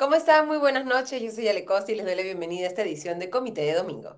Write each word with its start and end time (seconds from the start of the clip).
¿Cómo 0.00 0.14
están? 0.14 0.48
Muy 0.48 0.56
buenas 0.56 0.86
noches. 0.86 1.20
Yo 1.20 1.30
soy 1.30 1.46
Ale 1.48 1.66
Costa 1.66 1.92
y 1.92 1.94
les 1.94 2.06
doy 2.06 2.14
la 2.14 2.22
bienvenida 2.22 2.64
a 2.64 2.68
esta 2.70 2.80
edición 2.80 3.18
de 3.18 3.28
Comité 3.28 3.60
de 3.60 3.74
Domingo. 3.74 4.16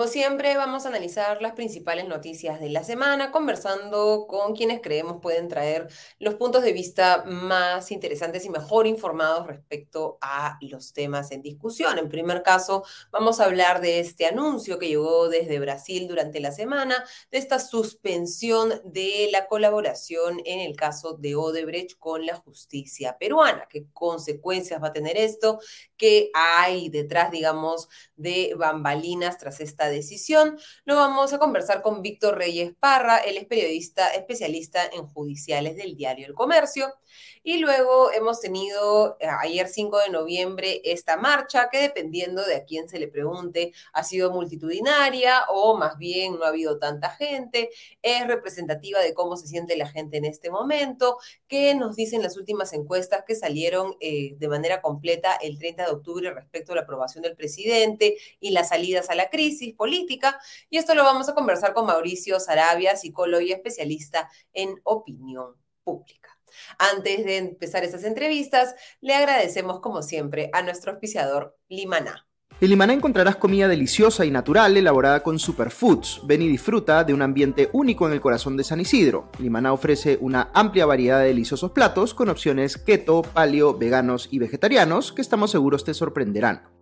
Como 0.00 0.10
siempre, 0.10 0.56
vamos 0.56 0.86
a 0.86 0.88
analizar 0.88 1.42
las 1.42 1.52
principales 1.52 2.08
noticias 2.08 2.58
de 2.58 2.70
la 2.70 2.82
semana, 2.84 3.30
conversando 3.30 4.24
con 4.26 4.56
quienes 4.56 4.80
creemos 4.80 5.18
pueden 5.20 5.46
traer 5.48 5.88
los 6.18 6.36
puntos 6.36 6.62
de 6.62 6.72
vista 6.72 7.22
más 7.26 7.90
interesantes 7.90 8.46
y 8.46 8.48
mejor 8.48 8.86
informados 8.86 9.46
respecto 9.46 10.16
a 10.22 10.56
los 10.62 10.94
temas 10.94 11.32
en 11.32 11.42
discusión. 11.42 11.98
En 11.98 12.08
primer 12.08 12.42
caso, 12.42 12.82
vamos 13.10 13.40
a 13.40 13.44
hablar 13.44 13.82
de 13.82 14.00
este 14.00 14.24
anuncio 14.24 14.78
que 14.78 14.88
llegó 14.88 15.28
desde 15.28 15.60
Brasil 15.60 16.08
durante 16.08 16.40
la 16.40 16.52
semana, 16.52 17.04
de 17.30 17.36
esta 17.36 17.58
suspensión 17.58 18.80
de 18.86 19.28
la 19.30 19.48
colaboración 19.48 20.40
en 20.46 20.60
el 20.60 20.76
caso 20.76 21.18
de 21.18 21.36
Odebrecht 21.36 21.98
con 21.98 22.24
la 22.24 22.36
justicia 22.36 23.18
peruana. 23.18 23.66
¿Qué 23.68 23.84
consecuencias 23.92 24.82
va 24.82 24.88
a 24.88 24.92
tener 24.94 25.18
esto? 25.18 25.58
¿Qué 25.98 26.30
hay 26.32 26.88
detrás, 26.88 27.30
digamos, 27.30 27.90
de 28.16 28.54
bambalinas 28.56 29.36
tras 29.36 29.60
esta 29.60 29.89
decisión. 29.90 30.58
Lo 30.84 30.96
vamos 30.96 31.32
a 31.32 31.38
conversar 31.38 31.82
con 31.82 32.02
Víctor 32.02 32.38
Reyes 32.38 32.72
Parra, 32.78 33.18
él 33.18 33.36
es 33.36 33.46
periodista 33.46 34.14
especialista 34.14 34.84
en 34.86 35.06
judiciales 35.06 35.76
del 35.76 35.96
diario 35.96 36.26
El 36.26 36.34
Comercio. 36.34 36.94
Y 37.42 37.58
luego 37.58 38.12
hemos 38.12 38.40
tenido 38.40 39.16
eh, 39.18 39.26
ayer 39.26 39.66
5 39.66 39.98
de 39.98 40.10
noviembre 40.10 40.82
esta 40.84 41.16
marcha 41.16 41.68
que 41.70 41.80
dependiendo 41.80 42.44
de 42.44 42.54
a 42.54 42.64
quién 42.64 42.88
se 42.88 42.98
le 42.98 43.08
pregunte 43.08 43.72
ha 43.92 44.04
sido 44.04 44.30
multitudinaria 44.30 45.44
o 45.48 45.76
más 45.76 45.96
bien 45.96 46.34
no 46.38 46.44
ha 46.44 46.48
habido 46.48 46.78
tanta 46.78 47.10
gente, 47.10 47.70
es 48.02 48.26
representativa 48.26 49.00
de 49.00 49.14
cómo 49.14 49.36
se 49.36 49.46
siente 49.46 49.76
la 49.76 49.88
gente 49.88 50.18
en 50.18 50.26
este 50.26 50.50
momento, 50.50 51.18
que 51.48 51.74
nos 51.74 51.96
dicen 51.96 52.22
las 52.22 52.36
últimas 52.36 52.72
encuestas 52.72 53.24
que 53.26 53.34
salieron 53.34 53.96
eh, 54.00 54.34
de 54.36 54.48
manera 54.48 54.82
completa 54.82 55.34
el 55.36 55.58
30 55.58 55.86
de 55.86 55.90
octubre 55.90 56.30
respecto 56.32 56.72
a 56.72 56.76
la 56.76 56.82
aprobación 56.82 57.22
del 57.22 57.36
presidente 57.36 58.16
y 58.38 58.50
las 58.50 58.68
salidas 58.68 59.08
a 59.10 59.14
la 59.14 59.30
crisis 59.30 59.74
política. 59.80 60.38
Y 60.68 60.76
esto 60.76 60.94
lo 60.94 61.04
vamos 61.04 61.30
a 61.30 61.34
conversar 61.34 61.72
con 61.72 61.86
Mauricio 61.86 62.38
Sarabia, 62.38 62.96
psicólogo 62.96 63.40
y 63.40 63.52
especialista 63.52 64.30
en 64.52 64.78
opinión 64.84 65.54
pública. 65.82 66.38
Antes 66.78 67.24
de 67.24 67.38
empezar 67.38 67.82
estas 67.82 68.04
entrevistas, 68.04 68.74
le 69.00 69.14
agradecemos 69.14 69.80
como 69.80 70.02
siempre 70.02 70.50
a 70.52 70.62
nuestro 70.62 70.92
auspiciador 70.92 71.56
Limaná. 71.68 72.26
En 72.60 72.68
Limaná 72.68 72.92
encontrarás 72.92 73.36
comida 73.36 73.68
deliciosa 73.68 74.26
y 74.26 74.30
natural 74.30 74.76
elaborada 74.76 75.22
con 75.22 75.38
superfoods. 75.38 76.20
Ven 76.26 76.42
y 76.42 76.48
disfruta 76.48 77.02
de 77.02 77.14
un 77.14 77.22
ambiente 77.22 77.70
único 77.72 78.06
en 78.06 78.12
el 78.12 78.20
corazón 78.20 78.58
de 78.58 78.64
San 78.64 78.80
Isidro. 78.80 79.30
Limaná 79.38 79.72
ofrece 79.72 80.18
una 80.20 80.50
amplia 80.52 80.84
variedad 80.84 81.20
de 81.20 81.28
deliciosos 81.28 81.70
platos 81.70 82.12
con 82.12 82.28
opciones 82.28 82.76
keto, 82.76 83.22
paleo, 83.22 83.78
veganos 83.78 84.28
y 84.30 84.40
vegetarianos 84.40 85.12
que 85.12 85.22
estamos 85.22 85.50
seguros 85.50 85.84
te 85.84 85.94
sorprenderán. 85.94 86.79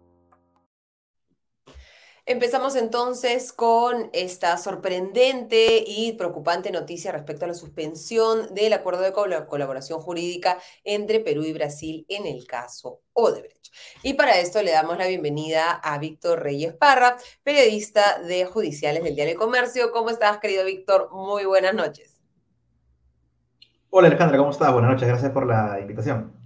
Empezamos 2.28 2.76
entonces 2.76 3.54
con 3.54 4.10
esta 4.12 4.58
sorprendente 4.58 5.82
y 5.86 6.12
preocupante 6.12 6.70
noticia 6.70 7.10
respecto 7.10 7.46
a 7.46 7.48
la 7.48 7.54
suspensión 7.54 8.54
del 8.54 8.74
acuerdo 8.74 9.00
de 9.00 9.14
colaboración 9.14 9.98
jurídica 10.00 10.58
entre 10.84 11.20
Perú 11.20 11.44
y 11.44 11.54
Brasil 11.54 12.04
en 12.10 12.26
el 12.26 12.46
caso 12.46 13.00
Odebrecht. 13.14 13.68
Y 14.02 14.12
para 14.12 14.38
esto 14.40 14.62
le 14.62 14.72
damos 14.72 14.98
la 14.98 15.06
bienvenida 15.06 15.70
a 15.72 15.96
Víctor 15.96 16.42
Reyes 16.42 16.74
Parra, 16.74 17.16
periodista 17.42 18.18
de 18.18 18.44
Judiciales 18.44 19.02
del 19.02 19.14
Diario 19.14 19.32
de 19.32 19.38
Comercio. 19.38 19.90
¿Cómo 19.90 20.10
estás, 20.10 20.36
querido 20.36 20.66
Víctor? 20.66 21.08
Muy 21.10 21.46
buenas 21.46 21.72
noches. 21.72 22.20
Hola 23.88 24.08
Alejandra, 24.08 24.36
¿cómo 24.36 24.50
estás? 24.50 24.70
Buenas 24.70 24.90
noches, 24.90 25.08
gracias 25.08 25.32
por 25.32 25.46
la 25.46 25.80
invitación. 25.80 26.37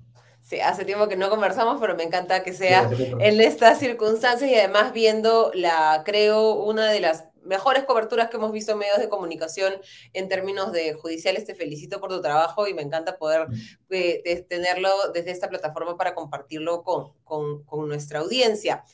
Sí, 0.53 0.61
hace 0.61 0.85
tiempo 0.85 1.09
que 1.09 1.17
no 1.17 1.31
conversamos, 1.31 1.81
pero 1.81 1.97
me 1.97 2.03
encanta 2.03 2.43
que 2.43 2.53
sea 2.53 2.91
en 2.91 3.41
estas 3.41 3.79
circunstancias 3.79 4.51
y 4.51 4.55
además 4.55 4.93
viendo 4.93 5.51
la, 5.55 6.03
creo, 6.05 6.57
una 6.57 6.91
de 6.91 7.01
las 7.01 7.25
mejores 7.43 7.85
coberturas 7.85 8.29
que 8.29 8.37
hemos 8.37 8.53
visto 8.53 8.73
en 8.73 8.81
medios 8.81 8.99
de 8.99 9.09
comunicación 9.09 9.73
en 10.13 10.29
términos 10.29 10.71
de 10.71 10.93
judiciales. 10.93 11.47
Te 11.47 11.55
felicito 11.55 12.01
por 12.01 12.11
tu 12.11 12.21
trabajo 12.21 12.67
y 12.67 12.75
me 12.75 12.83
encanta 12.83 13.17
poder 13.17 13.49
mm. 13.49 13.55
eh, 13.93 14.47
tenerlo 14.47 14.91
desde 15.15 15.31
esta 15.31 15.49
plataforma 15.49 15.97
para 15.97 16.15
compartirlo 16.15 16.83
con, 16.83 17.15
con, 17.25 17.65
con 17.65 17.89
nuestra 17.89 18.19
audiencia 18.19 18.85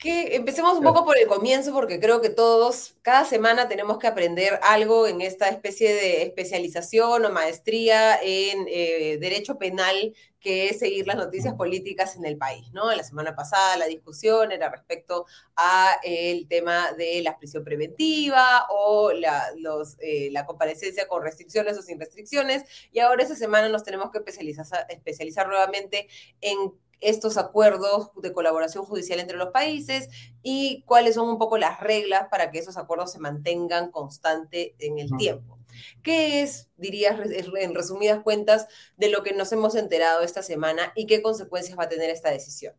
que 0.00 0.34
empecemos 0.34 0.78
un 0.78 0.82
poco 0.82 1.04
por 1.04 1.18
el 1.18 1.26
comienzo, 1.26 1.74
porque 1.74 2.00
creo 2.00 2.22
que 2.22 2.30
todos, 2.30 2.94
cada 3.02 3.26
semana 3.26 3.68
tenemos 3.68 3.98
que 3.98 4.06
aprender 4.06 4.58
algo 4.62 5.06
en 5.06 5.20
esta 5.20 5.48
especie 5.48 5.92
de 5.92 6.22
especialización 6.22 7.26
o 7.26 7.30
maestría 7.30 8.18
en 8.22 8.66
eh, 8.68 9.18
derecho 9.20 9.58
penal, 9.58 10.14
que 10.40 10.70
es 10.70 10.78
seguir 10.78 11.06
las 11.06 11.16
noticias 11.16 11.52
políticas 11.52 12.16
en 12.16 12.24
el 12.24 12.38
país, 12.38 12.72
¿no? 12.72 12.90
La 12.94 13.02
semana 13.02 13.36
pasada 13.36 13.76
la 13.76 13.84
discusión 13.84 14.52
era 14.52 14.70
respecto 14.70 15.26
a 15.54 15.98
el 16.02 16.48
tema 16.48 16.92
de 16.92 17.20
la 17.20 17.36
prisión 17.36 17.62
preventiva 17.62 18.66
o 18.70 19.12
la, 19.12 19.52
los, 19.58 19.98
eh, 20.00 20.30
la 20.32 20.46
comparecencia 20.46 21.06
con 21.08 21.22
restricciones 21.22 21.76
o 21.76 21.82
sin 21.82 22.00
restricciones, 22.00 22.64
y 22.90 23.00
ahora 23.00 23.22
esa 23.22 23.36
semana 23.36 23.68
nos 23.68 23.84
tenemos 23.84 24.10
que 24.10 24.18
especializar, 24.18 24.86
especializar 24.88 25.46
nuevamente 25.46 26.08
en 26.40 26.72
estos 27.00 27.36
acuerdos 27.36 28.10
de 28.22 28.32
colaboración 28.32 28.84
judicial 28.84 29.20
entre 29.20 29.36
los 29.36 29.50
países 29.50 30.08
y 30.42 30.82
cuáles 30.86 31.14
son 31.14 31.28
un 31.28 31.38
poco 31.38 31.58
las 31.58 31.80
reglas 31.80 32.28
para 32.30 32.50
que 32.50 32.58
esos 32.58 32.76
acuerdos 32.76 33.12
se 33.12 33.18
mantengan 33.18 33.90
constante 33.90 34.74
en 34.78 34.98
el 34.98 35.10
tiempo. 35.16 35.58
¿Qué 36.02 36.42
es, 36.42 36.68
dirías 36.76 37.18
en 37.30 37.74
resumidas 37.74 38.22
cuentas, 38.22 38.66
de 38.96 39.10
lo 39.10 39.22
que 39.22 39.32
nos 39.32 39.52
hemos 39.52 39.74
enterado 39.74 40.22
esta 40.22 40.42
semana 40.42 40.92
y 40.94 41.06
qué 41.06 41.22
consecuencias 41.22 41.78
va 41.78 41.84
a 41.84 41.88
tener 41.88 42.10
esta 42.10 42.30
decisión? 42.30 42.74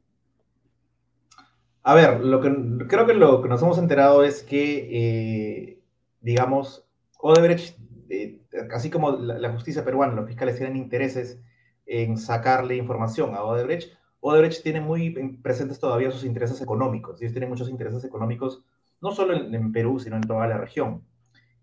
A 1.83 1.95
ver, 1.95 2.19
lo 2.19 2.41
que, 2.41 2.87
creo 2.87 3.07
que 3.07 3.13
lo 3.13 3.41
que 3.41 3.49
nos 3.49 3.61
hemos 3.61 3.77
enterado 3.77 4.23
es 4.23 4.43
que, 4.43 4.87
eh, 4.91 5.79
digamos, 6.19 6.85
Odebrecht, 7.17 7.77
eh, 8.09 8.39
así 8.71 8.91
como 8.91 9.11
la, 9.11 9.39
la, 9.39 9.51
justicia 9.51 9.83
peruana, 9.83 10.13
los 10.13 10.27
fiscales 10.27 10.57
tienen 10.57 10.77
intereses 10.77 11.39
en 11.87 12.17
sacarle 12.17 12.75
información 12.75 13.33
a 13.33 13.43
Odebrecht, 13.43 13.93
Odebrecht 14.21 14.61
tiene 14.61 14.81
muy 14.81 15.09
presentes 15.41 15.79
todavía 15.79 16.11
sus 16.11 16.23
intereses 16.23 16.61
económicos. 16.61 17.19
Ellos 17.19 17.33
tienen 17.33 17.49
muchos 17.49 17.69
intereses 17.69 18.03
económicos, 18.03 18.63
no 19.01 19.11
solo 19.11 19.33
en, 19.33 19.71
Perú, 19.71 19.99
sino 19.99 20.15
en 20.15 20.21
toda 20.21 20.47
la 20.47 20.57
región. 20.57 21.03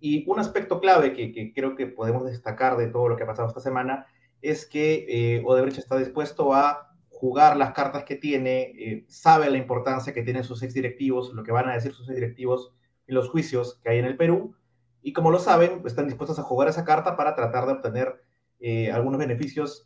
Y 0.00 0.28
un 0.28 0.40
aspecto 0.40 0.80
clave 0.80 1.12
que, 1.12 1.52
creo 1.54 1.76
que 1.76 1.86
podemos 1.86 2.24
destacar 2.24 2.76
de 2.76 2.88
todo 2.88 3.08
lo 3.08 3.16
que 3.16 3.22
ha 3.22 3.26
pasado 3.26 3.48
esta 3.48 3.60
semana 3.60 4.06
es 4.42 4.66
que 4.66 5.06
eh, 5.08 5.42
Odebrecht 5.44 5.78
está 5.78 5.96
dispuesto 5.96 6.52
a 6.52 6.92
jugar 7.08 7.56
las 7.56 7.72
cartas 7.72 8.04
que 8.04 8.16
tiene, 8.16 8.72
eh, 8.76 9.04
sabe 9.08 9.50
la 9.50 9.58
importancia 9.58 10.12
que 10.12 10.22
tienen 10.22 10.44
sus 10.44 10.62
exdirectivos, 10.62 11.32
lo 11.32 11.44
que 11.44 11.52
van 11.52 11.68
a 11.68 11.74
decir 11.74 11.92
sus 11.92 12.08
exdirectivos 12.08 12.72
en 13.06 13.14
los 13.14 13.28
juicios 13.28 13.80
que 13.82 13.90
hay 13.90 13.98
en 13.98 14.04
el 14.04 14.16
Perú, 14.16 14.54
y 15.02 15.12
como 15.12 15.30
lo 15.30 15.38
saben, 15.38 15.82
están 15.84 16.06
dispuestos 16.06 16.38
a 16.38 16.42
jugar 16.42 16.68
esa 16.68 16.84
carta 16.84 17.16
para 17.16 17.34
tratar 17.34 17.66
de 17.66 17.72
obtener 17.72 18.20
eh, 18.60 18.90
algunos 18.90 19.18
beneficios, 19.18 19.84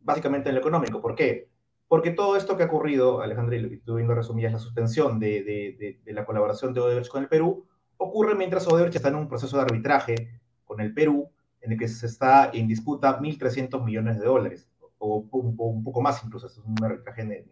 básicamente 0.00 0.48
en 0.48 0.54
lo 0.54 0.60
económico. 0.60 1.00
¿Por 1.00 1.14
qué? 1.14 1.49
Porque 1.90 2.12
todo 2.12 2.36
esto 2.36 2.56
que 2.56 2.62
ha 2.62 2.66
ocurrido, 2.66 3.20
Alejandro, 3.20 3.56
y 3.56 3.78
tú 3.78 3.96
bien 3.96 4.06
lo 4.06 4.14
resumías, 4.14 4.52
la 4.52 4.60
suspensión 4.60 5.18
de, 5.18 5.98
la 6.06 6.24
colaboración 6.24 6.72
de 6.72 6.78
Odebrecht 6.78 7.10
con 7.10 7.20
el 7.20 7.28
Perú, 7.28 7.66
ocurre 7.96 8.36
mientras 8.36 8.68
Odebrecht 8.68 8.94
está 8.94 9.08
en 9.08 9.16
un 9.16 9.26
proceso 9.26 9.56
de 9.56 9.64
arbitraje 9.64 10.40
con 10.64 10.80
el 10.80 10.94
Perú, 10.94 11.28
en 11.60 11.72
el 11.72 11.78
que 11.78 11.88
se 11.88 12.06
está 12.06 12.52
en 12.54 12.68
disputa 12.68 13.18
1.300 13.18 13.84
millones 13.84 14.20
de 14.20 14.24
dólares, 14.24 14.70
o, 14.98 15.26
un 15.32 15.82
poco 15.82 16.00
más 16.00 16.22
incluso, 16.24 16.46
es 16.46 16.58
un 16.58 16.76
arbitraje 16.80 17.44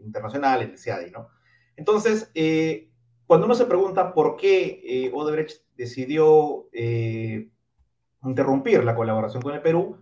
internacional, 0.00 0.60
en 0.60 0.72
el 0.72 0.78
CIADI, 0.78 1.10
¿no? 1.12 1.28
Entonces, 1.76 2.30
eh, 2.34 2.90
cuando 3.26 3.46
uno 3.46 3.54
se 3.54 3.64
pregunta 3.64 4.12
por 4.12 4.36
qué 4.36 4.82
eh, 4.84 5.10
Odebrecht 5.14 5.62
decidió 5.78 6.68
eh, 6.72 7.48
interrumpir 8.22 8.84
la 8.84 8.94
colaboración 8.94 9.40
con 9.40 9.54
el 9.54 9.62
Perú, 9.62 9.96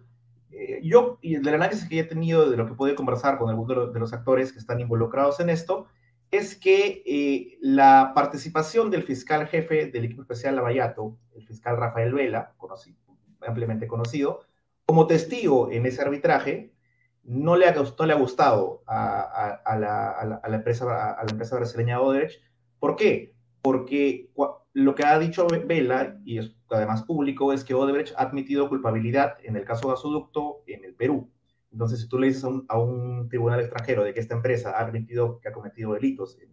eh, 0.56 0.81
yo, 0.83 1.19
y 1.21 1.37
del 1.37 1.55
análisis 1.55 1.89
que 1.89 1.99
he 1.99 2.05
tenido 2.05 2.49
de 2.49 2.56
lo 2.56 2.67
que 2.67 2.75
pude 2.75 2.95
conversar 2.95 3.39
con 3.39 3.51
algunos 3.51 3.93
de 3.93 4.01
los 4.01 4.12
actores 4.12 4.53
que 4.53 4.59
están 4.59 4.81
involucrados 4.81 5.41
en 5.41 5.51
esto, 5.51 5.87
es 6.31 6.56
que 6.56 7.03
eh, 7.06 7.59
la 7.61 8.12
participación 8.15 8.91
del 8.91 9.03
fiscal 9.03 9.47
jefe 9.47 9.87
del 9.87 10.05
equipo 10.05 10.23
especial 10.23 10.56
Lavallato, 10.56 11.17
el 11.35 11.47
fiscal 11.47 11.77
Rafael 11.77 12.12
Vela, 12.12 12.55
conocido, 12.56 12.99
ampliamente 13.41 13.87
conocido, 13.87 14.41
como 14.87 15.06
testigo 15.06 15.71
en 15.71 15.87
ese 15.87 16.03
arbitraje, 16.03 16.73
no 17.25 17.56
le 17.56 17.67
ha, 17.69 17.75
no 17.75 18.06
le 18.06 18.12
ha 18.12 18.17
gustado 18.17 18.83
a, 18.87 19.61
la, 19.79 20.55
empresa, 20.55 21.12
a 21.12 21.25
la 21.25 21.31
empresa 21.31 21.56
brasileña 21.56 22.01
Odebrecht. 22.01 22.43
¿Por 22.79 22.97
qué? 22.97 23.35
Porque 23.62 24.31
lo 24.75 24.97
que 24.97 25.06
ha 25.06 25.19
dicho 25.19 25.47
Vela, 25.47 26.19
y 26.25 26.38
es 26.38 26.55
además 26.69 27.05
público, 27.05 27.53
es 27.53 27.62
que 27.62 27.75
Odebrecht 27.75 28.12
ha 28.17 28.25
admitido 28.25 28.69
culpabilidad 28.69 29.37
en 29.44 29.56
el 29.56 29.65
caso 29.65 29.88
gasoducto 29.88 30.62
en 30.67 30.85
el 30.85 30.94
Perú. 30.94 31.31
Entonces, 31.71 32.00
si 32.00 32.09
tú 32.09 32.19
le 32.19 32.26
dices 32.26 32.44
a 32.69 32.79
un, 32.79 33.29
tribunal 33.29 33.61
extranjero 33.61 34.03
de 34.03 34.12
que 34.12 34.21
esta 34.21 34.35
empresa 34.35 34.73
ha 34.73 34.81
admitido 34.81 35.41
que 35.41 35.49
ha 35.49 35.53
cometido 35.53 35.94
delitos 35.94 36.38
en, 36.41 36.53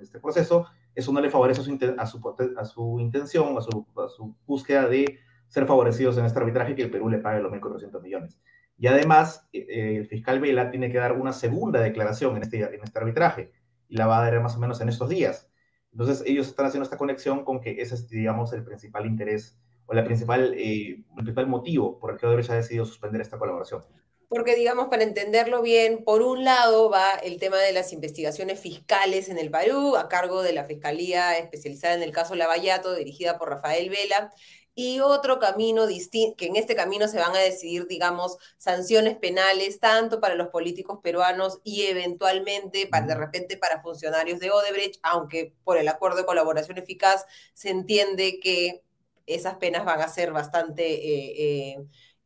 este 0.00 0.20
proceso, 0.20 0.66
eso 0.94 1.12
no 1.12 1.20
le 1.20 1.30
favorece 1.30 1.62
a 1.62 1.64
su, 1.64 2.34
a 2.58 2.64
su, 2.66 3.00
intención, 3.00 3.56
a 3.56 3.62
su, 3.62 3.86
a 3.96 4.06
búsqueda 4.46 4.86
de 4.86 5.18
ser 5.48 5.66
favorecidos 5.66 6.18
en 6.18 6.26
este 6.26 6.38
arbitraje 6.38 6.74
que 6.74 6.82
el 6.82 6.90
Perú 6.90 7.08
le 7.08 7.18
pague 7.18 7.40
los 7.40 7.50
1.400 7.50 8.02
millones. 8.02 8.38
Y 8.76 8.86
además, 8.88 9.48
eh, 9.52 9.66
eh, 9.66 9.96
el 9.96 10.06
fiscal 10.06 10.40
Vela 10.40 10.70
tiene 10.70 10.90
que 10.90 10.98
dar 10.98 11.12
una 11.12 11.32
segunda 11.32 11.80
declaración 11.80 12.36
en 12.36 12.42
este, 12.42 12.62
en 12.62 12.82
este 12.82 12.98
arbitraje, 12.98 13.52
y 13.88 13.96
la 13.96 14.06
va 14.06 14.18
a 14.18 14.30
dar 14.30 14.42
más 14.42 14.56
o 14.56 14.60
menos 14.60 14.80
en 14.82 14.90
estos 14.90 15.08
días. 15.08 15.48
Entonces, 15.94 16.24
ellos 16.26 16.48
están 16.48 16.66
haciendo 16.66 16.82
esta 16.82 16.98
conexión 16.98 17.44
con 17.44 17.60
que 17.60 17.80
ese 17.80 17.94
es, 17.94 18.08
digamos, 18.08 18.52
el 18.52 18.64
principal 18.64 19.06
interés 19.06 19.56
o 19.86 19.94
la 19.94 20.04
principal, 20.04 20.52
eh, 20.54 21.04
el 21.08 21.14
principal 21.14 21.46
motivo 21.46 22.00
por 22.00 22.10
el 22.10 22.18
que 22.18 22.26
Odebrecht 22.26 22.50
ha 22.50 22.56
decidido 22.56 22.84
suspender 22.84 23.20
esta 23.20 23.38
colaboración. 23.38 23.84
Porque, 24.28 24.56
digamos, 24.56 24.88
para 24.88 25.04
entenderlo 25.04 25.62
bien, 25.62 26.02
por 26.02 26.22
un 26.22 26.42
lado 26.42 26.90
va 26.90 27.12
el 27.22 27.38
tema 27.38 27.58
de 27.58 27.72
las 27.72 27.92
investigaciones 27.92 28.58
fiscales 28.58 29.28
en 29.28 29.38
el 29.38 29.52
Perú, 29.52 29.94
a 29.94 30.08
cargo 30.08 30.42
de 30.42 30.52
la 30.52 30.64
Fiscalía 30.64 31.38
especializada 31.38 31.94
en 31.94 32.02
el 32.02 32.10
caso 32.10 32.34
Lavallato, 32.34 32.96
dirigida 32.96 33.38
por 33.38 33.50
Rafael 33.50 33.88
Vela, 33.88 34.32
y 34.74 35.00
otro 35.00 35.38
camino 35.38 35.86
distinto, 35.86 36.36
que 36.36 36.46
en 36.46 36.56
este 36.56 36.74
camino 36.74 37.06
se 37.08 37.18
van 37.18 37.34
a 37.34 37.38
decidir, 37.38 37.86
digamos, 37.86 38.38
sanciones 38.56 39.16
penales, 39.16 39.78
tanto 39.80 40.20
para 40.20 40.34
los 40.34 40.48
políticos 40.48 40.98
peruanos 41.02 41.60
y 41.62 41.82
eventualmente, 41.82 42.86
para, 42.86 43.06
de 43.06 43.14
repente, 43.14 43.56
para 43.56 43.82
funcionarios 43.82 44.40
de 44.40 44.50
Odebrecht, 44.50 44.98
aunque 45.02 45.54
por 45.64 45.78
el 45.78 45.88
acuerdo 45.88 46.18
de 46.18 46.26
colaboración 46.26 46.78
eficaz 46.78 47.24
se 47.52 47.70
entiende 47.70 48.40
que 48.40 48.82
esas 49.26 49.56
penas 49.56 49.84
van 49.84 50.00
a 50.00 50.08
ser 50.08 50.32
bastante 50.32 50.84
eh, 50.84 51.78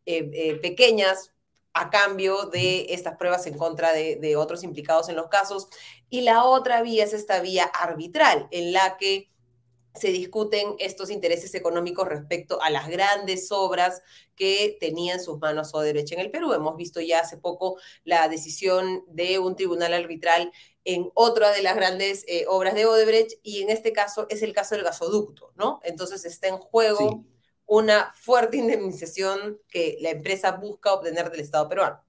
eh, 0.06 0.30
eh, 0.32 0.54
pequeñas 0.56 1.32
a 1.74 1.90
cambio 1.90 2.46
de 2.46 2.86
estas 2.90 3.16
pruebas 3.16 3.46
en 3.46 3.56
contra 3.56 3.92
de, 3.92 4.36
otros 4.36 4.64
implicados 4.64 5.08
en 5.08 5.16
los 5.16 5.28
casos. 5.28 5.68
Y 6.10 6.22
la 6.22 6.44
otra 6.44 6.82
vía 6.82 7.04
es 7.04 7.12
esta 7.12 7.40
vía 7.40 7.64
arbitral, 7.64 8.48
en 8.50 8.72
la 8.72 8.96
que 8.96 9.30
se 9.94 10.08
discuten 10.08 10.74
estos 10.78 11.10
intereses 11.10 11.54
económicos 11.54 12.08
respecto 12.08 12.60
a 12.62 12.70
las 12.70 12.88
grandes 12.88 13.50
obras 13.50 14.02
que 14.36 14.76
tenía 14.80 15.14
en 15.14 15.20
sus 15.20 15.38
manos 15.38 15.74
Odebrecht 15.74 16.12
en 16.12 16.20
el 16.20 16.30
Perú. 16.30 16.52
Hemos 16.52 16.76
visto 16.76 17.00
ya 17.00 17.20
hace 17.20 17.36
poco 17.36 17.78
la 18.04 18.28
decisión 18.28 19.04
de 19.08 19.38
un 19.38 19.56
tribunal 19.56 19.94
arbitral 19.94 20.52
en 20.84 21.10
otra 21.14 21.50
de 21.52 21.62
las 21.62 21.76
grandes 21.76 22.24
eh, 22.28 22.44
obras 22.48 22.74
de 22.74 22.86
Odebrecht 22.86 23.32
y 23.42 23.62
en 23.62 23.70
este 23.70 23.92
caso 23.92 24.26
es 24.30 24.42
el 24.42 24.52
caso 24.52 24.74
del 24.74 24.84
gasoducto, 24.84 25.52
¿no? 25.56 25.80
Entonces 25.82 26.24
está 26.24 26.48
en 26.48 26.58
juego 26.58 27.24
una 27.66 28.12
fuerte 28.16 28.56
indemnización 28.56 29.60
que 29.68 29.98
la 30.00 30.10
empresa 30.10 30.52
busca 30.52 30.94
obtener 30.94 31.30
del 31.30 31.40
Estado 31.40 31.68
peruano. 31.68 32.07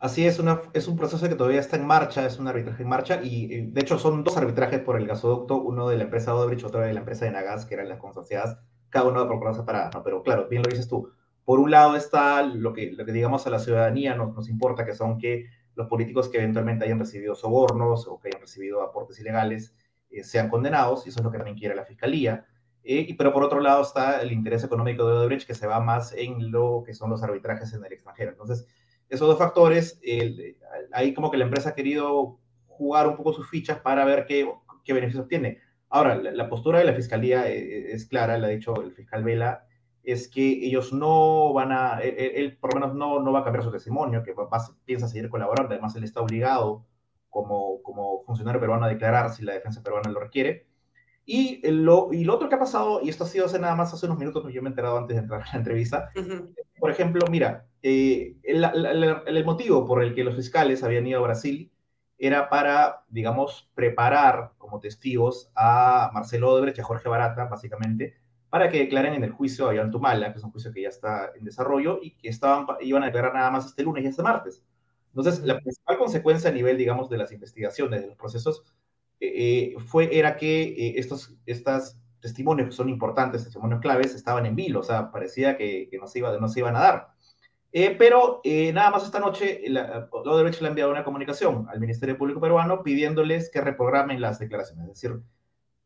Así 0.00 0.24
es, 0.24 0.40
es 0.74 0.86
un 0.86 0.96
proceso 0.96 1.28
que 1.28 1.34
todavía 1.34 1.58
está 1.58 1.76
en 1.76 1.84
marcha, 1.84 2.24
es 2.24 2.38
un 2.38 2.46
arbitraje 2.46 2.84
en 2.84 2.88
marcha 2.88 3.20
y 3.20 3.52
eh, 3.52 3.68
de 3.72 3.80
hecho 3.80 3.98
son 3.98 4.22
dos 4.22 4.36
arbitrajes 4.36 4.80
por 4.80 4.96
el 4.96 5.08
gasoducto, 5.08 5.56
uno 5.60 5.88
de 5.88 5.96
la 5.96 6.04
empresa 6.04 6.36
Odebrecht, 6.36 6.64
otro 6.64 6.80
de 6.80 6.92
la 6.92 7.00
empresa 7.00 7.24
de 7.24 7.32
Nagas, 7.32 7.66
que 7.66 7.74
eran 7.74 7.88
las 7.88 7.98
consorciadas, 7.98 8.58
cada 8.90 9.08
uno 9.08 9.26
por 9.26 9.64
para 9.66 9.90
¿no? 9.92 10.04
Pero 10.04 10.22
claro, 10.22 10.46
bien 10.48 10.62
lo 10.62 10.68
dices 10.70 10.86
tú. 10.86 11.10
Por 11.44 11.58
un 11.58 11.72
lado 11.72 11.96
está 11.96 12.42
lo 12.42 12.72
que, 12.72 12.94
digamos 13.08 13.46
a 13.48 13.50
la 13.50 13.58
ciudadanía 13.58 14.14
nos, 14.14 14.48
importa, 14.48 14.84
que 14.86 14.94
son 14.94 15.18
que 15.18 15.46
los 15.74 15.88
políticos 15.88 16.28
que 16.28 16.38
eventualmente 16.38 16.84
hayan 16.84 17.00
recibido 17.00 17.34
sobornos 17.34 18.06
o 18.06 18.20
que 18.20 18.28
hayan 18.28 18.42
recibido 18.42 18.82
aportes 18.82 19.18
ilegales 19.18 19.74
eh, 20.10 20.22
sean 20.22 20.48
condenados, 20.48 21.06
y 21.06 21.08
eso 21.08 21.18
es 21.18 21.24
lo 21.24 21.32
que 21.32 21.38
también 21.38 21.58
quiere 21.58 21.74
la 21.74 21.84
Fiscalía. 21.84 22.46
Eh, 22.84 23.14
pero 23.18 23.32
por 23.32 23.42
otro 23.42 23.60
lado 23.60 23.82
está 23.82 24.22
el 24.22 24.30
interés 24.30 24.62
económico 24.62 25.06
de 25.06 25.14
Odebrecht, 25.14 25.46
que 25.46 25.54
se 25.54 25.66
va 25.66 25.80
más 25.80 26.12
en 26.12 26.52
lo 26.52 26.84
que 26.86 26.94
son 26.94 27.10
los 27.10 27.22
arbitrajes 27.22 27.72
en 27.72 27.84
el 27.84 27.92
extranjero. 27.92 28.30
Entonces, 28.30 28.66
esos 29.08 29.28
dos 29.28 29.38
factores, 29.38 30.00
ahí 30.92 31.14
como 31.14 31.30
que 31.30 31.38
la 31.38 31.44
empresa 31.44 31.70
ha 31.70 31.74
querido 31.74 32.38
jugar 32.66 33.08
un 33.08 33.16
poco 33.16 33.32
sus 33.32 33.48
fichas 33.48 33.80
para 33.80 34.04
ver 34.04 34.26
qué, 34.26 34.50
qué 34.84 34.92
beneficios 34.92 35.28
tiene. 35.28 35.58
Ahora, 35.90 36.16
la, 36.16 36.48
postura 36.48 36.78
de 36.78 36.84
la 36.84 36.94
fiscalía 36.94 37.48
eh, 37.48 37.92
es, 37.92 38.06
clara, 38.06 38.38
la 38.38 38.48
ha 38.48 38.50
dicho 38.50 38.80
el 38.80 38.92
fiscal 38.92 39.24
Vela, 39.24 39.66
es 40.02 40.28
que 40.28 40.46
ellos 40.46 40.92
no 40.92 41.52
van 41.52 41.72
a, 41.72 42.00
él, 42.00 42.56
por 42.58 42.74
lo 42.74 42.80
menos 42.80 42.96
no, 42.96 43.20
no 43.20 43.32
va 43.32 43.40
a 43.40 43.44
cambiar 43.44 43.64
su 43.64 43.70
testimonio, 43.70 44.22
que 44.22 44.34
piensa 44.84 45.08
seguir 45.08 45.28
colaborando, 45.28 45.72
además 45.72 45.96
él 45.96 46.04
está 46.04 46.20
obligado 46.20 46.86
como, 47.30 47.82
como 47.82 48.22
funcionario 48.24 48.60
peruano 48.60 48.84
a 48.84 48.88
declarar 48.88 49.30
si 49.30 49.44
la 49.44 49.54
defensa 49.54 49.82
peruana 49.82 50.10
lo 50.10 50.20
requiere. 50.20 50.67
Y 51.30 51.60
lo, 51.70 52.08
y 52.10 52.24
lo 52.24 52.36
otro 52.36 52.48
que 52.48 52.54
ha 52.54 52.58
pasado, 52.58 53.02
y 53.02 53.10
esto 53.10 53.24
ha 53.24 53.26
sido 53.26 53.44
hace 53.44 53.58
nada 53.58 53.74
más 53.74 53.92
hace 53.92 54.06
unos 54.06 54.18
minutos, 54.18 54.50
yo 54.50 54.62
me 54.62 54.68
he 54.68 54.70
enterado 54.70 54.96
antes 54.96 55.14
de 55.14 55.20
entrar 55.20 55.42
a 55.42 55.52
la 55.52 55.58
entrevista, 55.58 56.08
por 56.80 56.90
ejemplo, 56.90 57.26
mira, 57.30 57.66
eh, 57.82 58.36
el, 58.42 58.64
el, 58.64 59.44
motivo 59.44 59.84
por 59.84 60.02
el 60.02 60.14
que 60.14 60.24
los 60.24 60.34
fiscales 60.34 60.82
habían 60.82 61.06
ido 61.06 61.18
a 61.18 61.24
Brasil 61.24 61.70
era 62.16 62.48
para, 62.48 63.04
digamos, 63.10 63.70
preparar 63.74 64.52
como 64.56 64.80
testigos 64.80 65.50
a 65.54 66.10
Marcelo 66.14 66.50
Odebrecht 66.50 66.78
y 66.78 66.80
a 66.80 66.84
Jorge 66.84 67.10
Barata, 67.10 67.44
básicamente, 67.44 68.16
para 68.48 68.70
que 68.70 68.78
declaren 68.78 69.12
en 69.12 69.24
el 69.24 69.32
juicio 69.32 69.68
a 69.68 69.74
Yantumala, 69.74 70.32
que 70.32 70.38
es 70.38 70.44
un 70.44 70.50
juicio 70.50 70.72
que 70.72 70.80
ya 70.80 70.88
está 70.88 71.32
en 71.36 71.44
desarrollo 71.44 71.98
y 72.00 72.16
que 72.16 72.30
estaban, 72.30 72.66
iban 72.80 73.02
a 73.02 73.06
declarar 73.06 73.34
nada 73.34 73.50
más 73.50 73.66
este 73.66 73.82
lunes 73.82 74.02
y 74.02 74.06
este 74.06 74.22
martes. 74.22 74.64
Entonces, 75.08 75.44
la 75.44 75.60
principal 75.60 75.98
consecuencia 75.98 76.48
a 76.48 76.54
nivel, 76.54 76.78
digamos, 76.78 77.10
de 77.10 77.18
las 77.18 77.32
investigaciones, 77.32 78.00
de 78.00 78.06
los 78.06 78.16
procesos, 78.16 78.64
eh, 79.20 79.74
fue, 79.86 80.16
era 80.16 80.36
que 80.36 80.62
eh, 80.62 80.94
estos 81.46 81.96
testimonios 82.20 82.68
que 82.68 82.74
son 82.74 82.88
importantes, 82.88 83.44
testimonios 83.44 83.80
claves, 83.80 84.14
estaban 84.14 84.46
en 84.46 84.56
vilo, 84.56 84.80
o 84.80 84.82
sea, 84.82 85.10
parecía 85.10 85.56
que, 85.56 85.88
que 85.90 85.98
no, 85.98 86.06
se 86.06 86.20
iba, 86.20 86.36
no 86.38 86.48
se 86.48 86.60
iban 86.60 86.76
a 86.76 86.80
dar. 86.80 87.08
Eh, 87.70 87.94
pero 87.98 88.40
nada 88.72 88.90
más 88.90 89.04
esta 89.04 89.20
noche, 89.20 89.62
la, 89.68 90.08
Odebrecht 90.10 90.60
le 90.60 90.68
ha 90.68 90.70
enviado 90.70 90.90
una 90.90 91.04
comunicación 91.04 91.66
al 91.68 91.80
Ministerio 91.80 92.16
Público 92.16 92.40
Peruano 92.40 92.82
pidiéndoles 92.82 93.50
que 93.50 93.60
reprogramen 93.60 94.20
las 94.20 94.38
declaraciones, 94.38 94.86
es 94.86 94.94
decir, 94.94 95.20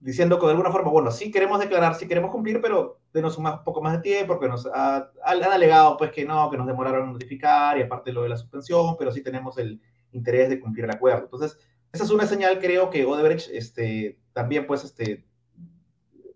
diciendo 0.02 0.38
que 0.38 0.46
de 0.46 0.52
alguna 0.52 0.70
forma, 0.70 0.90
bueno, 0.90 1.10
sí 1.10 1.30
queremos 1.30 1.60
declarar, 1.60 1.94
sí 1.94 2.08
queremos 2.08 2.30
cumplir, 2.30 2.60
pero 2.60 2.98
denos 3.12 3.38
un 3.38 3.46
poco 3.64 3.80
más 3.80 3.94
de 3.94 4.00
tiempo, 4.00 4.34
porque 4.34 4.48
nos 4.48 4.66
han 4.66 5.08
alegado 5.24 5.96
pues 5.96 6.10
que 6.10 6.24
no, 6.24 6.50
que 6.50 6.56
nos 6.56 6.66
demoraron 6.66 7.06
en 7.06 7.12
notificar 7.12 7.78
y 7.78 7.82
aparte 7.82 8.12
lo 8.12 8.22
de 8.22 8.28
la 8.28 8.36
suspensión, 8.36 8.96
pero 8.98 9.12
sí 9.12 9.22
tenemos 9.22 9.58
el 9.58 9.80
interés 10.12 10.48
de 10.48 10.60
cumplir 10.60 10.84
el 10.84 10.90
acuerdo. 10.90 11.24
Entonces, 11.24 11.58
esa 11.92 12.04
es 12.04 12.10
una 12.10 12.26
señal, 12.26 12.58
creo, 12.58 12.90
que 12.90 13.04
Odebrecht 13.04 13.50
este, 13.52 14.18
también, 14.32 14.66
pues, 14.66 14.84
este, 14.84 15.24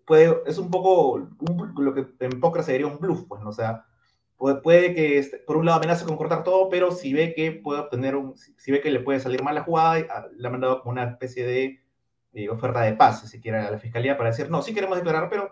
puede, 0.05 0.37
es 0.45 0.57
un 0.57 0.69
poco 0.69 1.27
lo 1.77 1.93
que 1.93 2.07
en 2.19 2.39
póker 2.39 2.63
se 2.63 2.73
diría 2.73 2.87
un 2.87 2.99
bluff, 2.99 3.25
pues, 3.27 3.41
¿no? 3.41 3.49
o 3.49 3.53
sea, 3.53 3.85
puede, 4.37 4.61
puede 4.61 4.93
que, 4.93 5.17
este, 5.17 5.39
por 5.39 5.57
un 5.57 5.65
lado, 5.65 5.79
amenace 5.79 6.05
con 6.05 6.15
cortar 6.15 6.43
todo, 6.43 6.69
pero 6.69 6.91
si 6.91 7.13
ve 7.13 7.33
que 7.33 7.51
puede 7.51 7.81
obtener 7.81 8.15
un, 8.15 8.35
si 8.37 8.71
ve 8.71 8.81
que 8.81 8.91
le 8.91 8.99
puede 8.99 9.19
salir 9.19 9.43
mal 9.43 9.55
la 9.55 9.63
jugada, 9.63 10.05
ah, 10.09 10.27
le 10.35 10.47
ha 10.47 10.51
mandado 10.51 10.81
como 10.81 10.91
una 10.91 11.05
especie 11.05 11.45
de 11.45 11.81
eh, 12.33 12.49
oferta 12.49 12.81
de 12.81 12.93
paz, 12.93 13.27
si 13.27 13.41
quiere, 13.41 13.57
a 13.57 13.71
la 13.71 13.79
fiscalía 13.79 14.15
para 14.15 14.29
decir, 14.29 14.49
no, 14.51 14.61
sí 14.61 14.73
queremos 14.73 14.97
declarar, 14.97 15.27
pero 15.29 15.49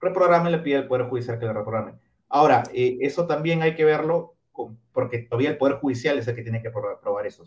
reprograme, 0.00 0.50
le 0.50 0.58
pide 0.58 0.76
al 0.76 0.86
Poder 0.86 1.08
Judicial 1.08 1.38
que 1.38 1.46
le 1.46 1.52
reprograme. 1.52 1.94
Ahora, 2.28 2.62
eh, 2.72 2.98
eso 3.00 3.26
también 3.26 3.62
hay 3.62 3.74
que 3.74 3.84
verlo 3.84 4.37
porque 4.92 5.18
todavía 5.18 5.50
el 5.50 5.58
Poder 5.58 5.76
Judicial 5.76 6.18
es 6.18 6.28
el 6.28 6.34
que 6.34 6.42
tiene 6.42 6.62
que 6.62 6.70
probar 6.70 7.26
eso. 7.26 7.44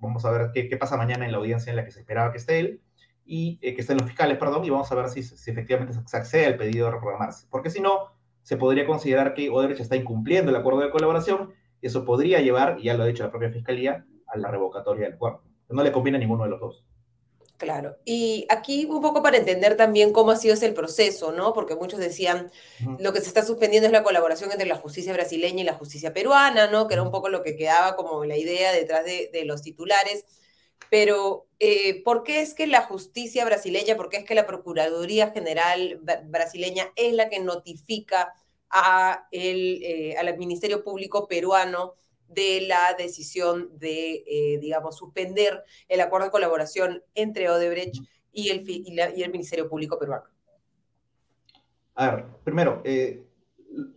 Vamos 0.00 0.24
a 0.24 0.30
ver 0.30 0.50
qué, 0.52 0.76
pasa 0.76 0.96
mañana 0.96 1.24
en 1.24 1.32
la 1.32 1.38
audiencia 1.38 1.70
en 1.70 1.76
la 1.76 1.84
que 1.84 1.90
se 1.90 2.00
esperaba 2.00 2.32
que 2.32 2.38
esté 2.38 2.58
él, 2.58 2.80
y 3.26 3.58
eh, 3.62 3.74
que 3.74 3.80
estén 3.80 3.96
los 3.96 4.06
fiscales, 4.06 4.36
perdón, 4.36 4.64
y 4.64 4.70
vamos 4.70 4.90
a 4.92 4.94
ver 4.94 5.08
si, 5.08 5.20
efectivamente 5.20 5.94
se 6.06 6.16
accede 6.16 6.46
al 6.46 6.56
pedido 6.56 6.86
de 6.86 6.92
reprogramarse. 6.92 7.46
Porque 7.50 7.70
si 7.70 7.80
no, 7.80 8.10
se 8.42 8.56
podría 8.56 8.86
considerar 8.86 9.34
que 9.34 9.48
Odebrecht 9.48 9.80
está 9.80 9.96
incumpliendo 9.96 10.50
el 10.50 10.56
acuerdo 10.56 10.80
de 10.80 10.90
colaboración, 10.90 11.54
y 11.80 11.86
eso 11.86 12.04
podría 12.04 12.40
llevar, 12.40 12.78
ya 12.78 12.94
lo 12.94 13.02
ha 13.02 13.06
dicho 13.06 13.24
la 13.24 13.30
propia 13.30 13.50
fiscalía, 13.50 14.04
a 14.26 14.38
la 14.38 14.50
revocatoria 14.50 15.04
del 15.06 15.14
acuerdo. 15.14 15.42
No 15.70 15.82
le 15.82 15.92
conviene 15.92 16.16
a 16.16 16.20
ninguno 16.20 16.44
de 16.44 16.50
los 16.50 16.60
dos. 16.60 16.84
Claro, 17.56 17.96
y 18.04 18.46
aquí 18.50 18.84
un 18.84 19.00
poco 19.00 19.22
para 19.22 19.36
entender 19.36 19.76
también 19.76 20.12
cómo 20.12 20.32
ha 20.32 20.36
sido 20.36 20.54
ese 20.54 20.66
el 20.66 20.74
proceso, 20.74 21.30
¿no? 21.30 21.52
Porque 21.52 21.76
muchos 21.76 22.00
decían, 22.00 22.50
lo 22.98 23.12
que 23.12 23.20
se 23.20 23.28
está 23.28 23.44
suspendiendo 23.44 23.86
es 23.86 23.92
la 23.92 24.02
colaboración 24.02 24.50
entre 24.50 24.66
la 24.66 24.74
justicia 24.76 25.12
brasileña 25.12 25.62
y 25.62 25.64
la 25.64 25.74
justicia 25.74 26.12
peruana, 26.12 26.66
¿no? 26.66 26.88
Que 26.88 26.94
era 26.94 27.04
un 27.04 27.12
poco 27.12 27.28
lo 27.28 27.44
que 27.44 27.56
quedaba 27.56 27.94
como 27.94 28.24
la 28.24 28.36
idea 28.36 28.72
detrás 28.72 29.04
de, 29.04 29.44
los 29.44 29.62
titulares. 29.62 30.24
Pero, 30.90 31.46
eh, 31.60 32.02
¿por 32.02 32.24
qué 32.24 32.40
es 32.40 32.54
que 32.54 32.66
la 32.66 32.82
justicia 32.82 33.44
brasileña, 33.44 33.96
por 33.96 34.08
qué 34.10 34.18
es 34.18 34.24
que 34.24 34.34
la 34.34 34.46
Procuraduría 34.46 35.30
General 35.30 36.00
brasileña 36.24 36.90
es 36.96 37.14
la 37.14 37.28
que 37.28 37.38
notifica 37.38 38.34
a 38.68 39.28
el, 39.30 39.80
eh, 39.84 40.16
al 40.18 40.36
Ministerio 40.38 40.82
Público 40.82 41.28
peruano 41.28 41.94
de 42.28 42.66
la 42.66 42.94
decisión 42.96 43.70
de, 43.78 44.24
eh, 44.26 44.58
digamos, 44.60 44.96
suspender 44.96 45.64
el 45.88 46.00
acuerdo 46.00 46.26
de 46.26 46.32
colaboración 46.32 47.02
entre 47.14 47.48
Odebrecht 47.48 47.96
y 48.32 48.50
el, 48.50 48.64
y, 48.68 49.22
el 49.22 49.32
Ministerio 49.32 49.68
Público 49.68 49.98
peruano? 49.98 50.24
A 51.94 52.10
ver, 52.10 52.24
primero, 52.42 52.82
eh, 52.84 53.24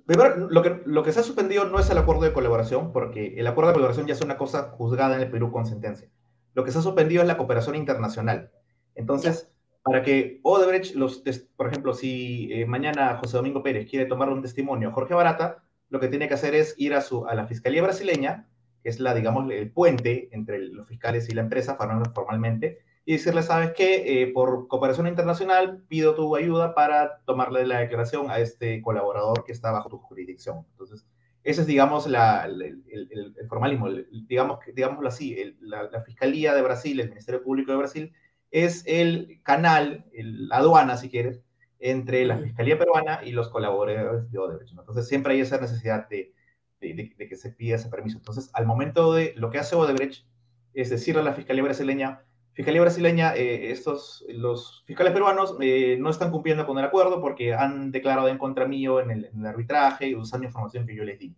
lo, 0.05 0.61
que, 0.61 0.81
lo 0.85 1.03
que 1.03 1.11
se 1.11 1.19
ha 1.19 1.23
suspendido 1.23 1.65
no 1.65 1.79
es 1.79 1.89
el 1.89 1.97
acuerdo 1.97 2.21
de 2.21 2.33
colaboración, 2.33 2.91
porque 2.91 3.35
el 3.37 3.47
acuerdo 3.47 3.69
de 3.69 3.75
colaboración 3.75 4.07
ya 4.07 4.13
es 4.13 4.21
una 4.21 4.37
cosa 4.37 4.69
juzgada 4.69 5.15
en 5.15 5.21
el 5.21 5.31
Perú 5.31 5.51
con 5.51 5.65
sentencia. 5.65 6.09
Lo 6.53 6.63
que 6.63 6.71
se 6.71 6.79
ha 6.79 6.81
suspendido 6.81 7.21
es 7.21 7.27
la 7.27 7.37
cooperación 7.37 7.75
internacional. 7.75 8.51
Entonces, 8.95 9.51
para 9.83 10.03
que 10.03 10.39
Odebrecht, 10.43 10.95
los, 10.95 11.23
por 11.55 11.67
ejemplo, 11.67 11.93
si 11.93 12.51
eh, 12.51 12.65
mañana 12.65 13.17
José 13.17 13.37
Domingo 13.37 13.63
Pérez 13.63 13.89
quiere 13.89 14.05
tomar 14.05 14.29
un 14.29 14.41
testimonio 14.41 14.89
a 14.89 14.91
Jorge 14.91 15.13
Barata, 15.13 15.63
lo 15.89 15.99
que 15.99 16.07
tiene 16.07 16.27
que 16.27 16.33
hacer 16.33 16.55
es 16.55 16.75
ir 16.77 16.93
a, 16.93 17.01
su, 17.01 17.25
a 17.27 17.35
la 17.35 17.47
Fiscalía 17.47 17.83
Brasileña, 17.83 18.47
que 18.83 18.89
es 18.89 18.99
la, 18.99 19.13
digamos, 19.13 19.49
el 19.51 19.71
puente 19.71 20.29
entre 20.31 20.59
los 20.59 20.87
fiscales 20.87 21.29
y 21.29 21.33
la 21.33 21.41
empresa, 21.41 21.77
formalmente, 22.13 22.79
y 23.05 23.13
decirle, 23.13 23.41
¿sabes 23.41 23.71
qué? 23.75 24.21
Eh, 24.21 24.27
por 24.33 24.67
cooperación 24.67 25.07
internacional 25.07 25.83
pido 25.87 26.13
tu 26.13 26.35
ayuda 26.35 26.75
para 26.75 27.19
tomarle 27.25 27.65
la 27.65 27.79
declaración 27.79 28.29
a 28.29 28.39
este 28.39 28.81
colaborador 28.81 29.45
que 29.45 29.53
está 29.53 29.71
bajo 29.71 29.89
tu 29.89 29.97
jurisdicción. 29.97 30.65
Entonces, 30.71 31.07
ese 31.43 31.61
es, 31.61 31.67
digamos, 31.67 32.05
la, 32.07 32.43
el, 32.45 32.61
el, 32.61 33.35
el, 33.39 33.47
formalismo, 33.47 33.87
digamos, 34.27 34.59
digámoslo 34.75 35.07
así, 35.07 35.55
la, 35.61 35.83
la, 35.83 36.01
Fiscalía 36.01 36.53
de 36.53 36.61
Brasil, 36.61 36.99
el 36.99 37.07
Ministerio 37.07 37.41
Público 37.41 37.71
de 37.71 37.77
Brasil, 37.77 38.13
es 38.51 38.83
el 38.85 39.39
canal, 39.43 40.05
la 40.13 40.57
aduana, 40.57 40.97
si 40.97 41.09
quieres, 41.09 41.41
entre 41.79 42.25
la 42.25 42.37
Fiscalía 42.37 42.77
peruana 42.77 43.21
y 43.23 43.31
los 43.31 43.49
colaboradores 43.49 44.31
de 44.31 44.39
Odebrecht. 44.39 44.77
Entonces, 44.77 45.07
siempre 45.07 45.33
hay 45.33 45.41
esa 45.41 45.59
necesidad 45.59 46.07
de, 46.09 46.33
de, 46.79 47.13
de, 47.17 47.27
que 47.27 47.35
se 47.35 47.51
pida 47.51 47.75
ese 47.75 47.89
permiso. 47.89 48.17
Entonces, 48.17 48.49
al 48.53 48.65
momento 48.65 49.13
de 49.13 49.33
lo 49.35 49.49
que 49.49 49.59
hace 49.59 49.75
Odebrecht 49.75 50.25
es 50.73 50.89
decirle 50.89 51.21
a 51.21 51.23
la 51.23 51.33
Fiscalía 51.33 51.63
brasileña, 51.63 52.21
Fiscalía 52.57 52.81
brasileña, 52.81 53.35
eh, 53.35 53.69
estos, 53.69 54.25
los 54.29 54.83
fiscales 54.87 55.13
peruanos 55.13 55.55
eh, 55.61 55.95
no 55.99 56.09
están 56.09 56.31
cumpliendo 56.31 56.65
con 56.65 56.79
el 56.79 56.85
acuerdo 56.85 57.21
porque 57.21 57.53
han 57.53 57.91
declarado 57.91 58.29
en 58.29 58.39
contra 58.39 58.65
mío 58.65 58.99
en 58.99 59.11
el, 59.11 59.25
en 59.25 59.41
el 59.41 59.45
arbitraje 59.45 60.15
usando 60.15 60.47
información 60.47 60.87
que 60.87 60.95
yo 60.95 61.03
les 61.03 61.19
di. 61.19 61.35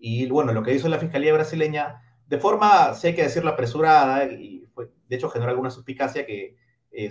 Y 0.00 0.28
bueno, 0.28 0.52
lo 0.52 0.64
que 0.64 0.74
hizo 0.74 0.88
la 0.88 0.98
Fiscalía 0.98 1.32
brasileña, 1.32 2.02
de 2.26 2.38
forma, 2.38 2.92
sé 2.94 3.14
que 3.14 3.22
decirlo 3.22 3.50
apresurada, 3.50 4.24
y 4.24 4.66
fue, 4.74 4.90
de 5.08 5.14
hecho 5.14 5.30
generó 5.30 5.52
alguna 5.52 5.70
suspicacia 5.70 6.26
que 6.26 6.56
eh, 6.90 7.10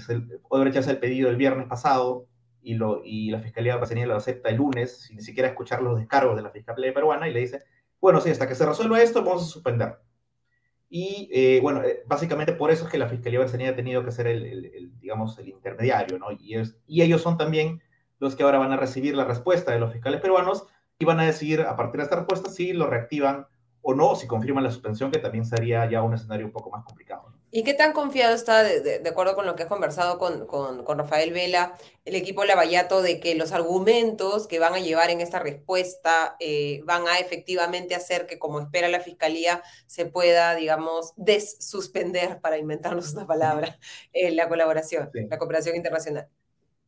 Odebrecht 0.50 0.80
hace 0.80 0.92
el 0.92 1.00
pedido 1.00 1.30
el 1.30 1.38
viernes 1.38 1.68
pasado 1.68 2.28
y, 2.62 3.30
la 3.32 3.40
Fiscalía 3.40 3.78
brasileña 3.78 4.08
lo 4.08 4.16
acepta 4.16 4.50
el 4.50 4.58
lunes, 4.58 5.02
sin 5.02 5.18
ni 5.18 5.24
siquiera 5.24 5.50
escuchar 5.50 5.82
los 5.82 5.98
descargos 5.98 6.36
de 6.36 6.42
la 6.42 6.52
Fiscalía 6.52 6.94
peruana, 6.94 7.28
y 7.28 7.34
le 7.34 7.40
dice, 7.40 7.64
bueno, 8.00 8.22
sí, 8.22 8.30
hasta 8.30 8.48
que 8.48 8.56
se 8.56 8.66
resuelva 8.66 9.02
esto, 9.02 9.24
vamos 9.24 9.44
a 9.44 9.48
suspender. 9.48 9.98
Y 10.90 11.30
eh, 11.34 11.60
bueno, 11.62 11.84
eh, 11.84 12.04
básicamente 12.06 12.54
por 12.54 12.72
eso 12.72 12.86
es 12.86 12.92
que 12.92 12.98
la 12.98 13.10
Fiscalía 13.10 13.40
Brasileña 13.40 13.72
ha 13.72 13.76
tenido 13.76 14.04
que 14.06 14.12
ser 14.12 14.28
el, 14.28 14.92
digamos, 15.00 15.38
el 15.40 15.50
intermediario, 15.50 16.18
¿no? 16.18 16.32
Y, 16.32 16.56
y, 16.88 17.02
ellos 17.02 17.22
son 17.22 17.38
también 17.38 17.82
los 18.20 18.36
que 18.36 18.44
ahora 18.44 18.58
van 18.58 18.72
a 18.72 18.78
recibir 18.78 19.16
la 19.16 19.26
respuesta 19.26 19.72
de 19.72 19.80
los 19.80 19.92
fiscales 19.92 20.22
peruanos 20.22 20.66
y 20.98 21.06
van 21.06 21.20
a 21.20 21.26
decidir 21.26 21.62
a 21.62 21.76
partir 21.76 21.98
de 21.98 22.04
esta 22.04 22.16
respuesta 22.16 22.50
si 22.50 22.74
lo 22.74 22.88
reactivan 22.88 23.48
o 23.82 23.94
no, 23.94 24.16
si 24.16 24.28
confirman 24.28 24.64
la 24.64 24.72
suspensión, 24.72 25.12
que 25.12 25.20
también 25.20 25.46
sería 25.46 25.90
ya 25.90 26.02
un 26.02 26.14
escenario 26.14 26.46
un 26.46 26.52
poco 26.52 26.70
más 26.72 26.84
complicado. 26.84 27.27
¿Y 27.50 27.64
qué 27.64 27.74
tan 27.74 27.94
confiado 27.94 28.36
está, 28.36 28.62
de, 28.62 28.82
de, 28.82 29.00
de, 29.00 29.10
acuerdo 29.10 29.34
con 29.34 29.46
lo 29.46 29.56
que 29.56 29.64
has 29.64 29.70
conversado 29.70 30.18
con, 30.20 30.46
con, 30.48 30.84
con, 30.84 30.98
Rafael 30.98 31.32
Vela, 31.32 31.78
el 32.04 32.16
equipo 32.16 32.44
Lavallato, 32.44 33.02
de 33.02 33.22
que 33.22 33.36
los 33.36 33.54
argumentos 33.54 34.48
que 34.48 34.60
van 34.60 34.74
a 34.74 34.80
llevar 34.80 35.12
en 35.12 35.22
esta 35.22 35.40
respuesta 35.40 36.36
eh, 36.42 36.82
van 36.84 37.08
a 37.08 37.20
efectivamente 37.20 37.96
hacer 37.96 38.28
que, 38.28 38.38
como 38.38 38.60
espera 38.60 38.90
la 38.90 39.00
Fiscalía, 39.00 39.62
se 39.86 40.06
pueda, 40.06 40.56
digamos, 40.56 41.14
desuspender, 41.16 42.42
para 42.42 42.58
inventarnos 42.58 43.14
una 43.14 43.26
palabra, 43.26 43.80
eh, 44.12 44.32
la 44.32 44.50
colaboración, 44.50 45.10
sí. 45.14 45.28
la 45.30 45.38
cooperación 45.38 45.78
internacional? 45.78 46.28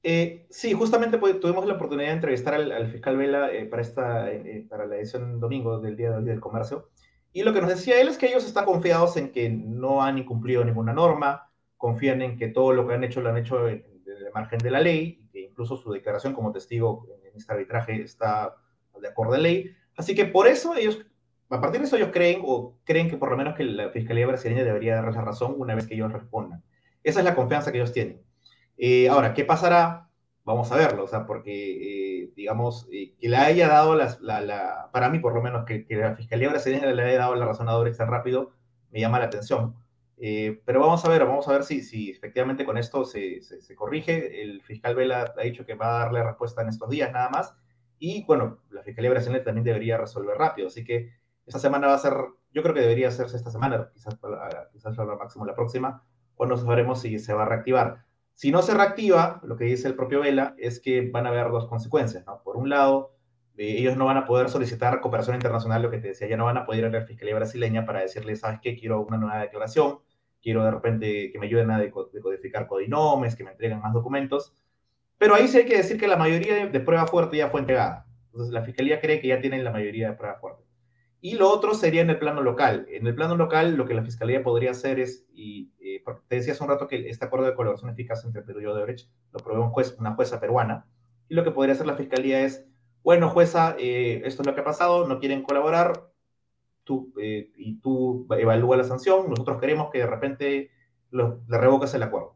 Eh, 0.04 0.46
sí, 0.50 0.74
justamente 0.74 1.18
pues, 1.18 1.40
tuvimos 1.40 1.66
la 1.68 1.76
oportunidad 1.76 2.10
de 2.10 2.16
entrevistar 2.16 2.54
al, 2.56 2.72
al 2.74 2.92
fiscal 2.92 3.16
Vela 3.16 3.50
para, 3.70 3.82
esta, 3.82 4.30
para 4.68 4.88
la 4.88 4.98
edición 4.98 5.40
domingo 5.40 5.80
del 5.80 5.96
Día 5.96 6.12
del 6.20 6.42
Comercio. 6.42 6.90
Y 7.32 7.44
lo 7.44 7.54
que 7.54 7.62
nos 7.62 7.70
decía 7.70 8.02
él 8.02 8.08
es 8.08 8.18
que 8.18 8.28
ellos 8.28 8.46
están 8.46 8.66
confiados 8.66 9.16
en 9.18 9.32
que 9.32 9.50
no 9.50 10.02
han 10.02 10.18
incumplido 10.18 10.64
ninguna 10.64 10.94
norma, 10.94 11.50
confían 11.78 12.22
en 12.22 12.38
que 12.38 12.48
todo 12.48 12.74
lo 12.74 12.88
que 12.88 12.96
han 12.96 13.04
hecho 13.04 13.22
lo 13.22 13.30
han 13.30 13.38
hecho 13.38 13.68
en, 13.68 13.86
el 14.06 14.32
margen 14.34 14.60
de 14.60 14.72
la 14.72 14.80
ley, 14.80 15.24
que 15.32 15.42
incluso 15.42 15.78
su 15.78 15.92
declaración 15.92 16.34
como 16.34 16.52
testigo 16.52 17.08
en 17.24 17.38
este 17.38 17.54
arbitraje 17.54 18.02
está 18.02 18.56
de 19.00 19.08
acuerdo 19.08 19.34
a 19.34 19.38
la 19.38 19.44
ley. 19.44 19.72
Así 19.96 20.16
que 20.16 20.26
por 20.26 20.48
eso 20.48 20.76
ellos, 20.76 21.06
a 21.50 21.62
partir 21.62 21.80
de 21.80 21.88
eso 21.88 21.96
ellos 21.96 22.10
creen, 22.12 22.42
o 22.44 22.78
creen 22.84 23.10
que 23.10 23.18
por 23.18 23.30
lo 23.30 23.38
menos 23.38 23.56
que 23.56 23.64
la 23.64 23.90
Fiscalía 23.90 24.28
brasileña 24.28 24.64
debería 24.64 24.96
darles 24.96 25.16
la 25.16 25.22
razón 25.22 25.56
una 25.58 25.76
vez 25.76 25.88
que 25.88 25.94
ellos 25.94 26.12
respondan. 26.12 26.64
Esa 27.04 27.20
es 27.20 27.26
la 27.26 27.36
confianza 27.36 27.72
que 27.72 27.78
ellos 27.78 27.94
tienen. 27.94 28.22
Eh, 28.78 29.08
ahora, 29.08 29.34
¿qué 29.34 29.46
pasará? 29.46 30.09
Vamos 30.50 30.72
a 30.72 30.78
verlo, 30.78 31.04
o 31.04 31.08
sea, 31.08 31.28
porque, 31.28 32.24
eh, 32.24 32.34
digamos, 32.36 32.88
eh, 32.92 33.14
que 33.20 33.30
le 33.30 33.38
haya 33.38 33.68
dado, 33.68 33.94
las, 33.94 34.20
la, 34.20 34.42
la, 34.42 34.90
para 34.92 35.08
mí 35.08 35.20
por 35.20 35.36
lo 35.36 35.44
menos, 35.44 35.64
que, 35.64 35.86
que, 35.86 35.96
la 35.96 36.16
Fiscalía 36.16 36.50
brasileña 36.50 36.92
le 36.92 37.04
haya 37.04 37.20
dado 37.20 37.36
la 37.36 37.46
razón 37.46 37.70
a 37.70 37.74
Dorex 37.74 37.98
tan 37.98 38.10
rápido, 38.10 38.54
me 38.90 39.00
llama 39.00 39.20
la 39.20 39.26
atención. 39.26 39.76
Eh, 40.18 40.60
pero 40.66 40.80
vamos 40.80 41.06
a 41.06 41.10
ver, 41.10 41.24
vamos 41.24 41.48
a 41.48 41.52
ver 41.52 41.64
si, 41.66 41.84
si 41.84 42.10
efectivamente 42.10 42.66
con 42.66 42.80
esto 42.80 43.06
se, 43.06 43.44
se, 43.44 43.62
se, 43.62 43.76
corrige. 43.76 44.42
El 44.42 44.64
fiscal 44.64 44.96
Vela 44.96 45.36
ha 45.38 45.44
dicho 45.44 45.68
que 45.68 45.76
va 45.76 45.98
a 45.98 46.00
darle 46.00 46.24
respuesta 46.24 46.64
en 46.64 46.70
estos 46.70 46.90
días 46.90 47.12
nada 47.12 47.30
más. 47.30 47.56
Y 48.00 48.26
bueno, 48.26 48.58
la 48.72 48.82
Fiscalía 48.82 49.12
brasileña 49.12 49.44
también 49.44 49.66
debería 49.66 49.98
resolver 49.98 50.36
rápido. 50.36 50.70
Así 50.70 50.84
que 50.84 51.14
esta 51.46 51.60
semana 51.60 51.86
va 51.86 51.94
a 51.94 52.00
ser, 52.00 52.14
yo 52.54 52.64
creo 52.64 52.74
que 52.74 52.82
debería 52.82 53.10
hacerse 53.10 53.38
esta 53.38 53.52
semana, 53.52 53.92
quizás, 53.94 54.18
quizás 54.72 54.98
lo 54.98 55.16
máximo 55.16 55.46
la 55.46 55.54
próxima, 55.54 56.04
o 56.38 56.48
no 56.48 56.58
sabremos 56.58 57.02
si 57.02 57.20
se 57.20 57.36
va 57.36 57.44
a 57.44 57.50
reactivar. 57.50 58.09
Si 58.40 58.52
no 58.52 58.62
se 58.62 58.74
reactiva, 58.74 59.42
lo 59.44 59.58
que 59.58 59.66
dice 59.66 59.90
el 59.90 59.96
propio 59.96 60.22
Vela 60.22 60.56
es 60.58 60.80
que 60.80 61.10
van 61.12 61.26
a 61.26 61.30
haber 61.30 61.50
dos 61.52 61.68
consecuencias. 61.68 62.26
¿no? 62.26 62.42
Por 62.42 62.56
un 62.56 62.70
lado, 62.70 63.18
eh, 63.58 63.76
ellos 63.80 63.98
no 63.98 64.06
van 64.06 64.16
a 64.16 64.26
poder 64.26 64.48
solicitar 64.48 65.02
cooperación 65.02 65.36
internacional, 65.36 65.82
lo 65.82 65.92
que 65.92 65.98
te 65.98 66.08
decía, 66.08 66.30
ya 66.30 66.38
no 66.38 66.46
van 66.46 66.56
a 66.56 66.66
poder 66.66 66.80
ir 66.80 66.86
a 66.86 67.00
la 67.00 67.06
Fiscalía 67.06 67.36
brasileña 67.36 67.86
para 67.86 68.00
decirle, 68.00 68.38
¿sabes 68.38 68.62
qué? 68.62 68.78
Quiero 68.78 69.02
una 69.02 69.18
nueva 69.18 69.42
declaración, 69.42 70.00
quiero 70.42 70.64
de 70.64 70.72
repente 70.72 71.32
que 71.34 71.38
me 71.38 71.48
ayuden 71.48 71.70
a 71.70 71.80
decodificar 71.80 72.66
codinomes, 72.66 73.36
que 73.36 73.44
me 73.44 73.52
entreguen 73.52 73.82
más 73.82 73.92
documentos. 73.92 74.56
Pero 75.18 75.36
ahí 75.36 75.50
sí 75.50 75.58
hay 75.58 75.66
que 75.66 75.76
decir 75.76 76.00
que 76.00 76.08
la 76.08 76.16
mayoría 76.16 76.56
de, 76.56 76.70
de 76.70 76.80
prueba 76.80 77.08
fuerte 77.08 77.36
ya 77.36 77.50
fue 77.50 77.60
entregada. 77.60 78.08
Entonces 78.28 78.54
la 78.54 78.64
Fiscalía 78.64 79.02
cree 79.02 79.20
que 79.20 79.28
ya 79.28 79.42
tienen 79.42 79.66
la 79.66 79.72
mayoría 79.72 80.12
de 80.12 80.16
prueba 80.16 80.40
fuerte. 80.40 80.64
Y 81.20 81.36
lo 81.36 81.50
otro 81.50 81.74
sería 81.74 82.04
en 82.04 82.10
el 82.10 82.20
plano 82.20 82.42
local. 82.42 82.88
En 82.90 83.06
el 83.06 83.16
plano 83.16 83.36
local, 83.36 83.76
lo 83.76 83.86
que 83.86 83.96
la 83.96 84.04
Fiscalía 84.04 84.42
podría 84.44 84.72
hacer 84.72 84.98
es, 84.98 85.28
y 85.34 85.74
eh, 86.06 86.16
te 86.28 86.36
decía 86.36 86.54
hace 86.54 86.64
un 86.64 86.70
rato 86.70 86.88
que 86.88 87.10
este 87.10 87.26
acuerdo 87.26 87.46
de 87.46 87.56
colaboración 87.56 87.92
eficaz 87.92 88.24
entre 88.26 88.42
Perú 88.42 88.62
y 88.62 88.66
Odebrecht 88.66 89.10
lo 89.32 89.40
probó 89.40 89.64
un 89.64 89.72
juez, 89.72 89.96
una 90.00 90.16
jueza 90.16 90.40
peruana, 90.40 90.86
y 91.28 91.36
lo 91.36 91.44
que 91.44 91.52
podría 91.52 91.74
hacer 91.74 91.86
la 91.86 91.96
Fiscalía 91.96 92.42
es, 92.42 92.66
bueno, 93.04 93.30
jueza, 93.30 93.76
eh, 93.80 94.22
esto 94.26 94.42
es 94.42 94.48
lo 94.48 94.56
que 94.56 94.62
ha 94.62 94.66
pasado, 94.66 95.08
no 95.08 95.20
quieren 95.20 95.44
colaborar, 95.44 96.10
tú, 96.84 97.14
eh, 97.22 97.52
y 97.56 97.80
tú 97.82 98.28
evalúa 98.32 98.78
la 98.78 98.84
sanción, 98.84 99.30
nosotros 99.30 99.60
queremos 99.60 99.92
que 99.92 100.00
de 100.00 100.08
repente 100.08 100.72
lo, 101.12 101.42
le 101.48 101.58
revocas 101.58 101.94
el 101.94 102.04
acuerdo. 102.04 102.36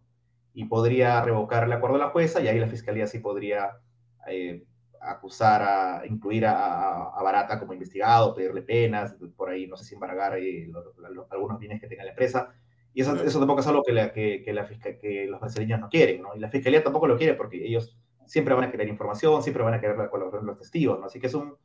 Y 0.53 0.65
podría 0.65 1.21
revocar 1.23 1.63
el 1.63 1.73
acuerdo 1.73 1.97
de 1.97 2.03
la 2.03 2.11
jueza, 2.11 2.41
y 2.41 2.47
ahí 2.47 2.59
la 2.59 2.67
Fiscalía 2.67 3.07
sí 3.07 3.19
podría 3.19 3.79
eh, 4.27 4.63
acusar 5.01 5.61
a 5.61 6.05
incluir 6.05 6.45
a, 6.45 6.53
a, 6.53 7.19
a, 7.19 7.23
Barata 7.23 7.59
como 7.59 7.73
investigado, 7.73 8.33
pedirle 8.33 8.61
penas, 8.61 9.15
por 9.35 9.49
ahí 9.49 9.67
no 9.67 9.75
sé 9.75 9.85
si 9.85 9.95
embargar 9.95 10.37
eh, 10.37 10.67
lo, 10.69 10.93
lo, 11.09 11.27
algunos 11.29 11.59
bienes 11.59 11.81
que 11.81 11.87
tenga 11.87 12.03
la 12.03 12.11
empresa. 12.11 12.53
Y 12.93 13.01
eso, 13.01 13.15
eso 13.23 13.39
tampoco 13.39 13.61
es 13.61 13.67
algo 13.67 13.83
que, 13.83 13.91
la, 13.91 14.11
que, 14.11 14.43
que, 14.43 14.53
la 14.53 14.67
que 14.67 15.27
los 15.27 15.39
brasileños 15.39 15.79
no 15.79 15.89
quieren, 15.89 16.21
¿no? 16.21 16.35
Y 16.35 16.39
la 16.39 16.49
fiscalía 16.49 16.83
tampoco 16.83 17.07
lo 17.07 17.17
quiere 17.17 17.33
porque 17.33 17.65
ellos 17.65 17.97
siempre 18.25 18.53
van 18.53 18.65
a 18.65 18.71
querer 18.71 18.87
información, 18.87 19.41
siempre 19.41 19.63
van 19.63 19.73
a 19.73 19.81
querer 19.81 19.97
la 19.97 20.09
colaboración 20.09 20.45
de 20.45 20.51
los 20.51 20.59
testigos, 20.59 20.99
¿no? 20.99 21.07
Así 21.07 21.19
que 21.19 21.27
es 21.27 21.33
un, 21.33 21.55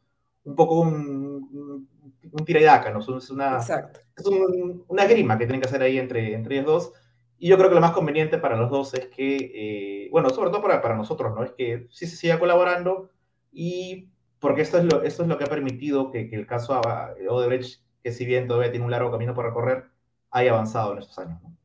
un 0.44 0.56
poco 0.56 0.80
un, 0.80 0.94
un, 0.94 1.88
un 2.32 2.44
tira 2.44 2.60
y 2.60 2.64
daca, 2.64 2.90
¿no? 2.90 3.00
Es 3.00 3.30
una, 3.30 3.58
es 3.58 4.26
un, 4.26 4.84
una 4.88 5.06
grima 5.06 5.38
que 5.38 5.44
tienen 5.46 5.60
que 5.60 5.68
hacer 5.68 5.82
ahí 5.82 5.98
entre, 5.98 6.34
entre 6.34 6.56
ellos 6.56 6.66
dos. 6.66 6.92
Y 7.38 7.48
yo 7.48 7.56
creo 7.56 7.68
que 7.68 7.76
lo 7.76 7.80
más 7.80 7.92
conveniente 7.92 8.38
para 8.38 8.56
los 8.56 8.70
dos 8.70 8.94
es 8.94 9.06
que, 9.06 9.36
eh, 9.54 10.08
bueno, 10.10 10.30
sobre 10.30 10.50
todo 10.50 10.62
para, 10.62 10.82
para 10.82 10.96
nosotros, 10.96 11.34
¿no? 11.34 11.44
Es 11.44 11.52
que 11.52 11.86
sí 11.90 12.06
se 12.06 12.16
siga 12.16 12.38
colaborando, 12.38 13.10
y 13.52 14.08
porque 14.40 14.62
esto 14.62 14.78
es 14.78 14.84
lo, 14.84 15.02
esto 15.02 15.22
es 15.22 15.28
lo 15.28 15.38
que 15.38 15.44
ha 15.44 15.48
permitido 15.48 16.10
que, 16.10 16.28
que 16.28 16.36
el 16.36 16.46
caso 16.46 16.80
Odebrecht, 17.28 17.82
que 18.02 18.12
si 18.12 18.24
bien 18.24 18.48
todavía 18.48 18.70
tiene 18.70 18.84
un 18.84 18.90
largo 18.90 19.10
camino 19.10 19.34
por 19.34 19.44
recorrer, 19.44 19.84
haya 20.30 20.52
avanzado 20.52 20.92
en 20.92 20.98
estos 20.98 21.18
años. 21.18 21.42
¿no? 21.42 21.58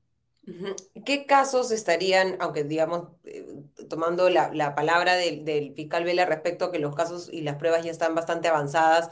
¿Qué 1.06 1.26
casos 1.26 1.72
estarían, 1.72 2.36
aunque 2.40 2.64
digamos, 2.66 3.08
eh, 3.24 3.46
tomando 3.90 4.30
la, 4.30 4.54
la 4.54 4.76
palabra 4.76 5.16
del, 5.16 5.46
del, 5.46 5.74
fiscal 5.74 6.04
Vela 6.04 6.26
respecto 6.26 6.66
a 6.66 6.72
que 6.72 6.80
los 6.80 6.96
casos 6.96 7.30
y 7.32 7.42
las 7.42 7.56
pruebas 7.56 7.86
ya 7.86 7.92
están 7.92 8.14
bastante 8.14 8.50
avanzadas, 8.50 9.10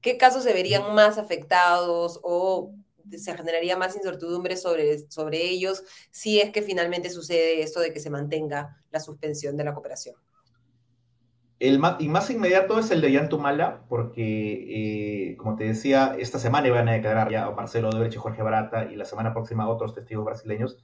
qué 0.00 0.16
casos 0.16 0.44
se 0.44 0.52
verían 0.52 0.94
más 0.94 1.18
afectados 1.18 2.20
o 2.22 2.72
se 3.16 3.34
generaría 3.34 3.76
más 3.76 3.96
incertidumbre 3.96 4.56
sobre, 4.56 5.10
sobre 5.10 5.42
ellos 5.42 5.82
si 6.10 6.40
es 6.40 6.50
que 6.50 6.62
finalmente 6.62 7.10
sucede 7.10 7.62
esto 7.62 7.80
de 7.80 7.92
que 7.92 8.00
se 8.00 8.10
mantenga 8.10 8.82
la 8.90 9.00
suspensión 9.00 9.56
de 9.56 9.64
la 9.64 9.74
cooperación? 9.74 10.16
El 11.60 11.80
más, 11.80 12.00
y 12.00 12.08
más 12.08 12.30
inmediato 12.30 12.78
es 12.78 12.90
el 12.92 13.00
de 13.00 13.10
Yantumala, 13.12 13.84
porque, 13.88 15.32
eh, 15.32 15.36
como 15.36 15.56
te 15.56 15.64
decía, 15.64 16.14
esta 16.18 16.38
semana 16.38 16.68
iban 16.68 16.88
a 16.88 16.92
declarar 16.92 17.30
ya 17.30 17.46
a 17.46 17.50
Marcelo 17.50 17.88
Odebrecht 17.88 18.14
y 18.14 18.18
Jorge 18.18 18.42
Barata, 18.42 18.90
y 18.90 18.96
la 18.96 19.04
semana 19.04 19.32
próxima 19.32 19.64
a 19.64 19.68
otros 19.68 19.94
testigos 19.94 20.24
brasileños. 20.24 20.78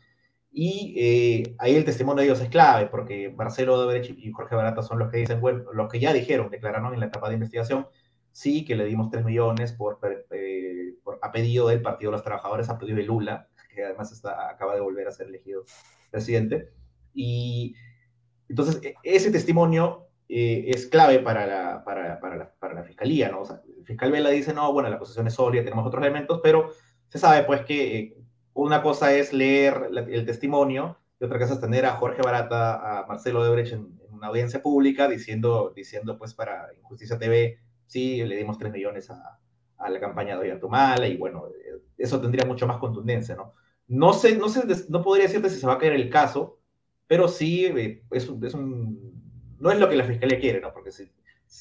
Y 0.50 0.95
eh, 0.97 1.54
ahí 1.59 1.75
el 1.76 1.85
testimonio 1.85 2.23
de 2.23 2.26
ellos 2.26 2.40
es 2.40 2.49
clave, 2.49 2.87
porque 2.87 3.33
Marcelo 3.37 3.75
Odebrecht 3.75 4.19
y 4.19 4.33
Jorge 4.33 4.57
Barata 4.57 4.83
son 4.83 4.99
los 4.99 5.11
que 5.11 5.19
dicen, 5.19 5.40
bueno, 5.40 5.73
los 5.73 5.90
que 5.90 6.00
ya 6.00 6.12
dijeron, 6.12 6.50
declararon 6.50 6.95
en 6.95 7.00
la 7.00 7.07
etapa 7.07 7.28
de 7.28 7.35
investigación, 7.35 7.87
sí, 8.33 8.64
que 8.64 8.75
le 8.75 8.85
dimos 8.85 9.11
3 9.11 9.25
millones 9.25 9.73
por, 9.73 10.00
eh, 10.31 10.95
a 11.23 11.33
pedido 11.33 11.69
del 11.69 11.83
Partido 11.83 12.11
de 12.11 12.16
los 12.16 12.25
Trabajadores, 12.25 12.69
a 12.69 12.78
pedido 12.78 12.97
de 12.97 13.04
Lula, 13.04 13.49
que 13.75 13.85
además 13.85 14.12
está, 14.12 14.49
acaba 14.50 14.75
de 14.75 14.81
volver 14.81 15.09
a 15.09 15.12
ser 15.12 15.28
elegido 15.28 15.64
presidente 16.11 16.71
Y 17.12 17.75
entonces, 18.49 18.81
e, 18.83 18.95
ese 19.02 19.31
testimonio 19.31 20.09
eh, 20.28 20.64
es 20.69 20.87
clave 20.87 21.21
para 21.21 21.47
la, 21.47 21.85
para, 21.85 22.21
para, 22.21 22.37
la, 22.37 22.50
para 22.59 22.75
la, 22.75 22.83
fiscalía, 22.85 23.31
¿no? 23.31 23.40
O 23.40 23.45
sea, 23.45 23.61
el 23.76 23.85
fiscal 23.85 24.12
Vela 24.12 24.31
dice, 24.31 24.52
no, 24.54 24.73
bueno, 24.73 24.88
la 24.88 24.97
acusación 24.97 25.26
es 25.26 25.35
sólida, 25.35 25.64
tenemos 25.64 25.87
otros 25.87 26.02
elementos, 26.02 26.40
pero 26.43 26.71
se 27.09 27.19
sabe, 27.19 27.45
pues, 27.45 27.64
que 27.64 27.99
eh, 27.99 28.16
una 28.54 28.83
cosa 28.83 29.12
es 29.14 29.33
leer 29.33 29.90
el 30.09 30.26
testimonio 30.26 30.99
y 31.21 31.25
otra 31.25 31.38
cosa 31.38 31.54
es 31.54 31.61
tener 31.61 31.87
a 31.87 31.97
Jorge 31.97 32.23
Barata, 32.23 33.00
a 33.00 33.07
Marcelo 33.07 33.45
Debrecht 33.45 33.73
en, 33.73 33.99
en 34.09 34.14
una 34.14 34.28
audiencia 34.28 34.62
pública 34.62 35.09
diciendo, 35.09 35.73
diciendo, 35.75 36.19
pues, 36.19 36.35
para 36.35 36.69
Injusticia 36.75 37.19
TV, 37.19 37.59
sí, 37.87 38.25
le 38.25 38.37
dimos 38.37 38.59
3 38.59 38.73
millones 38.73 39.11
a, 39.11 39.38
a 39.78 39.90
la 39.90 40.00
campaña 40.00 40.38
de 40.38 40.52
Ollanta 40.52 41.07
y 41.07 41.16
bueno, 41.16 41.45
eso 41.99 42.21
tendría 42.21 42.47
mucho 42.47 42.66
más 42.66 42.78
contundencia, 42.78 43.35
¿no? 43.37 43.54
No 43.87 44.14
sé, 44.14 44.37
no 44.37 44.49
sé, 44.49 44.62
no 44.88 45.02
podría 45.02 45.26
decirte 45.26 45.50
si 45.50 45.61
se 45.61 45.66
va 45.66 45.75
a 45.75 45.78
caer 45.78 45.93
el 45.93 46.09
caso, 46.09 46.59
pero 47.07 47.28
sí 47.28 47.66
eh, 47.66 48.02
es 48.11 48.28
un, 48.28 49.03
no 49.64 49.73
es 49.73 49.78
lo 49.78 49.88
que 49.88 49.97
la 49.97 50.04
fiscalía 50.04 50.38
quiere, 50.38 50.61
¿no? 50.61 50.75
Porque 50.75 50.90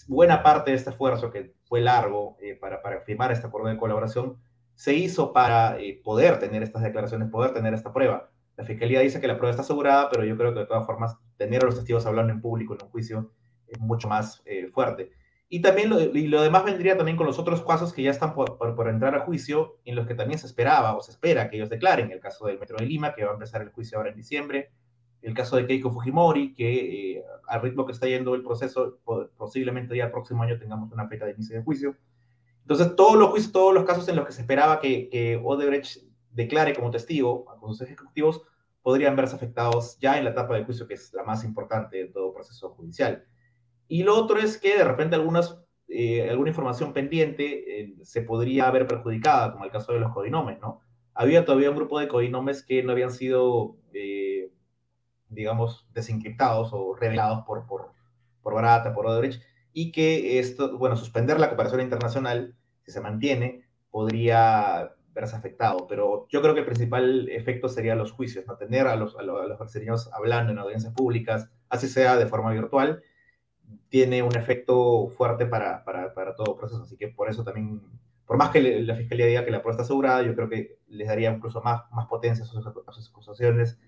buena 0.10 0.44
parte 0.44 0.72
de 0.72 0.78
este 0.78 0.90
esfuerzo 0.90 1.32
que 1.32 1.54
fue 1.64 1.80
largo 1.80 2.36
eh, 2.42 2.54
para, 2.54 2.82
firmar 3.06 3.32
este 3.32 3.48
acuerdo 3.48 3.70
de 3.70 3.78
colaboración 3.78 4.36
se 4.76 4.94
hizo 4.94 5.32
para 5.32 5.80
eh, 5.80 6.02
poder 6.04 6.38
tener 6.38 6.64
estas 6.64 6.84
declaraciones, 6.84 7.30
poder 7.30 7.54
tener 7.54 7.74
esta 7.74 7.94
prueba. 7.94 8.30
La 8.58 8.66
fiscalía 8.66 9.00
dice 9.00 9.22
que 9.22 9.28
la 9.28 9.38
prueba 9.38 9.52
está 9.52 9.62
asegurada, 9.62 10.10
pero 10.10 10.26
yo 10.26 10.36
creo 10.36 10.54
que 10.54 10.60
de 10.60 10.66
todas 10.66 10.86
formas 10.86 11.16
tener 11.38 11.64
a 11.64 11.68
los 11.68 11.76
testigos 11.76 12.06
hablando 12.06 12.34
en 12.34 12.42
público 12.42 12.74
en 12.74 12.84
un 12.84 12.90
juicio 12.90 13.32
es 13.68 13.80
mucho 13.80 14.10
más 14.10 14.44
fuerte. 14.74 15.12
Y 15.48 15.62
también 15.62 15.90
lo, 15.90 16.02
y 16.02 16.28
lo 16.28 16.42
demás 16.42 16.66
vendría 16.66 16.98
también 16.98 17.16
con 17.16 17.26
los 17.26 17.40
otros 17.40 17.64
casos 17.64 17.94
que 17.94 18.04
ya 18.04 18.12
están 18.12 18.34
por, 18.34 18.58
por, 18.58 18.90
entrar 18.90 19.16
a 19.16 19.22
juicio, 19.22 19.78
en 19.86 19.96
los 19.96 20.08
que 20.08 20.16
también 20.16 20.40
se 20.40 20.48
esperaba 20.48 20.98
o 20.98 21.02
se 21.02 21.12
espera 21.12 21.50
que 21.50 21.56
ellos 21.56 21.70
declaren. 21.70 22.12
El 22.12 22.20
caso 22.20 22.48
del 22.48 22.60
Metro 22.60 22.76
de 22.78 22.86
Lima, 22.86 23.14
que 23.14 23.24
va 23.24 23.32
a 23.32 23.36
empezar 23.36 23.62
el 23.62 23.70
juicio 23.70 23.98
ahora 23.98 24.10
en 24.10 24.18
diciembre. 24.18 24.72
El 25.24 25.34
caso 25.34 25.56
de 25.56 25.66
Keiko 25.66 25.90
Fujimori, 25.90 26.54
que 26.54 27.18
eh, 27.18 27.24
al 27.48 27.62
ritmo 27.62 27.86
que 27.86 27.94
está 27.94 28.08
yendo 28.08 28.36
el 28.36 28.44
proceso, 28.44 29.00
posiblemente 29.38 29.98
ya 29.98 30.06
el 30.06 30.12
próximo 30.12 30.44
año 30.44 30.60
tengamos 30.60 30.92
una 30.92 31.08
fecha 31.08 31.26
de 31.26 31.32
inicio 31.32 31.58
de 31.58 31.64
juicio. 31.64 31.96
Entonces, 32.62 32.96
todos 32.96 33.18
los 33.18 33.30
juicios, 33.30 33.52
todos 33.52 33.74
los 33.74 33.86
casos 33.86 34.08
en 34.08 34.16
los 34.16 34.26
que 34.26 34.34
se 34.34 34.42
esperaba 34.42 34.80
que, 34.80 35.10
que 35.10 35.42
Odebrecht 35.44 36.04
declare 36.32 36.76
como 36.76 36.92
testigo 36.92 37.46
a 37.50 37.60
sus 37.60 37.82
ejecutivos, 37.82 38.44
podrían 38.84 39.16
verse 39.16 39.36
afectados 39.36 39.98
ya 40.00 40.18
en 40.18 40.26
la 40.26 40.32
etapa 40.32 40.56
del 40.56 40.66
juicio, 40.66 40.88
que 40.88 40.94
es 40.94 41.14
la 41.14 41.24
más 41.24 41.44
importante 41.44 41.98
de 41.98 42.06
todo 42.06 42.34
proceso 42.34 42.70
judicial. 42.72 43.26
Y 43.88 44.04
lo 44.04 44.16
otro 44.16 44.40
es 44.40 44.58
que 44.58 44.78
de 44.78 44.84
repente 44.84 45.16
algunas, 45.16 45.58
eh, 45.88 46.30
alguna 46.30 46.50
información 46.50 46.94
pendiente 46.94 47.82
eh, 47.82 47.96
se 48.04 48.22
podría 48.22 48.68
haber 48.68 48.88
perjudicada, 48.88 49.54
como 49.54 49.66
el 49.66 49.72
caso 49.72 49.94
de 49.94 50.00
los 50.00 50.12
codinomes, 50.14 50.60
¿no? 50.60 50.82
Había 51.14 51.46
todavía 51.46 51.70
un 51.70 51.76
grupo 51.76 52.00
de 52.00 52.08
codinomes 52.08 52.64
que 52.64 52.84
no 52.84 52.92
habían 52.92 53.12
sido, 53.12 53.78
digamos, 55.34 55.88
desencriptados 55.94 56.70
o 56.74 56.96
revelados 56.96 57.44
por, 57.46 57.66
por, 57.66 57.92
por 58.42 58.54
Barata, 58.54 58.94
por 58.94 59.06
Odebrecht, 59.06 59.42
y 59.74 59.92
que 59.92 60.40
esto, 60.40 60.78
bueno, 60.78 60.96
suspender 60.96 61.40
la 61.40 61.50
cooperación 61.50 61.82
internacional, 61.82 62.56
si 62.84 62.92
se 62.92 63.02
mantiene, 63.02 63.66
podría 63.90 64.94
verse 65.14 65.36
afectado. 65.36 65.88
Pero 65.88 66.28
yo 66.30 66.42
creo 66.42 66.54
que 66.54 66.62
el 66.62 66.66
principal 66.66 67.30
efecto 67.30 67.70
sería 67.70 67.96
los 67.96 68.12
juicios, 68.12 68.46
¿no? 68.46 68.56
Tener 68.56 68.88
a 68.88 68.96
los, 68.96 69.16
a 69.18 69.24
los, 69.24 69.42
a 69.42 69.48
los 69.48 70.14
hablando 70.14 70.52
en 70.52 70.60
audiencias 70.60 70.94
públicas, 70.94 71.50
así 71.70 71.88
sea 71.88 72.18
de 72.18 72.28
forma 72.28 72.52
virtual, 72.52 73.02
tiene 73.90 74.24
un 74.24 74.36
efecto 74.36 75.08
fuerte 75.08 75.46
para, 75.46 75.84
para, 75.84 76.14
para 76.14 76.36
todo 76.36 76.56
proceso. 76.56 76.84
Así 76.84 76.98
que 76.98 77.08
por 77.08 77.30
eso 77.30 77.44
también, 77.44 77.82
por 78.26 78.38
más 78.38 78.50
que 78.50 78.62
la 78.62 78.96
Fiscalía 78.96 79.26
diga 79.26 79.46
que 79.46 79.52
la 79.52 79.62
prueba 79.62 79.74
está 79.74 79.84
asegurada, 79.84 80.22
yo 80.24 80.36
creo 80.36 80.50
que 80.50 80.78
les 80.88 81.08
daría 81.08 81.32
incluso 81.32 81.62
más, 81.62 81.84
más 81.92 82.08
potencia 82.08 82.44
a 82.44 82.48
sus, 82.48 82.66
a 82.66 82.92
sus 82.92 83.10
acusaciones 83.10 83.80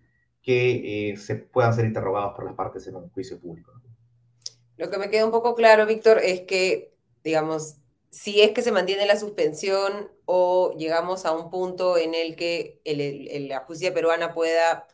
que 0.46 1.10
eh, 1.10 1.18
se 1.18 1.36
puedan 1.36 1.74
ser 1.74 1.86
interrogados 1.86 2.36
por 2.36 2.46
las 2.46 2.54
partes 2.54 2.86
en 2.88 2.96
un 2.96 3.10
juicio 3.10 3.40
público. 3.40 3.74
Lo 4.78 4.92
que 4.92 5.00
me 5.00 5.10
queda 5.10 5.26
un 5.26 5.32
poco 5.32 5.56
claro, 5.56 5.88
Víctor, 5.88 6.20
es 6.24 6.42
que, 6.42 6.94
digamos, 7.24 7.78
si 8.12 8.42
es 8.42 8.52
que 8.52 8.62
se 8.62 8.72
mantiene 8.72 9.08
la 9.08 9.18
suspensión 9.18 10.12
o 10.26 10.76
llegamos 10.78 11.26
a 11.26 11.32
un 11.32 11.50
punto 11.50 11.98
en 11.98 12.14
el 12.14 12.36
que 12.36 12.80
el, 12.86 13.02
el, 13.02 13.48
la 13.48 13.62
justicia 13.62 13.94
peruana 13.94 14.34
pueda 14.34 14.88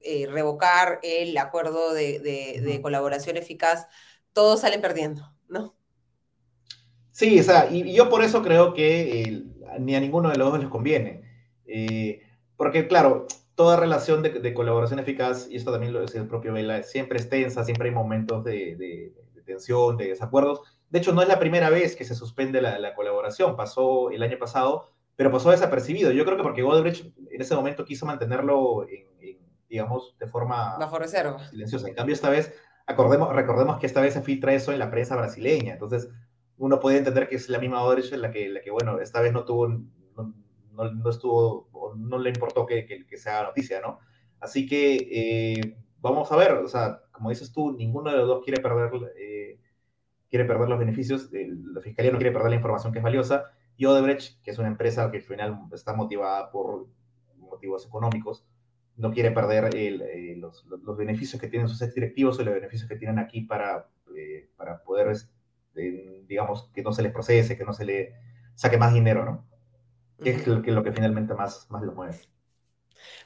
eh, 0.00 0.28
revocar 0.30 1.00
el 1.02 1.36
acuerdo 1.36 1.92
de, 1.92 2.20
de, 2.20 2.80
colaboración 2.80 3.36
eficaz, 3.36 3.88
todos 4.32 4.60
salen 4.60 4.80
perdiendo, 4.80 5.34
¿no? 5.48 5.74
Sí, 7.10 7.40
o 7.40 7.42
sea, 7.42 7.68
y, 7.68 7.92
yo 7.92 8.08
por 8.08 8.22
eso 8.22 8.40
creo 8.42 8.72
que 8.72 9.22
eh, 9.22 9.42
ni 9.80 9.96
a 9.96 10.00
ninguno 10.00 10.30
de 10.30 10.38
los 10.38 10.52
dos 10.52 10.60
les 10.60 10.68
conviene. 10.68 11.22
Eh, 11.66 12.22
porque, 12.56 12.86
claro, 12.86 13.26
toda 13.58 13.76
relación 13.76 14.22
de, 14.22 14.30
de, 14.30 14.54
colaboración 14.54 15.00
eficaz, 15.00 15.48
y 15.50 15.56
esto 15.56 15.72
también 15.72 15.92
lo 15.92 16.00
decía 16.00 16.20
el 16.20 16.28
propio 16.28 16.52
Vela, 16.52 16.84
siempre 16.84 17.18
es 17.18 17.28
tensa, 17.28 17.64
siempre 17.64 17.88
hay 17.88 17.94
momentos 17.94 18.44
de, 18.44 18.76
de, 18.76 19.12
tensión, 19.44 19.96
de 19.96 20.10
desacuerdos. 20.10 20.60
De 20.90 21.00
hecho, 21.00 21.12
no 21.12 21.22
es 21.22 21.28
la 21.28 21.40
primera 21.40 21.68
vez 21.68 21.96
que 21.96 22.04
se 22.04 22.14
suspende 22.14 22.62
la, 22.62 22.78
la, 22.78 22.94
colaboración, 22.94 23.56
pasó 23.56 24.12
el 24.12 24.22
año 24.22 24.38
pasado, 24.38 24.86
pero 25.16 25.32
pasó 25.32 25.50
desapercibido. 25.50 26.12
Yo 26.12 26.24
creo 26.24 26.36
que 26.36 26.44
porque 26.44 26.62
Goldrich 26.62 27.12
en 27.32 27.40
ese 27.42 27.56
momento 27.56 27.84
quiso 27.84 28.06
mantenerlo 28.06 28.88
en, 28.88 29.08
en 29.18 29.38
digamos, 29.68 30.14
de 30.20 30.28
forma 30.28 30.76
Bajo 30.78 30.96
reserva. 31.00 31.44
silenciosa. 31.48 31.88
En 31.88 31.94
cambio, 31.94 32.14
esta 32.14 32.30
vez, 32.30 32.54
acordemos, 32.86 33.34
recordemos 33.34 33.80
que 33.80 33.86
esta 33.86 34.00
vez 34.00 34.14
se 34.14 34.22
filtra 34.22 34.54
eso 34.54 34.70
en 34.70 34.78
la 34.78 34.88
prensa 34.92 35.16
brasileña, 35.16 35.72
entonces 35.72 36.08
uno 36.58 36.78
puede 36.78 36.98
entender 36.98 37.28
que 37.28 37.34
es 37.34 37.48
la 37.48 37.58
misma 37.58 37.82
Odebrecht 37.82 38.12
la 38.12 38.30
que, 38.30 38.48
la 38.50 38.60
que 38.60 38.70
bueno, 38.70 39.00
esta 39.00 39.20
vez 39.20 39.32
no 39.32 39.44
tuvo, 39.44 39.66
no, 40.84 41.10
estuvo, 41.10 41.94
no 41.96 42.18
le 42.18 42.30
importó 42.30 42.66
que, 42.66 42.86
que, 42.86 43.16
se 43.16 43.30
haga 43.30 43.48
noticia, 43.48 43.80
¿no? 43.80 43.98
Así 44.40 44.66
que 44.66 44.96
eh, 45.10 45.76
vamos 46.00 46.30
a 46.30 46.36
ver, 46.36 46.52
o 46.52 46.68
sea, 46.68 47.02
como 47.12 47.30
dices 47.30 47.52
tú, 47.52 47.72
ninguno 47.72 48.10
de 48.10 48.18
los 48.18 48.28
dos 48.28 48.44
quiere 48.44 48.62
perder, 48.62 48.90
eh, 49.18 49.58
quiere 50.30 50.44
perder 50.44 50.68
los 50.68 50.78
beneficios, 50.78 51.30
la 51.32 51.80
fiscalía 51.80 52.12
no 52.12 52.18
quiere 52.18 52.32
perder 52.32 52.50
la 52.50 52.56
información 52.56 52.92
que 52.92 52.98
es 52.98 53.04
valiosa, 53.04 53.46
y 53.76 53.86
Odebrecht, 53.86 54.42
que 54.42 54.50
es 54.50 54.58
una 54.58 54.68
empresa 54.68 55.10
que 55.10 55.18
al 55.18 55.22
final 55.22 55.58
está 55.72 55.94
motivada 55.94 56.50
por 56.50 56.86
motivos 57.36 57.86
económicos, 57.86 58.44
no 58.96 59.12
quiere 59.12 59.30
perder 59.30 59.70
eh, 59.74 60.34
los, 60.36 60.66
los, 60.66 60.96
beneficios 60.96 61.40
que 61.40 61.46
tienen 61.46 61.68
sus 61.68 61.80
ex 61.82 61.94
directivos 61.94 62.38
o 62.38 62.42
los 62.42 62.54
beneficios 62.54 62.88
que 62.88 62.96
tienen 62.96 63.20
aquí 63.20 63.42
para, 63.42 63.88
para 64.56 64.82
poder, 64.82 65.16
eh, 65.76 66.24
digamos, 66.26 66.70
que 66.74 66.82
no 66.82 66.92
se 66.92 67.02
les 67.02 67.12
procese, 67.12 67.56
que 67.56 67.64
no 67.64 67.72
se 67.72 67.84
le 67.84 68.14
saque 68.54 68.76
más 68.76 68.92
dinero, 68.92 69.24
¿no? 69.24 69.46
Que 70.22 70.30
es 70.30 70.46
lo 70.46 70.62
que, 70.62 70.72
lo 70.72 70.82
que 70.82 70.92
finalmente 70.92 71.34
más, 71.34 71.66
más 71.70 71.82
los 71.82 71.94
mueve. 71.94 72.18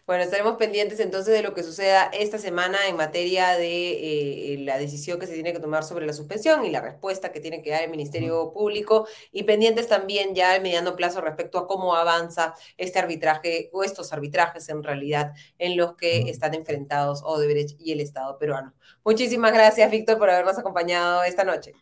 Bueno, 0.07 0.25
estaremos 0.25 0.57
pendientes 0.57 1.01
entonces 1.01 1.33
de 1.33 1.43
lo 1.43 1.55
que 1.55 1.63
suceda 1.63 2.05
esta 2.13 2.39
semana 2.39 2.89
en 2.89 2.97
materia 2.97 3.57
de 3.57 4.55
eh, 4.55 4.59
la 4.59 4.77
decisión 4.77 5.19
que 5.19 5.27
se 5.27 5.35
tiene 5.35 5.53
que 5.53 5.61
tomar 5.61 5.85
sobre 5.85 6.07
la 6.07 6.13
suspensión 6.13 6.65
y 6.65 6.71
la 6.71 6.81
respuesta 6.81 7.33
que 7.33 7.41
tiene 7.41 7.63
que 7.63 7.71
dar 7.71 7.83
el 7.83 7.91
Ministerio 7.91 8.53
Público 8.53 9.07
y 9.31 9.45
pendientes 9.45 9.89
también 9.89 10.35
ya 10.35 10.53
al 10.53 10.63
mediano 10.63 10.97
plazo 10.97 11.21
respecto 11.21 11.59
a 11.59 11.67
cómo 11.67 11.95
avanza 11.95 12.55
este 12.77 12.99
arbitraje 12.99 13.71
o 13.73 13.85
estos 13.85 14.13
arbitrajes 14.13 14.69
en 14.69 14.83
realidad 14.83 15.33
en 15.59 15.77
los 15.77 15.95
que 15.95 16.29
están 16.29 16.55
enfrentados 16.55 17.23
Odebrecht 17.23 17.81
y 17.81 17.93
el 17.93 18.01
Estado 18.01 18.39
peruano. 18.39 18.75
Muchísimas 19.05 19.53
gracias, 19.53 19.91
Víctor, 19.91 20.19
por 20.19 20.31
habernos 20.31 20.59
acompañado 20.59 21.23
esta 21.23 21.45
noche. 21.45 21.75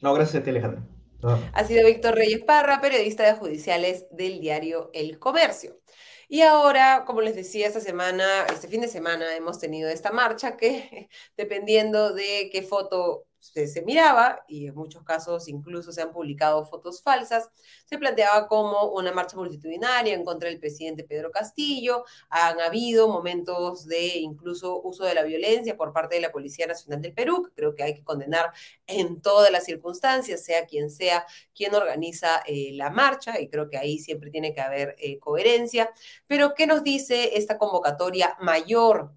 No, 0.00 0.14
gracias 0.14 0.40
a 0.40 0.44
ti, 0.44 0.50
Alejandro. 0.50 0.95
No. 1.22 1.38
Ha 1.52 1.64
sido 1.64 1.86
Víctor 1.86 2.14
Reyes 2.14 2.44
Parra, 2.44 2.80
periodista 2.80 3.24
de 3.24 3.34
judiciales 3.34 4.06
del 4.10 4.40
diario 4.40 4.90
El 4.92 5.18
Comercio. 5.18 5.80
Y 6.28 6.42
ahora, 6.42 7.04
como 7.06 7.20
les 7.20 7.36
decía, 7.36 7.66
esta 7.66 7.80
semana, 7.80 8.46
este 8.52 8.68
fin 8.68 8.80
de 8.80 8.88
semana 8.88 9.36
hemos 9.36 9.58
tenido 9.58 9.88
esta 9.88 10.10
marcha 10.10 10.56
que, 10.56 11.08
dependiendo 11.36 12.12
de 12.12 12.50
qué 12.50 12.62
foto 12.62 13.26
se, 13.52 13.82
miraba, 13.82 14.44
y 14.48 14.66
en 14.66 14.74
muchos 14.74 15.02
casos 15.02 15.48
incluso 15.48 15.92
se 15.92 16.02
han 16.02 16.12
publicado 16.12 16.64
fotos 16.64 17.02
falsas, 17.02 17.50
se 17.84 17.98
planteaba 17.98 18.48
como 18.48 18.90
una 18.92 19.12
marcha 19.12 19.36
multitudinaria 19.36 20.14
en 20.14 20.24
contra 20.24 20.48
del 20.48 20.58
presidente 20.58 21.04
Pedro 21.04 21.30
Castillo. 21.30 22.04
Han 22.30 22.60
habido 22.60 23.08
momentos 23.08 23.86
de 23.86 24.18
incluso 24.18 24.80
uso 24.82 25.04
de 25.04 25.14
la 25.14 25.22
violencia 25.22 25.76
por 25.76 25.92
parte 25.92 26.16
de 26.16 26.22
la 26.22 26.32
Policía 26.32 26.66
Nacional 26.66 27.00
del 27.00 27.14
Perú, 27.14 27.44
que 27.44 27.52
creo 27.54 27.74
que 27.74 27.82
hay 27.82 27.94
que 27.94 28.04
condenar 28.04 28.52
en 28.86 29.20
todas 29.20 29.50
las 29.50 29.64
circunstancias, 29.64 30.44
sea 30.44 30.66
quien 30.66 30.90
sea 30.90 31.26
quien 31.54 31.74
organiza 31.74 32.42
eh, 32.46 32.70
la 32.72 32.90
marcha, 32.90 33.40
y 33.40 33.48
creo 33.48 33.68
que 33.68 33.78
ahí 33.78 33.98
siempre 33.98 34.30
tiene 34.30 34.52
que 34.54 34.60
haber 34.60 34.96
eh, 34.98 35.18
coherencia. 35.18 35.90
Pero, 36.26 36.54
¿qué 36.54 36.66
nos 36.66 36.82
dice 36.82 37.36
esta 37.36 37.58
convocatoria 37.58 38.36
mayor 38.40 39.12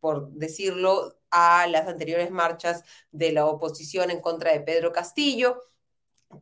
por 0.00 0.30
decirlo, 0.32 1.19
a 1.30 1.66
las 1.66 1.86
anteriores 1.88 2.30
marchas 2.30 2.84
de 3.12 3.32
la 3.32 3.46
oposición 3.46 4.10
en 4.10 4.20
contra 4.20 4.52
de 4.52 4.60
Pedro 4.60 4.92
Castillo, 4.92 5.60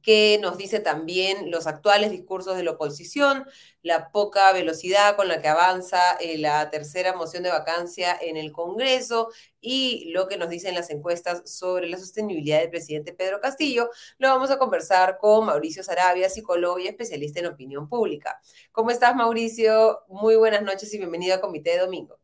que 0.03 0.39
nos 0.43 0.59
dice 0.59 0.81
también 0.81 1.51
los 1.51 1.67
actuales 1.67 2.11
discursos 2.11 2.57
de 2.57 2.63
la 2.63 2.73
oposición, 2.73 3.47
la 3.83 4.11
poca 4.13 4.53
velocidad 4.53 5.17
con 5.17 5.29
la 5.29 5.41
que 5.41 5.49
avanza 5.49 5.99
eh, 6.21 6.37
la 6.37 6.71
tercera 6.71 7.15
moción 7.15 7.43
de 7.43 7.49
vacancia 7.49 8.17
en 8.21 8.37
el 8.37 8.53
Congreso 8.53 9.31
y 9.61 10.11
lo 10.13 10.29
que 10.29 10.37
nos 10.37 10.51
dicen 10.51 10.75
las 10.75 10.91
encuestas 10.91 11.51
sobre 11.51 11.89
la 11.89 11.97
sostenibilidad 11.97 12.61
del 12.61 12.71
presidente 12.71 13.15
Pedro 13.15 13.41
Castillo, 13.41 13.89
lo 14.19 14.29
vamos 14.29 14.51
a 14.51 14.59
conversar 14.59 15.17
con 15.19 15.47
Mauricio 15.47 15.83
Sarabia, 15.83 16.29
psicólogo 16.29 16.79
y 16.79 16.87
especialista 16.87 17.41
en 17.41 17.47
opinión 17.47 17.89
pública. 17.89 18.41
¿Cómo 18.73 18.91
estás, 18.91 19.17
Mauricio? 19.17 20.01
Muy 20.09 20.37
buenas 20.37 20.63
noches 20.63 20.93
y 20.93 20.99
bienvenido 20.99 21.35
a 21.35 21.41
Comité 21.41 21.71
de 21.71 21.79
Domingo. 21.79 22.19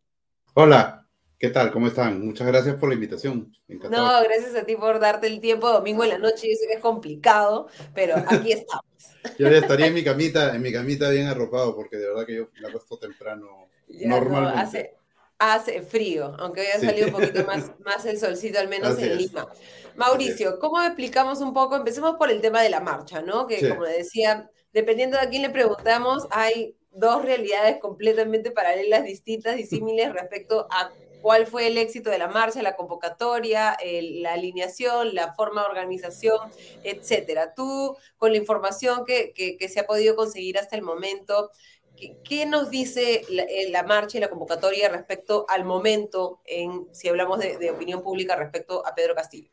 Hola, 0.52 1.03
¿qué 1.38 1.50
tal? 1.50 1.70
¿Cómo 1.70 1.86
están? 1.86 2.24
Muchas 2.24 2.46
gracias 2.46 2.76
por 2.76 2.88
la 2.88 2.94
invitación. 2.94 3.52
No, 3.68 4.22
gracias 4.22 4.54
a 4.54 4.64
ti 4.64 4.76
por 4.76 4.98
darte 5.00 5.26
el 5.26 5.40
tiempo 5.40 5.68
domingo 5.68 6.04
en 6.04 6.10
la 6.10 6.18
noche. 6.18 6.48
Yo 6.48 6.56
sé 6.56 6.66
que 6.66 6.74
es 6.74 6.80
complicado, 6.80 7.68
pero 7.94 8.16
aquí 8.16 8.52
estamos. 8.52 8.84
yo 9.38 9.48
ya 9.48 9.58
estaría 9.58 9.86
en 9.86 9.94
mi 9.94 10.04
camita, 10.04 10.54
en 10.54 10.62
mi 10.62 10.72
camita 10.72 11.10
bien 11.10 11.26
arropado, 11.26 11.74
porque 11.74 11.96
de 11.96 12.08
verdad 12.08 12.26
que 12.26 12.36
yo 12.36 12.48
me 12.60 12.68
acuesto 12.68 12.98
temprano 12.98 13.68
normalmente. 13.88 14.96
hace, 15.38 15.82
frío, 15.82 16.34
aunque 16.38 16.62
hoy 16.62 16.66
ha 16.74 16.80
salido 16.80 17.08
un 17.08 17.12
poquito 17.12 17.44
más, 17.46 17.72
más 17.80 18.04
el 18.06 18.18
solcito, 18.18 18.58
al 18.58 18.68
menos 18.68 18.98
en 18.98 19.16
Lima. 19.16 19.48
Mauricio, 19.96 20.58
¿cómo 20.58 20.82
explicamos 20.82 21.40
un 21.40 21.52
poco? 21.52 21.76
Empecemos 21.76 22.16
por 22.16 22.30
el 22.30 22.40
tema 22.40 22.62
de 22.62 22.70
la 22.70 22.80
marcha, 22.80 23.22
¿no? 23.22 23.46
Que 23.46 23.68
como 23.68 23.84
decía, 23.84 24.50
dependiendo 24.72 25.16
de 25.16 25.24
a 25.24 25.28
quién 25.28 25.42
le 25.42 25.50
preguntamos, 25.50 26.26
hay 26.30 26.76
dos 26.94 27.24
realidades 27.24 27.78
completamente 27.80 28.50
paralelas, 28.50 29.04
distintas, 29.04 29.56
disímiles 29.56 30.12
respecto 30.12 30.66
a 30.70 30.90
cuál 31.24 31.46
fue 31.46 31.68
el 31.68 31.78
éxito 31.78 32.10
de 32.10 32.18
la 32.18 32.28
marcha, 32.28 32.60
la 32.60 32.76
convocatoria, 32.76 33.78
la 34.20 34.34
alineación, 34.34 35.14
la 35.14 35.32
forma 35.32 35.62
de 35.62 35.68
organización, 35.68 36.36
etcétera. 36.82 37.54
Tú, 37.54 37.96
con 38.18 38.32
la 38.32 38.36
información 38.36 39.06
que, 39.06 39.56
se 39.70 39.80
ha 39.80 39.86
podido 39.86 40.16
conseguir 40.16 40.58
hasta 40.58 40.76
el 40.76 40.82
momento, 40.82 41.50
¿qué, 41.96 42.44
nos 42.44 42.68
dice 42.68 43.22
eh, 43.30 43.70
la, 43.70 43.84
marcha 43.84 44.18
y 44.18 44.20
la 44.20 44.28
convocatoria 44.28 44.90
respecto 44.90 45.46
al 45.48 45.64
momento, 45.64 46.42
en, 46.44 46.88
si 46.92 47.08
hablamos 47.08 47.38
de, 47.38 47.70
opinión 47.70 48.02
pública 48.02 48.36
respecto 48.36 48.86
a 48.86 48.94
Pedro 48.94 49.14
Castillo? 49.14 49.48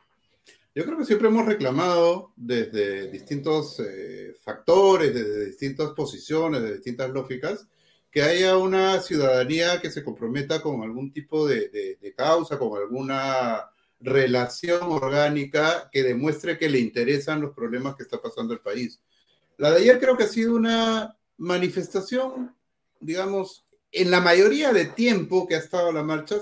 Yo 0.75 0.83
creo 0.83 0.97
que 0.97 1.05
siempre 1.05 1.29
hemos 1.29 1.45
reclamado 1.45 2.33
desde 2.35 3.09
distintos 3.09 3.79
eh, 3.79 4.35
factores, 4.43 5.13
desde 5.13 5.45
distintas 5.45 5.91
posiciones, 5.91 6.61
de 6.63 6.73
distintas 6.73 7.09
lógicas, 7.11 7.65
que 8.11 8.21
haya 8.21 8.57
una 8.57 9.01
ciudadanía 9.01 9.81
que 9.81 9.89
se 9.89 10.03
comprometa 10.03 10.61
con 10.61 10.83
algún 10.83 11.13
tipo 11.13 11.47
de, 11.47 12.13
causa, 12.15 12.59
con 12.59 12.77
alguna 12.77 13.71
relación 14.01 14.81
orgánica 14.83 15.89
que 15.91 16.03
demuestre 16.03 16.57
que 16.57 16.69
le 16.69 16.79
interesan 16.79 17.39
los 17.39 17.53
problemas 17.53 17.95
que 17.95 18.03
está 18.03 18.21
pasando 18.21 18.53
el 18.53 18.59
país. 18.59 18.99
La 19.57 19.71
de 19.71 19.77
ayer 19.77 19.99
creo 19.99 20.17
que 20.17 20.25
ha 20.25 20.27
sido 20.27 20.55
una 20.55 21.17
manifestación, 21.37 22.53
digamos, 22.99 23.65
en 23.91 24.11
la 24.11 24.19
mayoría 24.19 24.73
de 24.73 24.85
tiempo 24.85 25.47
que 25.47 25.55
ha 25.55 25.59
estado 25.59 25.91
la 25.91 26.03
marcha, 26.03 26.37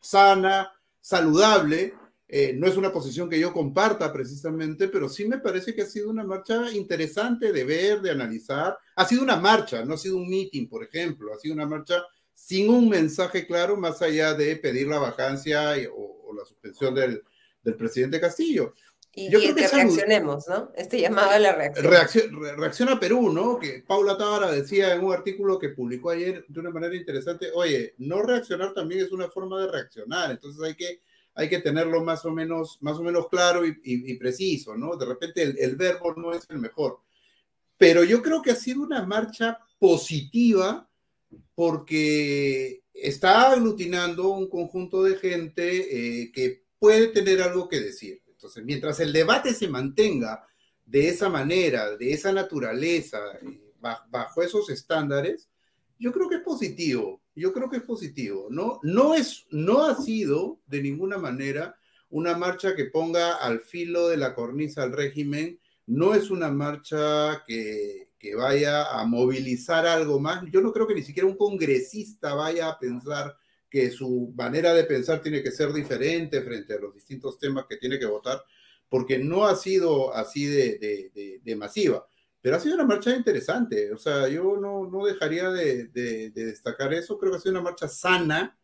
sana, 0.00 0.72
saludable, 1.00 1.94
eh, 2.26 2.54
no 2.54 2.66
es 2.66 2.76
una 2.76 2.90
posición 2.90 3.28
que 3.28 3.38
yo 3.38 3.52
comparta 3.52 4.12
precisamente, 4.12 4.88
pero 4.88 5.08
sí 5.08 5.26
me 5.26 5.38
parece 5.38 5.74
que 5.74 5.82
ha 5.82 5.86
sido 5.86 6.08
una 6.08 6.24
marcha 6.24 6.70
interesante 6.72 7.52
de 7.52 7.64
ver, 7.64 8.00
de 8.00 8.10
analizar. 8.10 8.78
Ha 8.96 9.04
sido 9.06 9.22
una 9.22 9.36
marcha, 9.36 9.84
no 9.84 9.94
ha 9.94 9.98
sido 9.98 10.16
un 10.16 10.28
meeting, 10.28 10.66
por 10.66 10.82
ejemplo, 10.82 11.34
ha 11.34 11.38
sido 11.38 11.54
una 11.54 11.66
marcha 11.66 12.02
sin 12.32 12.70
un 12.70 12.88
mensaje 12.88 13.46
claro 13.46 13.76
más 13.76 14.00
allá 14.02 14.34
de 14.34 14.56
pedir 14.56 14.88
la 14.88 14.98
vacancia 14.98 15.74
o, 15.94 16.34
la 16.36 16.44
suspensión 16.44 16.94
del, 16.94 17.22
presidente 17.76 18.20
Castillo. 18.20 18.74
Y, 19.16 19.30
yo 19.30 19.38
creo 19.38 19.54
que, 19.54 19.68
reaccionemos, 19.68 20.48
¿no? 20.48 20.72
Este 20.74 21.00
llamado 21.00 21.30
a 21.30 21.38
la 21.38 21.52
reacción. 21.52 21.86
Reacción, 21.86 22.58
reacciona 22.58 22.98
Perú, 22.98 23.32
¿no? 23.32 23.60
Que 23.60 23.84
Paula 23.86 24.18
Tábara 24.18 24.50
decía 24.50 24.92
en 24.92 25.04
un 25.04 25.12
artículo 25.12 25.58
que 25.58 25.68
publicó 25.68 26.10
ayer 26.10 26.44
de 26.48 26.60
una 26.60 26.70
manera 26.70 26.96
interesante, 26.96 27.50
oye, 27.54 27.94
no 27.98 28.22
reaccionar 28.22 28.74
también 28.74 29.02
es 29.02 29.12
una 29.12 29.28
forma 29.28 29.60
de 29.60 29.70
reaccionar, 29.70 30.32
entonces 30.32 30.60
hay 30.62 30.74
que 30.74 31.00
hay 31.34 31.48
que 31.48 31.58
tenerlo 31.58 32.02
más 32.04 32.24
o 32.24 32.30
menos, 32.30 32.78
más 32.80 32.96
o 32.98 33.02
menos 33.02 33.28
claro 33.28 33.62
y, 33.66 34.14
preciso, 34.16 34.76
¿no? 34.76 34.96
De 34.96 35.04
repente 35.04 35.42
el, 35.42 35.76
verbo 35.76 36.14
no 36.14 36.32
es 36.32 36.46
el 36.48 36.58
mejor. 36.58 37.00
Pero 37.76 38.04
yo 38.04 38.22
creo 38.22 38.40
que 38.40 38.52
ha 38.52 38.56
sido 38.56 38.82
una 38.82 39.04
marcha 39.04 39.58
positiva 39.78 40.88
porque 41.54 42.82
está 42.92 43.50
aglutinando 43.50 44.28
un 44.28 44.48
conjunto 44.48 45.02
de 45.02 45.16
gente 45.16 46.22
eh, 46.22 46.32
que 46.32 46.64
puede 46.78 47.08
tener 47.08 47.42
algo 47.42 47.68
que 47.68 47.80
decir. 47.80 48.22
Entonces, 48.28 48.64
mientras 48.64 49.00
el 49.00 49.12
debate 49.12 49.52
se 49.54 49.68
mantenga 49.68 50.46
de 50.86 51.08
esa 51.08 51.28
manera, 51.28 51.96
de 51.96 52.12
esa 52.12 52.32
naturaleza, 52.32 53.18
eh, 53.42 53.72
bajo 54.08 54.42
esos 54.42 54.70
estándares, 54.70 55.48
yo 55.98 56.12
creo 56.12 56.28
que 56.28 56.36
es 56.36 56.42
positivo 56.42 57.20
yo 57.36 57.52
creo 57.52 57.68
que 57.68 57.78
es 57.78 57.82
positivo. 57.82 58.48
No, 58.50 58.80
no, 58.82 59.14
es, 59.14 59.46
no 59.50 59.84
ha 59.84 59.94
sido 59.96 60.60
de 60.66 60.82
ninguna 60.82 61.18
manera 61.18 61.76
una 62.10 62.36
marcha 62.36 62.76
que 62.76 62.86
ponga 62.86 63.34
al 63.34 63.60
filo 63.60 64.08
de 64.08 64.16
la 64.16 64.34
cornisa 64.34 64.82
al 64.84 64.92
régimen, 64.92 65.58
no 65.86 66.14
es 66.14 66.30
una 66.30 66.50
marcha 66.50 67.42
que, 67.46 68.10
que 68.18 68.36
vaya 68.36 69.00
a 69.00 69.04
movilizar 69.04 69.86
algo 69.86 70.20
más. 70.20 70.44
Yo 70.52 70.60
no 70.60 70.72
creo 70.72 70.86
que 70.86 70.94
ni 70.94 71.02
siquiera 71.02 71.28
un 71.28 71.36
congresista 71.36 72.34
vaya 72.34 72.68
a 72.68 72.78
pensar 72.78 73.36
que 73.68 73.90
su 73.90 74.32
manera 74.36 74.72
de 74.72 74.84
pensar 74.84 75.20
tiene 75.20 75.42
que 75.42 75.50
ser 75.50 75.72
diferente 75.72 76.40
frente 76.42 76.74
a 76.74 76.78
los 76.78 76.94
distintos 76.94 77.38
temas 77.38 77.66
que 77.68 77.76
tiene 77.76 77.98
que 77.98 78.06
votar, 78.06 78.40
porque 78.88 79.18
no 79.18 79.44
ha 79.44 79.56
sido 79.56 80.14
así 80.14 80.46
de, 80.46 81.10
de, 81.12 81.40
de 81.42 81.56
masiva. 81.56 82.06
Pero 82.44 82.56
ha 82.56 82.60
sido 82.60 82.74
una 82.74 82.84
marcha 82.84 83.16
interesante, 83.16 83.90
o 83.90 83.96
sea, 83.96 84.28
yo 84.28 84.58
no, 84.58 84.86
no 84.86 85.06
dejaría 85.06 85.48
de, 85.48 85.86
de, 85.86 86.28
destacar 86.28 86.92
eso, 86.92 87.16
creo 87.18 87.32
que 87.32 87.38
ha 87.38 87.40
sido 87.40 87.52
una 87.52 87.62
marcha 87.62 87.88
sana 87.88 88.58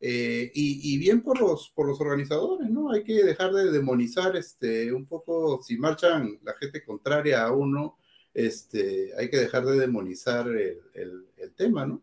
eh, 0.00 0.50
y, 0.54 0.96
bien 0.96 1.20
por 1.20 1.38
los, 1.38 1.68
por 1.74 1.86
los 1.86 2.00
organizadores, 2.00 2.70
¿no? 2.70 2.90
Hay 2.90 3.04
que 3.04 3.22
dejar 3.22 3.52
de 3.52 3.70
demonizar 3.70 4.36
este, 4.36 4.90
un 4.90 5.04
poco, 5.04 5.62
si 5.62 5.76
marchan 5.76 6.38
la 6.44 6.54
gente 6.54 6.82
contraria 6.82 7.44
a 7.44 7.52
uno, 7.52 7.98
este, 8.32 9.12
hay 9.18 9.28
que 9.28 9.36
dejar 9.36 9.66
de 9.66 9.80
demonizar 9.80 10.48
el 10.48 11.54
tema, 11.56 11.84
¿no? 11.84 12.02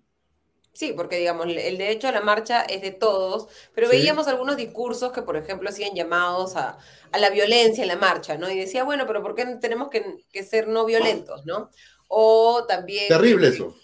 Sí, 0.74 0.92
porque 0.96 1.18
digamos, 1.18 1.46
el 1.46 1.78
derecho 1.78 2.08
a 2.08 2.12
la 2.12 2.22
marcha 2.22 2.64
es 2.64 2.82
de 2.82 2.90
todos, 2.90 3.48
pero 3.76 3.88
veíamos 3.88 4.28
algunos 4.28 4.58
discursos 4.58 5.12
que, 5.12 5.22
por 5.22 5.38
ejemplo, 5.38 5.70
hacían 5.70 5.94
llamados 5.94 6.56
a, 6.56 6.80
la 7.18 7.30
violencia 7.30 7.84
en 7.84 7.90
la 7.90 7.96
marcha, 7.96 8.38
¿no? 8.40 8.50
Y 8.50 8.58
decía, 8.58 8.84
bueno, 8.84 9.06
pero 9.06 9.22
¿por 9.22 9.36
qué 9.36 9.46
tenemos 9.62 9.90
que, 9.90 10.44
ser 10.44 10.68
no 10.68 10.84
violentos, 10.86 11.46
¿no? 11.46 11.70
O 12.08 12.66
también... 12.68 13.08
Terrible 13.08 13.50
eso. 13.50 13.76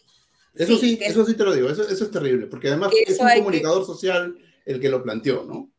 Eso 0.55 0.77
sí, 0.77 0.97
eso 0.99 1.25
sí 1.25 1.35
te 1.35 1.43
lo 1.43 1.53
digo, 1.53 1.69
eso, 1.69 1.83
es 1.83 2.11
terrible, 2.11 2.47
porque 2.47 2.69
además 2.69 2.91
es 3.05 3.19
un 3.19 3.29
comunicador 3.35 3.85
social 3.85 4.35
el 4.65 4.81
que 4.81 4.89
lo 4.89 5.03
planteó, 5.03 5.43
¿no? 5.43 5.71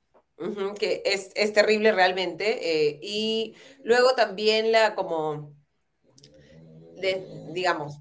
que 0.78 1.02
es, 1.04 1.52
terrible 1.52 1.92
realmente. 1.92 2.86
Eh, 2.88 2.98
y 3.02 3.54
luego 3.82 4.14
también 4.14 4.72
la 4.72 4.94
como, 4.94 5.54
digamos, 7.52 7.98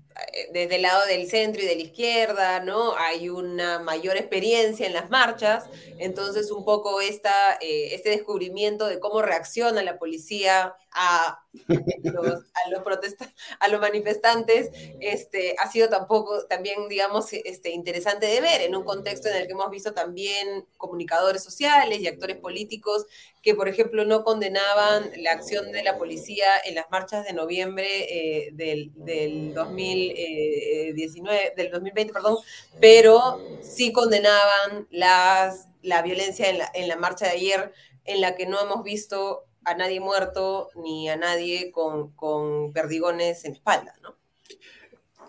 desde 0.51 0.75
el 0.75 0.82
lado 0.82 1.05
del 1.05 1.29
centro 1.29 1.62
y 1.62 1.65
de 1.65 1.75
la 1.75 1.82
izquierda, 1.82 2.60
¿no? 2.62 2.95
Hay 2.97 3.29
una 3.29 3.79
mayor 3.79 4.17
experiencia 4.17 4.86
en 4.86 4.93
las 4.93 5.10
marchas, 5.10 5.65
entonces 5.97 6.51
un 6.51 6.65
poco 6.65 7.01
esta, 7.01 7.58
eh, 7.62 7.93
este 7.93 8.10
descubrimiento 8.10 8.88
de 8.88 8.99
cómo 8.99 9.21
reacciona 9.21 9.84
la 9.84 9.97
policía 9.97 10.75
a 10.91 11.39
los, 13.69 13.79
manifestantes, 13.79 14.69
este, 14.99 15.55
ha 15.58 15.69
sido 15.71 15.89
tampoco, 15.89 16.45
también, 16.47 16.88
digamos, 16.89 17.32
este, 17.32 17.71
interesante 17.71 18.25
de 18.25 18.41
ver 18.41 18.62
en 18.62 18.75
un 18.75 18.84
contexto 18.84 19.29
en 19.29 19.36
el 19.36 19.47
que 19.47 19.53
hemos 19.53 19.69
visto 19.69 19.93
también 19.93 20.65
comunicadores 20.77 21.43
sociales 21.43 21.99
y 21.99 22.08
actores 22.08 22.38
políticos 22.38 23.05
que, 23.41 23.55
por 23.55 23.67
ejemplo, 23.67 24.05
no 24.05 24.23
condenaban 24.23 25.12
la 25.17 25.32
acción 25.32 25.71
de 25.71 25.84
la 25.84 25.97
policía 25.97 26.47
en 26.65 26.75
las 26.75 26.89
marchas 26.91 27.25
de 27.25 27.34
noviembre 27.34 27.88
eh, 27.88 28.49
del, 28.53 28.91
del 28.95 29.53
2019, 30.10 31.54
del 31.56 31.72
2020, 31.72 32.13
perdón, 32.13 32.38
pero 32.80 33.41
sí 33.62 33.91
condenaban 33.91 34.88
las, 34.91 35.67
la 35.82 36.02
violencia 36.02 36.50
en 36.50 36.60
la, 36.60 36.72
en 36.74 36.88
la 36.88 36.95
marcha 36.95 37.26
de 37.26 37.32
ayer, 37.32 37.74
en 38.06 38.22
la 38.22 38.36
que 38.36 38.45
no 38.45 38.60
hemos 38.62 38.84
visto 38.84 39.45
a 39.65 39.76
nadie 39.76 40.00
muerto 40.00 40.69
ni 40.76 41.10
a 41.10 41.15
nadie 41.15 41.72
con, 41.72 42.12
con 42.13 42.74
perdigones 42.74 43.45
en 43.45 43.54
espalda, 43.54 43.93
¿no? 44.02 44.19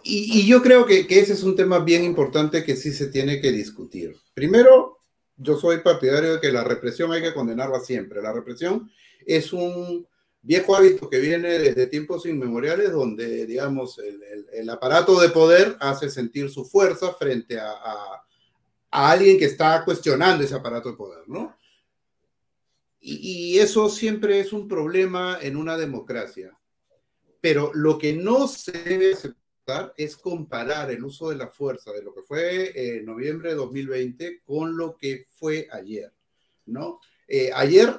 Y, 0.03 0.47
yo 0.47 0.63
creo 0.63 0.87
que, 0.87 1.07
ese 1.09 1.35
es 1.35 1.43
un 1.43 1.57
tema 1.57 1.79
bien 1.81 2.05
importante 2.05 2.65
que 2.65 2.77
sí 2.77 2.93
se 2.93 3.09
tiene 3.09 3.41
que 3.41 3.53
discutir. 3.53 4.17
Primero, 4.35 4.99
yo 5.37 5.59
soy 5.59 5.79
partidario 5.79 6.35
de 6.35 6.41
que 6.41 6.53
la 6.53 6.65
represión 6.65 7.13
hay 7.13 7.23
que 7.23 7.35
condenarla 7.35 7.81
siempre. 7.81 8.23
La 8.23 8.33
represión 8.33 8.91
es 9.27 9.53
un 9.53 10.07
viejo 10.43 10.75
hábito 10.75 11.09
que 11.09 11.21
viene 11.21 11.59
desde 11.59 11.87
tiempos 11.87 12.27
inmemoriales 12.27 12.93
donde, 12.93 13.47
digamos, 13.47 13.99
el, 13.99 14.47
el, 14.53 14.71
aparato 14.71 15.21
de 15.21 15.29
poder 15.29 15.77
hace 15.81 16.09
sentir 16.09 16.51
su 16.51 16.65
fuerza 16.65 17.13
frente 17.13 17.59
a, 17.59 17.71
a, 17.71 18.25
a, 18.91 19.11
alguien 19.11 19.39
que 19.39 19.45
está 19.45 19.85
cuestionando 19.85 20.45
ese 20.45 20.55
aparato 20.55 20.91
de 20.91 20.97
poder, 20.97 21.29
¿no? 21.29 21.57
Y, 23.01 23.59
eso 23.59 23.89
siempre 23.89 24.41
es 24.41 24.53
un 24.53 24.69
problema 24.69 25.39
en 25.41 25.57
una 25.57 25.77
democracia. 25.77 26.57
Pero 27.41 27.73
lo 27.75 27.97
que 27.97 28.13
no 28.13 28.47
se 28.47 28.73
debe 28.73 29.15
aceptar 29.15 29.95
es 29.97 30.17
comparar 30.17 30.91
el 30.91 31.03
uso 31.05 31.31
de 31.31 31.37
la 31.37 31.49
fuerza 31.49 31.93
de 31.93 32.03
lo 32.03 32.15
que 32.15 32.23
fue 32.23 32.99
en 32.99 33.07
noviembre 33.07 33.51
de 33.51 33.55
2020 33.55 34.43
con 34.45 34.77
lo 34.77 34.97
que 34.97 35.27
fue 35.29 35.67
ayer, 35.73 36.13
¿no? 36.67 37.01
Eh, 37.27 37.51
ayer, 37.55 37.99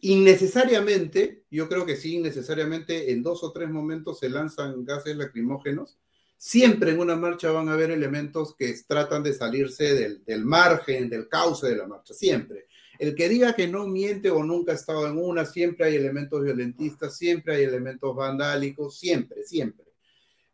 innecesariamente, 0.00 1.44
yo 1.50 1.68
creo 1.68 1.86
que 1.86 1.96
sí, 1.96 2.16
innecesariamente, 2.16 3.12
en 3.12 3.22
dos 3.22 3.42
o 3.42 3.52
tres 3.52 3.70
momentos 3.70 4.18
se 4.18 4.28
lanzan 4.28 4.84
gases 4.84 5.16
lacrimógenos 5.16 5.98
Siempre 6.42 6.92
en 6.92 7.00
una 7.00 7.16
marcha 7.16 7.50
van 7.50 7.68
a 7.68 7.74
haber 7.74 7.90
elementos 7.90 8.56
que 8.56 8.74
tratan 8.88 9.22
de 9.22 9.34
salirse 9.34 9.92
del, 9.92 10.24
del 10.24 10.42
margen, 10.46 11.10
del 11.10 11.28
cauce 11.28 11.68
de 11.68 11.76
la 11.76 11.86
marcha, 11.86 12.14
siempre. 12.14 12.66
El 12.98 13.14
que 13.14 13.28
diga 13.28 13.52
que 13.52 13.68
no 13.68 13.86
miente 13.86 14.30
o 14.30 14.42
nunca 14.42 14.72
ha 14.72 14.74
estado 14.74 15.06
en 15.06 15.18
una, 15.18 15.44
siempre 15.44 15.84
hay 15.84 15.96
elementos 15.96 16.42
violentistas, 16.42 17.14
siempre 17.14 17.56
hay 17.56 17.64
elementos 17.64 18.16
vandálicos, 18.16 18.98
siempre, 18.98 19.44
siempre. 19.44 19.84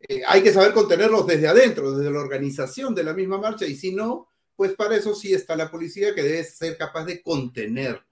Eh, 0.00 0.22
hay 0.26 0.42
que 0.42 0.52
saber 0.52 0.72
contenerlos 0.72 1.24
desde 1.24 1.46
adentro, 1.46 1.96
desde 1.96 2.10
la 2.10 2.18
organización 2.18 2.92
de 2.92 3.04
la 3.04 3.14
misma 3.14 3.38
marcha, 3.38 3.64
y 3.64 3.76
si 3.76 3.94
no, 3.94 4.28
pues 4.56 4.72
para 4.72 4.96
eso 4.96 5.14
sí 5.14 5.34
está 5.34 5.54
la 5.54 5.70
policía 5.70 6.16
que 6.16 6.24
debe 6.24 6.42
ser 6.42 6.76
capaz 6.76 7.04
de 7.04 7.22
contener, 7.22 8.02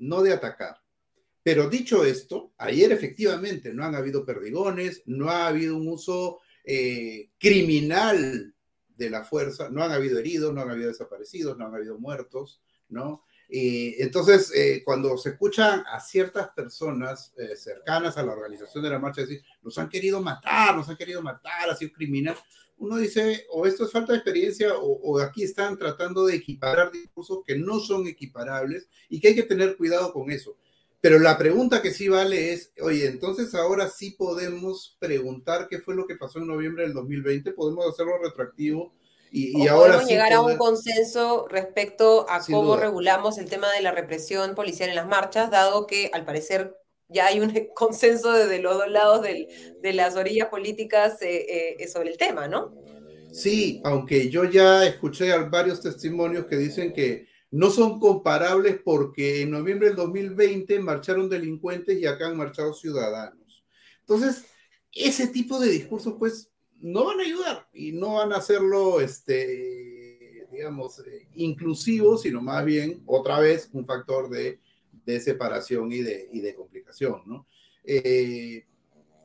no 0.00 0.22
de 0.22 0.32
atacar. 0.32 0.80
Pero 1.42 1.70
dicho 1.70 2.04
esto, 2.04 2.52
ayer 2.58 2.92
efectivamente 2.92 3.72
no 3.72 3.84
han 3.84 3.94
habido 3.94 4.24
perdigones, 4.26 5.02
no 5.06 5.30
ha 5.30 5.46
habido 5.46 5.76
un 5.76 5.88
uso 5.88 6.40
eh, 6.64 7.30
criminal 7.38 8.54
de 8.88 9.10
la 9.10 9.24
fuerza, 9.24 9.70
no 9.70 9.82
han 9.82 9.92
habido 9.92 10.18
heridos, 10.18 10.52
no 10.52 10.60
han 10.60 10.70
habido 10.70 10.88
desaparecidos, 10.88 11.56
no 11.56 11.66
han 11.66 11.74
habido 11.74 11.98
muertos, 11.98 12.60
¿no? 12.88 13.24
entonces, 13.52 14.52
eh, 14.54 14.82
cuando 14.84 15.18
se 15.18 15.30
escuchan 15.30 15.82
a 15.90 15.98
ciertas 15.98 16.50
personas 16.50 17.34
eh, 17.36 17.56
cercanas 17.56 18.16
a 18.16 18.22
la 18.22 18.32
organización 18.32 18.84
de 18.84 18.90
la 18.90 19.00
marcha 19.00 19.22
decir, 19.22 19.42
nos 19.62 19.76
han 19.78 19.88
querido 19.88 20.22
matar, 20.22 20.76
nos 20.76 20.88
han 20.88 20.96
querido 20.96 21.20
matar, 21.20 21.76
sido 21.76 21.92
criminal, 21.92 22.36
uno 22.80 22.96
dice, 22.96 23.46
o 23.50 23.66
esto 23.66 23.84
es 23.84 23.92
falta 23.92 24.12
de 24.12 24.18
experiencia, 24.18 24.74
o, 24.74 24.98
o, 25.02 25.20
aquí 25.20 25.44
están 25.44 25.78
tratando 25.78 26.26
de 26.26 26.34
equiparar 26.34 26.90
discursos 26.90 27.40
que 27.46 27.56
no 27.56 27.78
son 27.78 28.08
equiparables 28.08 28.88
y 29.08 29.20
que 29.20 29.28
hay 29.28 29.34
que 29.34 29.42
tener 29.42 29.76
cuidado 29.76 30.12
con 30.12 30.30
eso. 30.30 30.56
Pero 31.02 31.18
la 31.18 31.38
pregunta 31.38 31.82
que 31.82 31.92
sí 31.92 32.08
vale 32.08 32.52
es, 32.52 32.72
oye, 32.80 33.06
entonces 33.06 33.54
ahora 33.54 33.88
sí 33.88 34.12
podemos 34.12 34.96
preguntar 34.98 35.68
qué 35.68 35.78
fue 35.78 35.94
lo 35.94 36.06
que 36.06 36.16
pasó 36.16 36.38
en 36.38 36.46
noviembre 36.46 36.82
del 36.84 36.94
2020, 36.94 37.52
podemos 37.52 37.86
hacerlo 37.86 38.18
retroactivo 38.22 38.94
y, 39.30 39.68
ahora 39.68 39.92
podemos 39.92 40.10
llegar 40.10 40.32
a 40.32 40.40
un 40.40 40.56
consenso 40.56 41.46
respecto 41.48 42.26
a 42.28 42.40
cómo 42.44 42.76
regulamos 42.76 43.38
el 43.38 43.48
tema 43.48 43.70
de 43.72 43.82
la 43.82 43.92
represión 43.92 44.54
policial 44.54 44.88
en 44.88 44.96
las 44.96 45.06
marchas, 45.06 45.50
dado 45.50 45.86
que 45.86 46.10
al 46.12 46.24
parecer 46.24 46.79
ya 47.10 47.26
hay 47.26 47.40
un 47.40 47.52
consenso 47.74 48.32
desde 48.32 48.60
los 48.60 48.74
dos 48.76 48.90
lados 48.90 49.22
de 49.22 49.92
las 49.92 50.16
orillas 50.16 50.48
políticas 50.48 51.20
eh, 51.22 51.76
eh, 51.78 51.88
sobre 51.88 52.10
el 52.10 52.16
tema, 52.16 52.48
¿no? 52.48 52.74
Sí, 53.32 53.80
aunque 53.84 54.28
yo 54.28 54.44
ya 54.44 54.84
escuché 54.86 55.36
varios 55.48 55.80
testimonios 55.80 56.46
que 56.46 56.56
dicen 56.56 56.92
que 56.92 57.28
no 57.50 57.70
son 57.70 58.00
comparables 58.00 58.80
porque 58.84 59.42
en 59.42 59.50
noviembre 59.50 59.88
del 59.88 59.96
2020 59.96 60.80
marcharon 60.80 61.28
delincuentes 61.28 61.98
y 61.98 62.06
acá 62.06 62.26
han 62.26 62.36
marchado 62.36 62.72
ciudadanos. 62.74 63.64
Entonces, 64.00 64.44
ese 64.92 65.28
tipo 65.28 65.58
de 65.58 65.70
discursos, 65.70 66.14
pues, 66.18 66.50
no 66.80 67.04
van 67.04 67.20
a 67.20 67.24
ayudar 67.24 67.68
y 67.72 67.92
no 67.92 68.14
van 68.14 68.32
a 68.32 68.36
hacerlo, 68.36 69.00
este, 69.00 70.48
digamos, 70.50 70.98
eh, 71.00 71.28
inclusivo, 71.34 72.16
sino 72.16 72.40
más 72.40 72.64
bien, 72.64 73.02
otra 73.06 73.38
vez, 73.38 73.68
un 73.72 73.86
factor 73.86 74.28
de, 74.28 74.60
separación 75.20 75.92
y 75.92 76.02
de, 76.02 76.28
de 76.32 76.54
complicación, 76.54 77.22
¿no? 77.26 77.46
Eh, 77.84 78.66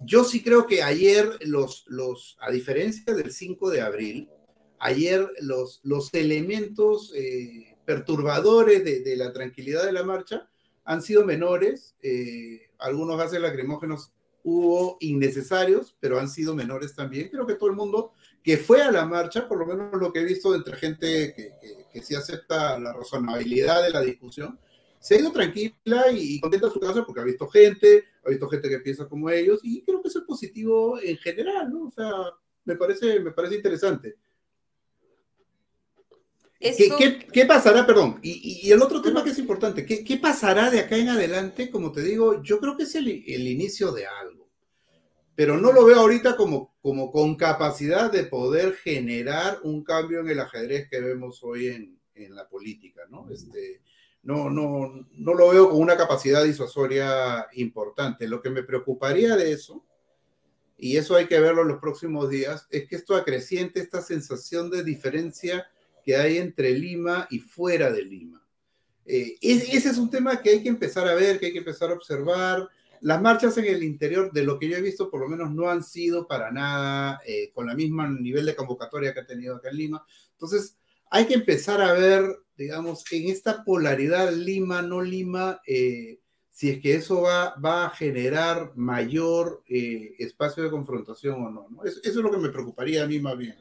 yo 0.02 0.24
sí 0.24 0.44
creo 0.44 0.68
que 0.68 0.84
ayer 0.84 1.38
los, 1.42 1.86
los, 1.88 2.38
a 2.42 2.52
diferencia 2.52 3.14
del 3.14 3.32
5 3.32 3.70
de 3.70 3.82
abril, 3.82 4.30
ayer 4.80 5.30
los, 5.42 5.80
los 5.84 6.14
elementos 6.14 7.14
eh, 7.16 7.78
perturbadores 7.86 8.84
de, 8.84 9.16
la 9.16 9.32
tranquilidad 9.32 9.86
de 9.86 9.94
la 9.94 10.04
marcha 10.04 10.50
han 10.84 11.02
sido 11.02 11.26
menores, 11.26 11.96
algunos 12.78 13.18
gases 13.18 13.42
lacrimógenos 13.42 14.12
hubo 14.46 14.98
innecesarios, 15.00 15.98
pero 16.00 16.20
han 16.20 16.30
sido 16.30 16.54
menores 16.54 16.94
también. 16.94 17.30
Creo 17.30 17.48
que 17.48 17.56
todo 17.56 17.70
el 17.70 17.76
mundo 17.76 18.14
que 18.44 18.58
fue 18.58 18.80
a 18.80 18.92
la 18.92 19.04
marcha, 19.04 19.48
por 19.48 19.58
lo 19.58 19.66
menos 19.66 20.00
lo 20.00 20.14
que 20.14 20.20
he 20.20 20.24
visto 20.24 20.54
entre 20.54 20.78
gente 20.78 21.34
que, 21.34 21.54
que, 21.92 22.04
sí 22.04 22.14
acepta 22.14 22.78
la 22.78 22.94
razonabilidad 22.94 23.82
de 23.82 23.90
la 23.90 24.02
discusión, 24.02 24.60
se 25.06 25.14
ha 25.14 25.20
ido 25.20 25.32
tranquila 25.32 26.12
y 26.12 26.40
contenta 26.40 26.66
a 26.66 26.72
su 26.72 26.80
casa 26.80 27.06
porque 27.06 27.22
ha 27.22 27.26
visto 27.26 27.48
gente, 27.48 28.06
ha 28.26 28.30
visto 28.30 28.50
gente 28.50 28.68
que 28.68 28.80
piensa 28.80 29.08
como 29.08 29.30
ellos 29.30 29.60
y 29.62 29.84
creo 29.84 30.02
que 30.02 30.08
eso 30.08 30.18
es 30.18 30.26
positivo 30.26 31.00
en 31.00 31.16
general, 31.18 31.72
¿no? 31.72 31.90
O 31.90 31.92
sea, 31.92 32.10
me 32.64 32.76
parece, 32.76 33.20
me 33.20 33.30
parece 33.30 33.54
interesante. 33.54 34.16
¿Qué, 36.60 37.46
pasará, 37.46 37.86
perdón? 37.86 38.20
Y, 38.24 38.72
el 38.72 38.82
otro 38.82 39.00
tema 39.00 39.24
que 39.24 39.30
es 39.30 39.38
importante, 39.38 39.86
¿qué, 39.86 40.18
pasará 40.18 40.72
de 40.72 40.80
acá 40.80 40.98
en 40.98 41.10
adelante? 41.10 41.70
Como 41.70 41.92
te 41.92 42.02
digo, 42.02 42.42
yo 42.42 42.60
creo 42.60 42.76
que 42.76 42.84
es 42.84 42.96
el, 42.96 43.08
inicio 43.08 43.92
de 43.92 44.08
algo, 44.08 44.50
pero 45.36 45.56
no 45.56 45.72
lo 45.72 45.86
veo 45.86 46.00
ahorita 46.00 46.36
como, 46.36 46.74
como 46.82 47.12
con 47.12 47.36
capacidad 47.36 48.12
de 48.12 48.24
poder 48.24 48.74
generar 48.74 49.60
un 49.62 49.84
cambio 49.84 50.22
en 50.22 50.30
el 50.30 50.40
ajedrez 50.40 50.90
que 50.90 51.00
vemos 51.00 51.44
hoy 51.44 51.68
en, 51.68 51.94
la 52.34 52.50
política, 52.50 53.02
¿no? 53.12 53.30
Este, 53.30 53.82
no, 54.26 54.50
no, 54.50 55.08
no 55.14 55.34
lo 55.36 55.50
veo 55.50 55.70
con 55.70 55.80
una 55.80 55.96
capacidad 55.96 56.44
disuasoria 56.44 57.48
importante. 57.54 58.28
Lo 58.28 58.42
que 58.42 58.50
me 58.50 58.64
preocuparía 58.64 59.36
de 59.36 59.52
eso, 59.52 59.86
y 60.78 60.98
eso 60.98 61.16
hay 61.16 61.28
que 61.28 61.40
verlo 61.40 61.62
en 61.62 61.70
los 61.70 61.80
próximos 61.80 62.30
días, 62.30 62.68
es 62.72 62.88
que 62.88 62.96
esto 62.96 63.16
acreciente 63.16 63.80
esta 63.80 64.02
sensación 64.02 64.72
de 64.72 64.84
diferencia 64.84 65.68
que 66.04 66.16
hay 66.16 66.40
entre 66.40 66.72
Lima 66.72 67.28
y 67.30 67.38
fuera 67.38 67.92
de 67.92 68.04
Lima. 68.04 68.44
Eh, 69.06 69.38
ese 69.42 69.90
es 69.90 69.98
un 70.00 70.10
tema 70.10 70.42
que 70.42 70.50
hay 70.50 70.64
que 70.64 70.70
empezar 70.70 71.08
a 71.08 71.14
ver, 71.14 71.40
que 71.40 71.46
hay 71.46 71.54
que 71.54 71.60
empezar 71.60 71.92
a 71.92 71.94
observar. 71.94 72.68
Las 73.02 73.22
marchas 73.22 73.56
en 73.60 73.66
el 73.66 73.84
interior, 73.84 74.32
de 74.32 74.44
lo 74.44 74.58
que 74.58 74.68
yo 74.68 74.78
he 74.78 74.82
visto, 74.82 75.12
por 75.12 75.22
lo 75.22 75.28
menos 75.28 75.52
no 75.52 75.70
han 75.70 75.84
sido 75.84 76.28
para 76.28 76.52
nada 76.52 77.22
eh, 77.28 77.52
con 77.54 77.68
la 77.68 77.76
misma 77.76 78.08
nivel 78.08 78.48
de 78.48 78.56
convocatoria 78.56 79.14
que 79.14 79.20
ha 79.20 79.28
tenido 79.28 79.58
acá 79.58 79.70
en 79.70 79.78
Lima. 79.78 80.06
Entonces, 80.32 80.78
hay 81.12 81.28
que 81.28 81.36
empezar 81.36 81.82
a 81.82 81.94
ver, 81.94 82.26
digamos, 82.58 83.04
en 83.12 83.30
esta 83.30 83.64
polaridad 83.64 84.34
Lima-no 84.34 85.02
Lima, 85.02 85.62
eh, 85.68 86.20
si 86.52 86.70
es 86.70 86.82
que 86.82 86.96
eso 86.96 87.22
va, 87.22 87.56
va 87.56 87.86
a 87.86 87.90
generar 87.90 88.72
mayor 88.76 89.64
espacio 89.68 90.64
de 90.64 90.72
confrontación 90.72 91.44
o 91.44 91.50
no. 91.50 91.68
¿no? 91.70 91.84
Eso, 91.84 92.00
eso, 92.02 92.20
es 92.20 92.24
lo 92.24 92.32
que 92.32 92.38
me 92.38 92.50
preocuparía 92.50 93.04
a 93.04 93.08
mí 93.08 93.20
más 93.20 93.38
bien 93.38 93.56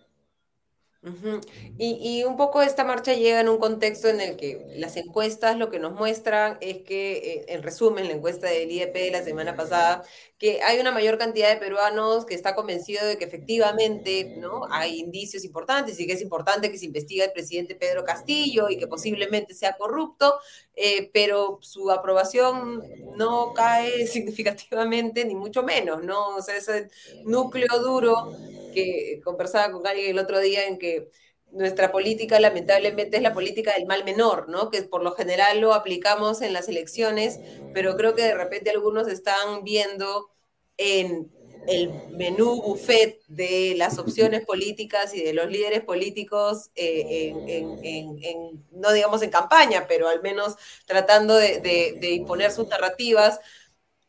y, 1.78 2.24
un 2.24 2.36
poco 2.36 2.62
esta 2.62 2.84
marcha 2.84 3.12
llega 3.12 3.40
en 3.40 3.48
un 3.48 3.58
contexto 3.58 4.08
en 4.08 4.20
el 4.20 4.36
que 4.36 4.64
las 4.76 4.96
encuestas 4.96 5.58
lo 5.58 5.70
que 5.70 5.78
nos 5.78 5.92
muestran 5.92 6.56
es 6.62 6.78
que, 6.78 7.16
eh, 7.16 7.44
en 7.48 7.62
resumen, 7.62 8.08
la 8.08 8.14
encuesta 8.14 8.46
del 8.46 8.70
IEP 8.70 8.94
de 8.94 9.10
la 9.10 9.22
semana 9.22 9.54
pasada, 9.54 10.02
que 10.38 10.62
hay 10.62 10.78
una 10.80 10.92
mayor 10.92 11.18
cantidad 11.18 11.50
de 11.50 11.56
peruanos 11.56 12.24
que 12.24 12.34
está 12.34 12.54
convencido 12.54 13.06
de 13.06 13.18
que 13.18 13.24
efectivamente 13.24 14.36
¿no? 14.38 14.66
hay 14.70 14.98
indicios 14.98 15.44
importantes 15.44 16.00
y 16.00 16.06
que 16.06 16.14
es 16.14 16.22
importante 16.22 16.70
que 16.70 16.78
se 16.78 16.86
investigue 16.86 17.24
el 17.24 17.32
presidente 17.32 17.74
Pedro 17.74 18.04
Castillo 18.04 18.70
y 18.70 18.78
que 18.78 18.86
posiblemente 18.86 19.52
sea 19.52 19.76
corrupto, 19.76 20.34
eh, 20.74 21.10
pero 21.12 21.58
su 21.60 21.90
aprobación 21.90 22.82
no 23.16 23.52
cae 23.52 24.06
significativamente, 24.06 25.24
ni 25.26 25.34
mucho 25.34 25.62
menos, 25.62 26.02
¿no? 26.02 26.36
O 26.36 26.42
sea, 26.42 26.56
ese 26.56 26.88
núcleo 27.24 27.78
duro 27.80 28.32
que 28.74 29.20
conversaba 29.24 29.72
con 29.72 29.87
alguien 29.87 30.10
el 30.10 30.18
otro 30.18 30.40
día 30.40 30.66
en 30.66 30.78
que 30.78 31.08
nuestra 31.52 31.92
política 31.92 32.40
lamentablemente 32.40 33.16
es 33.16 33.22
la 33.22 33.32
política 33.32 33.74
del 33.74 33.87
mal 33.87 34.04
menor, 34.04 34.48
¿no? 34.48 34.70
Que 34.70 34.82
por 34.82 35.02
lo 35.02 35.12
general 35.12 35.60
lo 35.60 35.72
aplicamos 35.72 36.42
en 36.42 36.52
las 36.52 36.68
elecciones, 36.68 37.38
pero 37.72 37.96
creo 37.96 38.14
que 38.14 38.22
de 38.22 38.34
repente 38.34 38.70
algunos 38.70 39.08
están 39.08 39.62
viendo 39.62 40.30
en 40.76 41.30
el 41.68 41.90
menú 42.10 42.60
buffet 42.60 43.20
de 43.28 43.74
las 43.76 43.98
opciones 43.98 44.44
políticas 44.44 45.14
y 45.14 45.22
de 45.22 45.32
los 45.32 45.48
líderes 45.50 45.82
políticos, 45.82 46.70
eh, 46.74 47.32
en, 47.46 48.64
no 48.72 48.92
digamos 48.92 49.22
en 49.22 49.30
campaña, 49.30 49.87
pero 49.88 50.08
al 50.08 50.20
menos 50.20 50.56
tratando 50.87 51.37
de, 51.37 51.60
de 51.60 52.10
imponer 52.10 52.50
sus 52.50 52.68
narrativas, 52.68 53.40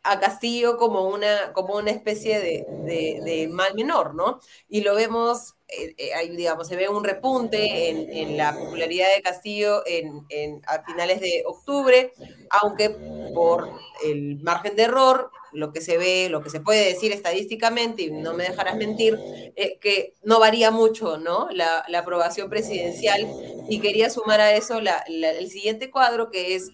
a 0.06 0.20
Castillo 0.20 0.78
como 0.78 1.08
una, 1.08 1.52
como 1.54 1.76
una 1.76 1.91
especie 1.91 2.39
de, 2.39 3.50
mal 3.52 3.74
menor, 3.74 4.13
¿no? 4.13 4.39
Y 4.70 4.82
lo 4.82 4.96
vemos, 4.96 5.56
eh, 5.68 5.96
eh, 5.98 6.30
digamos, 6.36 6.68
se 6.68 6.76
ve 6.76 6.88
un 6.88 7.04
repunte 7.04 7.89
en, 7.89 8.38
la 8.38 8.54
popularidad 8.54 9.08
de 9.15 9.22
Castillo 9.22 9.84
en, 9.86 10.62
a 10.68 10.84
finales 10.84 11.20
de 11.22 11.44
octubre, 11.46 12.13
aunque 12.50 12.91
por 13.34 13.70
el 14.04 14.39
margen 14.44 14.76
de 14.76 14.84
error, 14.84 15.32
lo 15.52 15.72
que 15.72 15.82
se 15.82 15.98
ve, 15.98 16.28
lo 16.30 16.41
que 16.44 16.50
se 16.50 16.60
puede 16.60 16.86
decir 16.86 17.12
estadísticamente, 17.12 18.04
y 18.04 18.12
no 18.12 18.34
me 18.34 18.44
dejarás 18.44 18.76
mentir, 18.76 19.18
eh, 19.56 19.80
que 19.80 20.13
no 20.24 20.39
varía 20.39 20.70
mucho, 20.70 21.18
¿no? 21.18 21.48
La, 21.52 21.86
aprobación 21.98 22.50
presidencial. 22.50 23.28
Y 23.68 23.80
quería 23.80 24.10
sumar 24.10 24.41
a 24.41 24.54
eso 24.54 24.80
el 24.80 25.50
siguiente 25.50 25.89
cuadro, 25.89 26.30
que 26.30 26.56
es 26.56 26.72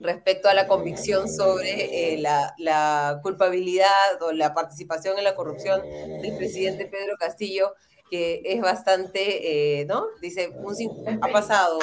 respecto 0.00 0.48
a 0.48 0.54
la 0.54 0.66
convicción 0.66 1.28
sobre 1.28 2.14
eh, 2.14 2.18
la, 2.18 3.20
culpabilidad 3.22 4.20
o 4.22 4.32
la 4.32 4.54
participación 4.54 5.18
en 5.18 5.24
la 5.24 5.34
corrupción 5.34 5.82
del 5.82 6.36
presidente 6.36 6.86
Pedro 6.86 7.16
Castillo, 7.18 7.74
que 8.10 8.42
es 8.44 8.60
bastante, 8.60 9.80
eh, 9.80 9.84
¿no? 9.84 10.06
Dice, 10.20 10.50
un, 10.56 10.74
ha 11.22 11.28
pasado 11.28 11.78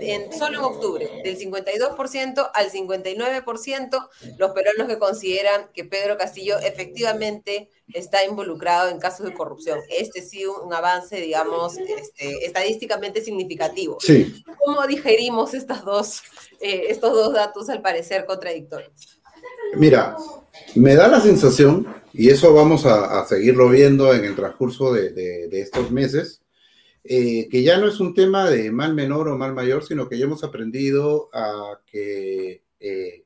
en, 0.00 0.32
solo 0.32 0.58
en 0.58 0.64
octubre, 0.64 1.08
del 1.24 1.38
52% 1.38 2.50
al 2.52 2.70
59%, 2.70 4.08
los 4.38 4.50
peruanos 4.52 4.88
que 4.88 4.98
consideran 4.98 5.68
que 5.72 5.84
Pedro 5.84 6.16
Castillo 6.16 6.58
efectivamente 6.58 7.70
está 7.92 8.24
involucrado 8.24 8.90
en 8.90 8.98
casos 8.98 9.26
de 9.26 9.34
corrupción. 9.34 9.78
Este 9.90 10.22
sí 10.22 10.44
un 10.46 10.72
avance, 10.72 11.16
digamos, 11.20 11.76
este, 11.76 12.44
estadísticamente 12.44 13.20
significativo. 13.20 13.98
Sí. 14.00 14.42
¿Cómo 14.64 14.86
digerimos 14.86 15.54
estas 15.54 15.84
dos, 15.84 16.22
eh, 16.60 16.84
estos 16.88 17.12
dos 17.12 17.32
datos 17.32 17.68
al 17.68 17.82
parecer 17.82 18.24
contradictorios? 18.26 19.20
Mira, 19.74 20.16
me 20.74 20.94
da 20.94 21.08
la 21.08 21.20
sensación, 21.20 21.86
y 22.12 22.28
eso 22.28 22.52
vamos 22.52 22.84
a, 22.84 23.24
seguirlo 23.26 23.68
viendo 23.70 24.12
en 24.12 24.24
el 24.24 24.36
transcurso 24.36 24.92
de 24.92 25.48
estos 25.52 25.90
meses, 25.90 26.41
eh, 27.04 27.48
que 27.50 27.64
ya 27.64 27.78
no 27.78 27.88
es 27.88 27.98
un 27.98 28.14
tema 28.14 28.48
de 28.48 28.70
mal 28.70 28.94
menor 28.94 29.28
o 29.28 29.36
mal 29.36 29.52
mayor, 29.52 29.84
sino 29.84 30.08
que 30.08 30.18
ya 30.18 30.26
hemos 30.26 30.44
aprendido 30.44 31.30
a 31.32 31.80
que 31.84 32.62
eh, 32.78 33.24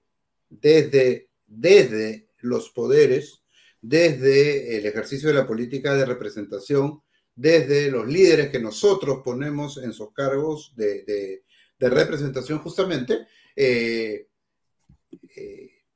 desde, 0.48 1.28
desde 1.46 2.28
los 2.38 2.70
poderes, 2.70 3.42
desde 3.82 4.78
el 4.78 4.86
ejercicio 4.86 5.28
de 5.28 5.34
la 5.34 5.46
política 5.46 5.94
de 5.94 6.06
representación, 6.06 7.02
desde 7.34 7.90
los 7.90 8.06
líderes 8.06 8.48
que 8.48 8.60
nosotros 8.60 9.20
ponemos 9.22 9.76
en 9.76 9.92
sus 9.92 10.10
cargos 10.14 10.72
de, 10.74 11.42
representación 11.78 12.60
justamente, 12.60 13.26
eh, 13.54 14.26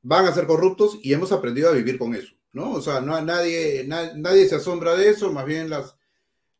van 0.02 0.26
a 0.26 0.34
ser 0.34 0.46
corruptos 0.46 0.98
y 1.02 1.14
hemos 1.14 1.32
aprendido 1.32 1.70
a 1.70 1.74
vivir 1.74 1.98
con 1.98 2.14
eso, 2.14 2.34
¿no? 2.52 2.72
O 2.72 2.82
sea, 2.82 3.00
no, 3.00 3.18
nadie, 3.22 3.84
nadie 3.86 4.46
se 4.46 4.56
asombra 4.56 4.94
de 4.96 5.08
eso, 5.08 5.32
más 5.32 5.46
bien 5.46 5.70
las, 5.70 5.96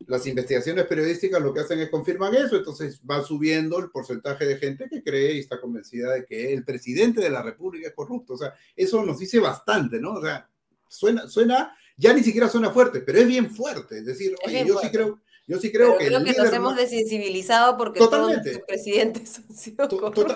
las 0.07 0.25
investigaciones 0.27 0.85
periodísticas 0.85 1.41
lo 1.41 1.53
que 1.53 1.61
hacen 1.61 1.79
es 1.79 1.89
confirman 1.89 2.35
eso, 2.35 2.57
entonces 2.57 3.01
va 3.09 3.23
subiendo 3.23 3.79
el 3.79 3.89
porcentaje 3.89 4.45
de 4.45 4.57
gente 4.57 4.87
que 4.89 5.03
cree 5.03 5.35
y 5.35 5.39
está 5.39 5.59
convencida 5.59 6.13
de 6.13 6.25
que 6.25 6.53
el 6.53 6.63
presidente 6.63 7.21
de 7.21 7.29
la 7.29 7.41
República 7.41 7.89
es 7.89 7.93
corrupto. 7.93 8.33
O 8.33 8.37
sea, 8.37 8.53
eso 8.75 9.03
nos 9.03 9.19
dice 9.19 9.39
bastante, 9.39 9.99
¿no? 9.99 10.13
O 10.13 10.21
sea, 10.21 10.49
suena, 10.87 11.27
suena, 11.27 11.75
ya 11.97 12.13
ni 12.13 12.23
siquiera 12.23 12.49
suena 12.49 12.71
fuerte, 12.71 13.01
pero 13.01 13.19
es 13.19 13.27
bien 13.27 13.49
fuerte. 13.49 13.99
Es 13.99 14.05
decir, 14.05 14.35
yo 14.65 14.79
sí 14.79 14.89
creo, 14.89 15.19
yo 15.47 15.59
sí 15.59 15.71
creo 15.71 15.97
que. 15.97 16.07
Creo 16.07 16.23
que 16.23 16.33
nos 16.33 16.53
hemos 16.53 16.75
desensibilizado 16.75 17.77
porque 17.77 17.99
totalmente. 17.99 18.51
todos 18.51 18.55
los 18.57 18.65
presidentes 18.67 19.39
han 19.39 19.55
sido 19.55 19.87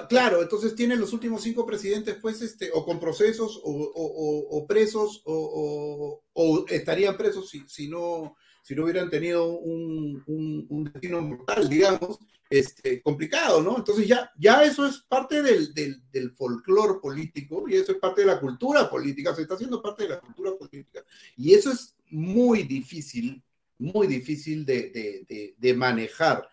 Claro, 0.10 0.41
entonces 0.41 0.75
tienen 0.75 0.99
los 0.99 1.13
últimos 1.13 1.43
cinco 1.43 1.65
presidentes, 1.65 2.17
pues, 2.21 2.41
este, 2.41 2.69
o 2.73 2.86
con 2.86 2.99
procesos, 2.99 3.62
o, 3.63 3.71
o, 3.71 4.58
o 4.58 4.67
presos, 4.67 5.21
o, 5.25 6.65
estarían 6.69 7.17
presos 7.17 7.49
si, 7.49 7.63
si 7.67 7.88
no 7.88 8.36
si 8.65 8.73
no 8.73 8.84
hubieran 8.84 9.12
tenido 9.12 9.60
un, 9.60 10.23
un, 10.25 10.84
destino 10.86 11.21
mortal, 11.21 11.69
digamos, 11.69 12.17
este, 12.49 12.99
complicado, 12.99 13.62
¿no? 13.62 13.78
Entonces 13.78 14.08
ya, 14.08 14.32
ya 14.39 14.63
eso 14.63 14.88
es 14.88 15.01
parte 15.08 15.43
del, 15.43 15.71
del, 15.75 16.01
del 16.12 16.34
político 16.34 17.65
y 17.69 17.75
eso 17.75 17.91
es 17.91 17.99
parte 17.99 18.21
de 18.21 18.28
la 18.28 18.39
cultura 18.39 18.89
política, 18.89 19.36
se 19.36 19.43
está 19.43 19.54
haciendo 19.54 19.84
parte 19.84 20.01
de 20.04 20.10
la 20.10 20.19
cultura 20.19 20.56
política. 20.58 21.06
Y 21.38 21.54
eso 21.54 21.71
es 21.71 21.95
muy 22.10 22.63
difícil, 22.63 23.43
muy 23.78 24.08
difícil 24.08 24.65
de, 24.65 24.89
de, 25.30 25.54
de, 25.56 25.73
manejar. 25.75 26.49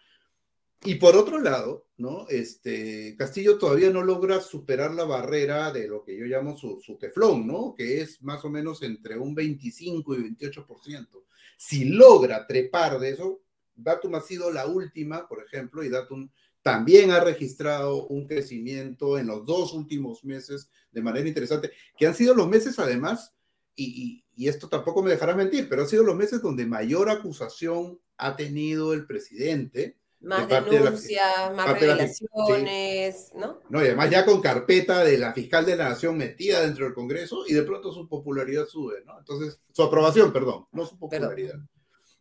Y 0.84 0.96
por 0.96 1.16
otro 1.16 1.40
lado, 1.40 1.86
¿no? 1.96 2.26
Este, 2.28 3.16
Castillo 3.16 3.56
todavía 3.56 3.88
no 3.88 4.02
logra 4.02 4.42
superar 4.42 4.92
la 4.92 5.04
barrera 5.04 5.72
de 5.72 5.88
lo 5.88 6.04
que 6.04 6.18
yo 6.18 6.26
llamo 6.26 6.58
su, 6.58 6.78
su 6.82 6.98
teflón, 6.98 7.46
¿no? 7.46 7.74
Que 7.74 8.02
es 8.02 8.20
más 8.20 8.44
o 8.44 8.50
menos 8.50 8.82
entre 8.82 9.18
un 9.18 9.34
25 9.34 10.14
y 10.14 10.18
28%. 10.36 11.22
Si 11.64 11.84
logra 11.84 12.44
trepar 12.48 12.98
de 12.98 13.10
eso, 13.10 13.40
Datum 13.76 14.16
ha 14.16 14.20
sido 14.20 14.50
la 14.50 14.66
última, 14.66 15.28
por 15.28 15.44
ejemplo, 15.44 15.84
y 15.84 15.88
Datum 15.88 16.28
también 16.60 17.12
ha 17.12 17.20
registrado 17.20 18.08
un 18.08 18.26
crecimiento 18.26 19.16
en 19.16 19.28
los 19.28 19.46
dos 19.46 19.72
últimos 19.72 20.24
meses 20.24 20.72
de 20.90 21.02
manera 21.02 21.28
interesante, 21.28 21.70
que 21.96 22.08
han 22.08 22.16
sido 22.16 22.34
los 22.34 22.48
meses 22.48 22.80
además, 22.80 23.36
y, 23.76 24.24
esto 24.36 24.68
tampoco 24.68 25.04
me 25.04 25.12
dejará 25.12 25.36
mentir, 25.36 25.68
pero 25.68 25.82
han 25.82 25.88
sido 25.88 26.02
los 26.02 26.16
meses 26.16 26.42
donde 26.42 26.66
mayor 26.66 27.08
acusación 27.08 28.00
ha 28.16 28.34
tenido 28.34 28.92
el 28.92 29.06
presidente. 29.06 30.00
Más 30.22 30.48
denuncias, 30.48 31.54
más 31.54 31.78
revelaciones, 31.78 33.32
¿no? 33.34 33.60
No, 33.68 33.82
y 33.82 33.86
además 33.86 34.10
ya 34.10 34.24
con 34.24 34.40
carpeta 34.40 35.04
de 35.04 35.18
la 35.18 35.32
fiscal 35.32 35.66
de 35.66 35.76
la 35.76 35.88
nación 35.90 36.16
metida 36.16 36.60
dentro 36.60 36.84
del 36.84 36.94
Congreso 36.94 37.44
y 37.46 37.54
de 37.54 37.62
pronto 37.62 37.92
su 37.92 38.08
popularidad 38.08 38.66
sube, 38.66 39.02
¿no? 39.04 39.18
Entonces, 39.18 39.60
su 39.72 39.82
aprobación, 39.82 40.32
perdón, 40.32 40.66
no 40.72 40.86
su 40.86 40.98
popularidad. 40.98 41.58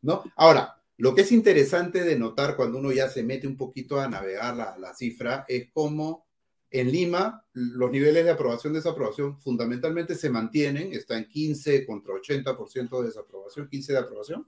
¿No? 0.02 0.24
Ahora, 0.36 0.82
lo 0.98 1.14
que 1.14 1.22
es 1.22 1.32
interesante 1.32 2.04
de 2.04 2.18
notar 2.18 2.56
cuando 2.56 2.80
uno 2.80 2.92
ya 2.92 3.08
se 3.08 3.24
mete 3.24 3.48
un 3.48 3.56
poquito 3.56 4.00
a 4.00 4.08
navegar 4.08 4.56
la, 4.56 4.78
la 4.78 4.96
cifra 4.96 5.46
es 5.48 5.70
cómo 5.72 6.26
en 6.72 6.90
Lima 6.90 7.46
los 7.54 7.92
niveles 7.92 8.24
de 8.24 8.32
aprobación 8.32 8.74
desaprobación 8.74 9.40
fundamentalmente 9.40 10.16
se 10.16 10.30
mantienen, 10.30 10.94
está 10.94 11.18
en 11.18 11.28
15 11.28 11.86
contra 11.86 12.14
80% 12.14 13.00
de 13.00 13.08
desaprobación, 13.08 13.68
15 13.68 13.94
de 13.94 14.00
aprobación, 14.00 14.48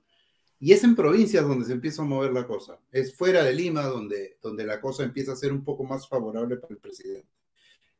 y 0.59 0.71
es 0.71 0.83
en 0.83 0.95
provincias 0.95 1.45
donde 1.45 1.65
se 1.65 1.73
empieza 1.73 2.01
a 2.01 2.05
mover 2.05 2.31
la 2.31 2.47
cosa. 2.47 2.79
Es 2.91 3.15
fuera 3.15 3.43
de 3.43 3.53
Lima 3.53 3.83
donde, 3.83 4.37
donde 4.41 4.65
la 4.65 4.79
cosa 4.79 5.03
empieza 5.03 5.33
a 5.33 5.35
ser 5.35 5.51
un 5.51 5.63
poco 5.63 5.83
más 5.83 6.07
favorable 6.07 6.57
para 6.57 6.73
el 6.73 6.79
presidente. 6.79 7.27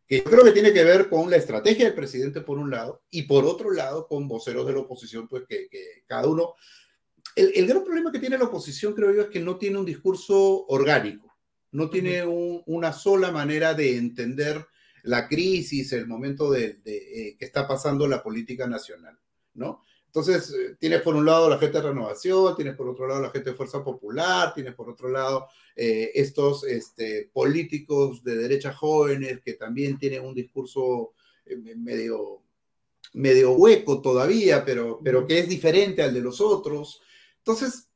Que 0.08 0.18
yo 0.18 0.24
creo 0.24 0.44
que 0.44 0.52
tiene 0.52 0.74
que 0.74 0.84
ver 0.84 1.10
con 1.10 1.30
la 1.30 1.38
estrategia 1.38 1.86
del 1.86 1.96
presidente 1.96 2.42
por 2.42 2.58
un 2.58 2.70
lado 2.70 3.04
y 3.10 3.24
por 3.24 3.46
otro 3.46 3.72
lado 3.72 4.08
con 4.08 4.28
voceros 4.28 4.66
de 4.66 4.74
la 4.74 4.80
oposición, 4.80 5.28
pues 5.28 5.44
que, 5.48 5.68
que 5.70 6.04
cada 6.08 6.28
uno... 6.28 6.54
El, 7.36 7.52
el, 7.56 7.68
gran 7.68 7.84
problema 7.84 8.12
que 8.12 8.20
tiene 8.20 8.38
la 8.38 8.46
oposición, 8.46 8.94
creo 8.94 9.14
yo, 9.14 9.24
es 9.24 9.30
que 9.30 9.40
no 9.40 9.58
tiene 9.58 9.80
un 9.80 9.86
discurso 9.86 10.66
orgánico, 10.68 11.36
no 11.72 11.90
tiene 11.90 12.24
un, 12.26 12.62
una 12.68 12.94
sola 12.94 13.32
manera 13.32 13.74
de 13.74 13.98
entender 13.98 14.68
la 15.04 15.28
crisis, 15.28 15.92
el 15.94 16.08
momento 16.08 16.52
de, 16.52 16.76
de 16.76 16.98
eh, 16.98 17.36
que 17.38 17.46
está 17.46 17.68
pasando 17.68 18.08
la 18.08 18.22
política 18.22 18.68
nacional, 18.68 19.18
¿no? 19.56 19.84
Entonces, 20.16 20.54
eh, 20.54 20.76
tienes 20.80 21.02
por 21.02 21.16
un 21.16 21.26
lado 21.26 21.50
la 21.50 21.58
gente 21.58 21.80
de 21.80 21.88
renovación, 21.88 22.56
tienes 22.56 22.76
por 22.76 22.88
otro 22.88 23.08
lado 23.08 23.20
la 23.20 23.32
gente 23.32 23.50
de 23.50 23.56
Fuerza 23.56 23.84
Popular, 23.84 24.54
tienes 24.54 24.76
por 24.76 24.88
otro 24.88 25.10
lado 25.10 25.48
eh, 25.76 26.12
estos 26.14 26.64
este, 26.66 27.32
políticos 27.34 28.24
de 28.24 28.36
derecha 28.36 28.72
jóvenes 28.72 29.42
que 29.42 29.54
también 29.54 29.98
tienen 29.98 30.24
un 30.24 30.36
discurso 30.36 31.14
eh, 31.48 31.56
medio, 31.56 32.44
medio 33.14 33.54
hueco 33.54 34.04
todavía, 34.04 34.64
pero, 34.64 35.00
pero 35.04 35.26
que 35.26 35.40
es 35.40 35.50
diferente 35.50 36.04
al 36.04 36.14
de 36.14 36.22
los 36.22 36.40
otros. 36.42 37.02
Entonces, 37.40 37.90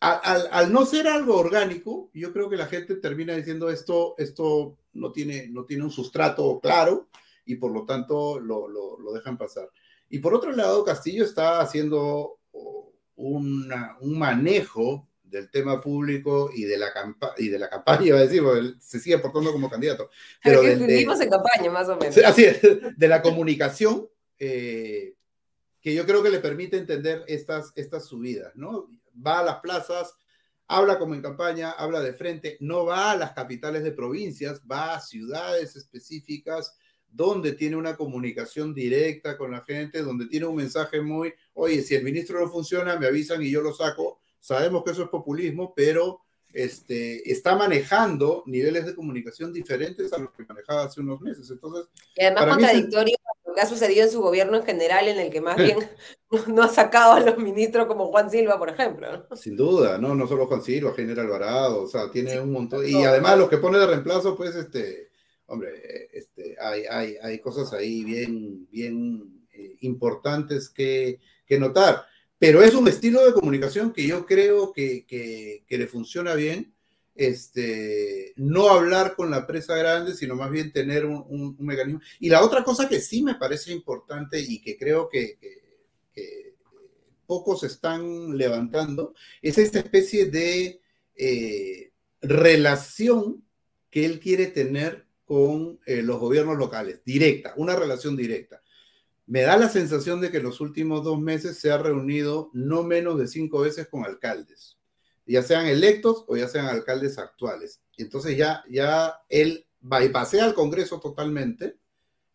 al, 0.00 0.48
al, 0.50 0.70
no 0.70 0.84
ser 0.84 1.08
algo 1.08 1.38
orgánico, 1.38 2.10
yo 2.12 2.34
creo 2.34 2.50
que 2.50 2.58
la 2.58 2.66
gente 2.66 2.96
termina 2.96 3.34
diciendo 3.34 3.70
esto, 3.70 4.14
esto 4.18 4.76
no, 4.92 5.10
tiene, 5.10 5.48
no 5.48 5.64
tiene 5.64 5.84
un 5.84 5.90
sustrato 5.90 6.60
claro 6.60 7.08
y 7.46 7.54
por 7.54 7.72
lo 7.72 7.86
tanto 7.86 8.38
lo, 8.38 8.68
lo, 8.68 8.98
lo 8.98 9.12
dejan 9.14 9.38
pasar. 9.38 9.70
Y 10.08 10.18
por 10.18 10.34
otro 10.34 10.52
lado, 10.52 10.84
Castillo 10.84 11.24
está 11.24 11.60
haciendo 11.60 12.38
una, 13.16 13.96
un 14.00 14.18
manejo 14.18 15.08
del 15.22 15.50
tema 15.50 15.80
público 15.80 16.50
y 16.54 16.64
de 16.64 16.78
la, 16.78 16.92
y 17.36 17.48
de 17.48 17.58
la 17.58 17.68
campaña, 17.68 18.06
iba 18.06 18.18
a 18.18 18.26
decir, 18.26 18.42
se 18.80 19.00
sigue 19.00 19.18
portando 19.18 19.52
como 19.52 19.68
candidato. 19.68 20.10
Pero 20.42 20.62
que 20.62 20.76
vivimos 20.76 21.20
en 21.20 21.30
campaña, 21.30 21.70
más 21.70 21.88
o 21.88 21.96
menos. 21.96 22.16
Así 22.18 22.44
es, 22.44 22.60
de 22.96 23.08
la 23.08 23.22
comunicación, 23.22 24.08
eh, 24.38 25.14
que 25.80 25.94
yo 25.94 26.06
creo 26.06 26.22
que 26.22 26.30
le 26.30 26.38
permite 26.38 26.78
entender 26.78 27.24
estas, 27.26 27.72
estas 27.76 28.06
subidas, 28.06 28.54
¿no? 28.54 28.88
Va 29.14 29.40
a 29.40 29.44
las 29.44 29.60
plazas, 29.60 30.14
habla 30.68 30.98
como 30.98 31.14
en 31.14 31.22
campaña, 31.22 31.70
habla 31.70 32.00
de 32.00 32.12
frente, 32.12 32.56
no 32.60 32.84
va 32.84 33.12
a 33.12 33.16
las 33.16 33.32
capitales 33.32 33.82
de 33.82 33.92
provincias, 33.92 34.62
va 34.70 34.94
a 34.94 35.00
ciudades 35.00 35.76
específicas, 35.76 36.76
donde 37.16 37.52
tiene 37.52 37.76
una 37.76 37.96
comunicación 37.96 38.74
directa 38.74 39.38
con 39.38 39.50
la 39.50 39.62
gente, 39.62 40.02
donde 40.02 40.26
tiene 40.26 40.44
un 40.44 40.56
mensaje 40.56 41.00
muy, 41.00 41.32
oye, 41.54 41.80
si 41.82 41.94
el 41.94 42.04
ministro 42.04 42.38
no 42.38 42.48
funciona, 42.50 42.98
me 42.98 43.06
avisan 43.06 43.42
y 43.42 43.50
yo 43.50 43.62
lo 43.62 43.72
saco. 43.72 44.20
Sabemos 44.38 44.84
que 44.84 44.90
eso 44.90 45.04
es 45.04 45.08
populismo, 45.08 45.72
pero 45.74 46.20
este, 46.52 47.30
está 47.30 47.56
manejando 47.56 48.42
niveles 48.46 48.84
de 48.84 48.94
comunicación 48.94 49.50
diferentes 49.50 50.12
a 50.12 50.18
los 50.18 50.30
que 50.32 50.44
manejaba 50.44 50.84
hace 50.84 51.00
unos 51.00 51.20
meses. 51.22 51.50
Entonces, 51.50 51.86
y 52.14 52.22
además 52.22 52.48
contradictorio 52.48 53.16
lo 53.46 53.54
que 53.54 53.60
ha 53.62 53.66
sucedido 53.66 54.04
en 54.04 54.10
su 54.10 54.20
gobierno 54.20 54.58
en 54.58 54.64
general, 54.64 55.08
en 55.08 55.18
el 55.18 55.32
que 55.32 55.40
más 55.40 55.56
bien 55.56 55.78
no 56.48 56.62
ha 56.62 56.68
sacado 56.68 57.14
a 57.14 57.20
los 57.20 57.38
ministros 57.38 57.86
como 57.86 58.08
Juan 58.08 58.30
Silva, 58.30 58.58
por 58.58 58.68
ejemplo. 58.68 59.26
Sin 59.36 59.56
duda, 59.56 59.96
no, 59.96 60.14
no 60.14 60.28
solo 60.28 60.46
Juan 60.46 60.62
Silva, 60.62 60.92
General 60.92 61.24
Alvarado, 61.24 61.82
o 61.82 61.88
sea, 61.88 62.10
tiene 62.10 62.38
un 62.38 62.52
montón. 62.52 62.86
Y 62.86 63.04
además 63.04 63.38
los 63.38 63.48
que 63.48 63.56
pone 63.56 63.78
de 63.78 63.86
reemplazo, 63.86 64.36
pues, 64.36 64.54
este, 64.54 65.06
hombre, 65.46 66.08
este, 66.12 66.56
hay, 66.60 66.84
hay, 66.90 67.16
hay 67.22 67.38
cosas 67.40 67.72
ahí 67.72 68.04
bien, 68.04 68.68
bien 68.70 69.46
eh, 69.52 69.76
importantes 69.80 70.68
que, 70.68 71.20
que, 71.46 71.58
notar. 71.58 72.04
Pero 72.38 72.62
es 72.62 72.74
un 72.74 72.88
estilo 72.88 73.24
de 73.24 73.32
comunicación 73.32 73.92
que 73.92 74.06
yo 74.06 74.26
creo 74.26 74.72
que, 74.72 75.06
que, 75.06 75.64
que, 75.66 75.78
le 75.78 75.86
funciona 75.86 76.34
bien. 76.34 76.74
Este, 77.14 78.34
no 78.36 78.68
hablar 78.68 79.14
con 79.16 79.30
la 79.30 79.46
presa 79.46 79.74
grande, 79.74 80.14
sino 80.14 80.34
más 80.34 80.50
bien 80.50 80.72
tener 80.72 81.06
un, 81.06 81.24
un, 81.28 81.56
mecanismo. 81.64 82.00
Y 82.20 82.28
la 82.28 82.42
otra 82.42 82.62
cosa 82.62 82.88
que 82.88 83.00
sí 83.00 83.22
me 83.22 83.36
parece 83.36 83.72
importante 83.72 84.38
y 84.38 84.60
que 84.60 84.76
creo 84.76 85.08
que, 85.08 85.38
pocos 87.26 87.64
están 87.64 88.36
levantando 88.36 89.14
es 89.42 89.58
esta 89.58 89.80
especie 89.80 90.26
de 90.26 90.80
eh, 91.16 91.90
relación 92.22 93.44
que 93.90 94.04
él 94.04 94.20
quiere 94.20 94.46
tener 94.46 95.05
con 95.26 95.80
eh, 95.86 96.02
los 96.02 96.18
gobiernos 96.20 96.56
locales, 96.56 97.02
directa, 97.04 97.52
una 97.56 97.76
relación 97.76 98.16
directa. 98.16 98.62
Me 99.26 99.42
da 99.42 99.56
la 99.56 99.68
sensación 99.68 100.20
de 100.20 100.30
que 100.30 100.36
en 100.36 100.44
los 100.44 100.60
últimos 100.60 101.02
dos 101.02 101.20
meses 101.20 101.58
se 101.58 101.72
ha 101.72 101.78
reunido 101.78 102.48
no 102.54 102.84
menos 102.84 103.18
de 103.18 103.26
cinco 103.26 103.60
veces 103.60 103.88
con 103.88 104.04
alcaldes, 104.04 104.78
ya 105.26 105.42
sean 105.42 105.66
electos 105.66 106.24
o 106.28 106.36
ya 106.36 106.46
sean 106.46 106.66
alcaldes 106.66 107.18
actuales. 107.18 107.82
Entonces 107.98 108.36
ya, 108.36 108.62
ya 108.70 109.16
él 109.28 109.66
bypasea 109.80 110.44
al 110.44 110.54
Congreso 110.54 111.00
totalmente, 111.00 111.76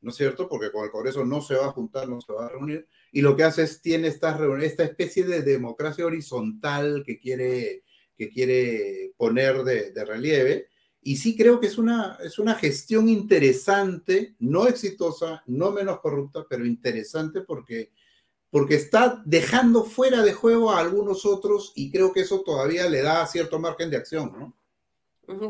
¿no 0.02 0.10
es 0.10 0.18
cierto? 0.18 0.50
Porque 0.50 0.70
con 0.70 0.84
el 0.84 0.92
Congreso 0.92 1.24
no 1.24 1.42
se 1.42 1.56
va 1.56 1.68
a 1.68 1.72
juntar, 1.72 2.10
no 2.10 2.20
se 2.20 2.34
va 2.34 2.48
a 2.48 2.50
reunir, 2.50 2.90
y 3.14 3.22
lo 3.22 3.38
que 3.38 3.46
hace 3.46 3.64
es, 3.64 3.82
tiene 3.82 4.10
esta, 4.10 4.38
esta 4.62 4.84
especie 4.84 5.24
de 5.24 5.44
democracia 5.44 6.06
horizontal 6.06 7.04
que 7.06 7.20
quiere, 7.20 7.86
que 8.18 8.30
quiere 8.30 9.14
poner 9.16 9.64
de 9.64 10.04
relieve, 10.04 10.71
y 11.04 11.18
sí 11.18 11.36
creo 11.36 11.60
que 11.60 11.68
es 11.68 11.78
una, 11.78 12.18
es 12.24 12.38
una 12.38 12.56
gestión 12.56 13.10
interesante, 13.10 14.36
no 14.40 14.68
exitosa, 14.68 15.44
no 15.48 15.72
menos 15.72 16.00
corrupta, 16.00 16.46
pero 16.48 16.66
interesante 16.66 17.42
porque, 17.42 17.92
porque 18.52 18.76
está 18.76 19.22
dejando 19.26 19.84
fuera 19.84 20.22
de 20.22 20.34
juego 20.34 20.72
a 20.72 20.80
algunos 20.80 21.26
otros 21.26 21.74
y 21.76 21.92
creo 21.92 22.14
que 22.14 22.22
eso 22.22 22.42
todavía 22.42 22.88
le 22.88 23.02
da 23.02 23.26
cierto 23.26 23.60
margen 23.60 23.90
de 23.90 23.98
acción, 23.98 24.32
¿no? 24.38 24.56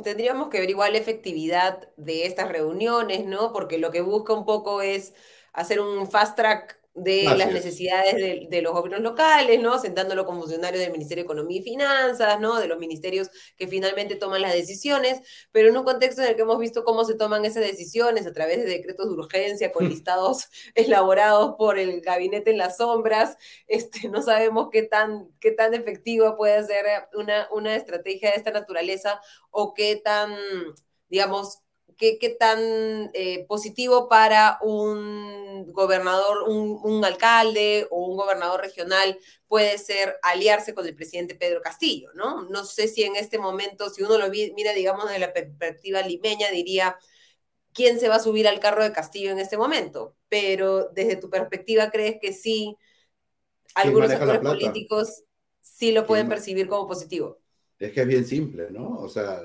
Tendríamos 0.04 0.49
que 0.49 0.58
averiguar 0.58 0.91
la 0.91 0.99
efectividad 0.99 1.89
de 1.97 2.26
estas 2.26 2.49
reuniones, 2.49 3.26
¿no? 3.26 3.52
Porque 3.52 3.78
lo 3.78 3.91
que 3.91 4.02
busca 4.02 4.34
un 4.34 4.45
poco 4.45 4.82
es 4.82 5.14
hacer 5.54 5.80
un 5.80 6.10
fast 6.10 6.36
track 6.36 6.80
de 6.94 7.24
las 7.24 7.52
necesidades 7.52 8.16
de, 8.50 8.62
los 8.62 8.74
gobiernos 8.74 9.02
locales, 9.02 9.62
¿no? 9.62 9.80
Sentándolo 9.80 10.26
como 10.26 10.42
funcionario 10.42 10.80
del 10.80 10.92
Ministerio 10.92 11.24
de 11.24 11.26
Economía 11.26 11.60
y 11.60 11.64
Finanzas, 11.64 12.39
¿no? 12.39 12.60
De 12.60 12.68
los 12.68 12.80
ministerios 12.80 13.30
que 13.56 13.68
finalmente 13.68 14.16
toman 14.16 14.42
las 14.42 14.54
decisiones, 14.54 15.22
pero 15.52 15.70
en 15.70 15.78
un 15.78 15.86
contexto 15.86 16.22
en 16.22 16.30
el 16.30 16.36
que 16.36 16.42
hemos 16.42 16.60
visto 16.60 16.84
cómo 16.84 17.06
se 17.06 17.16
toman 17.16 17.46
esas 17.46 17.64
decisiones 17.64 18.28
a 18.28 18.34
través 18.34 18.58
de 18.58 18.66
decretos 18.66 19.08
de 19.08 19.14
urgencia 19.14 19.72
con 19.72 19.88
listados 19.88 20.50
elaborados 20.76 21.56
por 21.58 21.80
el 21.80 22.02
gabinete 22.02 22.52
en 22.52 22.58
las 22.58 22.78
sombras, 22.78 23.38
este, 23.68 24.10
no 24.10 24.22
sabemos 24.22 24.68
qué 24.72 24.84
tan, 24.84 25.30
qué 25.39 25.52
tan 25.52 25.74
efectiva 25.74 26.36
puede 26.36 26.62
ser 26.66 26.86
una, 27.14 27.48
una 27.52 27.76
estrategia 27.76 28.32
de 28.32 28.38
esta 28.38 28.52
naturaleza 28.52 29.22
o 29.50 29.74
qué 29.74 29.96
tan, 29.96 30.36
digamos, 31.10 31.60
qué, 32.02 32.36
tan 32.39 33.12
eh, 33.14 33.45
positivo 33.47 34.10
para 34.10 34.58
un 34.62 35.72
gobernador, 35.72 36.49
un, 36.49 37.06
alcalde 37.06 37.88
o 37.91 38.06
un 38.06 38.18
gobernador 38.18 38.62
regional 38.62 39.20
puede 39.47 39.78
ser 39.78 40.18
aliarse 40.24 40.74
con 40.74 40.86
el 40.88 40.95
presidente 40.95 41.36
Pedro 41.36 41.62
Castillo, 41.62 42.10
¿no? 42.16 42.43
No 42.49 42.66
sé 42.66 42.88
si 42.88 43.04
en 43.04 43.16
este 43.16 43.38
momento, 43.38 43.89
si 43.89 44.02
uno 44.02 44.18
lo 44.18 44.30
mira, 44.30 44.74
digamos, 44.74 45.06
desde 45.06 45.20
la 45.20 45.34
perspectiva 45.34 46.02
limeña, 46.02 46.49
diría, 46.49 46.97
¿quién 47.74 47.99
se 47.99 48.10
va 48.10 48.16
a 48.16 48.20
subir 48.20 48.47
al 48.47 48.60
carro 48.60 48.84
de 48.84 48.91
Castillo 48.91 49.32
en 49.32 49.39
este 49.39 49.58
momento? 49.58 50.16
Pero 50.28 50.89
desde 50.89 51.18
tu 51.18 51.30
perspectiva, 51.30 51.91
¿crees 51.91 52.18
que 52.20 52.34
sí, 52.34 52.76
algunos 53.76 54.10
actores 54.10 54.41
políticos 54.41 55.24
sí 55.62 55.91
lo 55.91 56.08
pueden 56.08 56.28
percibir 56.28 56.68
como 56.68 56.88
positivo? 56.88 57.41
Es 57.82 57.93
que 57.93 58.01
es 58.01 58.07
bien 58.07 58.25
simple, 58.25 58.67
¿no? 58.69 58.99
O 58.99 59.09
sea, 59.09 59.41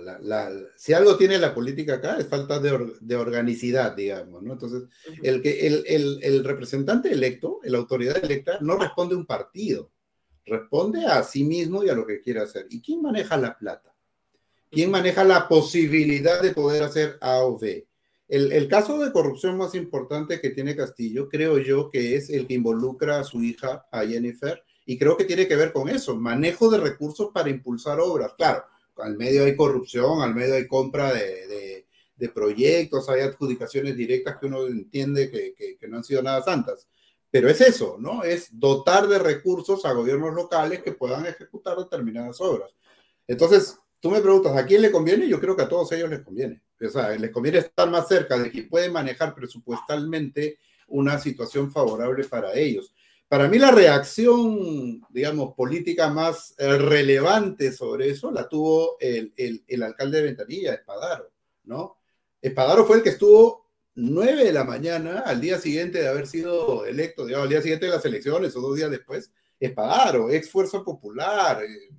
si 0.76 0.92
algo 0.92 1.16
tiene 1.16 1.38
la 1.38 1.54
política 1.54 1.94
acá 1.94 2.18
es 2.18 2.26
falta 2.26 2.60
de, 2.60 3.16
organicidad, 3.16 3.96
digamos, 3.96 4.42
¿no? 4.42 4.52
Entonces, 4.52 4.82
el, 5.22 5.40
que, 5.40 5.66
el, 5.66 6.44
representante 6.44 7.10
electo, 7.10 7.60
la 7.62 7.78
autoridad 7.78 8.22
electa, 8.22 8.58
no 8.60 8.76
responde 8.76 9.14
a 9.14 9.18
un 9.18 9.24
partido, 9.24 9.90
responde 10.44 11.06
a 11.06 11.22
sí 11.22 11.44
mismo 11.44 11.82
y 11.82 11.88
a 11.88 11.94
lo 11.94 12.06
que 12.06 12.20
quiere 12.20 12.40
hacer. 12.40 12.66
¿Y 12.68 12.82
quién 12.82 13.00
maneja 13.00 13.38
la 13.38 13.56
plata? 13.56 13.94
¿Quién 14.70 14.90
maneja 14.90 15.24
la 15.24 15.48
posibilidad 15.48 16.42
de 16.42 16.52
poder 16.52 16.82
hacer 16.82 17.16
A 17.22 17.38
o 17.38 17.58
B? 17.58 17.88
El, 18.28 18.52
el, 18.52 18.68
caso 18.68 18.98
de 18.98 19.12
corrupción 19.12 19.56
más 19.56 19.74
importante 19.74 20.42
que 20.42 20.50
tiene 20.50 20.76
Castillo, 20.76 21.30
creo 21.30 21.56
yo 21.56 21.88
que 21.88 22.16
es 22.16 22.28
el 22.28 22.46
que 22.46 22.52
involucra 22.52 23.18
a 23.18 23.24
su 23.24 23.42
hija, 23.42 23.86
a 23.90 24.04
Jennifer, 24.04 24.62
y 24.86 24.96
creo 24.96 25.16
que 25.16 25.24
tiene 25.24 25.48
que 25.48 25.56
ver 25.56 25.72
con 25.72 25.88
eso, 25.88 26.14
manejo 26.14 26.70
de 26.70 26.78
recursos 26.78 27.30
para 27.34 27.50
impulsar 27.50 27.98
obras. 28.00 28.32
Claro, 28.34 28.64
al 28.96 29.16
medio 29.16 29.44
hay 29.44 29.56
corrupción, 29.56 30.22
al 30.22 30.34
medio 30.34 30.54
hay 30.54 30.68
compra 30.68 31.12
de, 31.12 31.84
de, 32.16 32.28
proyectos, 32.30 33.08
hay 33.08 33.20
adjudicaciones 33.20 33.96
directas 33.96 34.36
que 34.38 34.46
uno 34.46 34.66
entiende 34.66 35.30
que, 35.30 35.54
que, 35.78 35.88
no 35.88 35.98
han 35.98 36.04
sido 36.04 36.22
nada 36.22 36.42
santas. 36.42 36.88
Pero 37.30 37.48
es 37.48 37.60
eso, 37.60 37.96
¿no? 37.98 38.22
Es 38.22 38.48
dotar 38.58 39.06
de 39.06 39.18
recursos 39.18 39.84
a 39.84 39.92
gobiernos 39.92 40.34
locales 40.34 40.82
que 40.82 40.92
puedan 40.92 41.26
ejecutar 41.26 41.76
determinadas 41.76 42.40
obras. 42.40 42.72
Entonces, 43.26 43.78
tú 44.00 44.10
me 44.10 44.20
preguntas, 44.20 44.56
¿a 44.56 44.64
quién 44.64 44.82
le 44.82 44.90
conviene? 44.90 45.28
Yo 45.28 45.40
creo 45.40 45.56
que 45.56 45.62
a 45.62 45.68
todos 45.68 45.90
ellos 45.92 46.08
les 46.08 46.20
conviene. 46.20 46.62
O 46.80 46.88
sea, 46.88 47.10
les 47.10 47.30
conviene 47.30 47.58
estar 47.58 47.90
más 47.90 48.08
cerca 48.08 48.38
de 48.38 48.50
quien 48.50 48.68
puede 48.68 48.90
manejar 48.90 49.34
presupuestalmente 49.34 50.58
una 50.88 51.18
situación 51.18 51.70
favorable 51.70 52.24
para 52.24 52.54
ellos. 52.54 52.94
Para 53.28 53.48
mí 53.48 53.58
la 53.58 53.72
reacción, 53.72 55.02
digamos, 55.10 55.54
política 55.54 56.08
más 56.08 56.54
relevante 56.58 57.72
sobre 57.72 58.10
eso 58.10 58.30
la 58.30 58.48
tuvo 58.48 58.96
el, 59.00 59.32
el, 59.36 59.82
alcalde 59.82 60.18
de 60.18 60.24
Ventanilla, 60.24 60.74
Espadaro, 60.74 61.32
¿no? 61.64 61.96
Espadaro 62.40 62.84
fue 62.84 62.98
el 62.98 63.02
que 63.02 63.10
estuvo 63.10 63.66
nueve 63.96 64.44
de 64.44 64.52
la 64.52 64.62
mañana 64.62 65.20
al 65.20 65.40
día 65.40 65.58
siguiente 65.58 66.00
de 66.00 66.08
haber 66.08 66.28
sido 66.28 66.86
electo, 66.86 67.26
digamos, 67.26 67.44
al 67.44 67.50
día 67.50 67.62
siguiente 67.62 67.86
de 67.86 67.92
las 67.92 68.04
elecciones 68.04 68.54
o 68.54 68.60
dos 68.60 68.76
días 68.76 68.90
después, 68.90 69.32
Espadaro, 69.58 70.30
ex 70.30 70.48
Fuerza 70.48 70.84
Popular, 70.84 71.64
eh, 71.64 71.90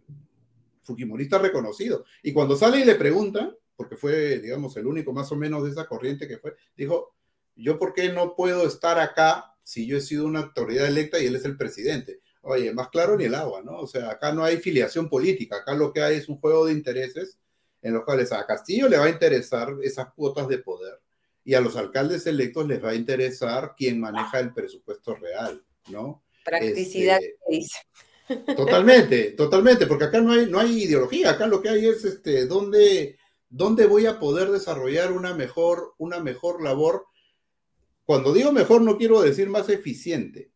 fujimorista 0.84 1.40
reconocido. 1.40 2.06
Y 2.24 2.32
cuando 2.32 2.56
sale 2.56 2.80
y 2.80 2.86
le 2.86 2.96
preguntan, 2.96 3.54
porque 3.76 3.98
fue, 3.98 4.40
digamos, 4.40 4.78
el 4.78 4.88
único 4.88 5.12
más 5.12 5.32
o 5.32 5.36
menos 5.36 5.64
de 5.64 5.72
esa 5.72 5.88
corriente 5.88 6.28
que 6.28 6.38
fue, 6.38 6.56
dijo, 6.76 7.16
yo 7.56 7.78
por 7.78 7.94
qué 7.94 8.14
no 8.14 8.36
puedo 8.36 8.66
estar 8.66 8.98
acá 9.00 9.57
si 9.68 9.86
yo 9.86 9.98
he 9.98 10.02
sido 10.02 10.26
una 10.26 10.40
autoridad 10.40 10.88
electa 10.88 11.20
y 11.20 11.26
él 11.26 11.36
es 11.36 11.44
el 11.44 11.58
presidente. 11.58 12.22
Oye, 12.40 12.74
más 12.74 12.88
claro 12.88 13.18
ni 13.18 13.26
el 13.26 13.36
agua, 13.36 13.62
¿no? 13.62 13.80
O 13.80 13.86
sea, 13.86 14.12
acá 14.12 14.32
no 14.32 14.46
hay 14.46 14.60
filiación 14.60 15.10
política, 15.10 15.58
acá 15.58 15.76
lo 15.76 15.92
que 15.92 16.02
hay 16.02 16.16
es 16.16 16.30
un 16.30 16.40
juego 16.40 16.66
de 16.66 16.72
intereses 16.72 17.38
en 17.82 17.94
los 17.94 18.06
cuales 18.06 18.32
a 18.32 18.46
Castillo 18.46 18.88
le 18.88 18.98
va 18.98 19.06
a 19.06 19.10
interesar 19.10 19.76
esas 19.84 20.14
cuotas 20.14 20.48
de 20.48 20.60
poder 20.60 21.02
y 21.44 21.54
a 21.54 21.60
los 21.60 21.76
alcaldes 21.76 22.26
electos 22.28 22.66
les 22.66 22.82
va 22.82 22.92
a 22.92 22.96
interesar 22.96 23.74
quién 23.76 24.00
maneja 24.00 24.40
el 24.40 24.54
presupuesto 24.54 25.16
real, 25.16 25.62
¿no? 25.90 26.24
Practicidad, 26.46 27.20
este. 27.50 27.78
Totalmente, 28.56 29.32
totalmente, 29.32 29.86
porque 29.86 30.06
acá 30.06 30.22
no 30.22 30.32
hay, 30.32 30.46
no 30.46 30.60
hay 30.60 30.84
ideología, 30.84 31.32
acá 31.32 31.46
lo 31.46 31.62
que 31.62 31.70
hay 31.70 31.88
es 31.88 32.06
este, 32.06 32.46
dónde, 32.46 33.18
dónde 33.50 33.86
voy 33.86 34.06
a 34.06 34.18
poder 34.18 34.50
desarrollar 34.50 35.12
una 35.12 35.34
mejor, 35.34 35.94
una 35.98 36.22
mejor 36.22 36.64
labor 36.64 37.06
cuando 38.08 38.34
digo 38.34 38.54
mejor 38.54 38.82
no 38.82 38.98
quiero 38.98 39.22
decir 39.22 39.50
más 39.50 39.68
eficiente. 39.68 40.50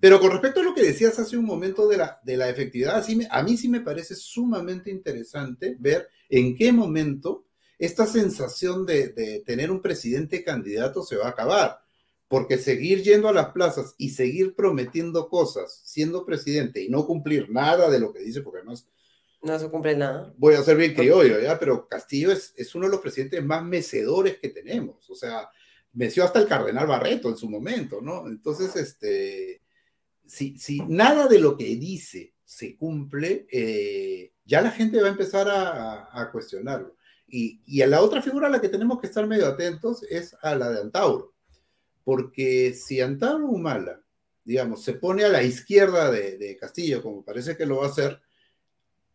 Pero 0.00 0.18
con 0.20 0.30
respecto 0.30 0.60
a 0.60 0.64
lo 0.64 0.74
que 0.74 0.82
decías 0.82 1.18
hace 1.18 1.36
un 1.36 1.44
momento 1.44 1.86
de 1.86 1.98
la, 1.98 2.18
de 2.24 2.38
la 2.38 2.48
efectividad, 2.48 3.04
a 3.30 3.42
mí 3.42 3.56
sí 3.58 3.68
me 3.68 3.82
parece 3.82 4.14
sumamente 4.14 4.90
interesante 4.90 5.76
ver 5.78 6.08
en 6.30 6.56
qué 6.56 6.72
momento 6.72 7.44
esta 7.78 8.06
sensación 8.06 8.86
de, 8.86 9.08
de 9.08 9.40
tener 9.40 9.70
un 9.70 9.82
presidente 9.82 10.42
candidato 10.42 11.02
se 11.02 11.16
va 11.16 11.26
a 11.26 11.30
acabar. 11.30 11.78
Porque 12.26 12.56
seguir 12.56 13.02
yendo 13.02 13.28
a 13.28 13.34
las 13.34 13.52
plazas 13.52 13.94
y 13.98 14.08
seguir 14.08 14.54
prometiendo 14.54 15.28
cosas 15.28 15.82
siendo 15.84 16.24
presidente 16.24 16.82
y 16.82 16.88
no 16.88 17.06
cumplir 17.06 17.50
nada 17.50 17.90
de 17.90 18.00
lo 18.00 18.14
que 18.14 18.20
dice, 18.20 18.40
porque 18.40 18.60
además 18.60 18.88
no 19.42 19.58
se 19.58 19.68
cumple 19.68 19.94
nada. 19.94 20.32
Voy 20.38 20.54
a 20.54 20.62
ser 20.62 20.78
bien 20.78 20.94
criollo, 20.94 21.38
¿ya? 21.38 21.58
Pero 21.58 21.86
Castillo 21.86 22.32
es, 22.32 22.54
es, 22.56 22.74
uno 22.74 22.86
de 22.86 22.92
los 22.92 23.02
presidentes 23.02 23.44
más 23.44 23.62
mecedores 23.62 24.38
que 24.38 24.48
tenemos. 24.48 25.10
O 25.10 25.14
sea, 25.14 25.50
venció 25.94 26.24
hasta 26.24 26.40
el 26.40 26.46
cardenal 26.46 26.86
Barreto 26.86 27.28
en 27.28 27.36
su 27.36 27.48
momento, 27.48 28.00
¿no? 28.02 28.26
Entonces, 28.26 28.76
este, 28.76 29.62
si, 30.26 30.58
si 30.58 30.80
nada 30.80 31.26
de 31.26 31.38
lo 31.38 31.56
que 31.56 31.64
dice 31.76 32.34
se 32.44 32.76
cumple, 32.76 33.46
eh, 33.50 34.32
ya 34.44 34.60
la 34.60 34.70
gente 34.70 35.00
va 35.00 35.08
a 35.08 35.12
empezar 35.12 35.48
a, 35.48 36.30
cuestionarlo. 36.30 36.96
Y, 37.26 37.62
y, 37.64 37.80
a 37.82 37.86
la 37.86 38.02
otra 38.02 38.20
figura 38.20 38.48
a 38.48 38.50
la 38.50 38.60
que 38.60 38.68
tenemos 38.68 39.00
que 39.00 39.06
estar 39.06 39.26
medio 39.26 39.46
atentos 39.46 40.04
es 40.10 40.36
a 40.42 40.54
la 40.54 40.70
de 40.70 40.80
Antauro, 40.80 41.34
porque 42.04 42.74
si 42.74 43.00
Antauro 43.00 43.48
Humala, 43.48 44.00
digamos, 44.44 44.84
se 44.84 44.92
pone 44.92 45.24
a 45.24 45.28
la 45.28 45.42
izquierda 45.42 46.10
de, 46.10 46.36
de 46.36 46.56
Castillo, 46.56 47.02
como 47.02 47.24
parece 47.24 47.56
que 47.56 47.66
lo 47.66 47.78
va 47.78 47.86
a 47.86 47.90
hacer, 47.90 48.20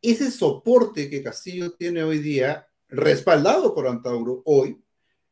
ese 0.01 0.31
soporte 0.31 1.09
que 1.09 1.21
Castillo 1.21 1.73
tiene 1.73 2.03
hoy 2.03 2.19
día, 2.19 2.67
respaldado 2.87 3.75
por 3.75 3.87
Antauro 3.87 4.41
hoy, 4.45 4.81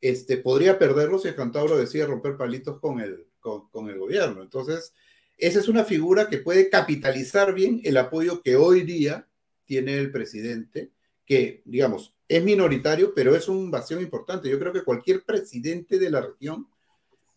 este, 0.02 0.38
podría 0.38 0.78
perderlo 0.78 1.20
si 1.20 1.30
el 1.30 1.36
Cantabro 1.36 1.78
decide 1.78 2.06
romper 2.06 2.38
palitos 2.38 2.80
con 2.80 3.00
el, 3.00 3.28
con, 3.40 3.90
el 3.90 3.98
gobierno. 3.98 4.42
Entonces, 4.42 4.94
esa 5.38 5.60
es 5.60 5.68
una 5.68 5.84
figura 5.84 6.30
que 6.30 6.38
puede 6.38 6.70
capitalizar 6.70 7.54
bien 7.54 7.82
el 7.84 7.98
apoyo 7.98 8.42
que 8.42 8.56
hoy 8.56 8.82
día 8.82 9.28
tiene 9.66 9.98
el 9.98 10.12
presidente, 10.12 10.92
que, 11.26 11.62
digamos, 11.66 12.14
es 12.28 12.44
minoritario, 12.44 13.14
pero 13.14 13.36
es 13.36 13.48
un 13.48 13.72
vacío 13.72 14.00
importante. 14.02 14.50
Yo 14.50 14.60
creo 14.60 14.74
que 14.74 14.84
cualquier 14.84 15.24
presidente 15.24 15.98
de 16.00 16.10
la 16.10 16.22
región 16.22 16.68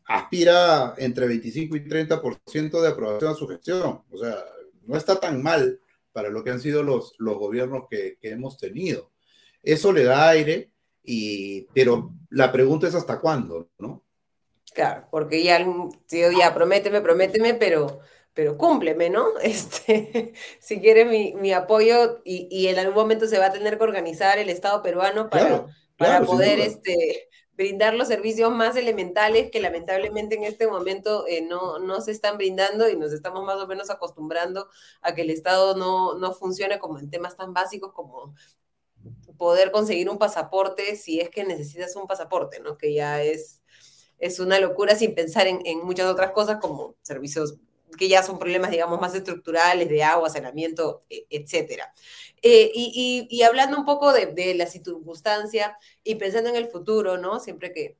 aspira 0.04 0.94
entre 0.98 1.28
25 1.28 1.76
y 1.76 1.80
30% 1.84 2.80
de 2.80 2.88
aprobación 2.88 3.30
a 3.30 3.34
su 3.36 3.46
gestión. 3.46 4.02
O 4.10 4.18
sea, 4.18 4.44
no 4.86 4.96
está 4.96 5.18
tan 5.20 5.42
mal 5.42 5.80
para 6.12 6.30
lo 6.30 6.42
que 6.42 6.50
han 6.50 6.60
sido 6.60 6.82
los, 6.82 7.14
los 7.18 7.38
gobiernos 7.38 7.84
que, 7.88 8.18
que 8.20 8.30
hemos 8.30 8.58
tenido. 8.58 9.12
eso 9.62 9.92
le 9.92 10.04
da 10.04 10.28
aire, 10.30 10.72
y, 11.02 11.62
pero 11.74 12.12
la 12.30 12.52
pregunta 12.52 12.86
es 12.88 12.94
hasta 12.94 13.20
cuándo, 13.20 13.70
¿no? 13.78 14.04
Claro, 14.74 15.08
porque 15.10 15.42
ya, 15.42 15.64
ya, 16.08 16.54
prométeme, 16.54 17.00
prométeme, 17.00 17.54
pero, 17.54 18.00
pero 18.34 18.56
cúmpleme, 18.56 19.10
¿no? 19.10 19.26
Este, 19.42 20.32
si 20.60 20.80
quiere 20.80 21.04
mi, 21.04 21.52
apoyo 21.52 22.20
y, 22.24 22.66
en 22.68 22.78
algún 22.78 22.94
momento 22.94 23.26
se 23.26 23.38
va 23.38 23.46
a 23.46 23.52
tener 23.52 23.78
que 23.78 23.84
organizar 23.84 24.38
el 24.38 24.48
Estado 24.48 24.82
peruano 24.82 25.28
para, 25.28 25.66
para 25.96 26.22
poder 26.22 26.60
este, 26.60 27.28
brindar 27.60 27.92
los 27.92 28.08
servicios 28.08 28.50
más 28.50 28.74
elementales 28.76 29.50
que 29.50 29.60
lamentablemente 29.60 30.34
en 30.34 30.44
este 30.44 30.66
momento 30.66 31.26
eh, 31.26 31.42
no, 31.42 31.78
no 31.78 32.00
se 32.00 32.10
están 32.10 32.38
brindando 32.38 32.88
y 32.88 32.96
nos 32.96 33.12
estamos 33.12 33.44
más 33.44 33.56
o 33.56 33.66
menos 33.66 33.90
acostumbrando 33.90 34.68
a 35.02 35.14
que 35.14 35.22
el 35.22 35.30
Estado 35.30 35.76
no, 35.76 36.14
no 36.14 36.32
funcione 36.32 36.78
como 36.78 36.98
en 36.98 37.10
temas 37.10 37.36
tan 37.36 37.52
básicos 37.52 37.92
como 37.92 38.34
poder 39.40 39.70
conseguir 39.70 40.10
un 40.10 40.18
pasaporte 40.18 40.96
si 40.96 41.18
es 41.18 41.30
que 41.30 41.44
necesitas 41.44 41.96
un 41.96 42.06
pasaporte, 42.06 42.60
¿no? 42.60 42.76
Que 42.76 42.92
ya 42.92 43.22
es, 43.22 43.62
es 44.18 44.38
una 44.38 44.60
locura 44.60 44.94
sin 44.94 45.14
pensar 45.14 45.46
en, 45.46 45.62
muchas 45.82 46.06
otras 46.08 46.32
cosas 46.32 46.58
como 46.60 46.94
servicios 47.00 47.56
que 47.96 48.06
ya 48.06 48.22
son 48.22 48.38
problemas, 48.38 48.70
digamos, 48.70 49.00
más 49.00 49.14
estructurales 49.14 49.88
de 49.88 50.02
agua, 50.02 50.28
saneamiento, 50.28 51.00
e, 51.08 51.26
etcétera. 51.30 51.90
Eh, 52.42 52.70
y, 52.74 53.42
hablando 53.42 53.78
un 53.78 53.86
poco 53.86 54.12
de, 54.12 54.54
la 54.54 54.66
circunstancia 54.66 55.78
y 56.04 56.16
pensando 56.16 56.50
en 56.50 56.56
el 56.56 56.68
futuro, 56.68 57.16
¿no? 57.16 57.40
Siempre 57.40 57.72
que 57.72 57.96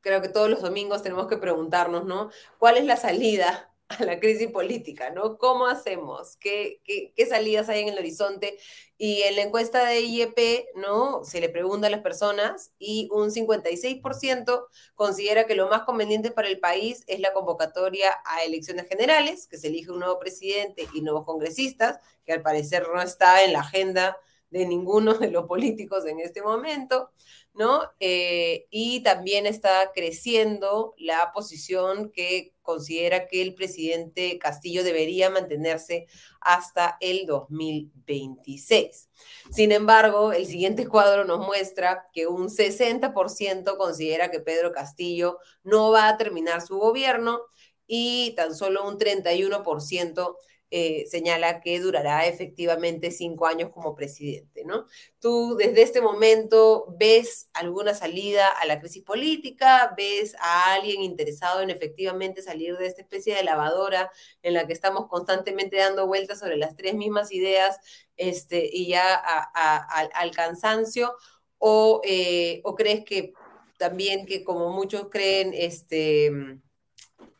creo 0.00 0.20
que 0.20 0.28
todos 0.28 0.50
los 0.50 0.62
domingos 0.62 1.04
tenemos 1.04 1.28
que 1.28 1.36
preguntarnos, 1.36 2.04
¿no? 2.06 2.30
¿Cuál 2.58 2.76
es 2.76 2.86
la 2.86 2.96
salida 2.96 3.72
a 3.88 4.04
la 4.04 4.18
crisis 4.18 4.50
política, 4.50 5.10
¿no? 5.10 5.38
¿Cómo 5.38 5.66
hacemos? 5.66 6.36
¿Qué, 6.38 6.80
qué, 6.84 7.26
salidas 7.26 7.68
hay 7.68 7.82
en 7.82 7.88
el 7.88 7.98
horizonte? 7.98 8.58
Y 8.98 9.22
en 9.22 9.36
la 9.36 9.42
encuesta 9.42 9.86
de 9.86 10.00
IEP, 10.00 10.66
¿no? 10.74 11.22
Se 11.24 11.40
le 11.40 11.48
pregunta 11.48 11.86
a 11.86 11.90
las 11.90 12.00
personas 12.00 12.72
y 12.78 13.08
un 13.12 13.30
56% 13.30 14.66
considera 14.94 15.46
que 15.46 15.54
lo 15.54 15.68
más 15.68 15.82
conveniente 15.82 16.30
para 16.30 16.48
el 16.48 16.58
país 16.58 17.04
es 17.06 17.20
la 17.20 17.32
convocatoria 17.32 18.10
a 18.24 18.42
elecciones 18.42 18.88
generales, 18.88 19.46
que 19.46 19.58
se 19.58 19.68
elige 19.68 19.92
un 19.92 20.00
nuevo 20.00 20.18
presidente 20.18 20.88
y 20.94 21.02
nuevos 21.02 21.24
congresistas, 21.24 22.00
que 22.24 22.32
al 22.32 22.42
parecer 22.42 22.86
no 22.92 23.00
está 23.00 23.44
en 23.44 23.52
la 23.52 23.60
agenda 23.60 24.16
de 24.50 24.66
ninguno 24.66 25.14
de 25.14 25.30
los 25.30 25.46
políticos 25.46 26.06
en 26.06 26.20
este 26.20 26.42
momento. 26.42 27.10
¿no? 27.56 27.80
Eh, 28.00 28.66
y 28.70 29.00
también 29.02 29.46
está 29.46 29.92
creciendo 29.94 30.94
la 30.98 31.32
posición 31.32 32.10
que 32.12 32.54
considera 32.66 33.26
que 33.28 33.40
el 33.40 33.54
presidente 33.54 34.38
Castillo 34.38 34.84
debería 34.84 35.30
mantenerse 35.30 36.06
hasta 36.42 36.98
el 37.00 37.24
2026. 37.24 39.08
Sin 39.50 39.72
embargo, 39.72 40.32
el 40.32 40.46
siguiente 40.46 40.86
cuadro 40.86 41.24
nos 41.24 41.38
muestra 41.38 42.08
que 42.12 42.26
un 42.26 42.50
60% 42.50 43.78
considera 43.78 44.30
que 44.30 44.40
Pedro 44.40 44.72
Castillo 44.72 45.38
no 45.62 45.90
va 45.90 46.08
a 46.08 46.18
terminar 46.18 46.60
su 46.60 46.76
gobierno 46.76 47.40
y 47.86 48.34
tan 48.36 48.54
solo 48.54 48.86
un 48.86 48.98
31% 48.98 50.36
eh, 50.70 51.06
señala 51.08 51.60
que 51.60 51.78
durará 51.78 52.26
efectivamente 52.26 53.12
cinco 53.12 53.46
años 53.46 53.70
como 53.70 53.94
presidente, 53.94 54.64
¿no? 54.64 54.86
¿Tú 55.20 55.56
desde 55.56 55.82
este 55.82 56.00
momento 56.00 56.86
ves 56.98 57.48
alguna 57.52 57.94
salida 57.94 58.48
a 58.48 58.66
la 58.66 58.80
crisis 58.80 59.04
política? 59.04 59.94
¿Ves 59.96 60.34
a 60.40 60.74
alguien 60.74 61.02
interesado 61.02 61.60
en 61.60 61.70
efectivamente 61.70 62.42
salir 62.42 62.76
de 62.76 62.86
esta 62.86 63.02
especie 63.02 63.34
de 63.36 63.44
lavadora 63.44 64.10
en 64.42 64.54
la 64.54 64.66
que 64.66 64.72
estamos 64.72 65.06
constantemente 65.06 65.76
dando 65.76 66.08
vueltas 66.08 66.40
sobre 66.40 66.56
las 66.56 66.74
tres 66.74 66.94
mismas 66.94 67.30
ideas 67.30 67.78
este, 68.16 68.68
y 68.72 68.88
ya 68.88 69.14
al 69.14 70.30
cansancio? 70.32 71.14
¿O, 71.58 72.00
eh, 72.04 72.60
¿O 72.64 72.74
crees 72.74 73.04
que 73.04 73.32
también 73.78 74.26
que 74.26 74.42
como 74.42 74.70
muchos 74.70 75.08
creen, 75.10 75.52
este, 75.54 76.30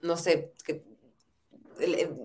no 0.01 0.16
sé, 0.16 0.53
que 0.64 0.85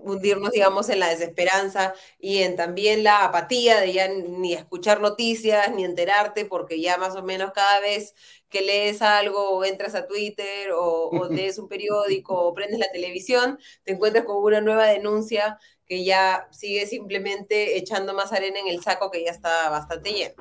hundirnos, 0.04 0.50
digamos, 0.50 0.88
en 0.88 1.00
la 1.00 1.08
desesperanza 1.08 1.94
y 2.18 2.38
en 2.38 2.56
también 2.56 3.04
la 3.04 3.24
apatía 3.24 3.80
de 3.80 3.92
ya 3.92 4.08
ni 4.08 4.54
escuchar 4.54 5.00
noticias, 5.00 5.72
ni 5.74 5.84
enterarte, 5.84 6.44
porque 6.44 6.80
ya 6.80 6.96
más 6.98 7.14
o 7.16 7.22
menos 7.22 7.52
cada 7.52 7.80
vez 7.80 8.14
que 8.48 8.62
lees 8.62 9.02
algo 9.02 9.50
o 9.50 9.64
entras 9.64 9.94
a 9.94 10.06
Twitter 10.06 10.72
o, 10.72 11.08
o 11.10 11.28
lees 11.30 11.58
un 11.58 11.68
periódico 11.68 12.34
o 12.34 12.54
prendes 12.54 12.78
la 12.78 12.90
televisión, 12.92 13.58
te 13.84 13.92
encuentras 13.92 14.24
con 14.24 14.42
una 14.42 14.60
nueva 14.60 14.86
denuncia 14.86 15.58
que 15.86 16.04
ya 16.04 16.48
sigue 16.50 16.86
simplemente 16.86 17.76
echando 17.76 18.14
más 18.14 18.32
arena 18.32 18.58
en 18.60 18.68
el 18.68 18.82
saco 18.82 19.10
que 19.10 19.24
ya 19.24 19.30
está 19.30 19.68
bastante 19.68 20.12
lleno. 20.12 20.34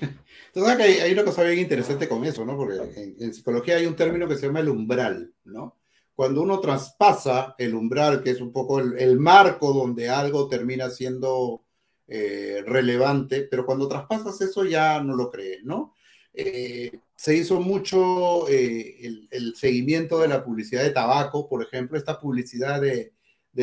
Entonces, 0.54 0.80
hay, 0.80 0.98
hay 0.98 1.12
una 1.12 1.24
cosa 1.24 1.44
bien 1.44 1.60
interesante 1.60 2.08
con 2.08 2.24
eso, 2.24 2.44
¿no? 2.44 2.56
Porque 2.56 2.74
en, 3.00 3.16
en 3.20 3.32
psicología 3.32 3.76
hay 3.76 3.86
un 3.86 3.94
término 3.94 4.26
que 4.26 4.36
se 4.36 4.46
llama 4.46 4.60
el 4.60 4.68
umbral, 4.68 5.32
¿no? 5.44 5.79
Cuando 6.20 6.42
uno 6.42 6.60
traspasa 6.60 7.54
el 7.56 7.74
umbral, 7.74 8.22
que 8.22 8.28
es 8.28 8.42
un 8.42 8.52
poco 8.52 8.78
el, 8.78 9.18
marco 9.18 9.72
donde 9.72 10.10
algo 10.10 10.48
termina 10.48 10.90
siendo 10.90 11.64
eh, 12.06 12.62
relevante, 12.66 13.48
pero 13.50 13.64
cuando 13.64 13.88
traspasas 13.88 14.38
eso 14.42 14.66
ya 14.66 15.02
no 15.02 15.16
lo 15.16 15.30
crees, 15.30 15.64
¿no? 15.64 15.94
Eh, 16.34 16.92
se 17.16 17.34
hizo 17.34 17.58
mucho 17.62 18.46
eh, 18.50 19.28
el, 19.30 19.54
seguimiento 19.56 20.18
de 20.18 20.28
la 20.28 20.44
publicidad 20.44 20.82
de 20.82 20.90
tabaco, 20.90 21.48
por 21.48 21.62
ejemplo, 21.62 21.96
esta 21.96 22.20
publicidad 22.20 22.82
de, 22.82 23.14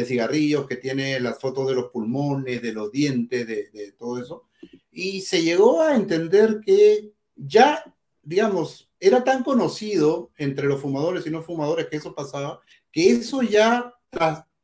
cigarrillos 0.03 0.65
que 0.65 0.77
tiene 0.77 1.19
las 1.19 1.39
fotos 1.39 1.67
de 1.67 1.75
los 1.75 1.91
pulmones, 1.91 2.63
de 2.63 2.73
los 2.73 2.91
dientes, 2.91 3.45
de, 3.45 3.69
de 3.69 3.91
todo 3.91 4.19
eso, 4.19 4.45
y 4.91 5.21
se 5.21 5.43
llegó 5.43 5.83
a 5.83 5.95
entender 5.95 6.61
que 6.65 7.11
ya, 7.35 7.83
digamos, 8.23 8.86
era 8.99 9.23
tan 9.23 9.43
conocido 9.43 10.31
entre 10.37 10.67
los 10.67 10.81
fumadores 10.81 11.25
y 11.25 11.29
no 11.29 11.41
fumadores 11.41 11.87
que 11.87 11.97
eso 11.97 12.15
pasaba, 12.15 12.61
que 12.91 13.11
eso 13.11 13.41
ya 13.41 13.93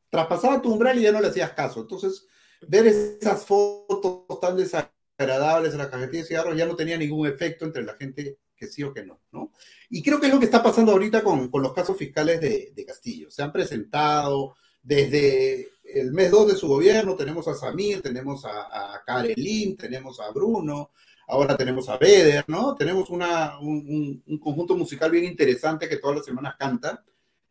traspasaba 0.10 0.62
tu 0.62 0.72
umbral 0.72 0.98
y 0.98 1.04
ya 1.04 1.12
no 1.12 1.22
le 1.22 1.28
hacías 1.28 1.52
caso. 1.52 1.82
Entonces, 1.82 2.28
ver 2.68 2.88
esas 2.88 3.46
fotos 3.46 4.40
tan 4.40 4.58
desagradables 4.58 5.74
en 5.74 5.80
la 5.80 5.90
cajetilla 5.90 6.22
de 6.22 6.28
cigarros 6.28 6.58
ya 6.58 6.66
no 6.66 6.76
tenía 6.76 6.98
ningún 6.98 7.28
efecto 7.28 7.66
entre 7.66 7.84
la 7.84 7.96
gente 7.96 8.40
que 8.56 8.68
sí 8.68 8.84
o 8.84 8.94
que 8.94 9.04
no, 9.04 9.20
¿no? 9.32 9.52
Y 9.90 10.02
creo 10.02 10.20
que 10.20 10.28
es 10.28 10.34
lo 10.34 10.40
que 10.40 10.46
está 10.46 10.64
pasando 10.64 10.92
ahorita 10.92 11.24
con, 11.24 11.50
con 11.50 11.62
los 11.62 11.74
casos 11.74 11.98
fiscales 11.98 12.40
de, 12.42 12.72
de, 12.76 12.86
Castillo. 12.86 13.30
Se 13.30 13.44
han 13.44 13.52
presentado 13.52 14.56
desde 14.82 15.70
el 15.84 16.12
mes 16.12 16.32
2 16.32 16.48
de 16.48 16.56
su 16.56 16.68
gobierno, 16.68 17.16
tenemos 17.16 17.48
a 17.48 17.54
Samir, 17.54 18.02
tenemos 18.02 18.46
a, 18.46 18.96
a 18.96 19.04
Karelin, 19.04 19.78
tenemos 19.78 20.20
a 20.20 20.32
Bruno, 20.32 20.92
ahora 21.28 21.56
tenemos 21.58 21.90
a 21.90 21.98
Beder, 21.98 22.46
¿no? 22.48 22.76
Tenemos 22.76 23.10
una, 23.10 23.60
un, 23.60 24.24
conjunto 24.42 24.76
musical 24.76 25.12
bien 25.12 25.26
interesante 25.26 25.88
que 25.88 25.98
todas 25.98 26.18
las 26.18 26.26
semanas 26.26 26.56
canta, 26.58 27.04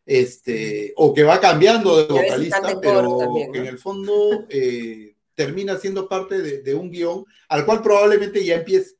este, 0.05 0.93
o 0.97 1.13
que 1.13 1.23
va 1.23 1.39
cambiando 1.39 1.97
de 1.97 2.13
vocalista, 2.13 2.79
pero 2.81 3.33
que 3.51 3.59
en 3.59 3.65
el 3.65 3.77
fondo 3.77 4.45
eh, 4.49 5.15
termina 5.35 5.77
siendo 5.77 6.07
parte 6.07 6.41
de, 6.41 6.75
un 6.75 6.91
guion 6.91 7.25
al 7.49 7.65
cual 7.65 7.81
probablemente 7.81 8.43
ya 8.43 8.55
empiece. 8.55 8.95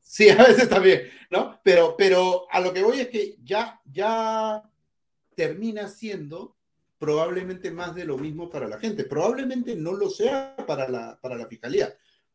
Sí, 0.00 0.28
a 0.28 0.36
veces 0.36 0.68
también, 0.68 1.02
¿no? 1.30 1.58
Pero, 1.64 1.94
pero 1.96 2.46
a 2.50 2.60
lo 2.60 2.72
que 2.72 2.82
voy 2.82 3.00
es 3.00 3.08
que 3.08 3.36
ya, 3.42 3.80
ya 3.90 4.62
termina 5.34 5.88
siendo 5.88 6.56
probablemente 6.98 7.70
más 7.70 7.94
de 7.94 8.04
lo 8.04 8.16
mismo 8.16 8.48
para 8.48 8.68
la 8.68 8.78
gente. 8.78 9.04
Probablemente 9.04 9.74
no 9.74 9.92
lo 9.92 10.08
sea 10.10 10.54
para 10.66 10.88
la, 10.88 11.18
para 11.20 11.36
la 11.36 11.46
fiscalía, 11.46 11.92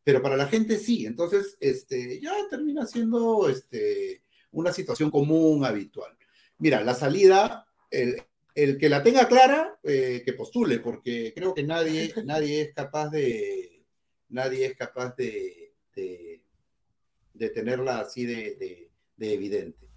pero 0.07 0.21
para 0.21 0.37
la 0.37 0.47
gente 0.47 0.77
sí. 0.77 1.05
Entonces, 1.05 1.57
este, 1.59 2.21
ya 2.21 2.31
termina 2.49 2.87
siendo 2.87 3.49
este, 3.49 4.23
una 4.51 4.71
situación 4.71 5.11
común, 5.11 5.65
habitual. 5.65 6.17
Mira, 6.59 6.81
la 6.81 6.93
salida, 6.93 7.67
el, 7.91 8.15
que 8.55 8.87
la 8.87 9.03
tenga 9.03 9.27
clara, 9.27 9.77
eh, 9.83 10.21
que 10.23 10.31
postule, 10.31 10.79
porque 10.79 11.33
creo 11.35 11.53
que 11.53 11.63
nadie, 11.63 12.13
nadie 12.23 12.61
es 12.61 12.73
capaz 12.73 13.09
de, 13.09 13.85
nadie 14.29 14.67
es 14.67 14.77
capaz 14.77 15.13
de, 15.17 15.73
de, 15.93 17.49
tenerla 17.49 17.99
así 17.99 18.25
de, 18.25 18.89
de, 19.17 19.33
evidente. 19.33 19.89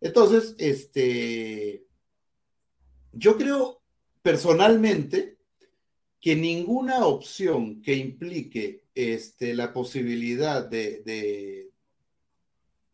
Entonces, 0.00 0.54
este, 0.58 1.84
yo 3.12 3.36
creo 3.36 3.82
personalmente 4.22 5.36
que 6.20 6.36
ninguna 6.36 7.04
opción 7.06 7.82
que 7.82 7.94
implique 7.94 8.87
este, 8.98 9.54
la 9.54 9.72
posibilidad 9.72 10.68
de, 10.68 11.70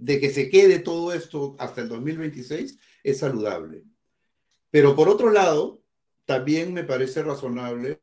que 0.07 0.31
se 0.31 0.51
quede 0.51 0.81
todo 0.81 1.15
esto 1.15 1.57
hasta 1.59 1.81
el 1.81 1.89
2026 1.89 2.79
es 3.03 3.19
saludable. 3.19 3.85
Pero 4.71 4.95
por 4.95 5.09
otro 5.09 5.31
lado, 5.31 5.83
también 6.27 6.75
me 6.75 6.85
parece 6.85 7.23
razonable 7.23 8.03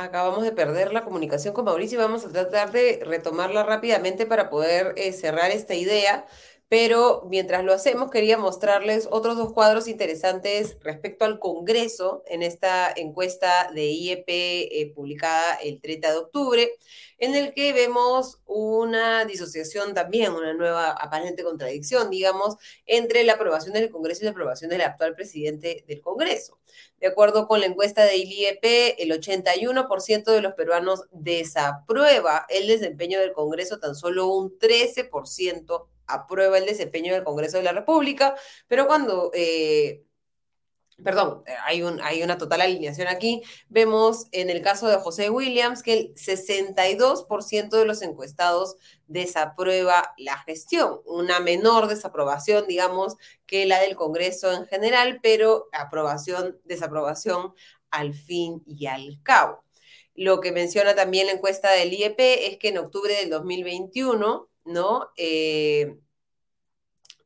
Acabamos 0.00 0.44
de 0.44 0.52
perder 0.52 0.92
la 0.92 1.02
comunicación 1.02 1.52
con 1.54 1.64
Mauricio 1.64 1.98
y 1.98 2.02
vamos 2.02 2.24
a 2.24 2.30
tratar 2.30 2.70
de 2.70 3.00
retomarla 3.04 3.64
rápidamente 3.64 4.26
para 4.26 4.48
poder 4.48 4.94
eh, 4.96 5.12
cerrar 5.12 5.50
esta 5.50 5.74
idea 5.74 6.24
pero 6.68 7.22
mientras 7.28 7.64
lo 7.64 7.72
hacemos 7.72 8.10
quería 8.10 8.36
mostrarles 8.36 9.08
otros 9.10 9.36
dos 9.36 9.54
cuadros 9.54 9.88
interesantes 9.88 10.76
respecto 10.82 11.24
al 11.24 11.38
Congreso 11.38 12.22
en 12.26 12.42
esta 12.42 12.92
encuesta 12.94 13.70
de 13.74 13.86
IEP 13.86 14.24
eh, 14.28 14.92
publicada 14.94 15.54
el 15.54 15.80
30 15.80 16.10
de 16.12 16.18
octubre, 16.18 16.70
en 17.18 17.34
el 17.34 17.54
que 17.54 17.72
vemos 17.72 18.42
una 18.44 19.24
disociación 19.24 19.94
también, 19.94 20.32
una 20.32 20.52
nueva 20.52 20.90
aparente 20.90 21.42
contradicción, 21.42 22.10
digamos, 22.10 22.56
entre 22.84 23.24
la 23.24 23.34
aprobación 23.34 23.72
del 23.72 23.90
Congreso 23.90 24.22
y 24.22 24.24
la 24.26 24.32
aprobación 24.32 24.70
del 24.70 24.82
actual 24.82 25.14
presidente 25.14 25.84
del 25.88 26.02
Congreso. 26.02 26.58
De 27.00 27.06
acuerdo 27.06 27.48
con 27.48 27.60
la 27.60 27.66
encuesta 27.66 28.04
del 28.04 28.22
IEP, 28.22 28.96
el 28.98 29.10
81% 29.10 30.24
de 30.24 30.42
los 30.42 30.52
peruanos 30.54 31.04
desaprueba 31.12 32.44
el 32.50 32.66
desempeño 32.66 33.20
del 33.20 33.32
Congreso, 33.32 33.78
tan 33.78 33.94
solo 33.94 34.28
un 34.28 34.58
13% 34.58 35.86
aprueba 36.08 36.58
el 36.58 36.66
desempeño 36.66 37.14
del 37.14 37.24
Congreso 37.24 37.58
de 37.58 37.62
la 37.62 37.72
República, 37.72 38.34
pero 38.66 38.86
cuando, 38.86 39.30
eh, 39.34 40.04
perdón, 41.02 41.44
hay, 41.64 41.82
un, 41.82 42.00
hay 42.00 42.22
una 42.22 42.38
total 42.38 42.60
alineación 42.60 43.08
aquí, 43.08 43.42
vemos 43.68 44.26
en 44.32 44.50
el 44.50 44.62
caso 44.62 44.88
de 44.88 44.96
José 44.96 45.30
Williams 45.30 45.82
que 45.82 45.92
el 45.92 46.14
62% 46.14 47.76
de 47.76 47.84
los 47.84 48.02
encuestados 48.02 48.76
desaprueba 49.06 50.14
la 50.18 50.38
gestión, 50.38 51.00
una 51.04 51.40
menor 51.40 51.86
desaprobación, 51.86 52.66
digamos, 52.66 53.16
que 53.46 53.66
la 53.66 53.80
del 53.80 53.96
Congreso 53.96 54.52
en 54.52 54.66
general, 54.66 55.20
pero 55.22 55.68
aprobación, 55.72 56.58
desaprobación 56.64 57.54
al 57.90 58.14
fin 58.14 58.62
y 58.66 58.86
al 58.86 59.20
cabo. 59.22 59.64
Lo 60.18 60.40
que 60.40 60.50
menciona 60.50 60.96
también 60.96 61.26
la 61.26 61.32
encuesta 61.32 61.70
del 61.70 61.92
IEP 61.92 62.18
es 62.18 62.58
que 62.58 62.70
en 62.70 62.78
octubre 62.78 63.14
del 63.14 63.30
2021, 63.30 64.47
¿no? 64.68 65.10
Eh, 65.16 65.98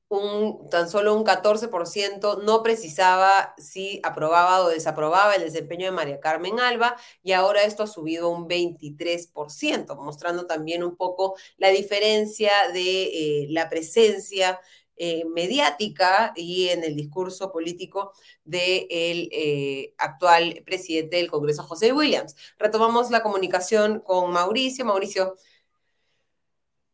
un, 0.09 0.69
tan 0.69 0.91
solo 0.91 1.15
un 1.15 1.25
14% 1.25 2.43
no 2.43 2.63
precisaba 2.63 3.55
si 3.57 4.01
aprobaba 4.03 4.61
o 4.61 4.69
desaprobaba 4.69 5.35
el 5.35 5.43
desempeño 5.43 5.87
de 5.87 5.93
María 5.93 6.21
Carmen 6.21 6.61
Alba 6.61 6.97
y 7.23 7.33
ahora 7.33 7.65
esto 7.65 7.83
ha 7.83 7.87
subido 7.87 8.29
un 8.29 8.47
23%, 8.47 9.97
mostrando 9.97 10.47
también 10.47 10.85
un 10.85 10.97
poco 10.97 11.35
la 11.57 11.71
diferencia 11.71 12.53
de 12.75 13.05
eh, 13.05 13.47
la 13.51 13.71
presencia 13.71 14.61
eh, 14.97 15.25
mediática 15.25 16.33
y 16.37 16.69
en 16.69 16.85
el 16.85 16.95
discurso 16.95 17.51
político 17.51 18.13
del 18.45 18.89
de 19.31 19.95
actual 19.97 20.63
presidente 20.67 21.17
del 21.17 21.31
Congreso, 21.31 21.63
José 21.63 21.93
Williams. 21.93 22.37
Retomamos 22.59 23.11
la 23.11 23.23
comunicación 23.23 24.01
con 24.01 24.31
Mauricio. 24.31 24.85
Mauricio, 24.85 25.37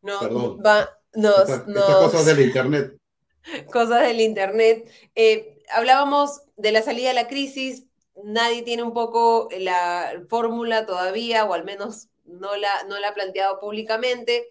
no, 0.03 0.61
va, 0.63 0.99
nos, 1.15 1.49
cosas 1.67 2.27
del 2.27 2.41
Internet. 2.41 2.95
Cosas 3.73 4.03
del 4.03 4.21
Internet. 4.21 4.91
Eh, 5.15 5.63
hablábamos 5.71 6.43
de 6.57 6.73
la 6.73 6.83
salida 6.83 7.09
de 7.09 7.15
la 7.15 7.29
crisis, 7.29 7.85
nadie 8.23 8.63
tiene 8.63 8.83
un 8.83 8.93
poco 8.93 9.49
la 9.59 10.23
fórmula 10.29 10.87
todavía, 10.87 11.45
o 11.45 11.55
al 11.55 11.65
menos 11.65 12.09
no 12.25 12.57
la, 12.57 12.69
no 12.89 12.99
la 12.99 13.09
ha 13.09 13.15
planteado 13.15 13.59
públicamente. 13.59 14.49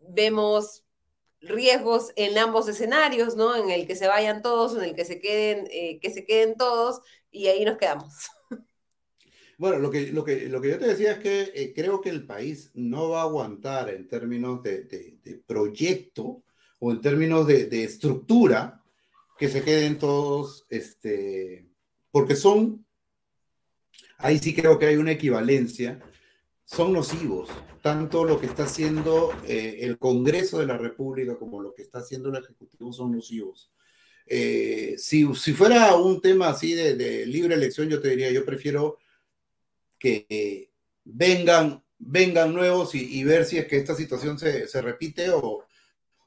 Vemos 0.00 0.84
riesgos 1.40 2.12
en 2.16 2.38
ambos 2.38 2.68
escenarios, 2.68 3.36
¿no? 3.36 3.56
En 3.56 3.70
el 3.70 3.86
que 3.86 3.96
se 3.96 4.08
vayan 4.08 4.42
todos, 4.42 4.76
en 4.76 4.84
el 4.84 4.94
que 4.94 5.04
se 5.04 5.20
queden, 5.20 5.68
eh, 5.70 5.98
que 6.00 6.10
se 6.10 6.24
queden 6.24 6.56
todos, 6.56 7.00
y 7.30 7.48
ahí 7.48 7.64
nos 7.64 7.78
quedamos. 7.78 8.12
Bueno, 9.58 9.78
lo 9.78 9.90
que, 9.90 10.12
lo 10.12 10.24
que, 10.24 10.48
lo 10.48 10.60
que 10.60 10.70
yo 10.70 10.78
te 10.78 10.88
decía 10.88 11.12
es 11.12 11.18
que 11.18 11.52
eh, 11.54 11.72
creo 11.74 12.00
que 12.00 12.10
el 12.10 12.26
país 12.26 12.70
no 12.74 13.10
va 13.10 13.20
a 13.20 13.24
aguantar 13.24 13.90
en 13.90 14.08
términos 14.08 14.62
de, 14.62 15.42
proyecto 15.46 16.42
o 16.78 16.90
en 16.90 17.00
términos 17.00 17.46
de, 17.46 17.84
estructura 17.84 18.82
que 19.38 19.48
se 19.48 19.62
queden 19.62 19.98
todos, 19.98 20.66
este, 20.68 21.66
porque 22.10 22.36
son, 22.36 22.84
ahí 24.18 24.38
sí 24.38 24.54
creo 24.54 24.78
que 24.78 24.86
hay 24.86 24.96
una 24.96 25.12
equivalencia, 25.12 26.00
son 26.64 26.92
nocivos, 26.92 27.50
tanto 27.82 28.24
lo 28.24 28.40
que 28.40 28.46
está 28.46 28.64
haciendo 28.64 29.32
eh, 29.46 29.78
el 29.82 29.98
Congreso 29.98 30.58
de 30.58 30.66
la 30.66 30.78
República 30.78 31.36
como 31.36 31.60
lo 31.60 31.74
que 31.74 31.82
está 31.82 31.98
haciendo 31.98 32.30
el 32.30 32.42
Ejecutivo 32.42 32.92
son 32.92 33.12
nocivos. 33.12 33.70
Eh, 34.26 34.94
si, 34.98 35.26
si, 35.34 35.52
fuera 35.52 35.94
un 35.96 36.20
tema 36.20 36.48
así 36.48 36.74
de, 36.74 36.94
de, 36.94 37.26
libre 37.26 37.54
elección, 37.54 37.88
yo 37.88 38.00
te 38.00 38.10
diría, 38.10 38.30
yo 38.30 38.44
prefiero 38.44 38.98
que 40.02 40.72
vengan, 41.04 41.80
vengan 41.96 42.52
nuevos 42.52 42.92
y, 42.96 43.22
ver 43.22 43.44
si 43.44 43.58
es 43.58 43.68
que 43.68 43.76
esta 43.76 43.94
situación 43.94 44.36
se, 44.36 44.66
repite 44.82 45.30
o, 45.30 45.64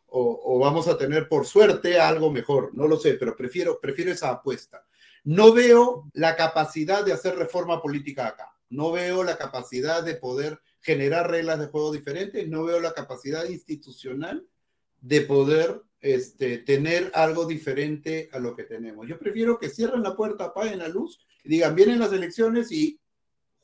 o, 0.07 0.59
vamos 0.59 0.87
a 0.87 0.97
tener 0.97 1.27
por 1.27 1.45
suerte 1.45 1.99
algo 1.99 2.31
mejor. 2.31 2.71
No 2.73 2.87
lo 2.87 2.97
sé, 2.97 3.15
pero 3.15 3.35
prefiero, 3.35 3.81
prefiero 3.81 4.13
esa 4.13 4.29
apuesta. 4.29 4.85
No 5.25 5.51
veo 5.51 6.09
la 6.13 6.37
capacidad 6.37 7.03
de 7.03 7.11
hacer 7.11 7.35
reforma 7.35 7.81
política 7.81 8.27
acá. 8.27 8.55
No 8.69 8.93
veo 8.93 9.25
la 9.25 9.37
capacidad 9.37 10.01
de 10.01 10.15
poder 10.15 10.61
generar 10.79 11.29
reglas 11.29 11.59
de 11.59 11.67
juego 11.67 11.91
diferentes. 11.91 12.47
No 12.47 12.63
veo 12.63 12.79
la 12.79 12.93
capacidad 12.93 13.43
institucional 13.43 14.47
de 15.01 15.21
poder 15.21 15.81
este, 15.99 16.59
tener 16.59 17.11
algo 17.13 17.45
diferente 17.45 18.29
a 18.31 18.39
lo 18.39 18.55
que 18.55 18.63
tenemos. 18.63 19.05
Yo 19.05 19.19
prefiero 19.19 19.59
que 19.59 19.69
cierren 19.69 20.03
la 20.03 20.15
puerta, 20.15 20.45
apaguen 20.45 20.79
la 20.79 20.87
luz 20.87 21.19
digan, 21.45 21.75
vienen 21.75 21.99
las 21.99 22.11
elecciones 22.11 22.71
y 22.71 22.99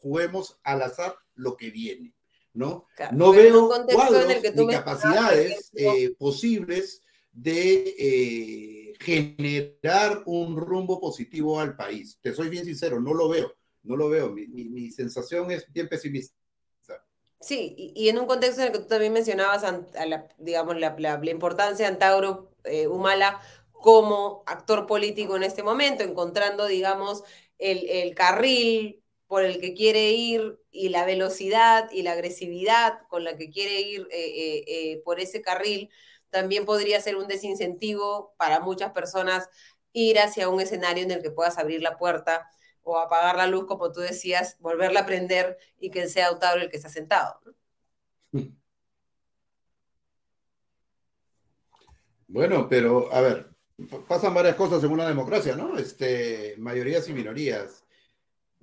juguemos 0.01 0.59
al 0.63 0.81
azar 0.81 1.15
lo 1.35 1.55
que 1.55 1.69
viene, 1.69 2.13
¿no? 2.53 2.87
no 3.11 3.31
veo 3.31 3.69
cuadros 3.93 4.27
ni 4.55 4.67
capacidades 4.67 5.71
eh, 5.75 6.13
posibles 6.17 7.01
de 7.31 7.95
eh, 7.97 8.93
generar 8.99 10.23
un 10.25 10.57
rumbo 10.57 10.99
positivo 10.99 11.59
al 11.59 11.75
país. 11.75 12.19
Te 12.21 12.33
soy 12.33 12.49
bien 12.49 12.65
sincero, 12.65 12.99
no 12.99 13.13
lo 13.13 13.29
veo, 13.29 13.53
no 13.83 13.95
lo 13.95 14.09
veo. 14.09 14.31
Mi, 14.31 14.91
sensación 14.91 15.51
es 15.51 15.71
bien 15.71 15.87
pesimista. 15.87 16.35
Sí, 17.39 17.73
y, 17.95 18.09
en 18.09 18.19
un 18.19 18.27
contexto 18.27 18.61
en 18.61 18.67
el 18.67 18.73
que 18.73 18.79
tú 18.79 18.87
también 18.87 19.13
mencionabas, 19.13 19.63
la, 19.63 20.27
digamos, 20.37 20.79
la, 20.79 21.19
importancia 21.31 21.87
de 21.87 21.93
Antauro 21.93 22.51
eh, 22.65 22.85
Humala 22.85 23.41
como 23.71 24.43
actor 24.45 24.85
político 24.85 25.35
en 25.35 25.43
este 25.43 25.63
momento, 25.63 26.03
encontrando, 26.03 26.67
digamos, 26.67 27.23
el, 27.57 27.89
el 27.89 28.13
carril 28.13 29.00
por 29.32 29.45
el 29.45 29.61
que 29.61 29.73
quiere 29.73 30.11
ir 30.11 30.59
y 30.71 30.89
la 30.89 31.05
velocidad 31.05 31.89
y 31.89 32.01
la 32.01 32.11
agresividad 32.11 32.99
con 33.07 33.23
la 33.23 33.38
que 33.38 33.49
quiere 33.49 33.79
ir 33.79 34.01
eh, 34.11 34.25
eh, 34.25 34.63
eh, 34.67 35.01
por 35.05 35.21
ese 35.21 35.41
carril, 35.41 35.89
también 36.29 36.65
podría 36.65 36.99
ser 36.99 37.15
un 37.15 37.29
desincentivo 37.29 38.36
para 38.36 38.59
muchas 38.59 38.91
personas 38.91 39.49
ir 39.93 40.19
hacia 40.19 40.49
un 40.49 40.59
escenario 40.59 41.05
en 41.05 41.11
el 41.11 41.21
que 41.21 41.32
puedas 41.32 41.57
abrir 41.57 41.82
la 41.82 41.97
puerta 41.97 42.45
o 42.84 42.97
apagar 42.97 43.38
la 43.38 43.47
luz, 43.47 43.67
como 43.67 43.93
tú 43.93 44.01
decías, 44.01 44.57
volverla 44.59 44.99
a 44.99 45.05
prender 45.05 45.57
y 45.79 45.91
que 45.91 46.09
sea 46.09 46.27
Autauro 46.27 46.63
el 46.63 46.69
que 46.69 46.75
está 46.75 46.89
sentado. 46.89 47.39
Bueno, 52.27 52.67
pero 52.67 53.13
a 53.13 53.21
ver, 53.21 53.49
pasan 54.09 54.34
varias 54.34 54.57
cosas 54.57 54.84
en 54.84 54.91
una 54.91 55.07
democracia, 55.07 55.55
¿no? 55.55 55.77
Este, 55.77 56.55
mayorías 56.57 57.07
y 57.07 57.13
minorías. 57.13 57.86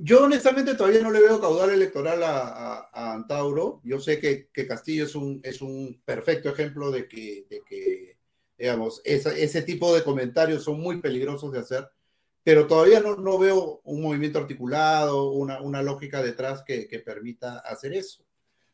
Yo 0.00 0.24
honestamente 0.24 0.76
todavía 0.76 1.02
no 1.02 1.10
le 1.10 1.20
veo 1.20 1.40
caudal 1.40 1.70
electoral 1.70 2.22
a, 2.22 2.88
Antauro. 2.92 3.80
Yo 3.82 3.98
sé 3.98 4.20
que, 4.20 4.66
Castillo 4.66 5.04
es 5.04 5.14
un, 5.16 5.40
es 5.42 5.60
un 5.60 6.00
perfecto 6.04 6.48
ejemplo 6.48 6.92
de 6.92 7.08
que, 7.08 7.46
de 7.50 7.62
que 7.68 8.16
digamos, 8.56 9.02
ese 9.04 9.62
tipo 9.62 9.94
de 9.94 10.04
comentarios 10.04 10.64
son 10.64 10.80
muy 10.80 11.00
peligrosos 11.00 11.52
de 11.52 11.60
hacer, 11.60 11.88
pero 12.44 12.66
todavía 12.66 13.00
no, 13.00 13.16
no 13.16 13.38
veo 13.38 13.80
un 13.84 14.02
movimiento 14.02 14.38
articulado, 14.38 15.32
una, 15.32 15.60
una 15.60 15.82
lógica 15.82 16.22
detrás 16.22 16.62
que, 16.62 16.86
que 16.88 17.00
permita 17.00 17.58
hacer 17.58 17.92
eso. 17.92 18.24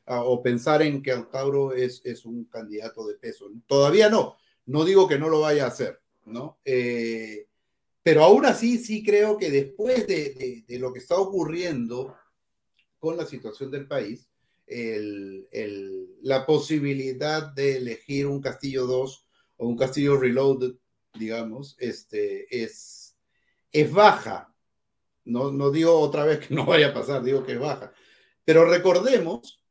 Ah, 0.07 0.23
o 0.23 0.43
pensar 0.43 0.83
en 0.83 1.03
que 1.03 1.13
Antauro 1.13 1.73
es, 1.73 2.03
es 2.05 2.27
un 2.27 2.45
candidato 2.45 3.07
de 3.07 3.15
peso. 3.15 3.51
Todavía 3.67 4.11
no. 4.11 4.37
No 4.67 4.85
digo 4.85 5.09
que 5.09 5.19
no 5.19 5.29
lo 5.29 5.41
vaya 5.41 5.65
a 5.65 5.69
hacer, 5.69 6.01
¿no? 6.27 6.59
Eh, 6.65 7.47
pero 8.05 8.23
aún 8.23 8.45
así, 8.45 8.77
sí 8.77 9.03
creo 9.03 9.39
que 9.39 9.51
después 9.51 10.07
de, 10.07 10.63
lo 10.79 10.93
que 10.93 10.99
está 10.99 11.17
ocurriendo 11.17 12.15
con 12.99 13.17
la 13.17 13.25
situación 13.25 13.71
del 13.71 13.89
país, 13.89 14.29
la 16.21 16.45
posibilidad 16.45 17.51
de 17.55 17.79
elegir 17.79 18.27
un 18.27 18.43
Castillo 18.43 18.87
2 18.87 19.27
o 19.57 19.67
un 19.67 19.77
Castillo 19.77 20.19
Reloaded, 20.19 20.75
digamos, 21.15 21.77
este, 21.79 22.47
es, 22.63 23.17
es 23.73 23.91
baja. 23.91 24.55
No, 25.25 25.51
no 25.51 25.71
digo 25.71 25.99
otra 25.99 26.27
vez 26.27 26.47
que 26.47 26.55
no 26.55 26.67
vaya 26.67 26.89
a 26.89 26.95
pasar, 26.95 27.25
digo 27.25 27.43
que 27.43 27.53
es 27.53 27.59
baja. 27.59 27.95
Pero 28.45 28.67
recordemos 28.67 29.63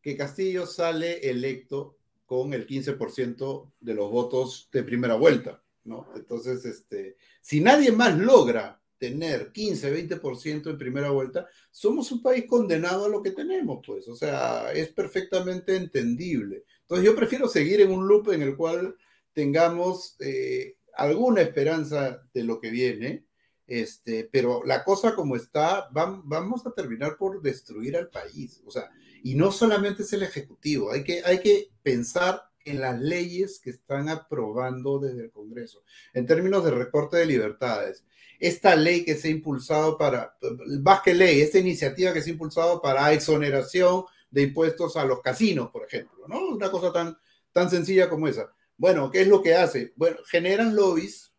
que 0.00 0.16
Castillo 0.16 0.64
sale 0.64 1.28
electo 1.28 1.98
con 2.24 2.54
el 2.54 2.66
15% 2.66 3.72
de 3.78 3.94
los 3.94 4.10
votos 4.10 4.70
de 4.72 4.82
primera 4.82 5.16
vuelta. 5.16 5.62
¿No? 5.86 6.08
Entonces, 6.14 6.64
este, 6.64 7.16
si 7.40 7.60
nadie 7.60 7.92
más 7.92 8.16
logra 8.16 8.80
tener 8.98 9.52
15, 9.52 10.20
20% 10.20 10.70
en 10.70 10.78
primera 10.78 11.10
vuelta, 11.10 11.46
somos 11.70 12.10
un 12.12 12.22
país 12.22 12.46
condenado 12.46 13.06
a 13.06 13.08
lo 13.08 13.22
que 13.22 13.32
tenemos, 13.32 13.80
pues, 13.86 14.08
o 14.08 14.14
sea, 14.14 14.72
es 14.72 14.88
perfectamente 14.88 15.76
entendible. 15.76 16.64
Entonces 16.82 17.04
yo 17.04 17.14
prefiero 17.14 17.48
seguir 17.48 17.80
en 17.80 17.90
un 17.90 18.06
loop 18.06 18.30
en 18.32 18.42
el 18.42 18.56
cual 18.56 18.96
tengamos 19.32 20.16
eh, 20.20 20.76
alguna 20.94 21.42
esperanza 21.42 22.22
de 22.32 22.44
lo 22.44 22.58
que 22.58 22.70
viene, 22.70 23.26
este, 23.66 24.28
pero 24.30 24.62
la 24.64 24.84
cosa 24.84 25.14
como 25.14 25.36
está, 25.36 25.88
vamos 25.90 26.66
a 26.66 26.72
terminar 26.72 27.16
por 27.18 27.42
destruir 27.42 27.96
al 27.96 28.08
país. 28.08 28.62
O 28.64 28.70
sea, 28.70 28.90
y 29.22 29.34
no 29.34 29.50
solamente 29.50 30.04
es 30.04 30.12
el 30.12 30.22
Ejecutivo, 30.22 30.92
hay 30.92 31.04
que, 31.04 31.22
hay 31.24 31.40
que 31.40 31.70
pensar 31.82 32.42
en 32.66 32.80
las 32.80 33.00
leyes 33.00 33.60
que 33.60 33.70
están 33.70 34.08
aprobando 34.08 34.98
desde 34.98 35.22
el 35.24 35.30
Congreso, 35.30 35.82
en 36.12 36.26
términos 36.26 36.64
de 36.64 36.72
recorte 36.72 37.16
de 37.16 37.26
libertades. 37.26 38.04
Esta 38.38 38.76
ley 38.76 39.04
que 39.04 39.14
se 39.14 39.28
ha 39.28 39.30
impulsado 39.30 39.96
para, 39.96 40.36
más 40.82 41.00
que 41.00 41.14
ley, 41.14 41.40
esta 41.40 41.58
iniciativa 41.58 42.12
que 42.12 42.20
se 42.20 42.30
ha 42.30 42.32
impulsado 42.32 42.82
para 42.82 43.12
exoneración 43.12 44.04
de 44.30 44.42
impuestos 44.42 44.96
a 44.96 45.04
los 45.04 45.22
casinos, 45.22 45.70
por 45.70 45.86
ejemplo, 45.86 46.26
¿no? 46.28 46.48
Una 46.48 46.70
cosa 46.70 46.92
tan, 46.92 47.16
tan 47.52 47.70
sencilla 47.70 48.10
como 48.10 48.28
esa. 48.28 48.52
Bueno, 48.76 49.10
¿qué 49.10 49.22
es 49.22 49.28
lo 49.28 49.42
que 49.42 49.54
hace? 49.54 49.92
Bueno, 49.96 50.18
generan 50.26 50.76
lobbies 50.76 51.32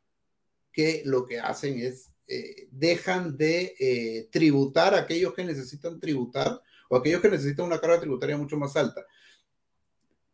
que 0.71 1.03
lo 1.05 1.25
que 1.25 1.39
hacen 1.39 1.79
es, 1.79 2.11
eh, 2.27 2.67
dejan 2.71 3.37
de 3.37 3.75
eh, 3.79 4.29
tributar 4.31 4.95
a 4.95 4.99
aquellos 4.99 5.33
que 5.33 5.43
necesitan 5.43 5.99
tributar 5.99 6.61
o 6.89 6.95
aquellos 6.95 7.21
que 7.21 7.29
necesitan 7.29 7.65
una 7.65 7.79
carga 7.79 7.99
tributaria 7.99 8.37
mucho 8.37 8.57
más 8.57 8.75
alta. 8.75 9.05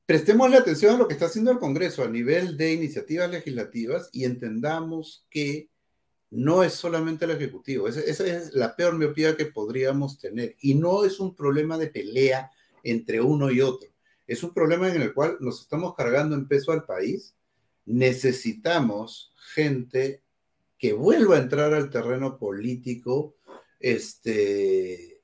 Prestémosle 0.06 0.58
atención 0.58 0.96
a 0.96 0.98
lo 0.98 1.08
que 1.08 1.14
está 1.14 1.28
haciendo 1.28 1.52
el 1.52 1.60
Congreso 1.60 2.04
a 2.04 2.10
nivel 2.10 2.58
de 2.58 2.74
iniciativas 2.74 3.32
legislativas 3.32 4.10
y 4.12 4.26
entendamos 4.26 5.26
que 5.30 5.70
no 6.30 6.64
es 6.64 6.74
solamente 6.74 7.26
el 7.26 7.32
Ejecutivo, 7.32 7.88
esa, 7.88 8.02
es 8.02 8.54
la 8.54 8.76
peor 8.76 8.98
miopía 8.98 9.38
que 9.38 9.46
podríamos 9.46 10.18
tener 10.18 10.56
y 10.60 10.74
no 10.74 11.06
es 11.06 11.20
un 11.20 11.36
problema 11.36 11.78
de 11.78 11.88
pelea 11.88 12.52
entre 12.84 13.22
uno 13.22 13.52
y 13.52 13.62
otro, 13.62 13.90
es 14.28 14.44
un 14.44 14.54
problema 14.54 14.90
en 14.90 15.02
el 15.02 15.14
cual 15.14 15.38
nos 15.40 15.62
estamos 15.62 15.94
cargando 15.96 16.36
en 16.36 16.48
peso 16.48 16.72
al 16.72 16.86
país. 16.86 17.36
Necesitamos 17.86 19.34
gente 19.54 20.22
que 20.78 20.94
vuelva 20.94 21.36
a 21.36 21.40
entrar 21.40 21.74
al 21.74 21.90
terreno 21.90 22.38
político, 22.38 23.36
este, 23.80 25.22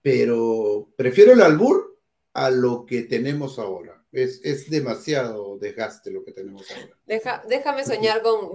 pero 0.00 0.88
prefiero 0.96 1.32
el 1.32 1.42
albur 1.42 1.98
a 2.32 2.50
lo 2.50 2.86
que 2.86 3.02
tenemos 3.02 3.58
ahora. 3.58 3.95
Es, 4.12 4.70
demasiado 4.70 5.58
desgaste 5.58 6.10
lo 6.10 6.24
que 6.24 6.32
tenemos 6.32 6.70
ahora. 6.70 6.96
Deja, 7.06 7.42
déjame 7.48 7.84
soñar 7.84 8.22
con 8.22 8.50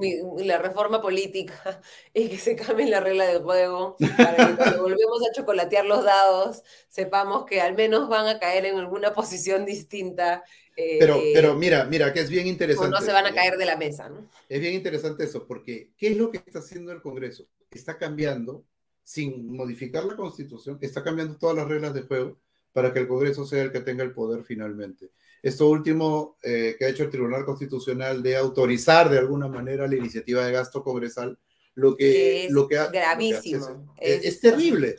la 0.45 0.57
reforma 0.57 1.01
política 1.01 1.81
y 2.13 2.29
que 2.29 2.37
se 2.37 2.55
cambie 2.55 2.87
la 2.87 2.99
regla 2.99 3.25
del 3.27 3.43
juego 3.43 3.95
para 4.17 4.47
que 4.47 4.55
cuando 4.55 4.81
volvemos 4.81 5.21
a 5.21 5.33
chocolatear 5.33 5.85
los 5.85 6.03
dados 6.03 6.63
sepamos 6.87 7.45
que 7.45 7.61
al 7.61 7.75
menos 7.75 8.09
van 8.09 8.27
a 8.27 8.39
caer 8.39 8.65
en 8.65 8.77
alguna 8.77 9.13
posición 9.13 9.65
distinta. 9.65 10.43
pero, 10.75 11.17
eh, 11.17 11.31
pero 11.33 11.55
mira, 11.55 11.85
mira, 11.85 12.11
que 12.11 12.21
es 12.21 12.29
bien 12.29 12.47
interesante. 12.47 12.95
O 12.95 12.99
no 12.99 13.05
se 13.05 13.11
van 13.11 13.27
a 13.27 13.33
caer 13.33 13.57
de 13.57 13.65
la 13.65 13.75
mesa, 13.75 14.09
¿no? 14.09 14.29
Es 14.49 14.59
bien 14.59 14.73
interesante 14.73 15.25
eso, 15.25 15.45
porque 15.45 15.91
¿qué 15.97 16.07
es 16.07 16.17
lo 16.17 16.31
que 16.31 16.37
está 16.37 16.59
haciendo 16.59 16.91
el 16.91 17.01
Congreso? 17.01 17.45
Está 17.69 17.97
cambiando 17.97 18.65
sin 19.03 19.55
modificar 19.55 20.05
la 20.05 20.15
constitución, 20.15 20.77
está 20.81 21.03
cambiando 21.03 21.37
todas 21.37 21.57
las 21.57 21.67
reglas 21.67 21.93
de 21.93 22.01
juego 22.03 22.39
para 22.71 22.93
que 22.93 22.99
el 22.99 23.07
Congreso 23.07 23.45
sea 23.45 23.63
el 23.63 23.71
que 23.71 23.81
tenga 23.81 24.03
el 24.03 24.13
poder 24.13 24.43
finalmente. 24.43 25.11
Esto 25.41 25.69
último 25.69 26.37
eh, 26.43 26.75
que 26.77 26.85
ha 26.85 26.89
hecho 26.89 27.03
el 27.03 27.09
Tribunal 27.09 27.45
Constitucional 27.45 28.21
de 28.21 28.37
autorizar 28.37 29.09
de 29.09 29.19
alguna 29.19 29.47
manera 29.47 29.87
la 29.87 29.95
iniciativa 29.95 30.45
de 30.45 30.51
gasto 30.51 30.83
congresal, 30.83 31.37
lo 31.73 31.95
que, 31.95 32.45
es 32.45 32.51
lo 32.51 32.67
que 32.67 32.75
gravísimo. 32.75 33.95
es, 33.99 34.39
terrible. 34.39 34.97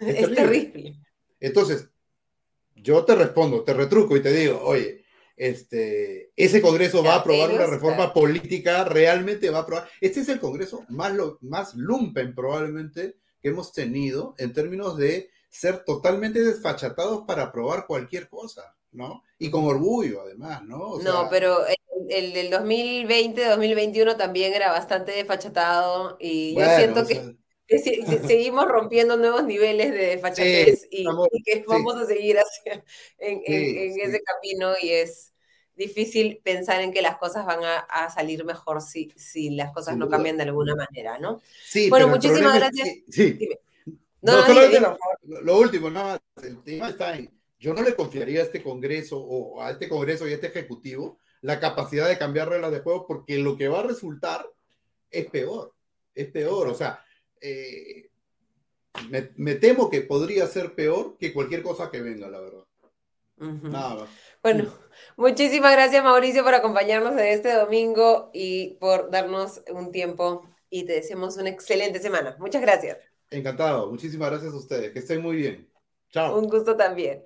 Es, 0.00 0.30
terrible. 0.34 0.98
Entonces, 1.38 1.88
yo 2.74 3.04
te 3.04 3.14
respondo, 3.14 3.62
te 3.62 3.72
retruco 3.72 4.16
y 4.16 4.22
te 4.22 4.32
digo, 4.32 4.60
oye, 4.62 5.04
este, 5.36 6.32
ese 6.36 6.60
Congreso 6.60 7.02
va 7.02 7.14
a 7.14 7.18
aprobar 7.18 7.50
una 7.50 7.66
reforma 7.66 8.12
política, 8.12 8.84
realmente 8.84 9.50
va 9.50 9.58
a 9.58 9.62
aprobar. 9.62 9.88
Este 10.00 10.20
es 10.20 10.28
el 10.28 10.40
Congreso 10.40 10.84
más, 10.88 11.14
lo, 11.14 11.38
más 11.42 11.74
lumpen 11.74 12.34
probablemente 12.34 13.16
que 13.40 13.48
hemos 13.48 13.72
tenido 13.72 14.34
en 14.38 14.52
términos 14.52 14.96
de 14.96 15.30
ser 15.48 15.84
totalmente 15.84 16.42
desfachatados 16.42 17.24
para 17.26 17.44
aprobar 17.44 17.86
cualquier 17.86 18.28
cosa, 18.28 18.74
¿no? 18.94 19.22
Y 19.38 19.50
con 19.50 19.64
orgullo, 19.64 20.22
además, 20.22 20.62
¿no? 20.64 20.98
no, 20.98 21.28
pero 21.28 21.64
el, 22.08 22.32
del 22.32 22.50
2020-2021 22.50 24.16
también 24.16 24.54
era 24.54 24.70
bastante 24.70 25.12
desfachatado 25.12 26.16
y 26.20 26.54
yo 26.54 26.64
siento 26.76 27.06
que, 27.06 27.36
seguimos 28.26 28.66
rompiendo 28.66 29.16
nuevos 29.16 29.44
niveles 29.44 29.90
de 29.90 30.06
desfachatez 30.06 30.86
y, 30.90 31.04
que 31.44 31.64
vamos 31.66 31.96
a 31.96 32.06
seguir 32.06 32.38
en, 33.18 33.42
ese 33.46 34.22
camino 34.22 34.74
y 34.80 34.90
es 34.90 35.32
difícil 35.74 36.40
pensar 36.44 36.80
en 36.82 36.92
que 36.92 37.02
las 37.02 37.16
cosas 37.16 37.44
van 37.44 37.60
a, 37.64 38.10
salir 38.10 38.44
mejor 38.44 38.80
si, 38.80 39.12
si 39.16 39.50
las 39.50 39.72
cosas 39.72 39.96
no 39.96 40.08
cambian 40.08 40.36
de 40.36 40.44
alguna 40.44 40.76
manera, 40.76 41.18
¿no? 41.18 41.40
Sí, 41.66 41.90
bueno, 41.90 42.06
muchísimas 42.08 42.54
gracias. 42.54 42.88
sí. 43.10 43.38
No, 44.24 44.48
no, 44.48 44.96
lo, 45.42 45.58
último, 45.58 45.90
nada 45.90 46.18
más, 46.34 46.44
el 46.46 46.62
tema 46.62 46.88
está 46.88 47.14
en, 47.14 47.30
yo 47.64 47.72
no 47.72 47.80
le 47.80 47.96
confiaría 47.96 48.40
a 48.40 48.44
este 48.44 48.62
Congreso 48.62 49.18
o 49.18 49.62
a 49.62 49.70
este 49.70 49.88
Congreso 49.88 50.28
y 50.28 50.32
a 50.32 50.34
este 50.34 50.48
Ejecutivo 50.48 51.18
la 51.40 51.58
capacidad 51.60 52.06
de 52.06 52.18
cambiar 52.18 52.50
reglas 52.50 52.70
de 52.70 52.80
juego 52.80 53.06
porque 53.06 53.38
lo 53.38 53.56
que 53.56 53.68
va 53.68 53.80
a 53.80 53.84
resultar 53.84 54.46
es 55.10 55.30
peor, 55.30 55.72
es 56.14 56.30
peor, 56.30 56.68
o 56.68 56.74
sea, 56.74 57.02
eh, 57.40 58.10
me, 59.08 59.54
temo 59.54 59.88
que 59.88 60.02
podría 60.02 60.46
ser 60.46 60.74
peor 60.74 61.16
que 61.16 61.32
cualquier 61.32 61.62
cosa 61.62 61.90
que 61.90 62.02
venga, 62.02 62.28
la 62.28 62.40
verdad. 62.40 62.64
Nada 63.36 64.06
Bueno, 64.42 64.70
muchísimas 65.16 65.72
gracias 65.72 66.04
Mauricio 66.04 66.44
por 66.44 66.54
acompañarnos 66.54 67.16
de 67.16 67.32
este 67.32 67.54
domingo 67.54 68.30
y 68.34 68.74
por 68.74 69.10
darnos 69.10 69.62
un 69.70 69.90
tiempo 69.90 70.46
y 70.68 70.84
te 70.84 70.92
deseamos 70.92 71.38
una 71.38 71.48
excelente 71.48 71.98
semana. 71.98 72.36
Muchas 72.38 72.60
gracias. 72.60 72.98
Encantado, 73.30 73.90
muchísimas 73.90 74.30
gracias 74.30 74.52
a 74.52 74.56
ustedes, 74.56 74.92
que 74.92 74.98
estén 74.98 75.22
muy 75.22 75.36
bien. 75.36 75.70
Chao. 76.10 76.38
Un 76.38 76.48
gusto 76.48 76.76
también. 76.76 77.24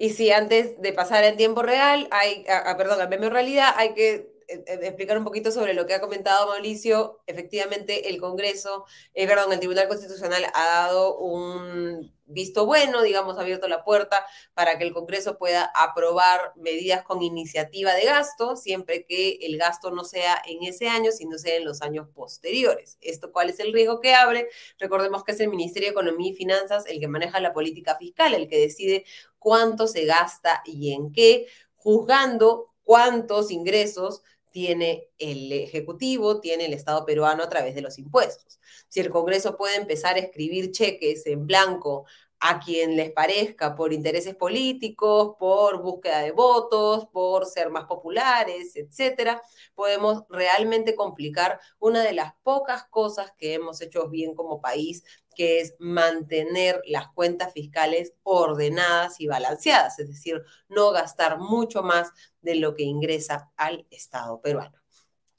Y 0.00 0.08
si 0.08 0.30
antes 0.32 0.80
de 0.80 0.94
pasar 0.94 1.24
en 1.24 1.36
tiempo 1.36 1.60
real, 1.60 2.08
hay, 2.10 2.46
a, 2.48 2.74
perdón, 2.78 3.02
al 3.02 3.10
meme 3.10 3.28
realidad, 3.28 3.74
hay 3.76 3.92
que 3.92 4.32
eh, 4.48 4.64
eh, 4.66 4.78
explicar 4.80 5.18
un 5.18 5.24
poquito 5.24 5.52
sobre 5.52 5.74
lo 5.74 5.86
que 5.86 5.92
ha 5.92 6.00
comentado 6.00 6.46
Mauricio. 6.46 7.20
Efectivamente, 7.26 8.08
el 8.08 8.18
Congreso, 8.18 8.86
eh, 9.12 9.26
perdón, 9.26 9.52
el 9.52 9.58
Tribunal 9.58 9.88
Constitucional 9.88 10.46
ha 10.54 10.64
dado 10.64 11.18
un 11.18 12.14
visto 12.30 12.64
bueno, 12.64 13.02
digamos, 13.02 13.36
ha 13.36 13.42
abierto 13.42 13.68
la 13.68 13.84
puerta 13.84 14.24
para 14.54 14.78
que 14.78 14.84
el 14.84 14.92
Congreso 14.92 15.36
pueda 15.36 15.70
aprobar 15.74 16.52
medidas 16.56 17.02
con 17.02 17.22
iniciativa 17.22 17.92
de 17.94 18.04
gasto, 18.04 18.56
siempre 18.56 19.04
que 19.04 19.38
el 19.42 19.58
gasto 19.58 19.90
no 19.90 20.04
sea 20.04 20.40
en 20.46 20.62
ese 20.62 20.88
año, 20.88 21.10
sino 21.12 21.38
sea 21.38 21.56
en 21.56 21.64
los 21.64 21.82
años 21.82 22.08
posteriores. 22.14 22.98
¿Esto 23.00 23.32
cuál 23.32 23.50
es 23.50 23.60
el 23.60 23.72
riesgo 23.72 24.00
que 24.00 24.14
abre? 24.14 24.48
Recordemos 24.78 25.24
que 25.24 25.32
es 25.32 25.40
el 25.40 25.48
Ministerio 25.48 25.88
de 25.88 25.92
Economía 25.92 26.30
y 26.30 26.34
Finanzas 26.34 26.86
el 26.86 27.00
que 27.00 27.08
maneja 27.08 27.40
la 27.40 27.52
política 27.52 27.96
fiscal, 27.96 28.34
el 28.34 28.48
que 28.48 28.60
decide 28.60 29.04
cuánto 29.40 29.88
se 29.88 30.04
gasta 30.04 30.62
y 30.64 30.92
en 30.92 31.10
qué, 31.10 31.48
juzgando 31.74 32.72
cuántos 32.84 33.50
ingresos 33.50 34.22
tiene 34.50 35.08
el 35.18 35.52
Ejecutivo, 35.52 36.40
tiene 36.40 36.66
el 36.66 36.74
Estado 36.74 37.04
peruano 37.04 37.42
a 37.42 37.48
través 37.48 37.74
de 37.74 37.82
los 37.82 37.98
impuestos. 37.98 38.60
Si 38.88 39.00
el 39.00 39.10
Congreso 39.10 39.56
puede 39.56 39.76
empezar 39.76 40.16
a 40.16 40.20
escribir 40.20 40.70
cheques 40.70 41.26
en 41.26 41.46
blanco 41.46 42.06
a 42.40 42.58
quien 42.58 42.96
les 42.96 43.12
parezca 43.12 43.74
por 43.74 43.92
intereses 43.92 44.34
políticos, 44.34 45.36
por 45.38 45.82
búsqueda 45.82 46.22
de 46.22 46.32
votos, 46.32 47.06
por 47.12 47.44
ser 47.46 47.68
más 47.68 47.84
populares, 47.84 48.74
etcétera, 48.76 49.42
podemos 49.74 50.24
realmente 50.30 50.96
complicar 50.96 51.60
una 51.78 52.02
de 52.02 52.14
las 52.14 52.32
pocas 52.42 52.84
cosas 52.84 53.32
que 53.36 53.52
hemos 53.54 53.82
hecho 53.82 54.08
bien 54.08 54.34
como 54.34 54.62
país, 54.62 55.04
que 55.34 55.60
es 55.60 55.74
mantener 55.78 56.80
las 56.86 57.08
cuentas 57.08 57.52
fiscales 57.52 58.12
ordenadas 58.22 59.20
y 59.20 59.26
balanceadas, 59.26 59.98
es 59.98 60.08
decir, 60.08 60.42
no 60.68 60.90
gastar 60.90 61.38
mucho 61.38 61.82
más 61.82 62.10
de 62.40 62.56
lo 62.56 62.74
que 62.74 62.82
ingresa 62.82 63.50
al 63.56 63.86
Estado 63.90 64.40
peruano. 64.40 64.76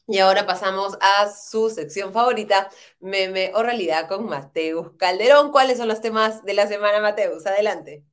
Y 0.08 0.20
ahora 0.20 0.46
pasamos 0.46 0.98
a 1.00 1.32
su 1.32 1.70
sección 1.70 2.12
favorita, 2.12 2.70
meme 3.00 3.52
o 3.56 3.64
realidad 3.64 4.08
con 4.10 4.26
Mateus 4.26 4.92
Calderón. 4.98 5.52
¿Cuáles 5.52 5.78
son 5.78 5.88
los 5.88 6.02
temas 6.02 6.44
de 6.44 6.54
la 6.54 6.68
semana, 6.68 7.00
Mateus? 7.00 7.46
Adelante. 7.46 8.04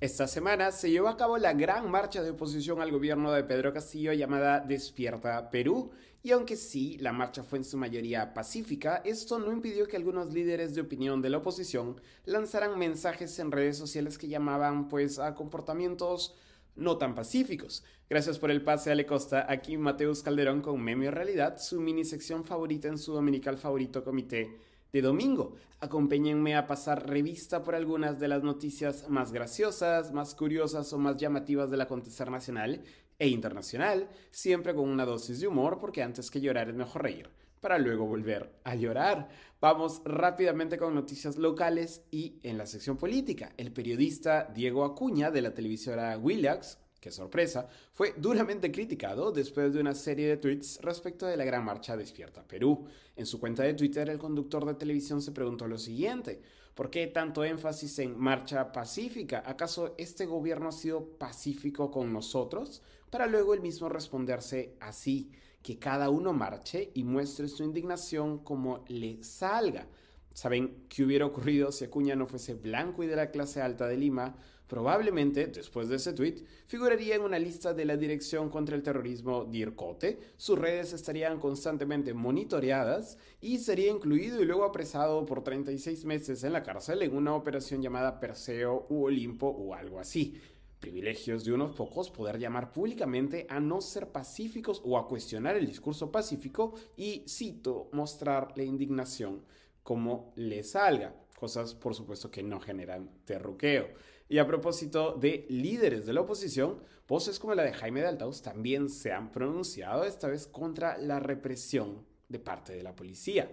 Esta 0.00 0.28
semana 0.28 0.70
se 0.70 0.92
llevó 0.92 1.08
a 1.08 1.16
cabo 1.16 1.38
la 1.38 1.54
gran 1.54 1.90
marcha 1.90 2.22
de 2.22 2.30
oposición 2.30 2.80
al 2.80 2.92
gobierno 2.92 3.32
de 3.32 3.42
Pedro 3.42 3.72
Castillo 3.72 4.12
llamada 4.12 4.60
Despierta 4.60 5.50
Perú. 5.50 5.90
Y 6.22 6.30
aunque 6.30 6.54
sí, 6.54 6.96
la 6.98 7.12
marcha 7.12 7.42
fue 7.42 7.58
en 7.58 7.64
su 7.64 7.76
mayoría 7.76 8.32
pacífica, 8.32 9.02
esto 9.04 9.40
no 9.40 9.50
impidió 9.50 9.88
que 9.88 9.96
algunos 9.96 10.32
líderes 10.32 10.76
de 10.76 10.82
opinión 10.82 11.20
de 11.20 11.30
la 11.30 11.38
oposición 11.38 12.00
lanzaran 12.26 12.78
mensajes 12.78 13.36
en 13.40 13.50
redes 13.50 13.76
sociales 13.76 14.18
que 14.18 14.28
llamaban 14.28 14.86
pues 14.86 15.18
a 15.18 15.34
comportamientos 15.34 16.36
no 16.76 16.96
tan 16.96 17.16
pacíficos. 17.16 17.82
Gracias 18.08 18.38
por 18.38 18.52
el 18.52 18.62
pase, 18.62 18.92
Ale 18.92 19.04
Costa. 19.04 19.46
Aquí 19.48 19.76
Mateus 19.76 20.22
Calderón 20.22 20.62
con 20.62 20.80
Meme 20.80 21.10
Realidad, 21.10 21.58
su 21.58 21.80
mini 21.80 22.04
sección 22.04 22.44
favorita 22.44 22.86
en 22.86 22.98
su 22.98 23.14
dominical 23.14 23.58
favorito 23.58 24.04
comité 24.04 24.67
de 24.92 25.02
domingo. 25.02 25.54
Acompáñenme 25.80 26.56
a 26.56 26.66
pasar 26.66 27.08
revista 27.08 27.62
por 27.62 27.74
algunas 27.74 28.18
de 28.18 28.28
las 28.28 28.42
noticias 28.42 29.08
más 29.08 29.32
graciosas, 29.32 30.12
más 30.12 30.34
curiosas 30.34 30.92
o 30.92 30.98
más 30.98 31.16
llamativas 31.16 31.70
del 31.70 31.80
acontecer 31.80 32.30
nacional 32.30 32.82
e 33.18 33.28
internacional, 33.28 34.08
siempre 34.30 34.74
con 34.74 34.88
una 34.88 35.04
dosis 35.04 35.40
de 35.40 35.48
humor 35.48 35.78
porque 35.80 36.02
antes 36.02 36.30
que 36.30 36.40
llorar 36.40 36.68
es 36.68 36.74
mejor 36.74 37.02
reír 37.02 37.30
para 37.60 37.78
luego 37.78 38.06
volver 38.06 38.52
a 38.64 38.74
llorar. 38.74 39.28
Vamos 39.60 40.02
rápidamente 40.04 40.78
con 40.78 40.94
noticias 40.94 41.36
locales 41.36 42.02
y 42.10 42.38
en 42.42 42.58
la 42.58 42.66
sección 42.66 42.96
política. 42.96 43.52
El 43.56 43.72
periodista 43.72 44.44
Diego 44.54 44.84
Acuña 44.84 45.30
de 45.30 45.42
la 45.42 45.54
televisora 45.54 46.16
Willax, 46.18 46.78
qué 47.00 47.10
sorpresa, 47.10 47.68
fue 47.92 48.14
duramente 48.16 48.72
criticado 48.72 49.32
después 49.32 49.72
de 49.72 49.80
una 49.80 49.94
serie 49.94 50.28
de 50.28 50.36
tweets 50.36 50.80
respecto 50.82 51.26
de 51.26 51.36
la 51.36 51.44
gran 51.44 51.64
marcha 51.64 51.96
Despierta 51.96 52.42
Perú. 52.42 52.86
En 53.16 53.26
su 53.26 53.38
cuenta 53.38 53.62
de 53.62 53.74
Twitter, 53.74 54.08
el 54.08 54.18
conductor 54.18 54.64
de 54.66 54.74
televisión 54.74 55.22
se 55.22 55.32
preguntó 55.32 55.66
lo 55.68 55.78
siguiente. 55.78 56.40
¿Por 56.74 56.90
qué 56.90 57.08
tanto 57.08 57.44
énfasis 57.44 57.98
en 57.98 58.18
marcha 58.18 58.70
pacífica? 58.70 59.42
¿Acaso 59.44 59.94
este 59.98 60.26
gobierno 60.26 60.68
ha 60.68 60.72
sido 60.72 61.04
pacífico 61.18 61.90
con 61.90 62.12
nosotros? 62.12 62.82
Para 63.10 63.26
luego 63.26 63.54
él 63.54 63.60
mismo 63.60 63.88
responderse 63.88 64.76
así 64.80 65.30
que 65.62 65.78
cada 65.78 66.08
uno 66.08 66.32
marche 66.32 66.90
y 66.94 67.02
muestre 67.02 67.48
su 67.48 67.64
indignación 67.64 68.38
como 68.38 68.84
le 68.88 69.22
salga. 69.24 69.88
¿Saben 70.32 70.84
qué 70.88 71.02
hubiera 71.02 71.26
ocurrido 71.26 71.72
si 71.72 71.84
Acuña 71.84 72.14
no 72.14 72.26
fuese 72.26 72.54
blanco 72.54 73.02
y 73.02 73.08
de 73.08 73.16
la 73.16 73.32
clase 73.32 73.60
alta 73.60 73.88
de 73.88 73.96
Lima? 73.96 74.36
Probablemente, 74.68 75.46
después 75.46 75.88
de 75.88 75.96
ese 75.96 76.12
tweet, 76.12 76.44
figuraría 76.66 77.16
en 77.16 77.22
una 77.22 77.38
lista 77.38 77.72
de 77.72 77.86
la 77.86 77.96
Dirección 77.96 78.50
contra 78.50 78.76
el 78.76 78.82
Terrorismo 78.82 79.46
DIRCOTE, 79.46 80.18
sus 80.36 80.58
redes 80.58 80.92
estarían 80.92 81.40
constantemente 81.40 82.12
monitoreadas 82.12 83.16
y 83.40 83.58
sería 83.58 83.90
incluido 83.90 84.42
y 84.42 84.44
luego 84.44 84.64
apresado 84.64 85.24
por 85.24 85.42
36 85.42 86.04
meses 86.04 86.44
en 86.44 86.52
la 86.52 86.62
cárcel 86.62 87.02
en 87.02 87.16
una 87.16 87.34
operación 87.34 87.80
llamada 87.80 88.20
Perseo 88.20 88.86
u 88.90 89.04
Olimpo 89.04 89.48
o 89.48 89.74
algo 89.74 89.98
así 89.98 90.38
privilegios 90.78 91.44
de 91.44 91.52
unos 91.52 91.74
pocos 91.74 92.10
poder 92.10 92.38
llamar 92.38 92.72
públicamente 92.72 93.46
a 93.48 93.60
no 93.60 93.80
ser 93.80 94.08
pacíficos 94.08 94.80
o 94.84 94.96
a 94.96 95.08
cuestionar 95.08 95.56
el 95.56 95.66
discurso 95.66 96.12
pacífico 96.12 96.74
y, 96.96 97.24
cito, 97.28 97.88
mostrar 97.92 98.52
la 98.56 98.62
indignación 98.62 99.42
como 99.82 100.32
le 100.36 100.62
salga. 100.62 101.14
Cosas, 101.38 101.74
por 101.74 101.94
supuesto, 101.94 102.30
que 102.30 102.42
no 102.42 102.60
generan 102.60 103.10
terruqueo. 103.24 103.88
Y 104.30 104.36
a 104.36 104.46
propósito 104.46 105.12
de 105.12 105.46
líderes 105.48 106.04
de 106.04 106.12
la 106.12 106.20
oposición, 106.20 106.82
voces 107.06 107.38
como 107.38 107.54
la 107.54 107.62
de 107.62 107.72
Jaime 107.72 108.02
de 108.02 108.08
Altaus 108.08 108.42
también 108.42 108.90
se 108.90 109.10
han 109.10 109.30
pronunciado, 109.30 110.04
esta 110.04 110.28
vez 110.28 110.46
contra 110.46 110.98
la 110.98 111.18
represión 111.18 112.04
de 112.28 112.38
parte 112.38 112.74
de 112.74 112.82
la 112.82 112.94
policía. 112.94 113.50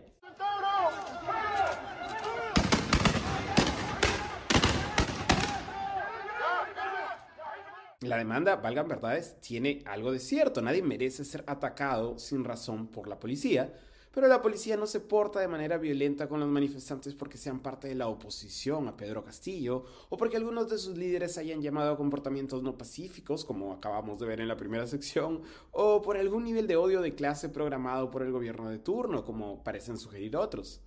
La 8.02 8.18
demanda, 8.18 8.58
valgan 8.58 8.90
verdades, 8.90 9.40
tiene 9.40 9.82
algo 9.86 10.12
de 10.12 10.20
cierto. 10.20 10.62
Nadie 10.62 10.84
merece 10.84 11.24
ser 11.24 11.46
atacado 11.48 12.20
sin 12.20 12.44
razón 12.44 12.88
por 12.88 13.08
la 13.08 13.18
policía, 13.18 13.74
pero 14.16 14.30
la 14.30 14.42
policía 14.42 14.78
no 14.78 14.88
se 14.88 15.02
porta 15.02 15.42
de 15.42 15.50
manera 15.50 15.78
violenta 15.78 16.30
con 16.30 16.40
los 16.40 16.48
manifestantes 16.48 17.14
porque 17.14 17.38
sean 17.38 17.60
parte 17.60 17.90
de 17.90 17.96
la 17.96 18.08
oposición 18.08 18.88
a 18.88 18.96
Pedro 18.96 19.26
Castillo 19.26 19.84
o 20.08 20.16
porque 20.16 20.38
algunos 20.38 20.70
de 20.70 20.78
sus 20.78 20.98
líderes 20.98 21.38
hayan 21.38 21.62
llamado 21.62 21.92
a 21.92 21.98
comportamientos 21.98 22.64
no 22.64 22.78
pacíficos, 22.78 23.44
como 23.44 23.74
acabamos 23.74 24.18
de 24.18 24.26
ver 24.26 24.40
en 24.40 24.48
la 24.48 24.56
primera 24.56 24.88
sección, 24.88 25.42
o 25.72 26.02
por 26.02 26.16
algún 26.16 26.46
nivel 26.46 26.66
de 26.66 26.78
odio 26.78 27.02
de 27.02 27.14
clase 27.14 27.50
programado 27.50 28.10
por 28.10 28.22
el 28.24 28.32
gobierno 28.32 28.70
de 28.70 28.80
turno, 28.80 29.26
como 29.26 29.62
parecen 29.66 29.98
sugerir 29.98 30.38
otros. 30.38 30.82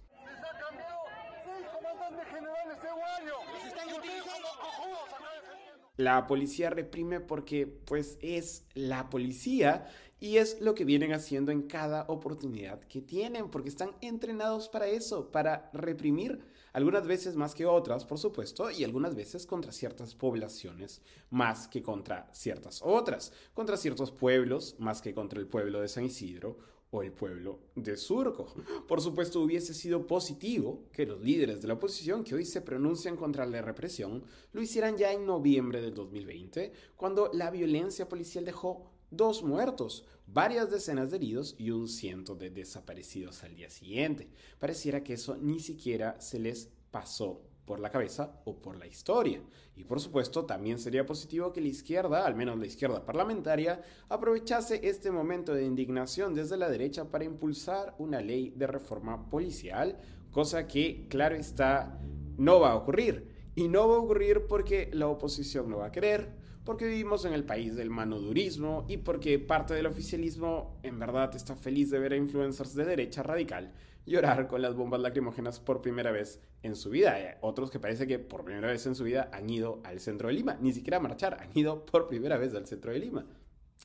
La 5.98 6.28
policía 6.28 6.70
reprime 6.70 7.18
porque 7.20 7.66
pues 7.66 8.18
es 8.22 8.64
la 8.74 9.10
policía 9.10 9.86
y 10.20 10.38
es 10.38 10.60
lo 10.60 10.74
que 10.74 10.84
vienen 10.84 11.12
haciendo 11.12 11.52
en 11.52 11.62
cada 11.62 12.04
oportunidad 12.08 12.80
que 12.80 13.00
tienen, 13.00 13.50
porque 13.50 13.68
están 13.68 13.92
entrenados 14.00 14.68
para 14.68 14.88
eso, 14.88 15.30
para 15.30 15.70
reprimir, 15.72 16.40
algunas 16.72 17.06
veces 17.06 17.34
más 17.34 17.54
que 17.54 17.66
otras, 17.66 18.04
por 18.04 18.18
supuesto, 18.18 18.70
y 18.70 18.84
algunas 18.84 19.14
veces 19.14 19.46
contra 19.46 19.72
ciertas 19.72 20.14
poblaciones 20.14 21.02
más 21.30 21.66
que 21.66 21.82
contra 21.82 22.28
ciertas 22.32 22.82
otras, 22.84 23.32
contra 23.54 23.76
ciertos 23.76 24.10
pueblos 24.10 24.76
más 24.78 25.00
que 25.00 25.14
contra 25.14 25.40
el 25.40 25.46
pueblo 25.46 25.80
de 25.80 25.88
San 25.88 26.04
Isidro 26.04 26.58
o 26.90 27.02
el 27.02 27.12
pueblo 27.12 27.60
de 27.74 27.96
Surco. 27.96 28.54
Por 28.86 29.00
supuesto, 29.00 29.40
hubiese 29.40 29.74
sido 29.74 30.06
positivo 30.06 30.84
que 30.92 31.06
los 31.06 31.20
líderes 31.20 31.60
de 31.60 31.68
la 31.68 31.74
oposición 31.74 32.24
que 32.24 32.34
hoy 32.34 32.44
se 32.44 32.62
pronuncian 32.62 33.16
contra 33.16 33.46
la 33.46 33.60
represión 33.60 34.24
lo 34.52 34.62
hicieran 34.62 34.96
ya 34.96 35.12
en 35.12 35.26
noviembre 35.26 35.80
del 35.80 35.94
2020, 35.94 36.72
cuando 36.96 37.30
la 37.32 37.50
violencia 37.50 38.08
policial 38.08 38.44
dejó 38.44 38.90
dos 39.10 39.42
muertos, 39.42 40.04
varias 40.26 40.70
decenas 40.70 41.10
de 41.10 41.16
heridos 41.16 41.54
y 41.58 41.70
un 41.70 41.88
ciento 41.88 42.34
de 42.34 42.50
desaparecidos 42.50 43.42
al 43.44 43.54
día 43.54 43.70
siguiente. 43.70 44.28
Pareciera 44.58 45.02
que 45.02 45.14
eso 45.14 45.36
ni 45.36 45.60
siquiera 45.60 46.20
se 46.20 46.38
les 46.38 46.70
pasó 46.90 47.42
por 47.68 47.80
la 47.80 47.90
cabeza 47.90 48.40
o 48.46 48.56
por 48.56 48.78
la 48.78 48.86
historia. 48.86 49.42
Y 49.76 49.84
por 49.84 50.00
supuesto, 50.00 50.46
también 50.46 50.78
sería 50.78 51.04
positivo 51.04 51.52
que 51.52 51.60
la 51.60 51.68
izquierda, 51.68 52.26
al 52.26 52.34
menos 52.34 52.58
la 52.58 52.66
izquierda 52.66 53.04
parlamentaria, 53.04 53.82
aprovechase 54.08 54.80
este 54.88 55.10
momento 55.10 55.52
de 55.52 55.64
indignación 55.64 56.34
desde 56.34 56.56
la 56.56 56.70
derecha 56.70 57.10
para 57.10 57.24
impulsar 57.24 57.94
una 57.98 58.22
ley 58.22 58.54
de 58.56 58.66
reforma 58.66 59.28
policial, 59.28 59.98
cosa 60.32 60.66
que, 60.66 61.06
claro 61.10 61.36
está, 61.36 62.00
no 62.38 62.60
va 62.60 62.72
a 62.72 62.76
ocurrir. 62.76 63.36
Y 63.54 63.68
no 63.68 63.88
va 63.88 63.96
a 63.96 64.00
ocurrir 64.00 64.46
porque 64.48 64.88
la 64.92 65.08
oposición 65.08 65.68
no 65.68 65.78
va 65.78 65.86
a 65.86 65.92
querer, 65.92 66.32
porque 66.68 66.86
vivimos 66.86 67.24
en 67.24 67.32
el 67.32 67.44
país 67.44 67.76
del 67.76 67.88
manodurismo 67.88 68.84
y 68.88 68.98
porque 68.98 69.38
parte 69.38 69.72
del 69.72 69.86
oficialismo 69.86 70.78
en 70.82 70.98
verdad 70.98 71.34
está 71.34 71.56
feliz 71.56 71.90
de 71.90 71.98
ver 71.98 72.12
a 72.12 72.16
influencers 72.16 72.74
de 72.74 72.84
derecha 72.84 73.22
radical 73.22 73.72
llorar 74.04 74.48
con 74.48 74.60
las 74.60 74.74
bombas 74.74 75.00
lacrimógenas 75.00 75.60
por 75.60 75.80
primera 75.80 76.10
vez 76.10 76.42
en 76.62 76.76
su 76.76 76.90
vida. 76.90 77.18
Eh, 77.18 77.38
otros 77.40 77.70
que 77.70 77.80
parece 77.80 78.06
que 78.06 78.18
por 78.18 78.44
primera 78.44 78.68
vez 78.68 78.84
en 78.84 78.94
su 78.94 79.04
vida 79.04 79.30
han 79.32 79.48
ido 79.48 79.80
al 79.82 79.98
centro 79.98 80.28
de 80.28 80.34
Lima, 80.34 80.58
ni 80.60 80.74
siquiera 80.74 80.98
a 80.98 81.00
marchar, 81.00 81.38
han 81.40 81.56
ido 81.56 81.86
por 81.86 82.06
primera 82.06 82.36
vez 82.36 82.54
al 82.54 82.66
centro 82.66 82.92
de 82.92 82.98
Lima, 82.98 83.24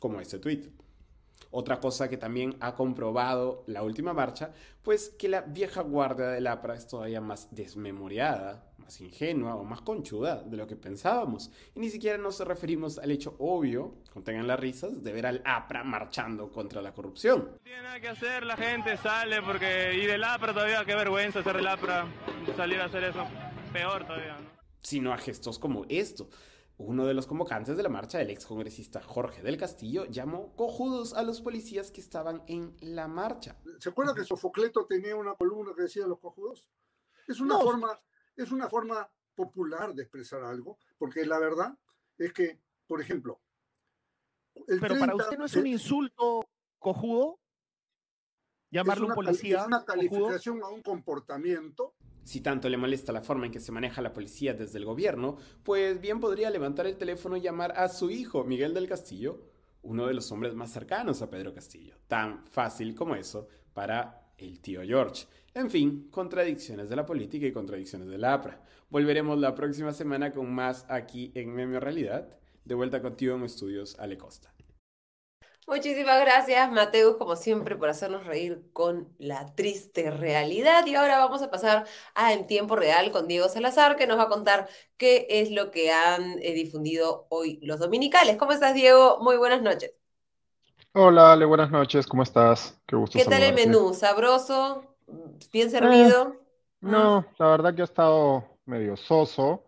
como 0.01 0.19
este 0.19 0.39
tweet. 0.39 0.69
Otra 1.51 1.79
cosa 1.79 2.09
que 2.09 2.17
también 2.17 2.57
ha 2.59 2.75
comprobado 2.75 3.63
la 3.65 3.84
última 3.84 4.13
marcha, 4.13 4.51
pues 4.81 5.07
que 5.07 5.29
la 5.29 5.39
vieja 5.39 5.84
guardia 5.84 6.27
del 6.27 6.47
APRA 6.47 6.75
es 6.75 6.88
todavía 6.88 7.21
más 7.21 7.47
desmemoriada, 7.55 8.72
más 8.84 8.99
ingenua 9.01 9.55
o 9.55 9.63
más 9.63 9.81
conchuda 9.81 10.43
de 10.43 10.57
lo 10.57 10.67
que 10.67 10.75
pensábamos. 10.75 11.51
Y 11.75 11.79
ni 11.79 11.89
siquiera 11.89 12.17
nos 12.17 12.39
referimos 12.39 12.99
al 12.99 13.11
hecho 13.11 13.36
obvio, 13.39 13.95
contengan 14.11 14.47
las 14.47 14.59
risas, 14.59 15.03
de 15.03 15.13
ver 15.13 15.25
al 15.25 15.41
APRA 15.45 15.84
marchando 15.84 16.51
contra 16.51 16.81
la 16.81 16.93
corrupción. 16.93 17.49
No 17.51 17.59
tiene 17.63 17.81
nada 17.81 17.99
que 17.99 18.09
hacer, 18.09 18.45
la 18.45 18.57
gente 18.57 18.97
sale 18.97 19.41
porque... 19.41 19.93
Y 19.95 20.05
del 20.05 20.23
APRA 20.23 20.53
todavía, 20.53 20.86
qué 20.86 20.95
vergüenza 20.95 21.39
hacer 21.39 21.57
el 21.57 21.67
APRA, 21.67 22.07
salir 22.55 22.79
a 22.79 22.86
hacer 22.86 23.03
eso. 23.05 23.25
Peor 23.71 24.05
todavía, 24.05 24.38
¿no? 24.39 24.49
Sino 24.81 25.13
a 25.13 25.17
gestos 25.17 25.57
como 25.57 25.86
esto. 25.89 26.29
Uno 26.77 27.05
de 27.05 27.13
los 27.13 27.27
convocantes 27.27 27.77
de 27.77 27.84
la 27.84 27.89
marcha, 27.89 28.19
el 28.19 28.31
ex 28.31 28.45
congresista 28.45 29.01
Jorge 29.01 29.43
del 29.43 29.57
Castillo, 29.57 30.05
llamó 30.05 30.55
cojudos 30.55 31.13
a 31.13 31.21
los 31.21 31.39
policías 31.39 31.91
que 31.91 32.01
estaban 32.01 32.43
en 32.47 32.75
la 32.81 33.07
marcha. 33.07 33.57
¿Se 33.79 33.89
acuerda 33.89 34.15
que 34.15 34.23
Sofocleto 34.23 34.86
tenía 34.86 35.15
una 35.15 35.36
columna 35.36 35.73
que 35.75 35.84
decía 35.84 36.07
los 36.07 36.19
cojudos? 36.19 36.67
Es 37.27 37.39
una 37.39 37.57
forma, 37.59 37.99
es 38.36 38.51
una 38.51 38.69
forma 38.69 39.09
popular 39.36 39.93
de 39.93 40.03
expresar 40.03 40.43
algo, 40.43 40.77
porque 40.97 41.25
la 41.25 41.39
verdad 41.39 41.77
es 42.17 42.34
que, 42.34 42.59
por 42.88 43.01
ejemplo, 43.01 43.41
el 44.67 44.79
pero 44.79 44.99
para 44.99 45.15
usted 45.15 45.38
no 45.38 45.45
es 45.45 45.55
un 45.55 45.67
insulto 45.67 46.47
cojudo 46.77 47.39
llamarlo 48.69 49.07
un 49.07 49.13
policía. 49.13 49.61
Es 49.61 49.67
una 49.67 49.84
calificación 49.84 50.61
a 50.63 50.69
un 50.69 50.81
comportamiento 50.81 51.95
si 52.23 52.41
tanto 52.41 52.69
le 52.69 52.77
molesta 52.77 53.11
la 53.11 53.21
forma 53.21 53.45
en 53.45 53.51
que 53.51 53.59
se 53.59 53.71
maneja 53.71 54.01
la 54.01 54.13
policía 54.13 54.53
desde 54.53 54.77
el 54.77 54.86
gobierno, 54.86 55.38
pues 55.63 55.99
bien 55.99 56.19
podría 56.19 56.49
levantar 56.49 56.88
el 56.88 56.97
teléfono 56.97 57.36
y 57.38 57.41
llamar 57.41 57.73
a 57.77 57.89
su 57.89 58.09
hijo, 58.09 58.43
Miguel 58.43 58.73
del 58.73 58.88
Castillo, 58.88 59.41
uno 59.81 60.07
de 60.07 60.13
los 60.13 60.31
hombres 60.31 60.55
más 60.55 60.71
cercanos 60.71 61.21
a 61.21 61.29
Pedro 61.29 61.53
Castillo. 61.53 61.97
Tan 62.07 62.45
fácil 62.47 62.95
como 62.95 63.15
eso 63.15 63.47
para 63.73 64.22
el 64.43 64.59
tío 64.59 64.81
George. 64.83 65.25
En 65.53 65.69
fin, 65.69 66.09
contradicciones 66.11 66.89
de 66.89 66.95
la 66.95 67.05
política 67.05 67.45
y 67.45 67.51
contradicciones 67.51 68.07
de 68.07 68.17
la 68.17 68.33
APRA. 68.33 68.61
Volveremos 68.89 69.39
la 69.39 69.55
próxima 69.55 69.93
semana 69.93 70.31
con 70.31 70.53
más 70.53 70.85
aquí 70.89 71.31
en 71.35 71.53
Memio 71.53 71.79
Realidad. 71.79 72.27
De 72.65 72.75
vuelta 72.75 73.01
contigo 73.01 73.35
en 73.35 73.43
Estudios 73.43 73.97
Ale 73.99 74.17
Costa. 74.17 74.53
Muchísimas 75.65 76.19
gracias, 76.19 76.69
Mateus, 76.71 77.15
como 77.17 77.35
siempre, 77.37 77.77
por 77.77 77.89
hacernos 77.89 78.25
reír 78.25 78.63
con 78.73 79.15
la 79.17 79.55
triste 79.55 80.11
realidad. 80.11 80.85
Y 80.85 80.95
ahora 80.95 81.19
vamos 81.19 81.41
a 81.41 81.49
pasar 81.49 81.85
a 82.15 82.33
En 82.33 82.47
Tiempo 82.47 82.75
Real 82.75 83.11
con 83.11 83.27
Diego 83.27 83.47
Salazar, 83.47 83.95
que 83.95 84.05
nos 84.05 84.17
va 84.17 84.23
a 84.23 84.29
contar 84.29 84.67
qué 84.97 85.25
es 85.29 85.51
lo 85.51 85.71
que 85.71 85.91
han 85.91 86.37
eh, 86.41 86.53
difundido 86.53 87.27
hoy 87.29 87.59
los 87.61 87.79
dominicales. 87.79 88.35
¿Cómo 88.37 88.51
estás, 88.51 88.73
Diego? 88.73 89.19
Muy 89.21 89.37
buenas 89.37 89.61
noches. 89.61 90.02
Hola, 90.95 91.31
Ale, 91.31 91.45
buenas 91.45 91.71
noches, 91.71 92.05
¿cómo 92.05 92.21
estás? 92.21 92.79
Qué 92.85 92.95
gusto 92.95 93.17
¿Qué 93.17 93.25
tal 93.25 93.41
el 93.41 93.55
menú? 93.55 93.95
¿Sabroso? 93.95 94.95
¿Bien 95.51 95.71
servido? 95.71 96.35
No, 96.81 97.25
la 97.39 97.47
verdad 97.47 97.73
que 97.73 97.81
ha 97.81 97.85
estado 97.85 98.59
medio 98.65 98.95
soso. 98.95 99.63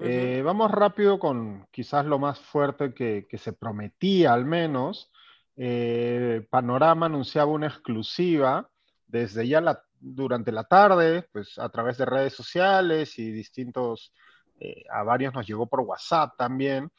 Eh, 0.00 0.40
vamos 0.42 0.70
rápido 0.70 1.18
con 1.18 1.68
quizás 1.70 2.06
lo 2.06 2.18
más 2.18 2.40
fuerte 2.40 2.94
que, 2.94 3.26
se 3.36 3.52
prometía 3.52 4.32
al 4.32 4.46
menos. 4.46 5.12
Eh, 5.56 6.46
Panorama 6.48 7.04
anunciaba 7.04 7.52
una 7.52 7.66
exclusiva 7.66 8.70
desde 9.06 9.46
ya 9.46 9.60
la, 9.60 9.84
durante 10.00 10.52
la 10.52 10.64
tarde, 10.64 11.28
pues 11.32 11.58
a 11.58 11.68
través 11.68 11.98
de 11.98 12.06
redes 12.06 12.32
sociales 12.32 13.18
y 13.18 13.30
distintos, 13.30 14.14
eh, 14.58 14.84
a 14.90 15.02
varios 15.02 15.34
nos 15.34 15.46
llegó 15.46 15.66
por 15.66 15.80
WhatsApp 15.80 16.32
también, 16.38 16.90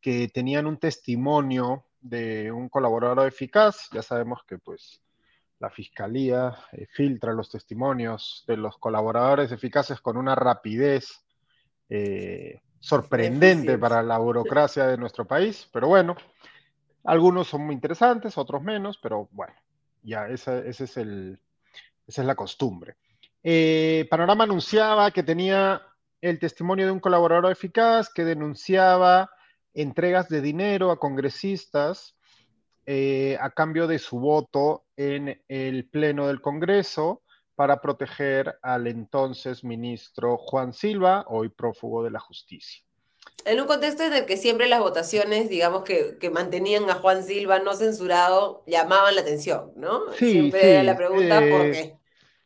que 0.00 0.26
tenían 0.26 0.66
un 0.66 0.78
testimonio 0.78 1.84
de 2.00 2.50
un 2.52 2.68
colaborador 2.68 3.26
eficaz. 3.26 3.88
Ya 3.92 4.02
sabemos 4.02 4.42
que 4.44 4.58
pues 4.58 5.00
la 5.60 5.70
fiscalía 5.70 6.56
eh, 6.72 6.86
filtra 6.90 7.32
los 7.32 7.50
testimonios 7.50 8.44
de 8.46 8.56
los 8.56 8.78
colaboradores 8.78 9.52
eficaces 9.52 10.00
con 10.00 10.16
una 10.16 10.34
rapidez 10.34 11.24
eh, 11.88 12.60
sorprendente 12.80 13.76
para 13.76 14.02
la 14.02 14.16
burocracia 14.18 14.86
de 14.86 14.96
nuestro 14.96 15.26
país, 15.26 15.68
pero 15.70 15.88
bueno, 15.88 16.16
algunos 17.04 17.48
son 17.48 17.66
muy 17.66 17.74
interesantes, 17.74 18.38
otros 18.38 18.62
menos, 18.62 18.98
pero 19.02 19.28
bueno, 19.32 19.52
ya 20.02 20.28
ese, 20.28 20.66
es 20.66 20.96
el, 20.96 21.38
esa 22.06 22.22
es 22.22 22.26
la 22.26 22.34
costumbre. 22.34 22.96
Eh, 23.42 24.06
Panorama 24.10 24.44
anunciaba 24.44 25.10
que 25.10 25.22
tenía 25.22 25.82
el 26.22 26.38
testimonio 26.38 26.86
de 26.86 26.92
un 26.92 27.00
colaborador 27.00 27.52
eficaz 27.52 28.08
que 28.12 28.24
denunciaba 28.24 29.30
entregas 29.74 30.28
de 30.28 30.40
dinero 30.40 30.90
a 30.90 30.98
congresistas 30.98 32.16
eh, 32.86 33.38
a 33.40 33.50
cambio 33.50 33.86
de 33.86 33.98
su 33.98 34.18
voto 34.18 34.84
en 34.96 35.40
el 35.48 35.88
Pleno 35.88 36.26
del 36.26 36.40
Congreso 36.40 37.22
para 37.54 37.80
proteger 37.80 38.58
al 38.62 38.86
entonces 38.86 39.62
ministro 39.62 40.38
Juan 40.38 40.72
Silva, 40.72 41.24
hoy 41.28 41.50
prófugo 41.50 42.02
de 42.02 42.10
la 42.10 42.20
justicia. 42.20 42.82
En 43.44 43.60
un 43.60 43.66
contexto 43.66 44.02
en 44.02 44.14
el 44.14 44.26
que 44.26 44.36
siempre 44.36 44.66
las 44.66 44.80
votaciones, 44.80 45.48
digamos, 45.48 45.84
que, 45.84 46.30
mantenían 46.32 46.88
a 46.90 46.94
Juan 46.94 47.22
Silva 47.22 47.58
no 47.58 47.74
censurado, 47.74 48.64
llamaban 48.66 49.14
la 49.14 49.20
atención, 49.20 49.72
¿no? 49.76 50.12
Sí, 50.14 50.32
siempre 50.32 50.72
era 50.72 50.82
la 50.82 50.96
pregunta, 50.96 51.38
¿por 51.38 51.66
eh, 51.66 51.70
qué? 51.72 51.98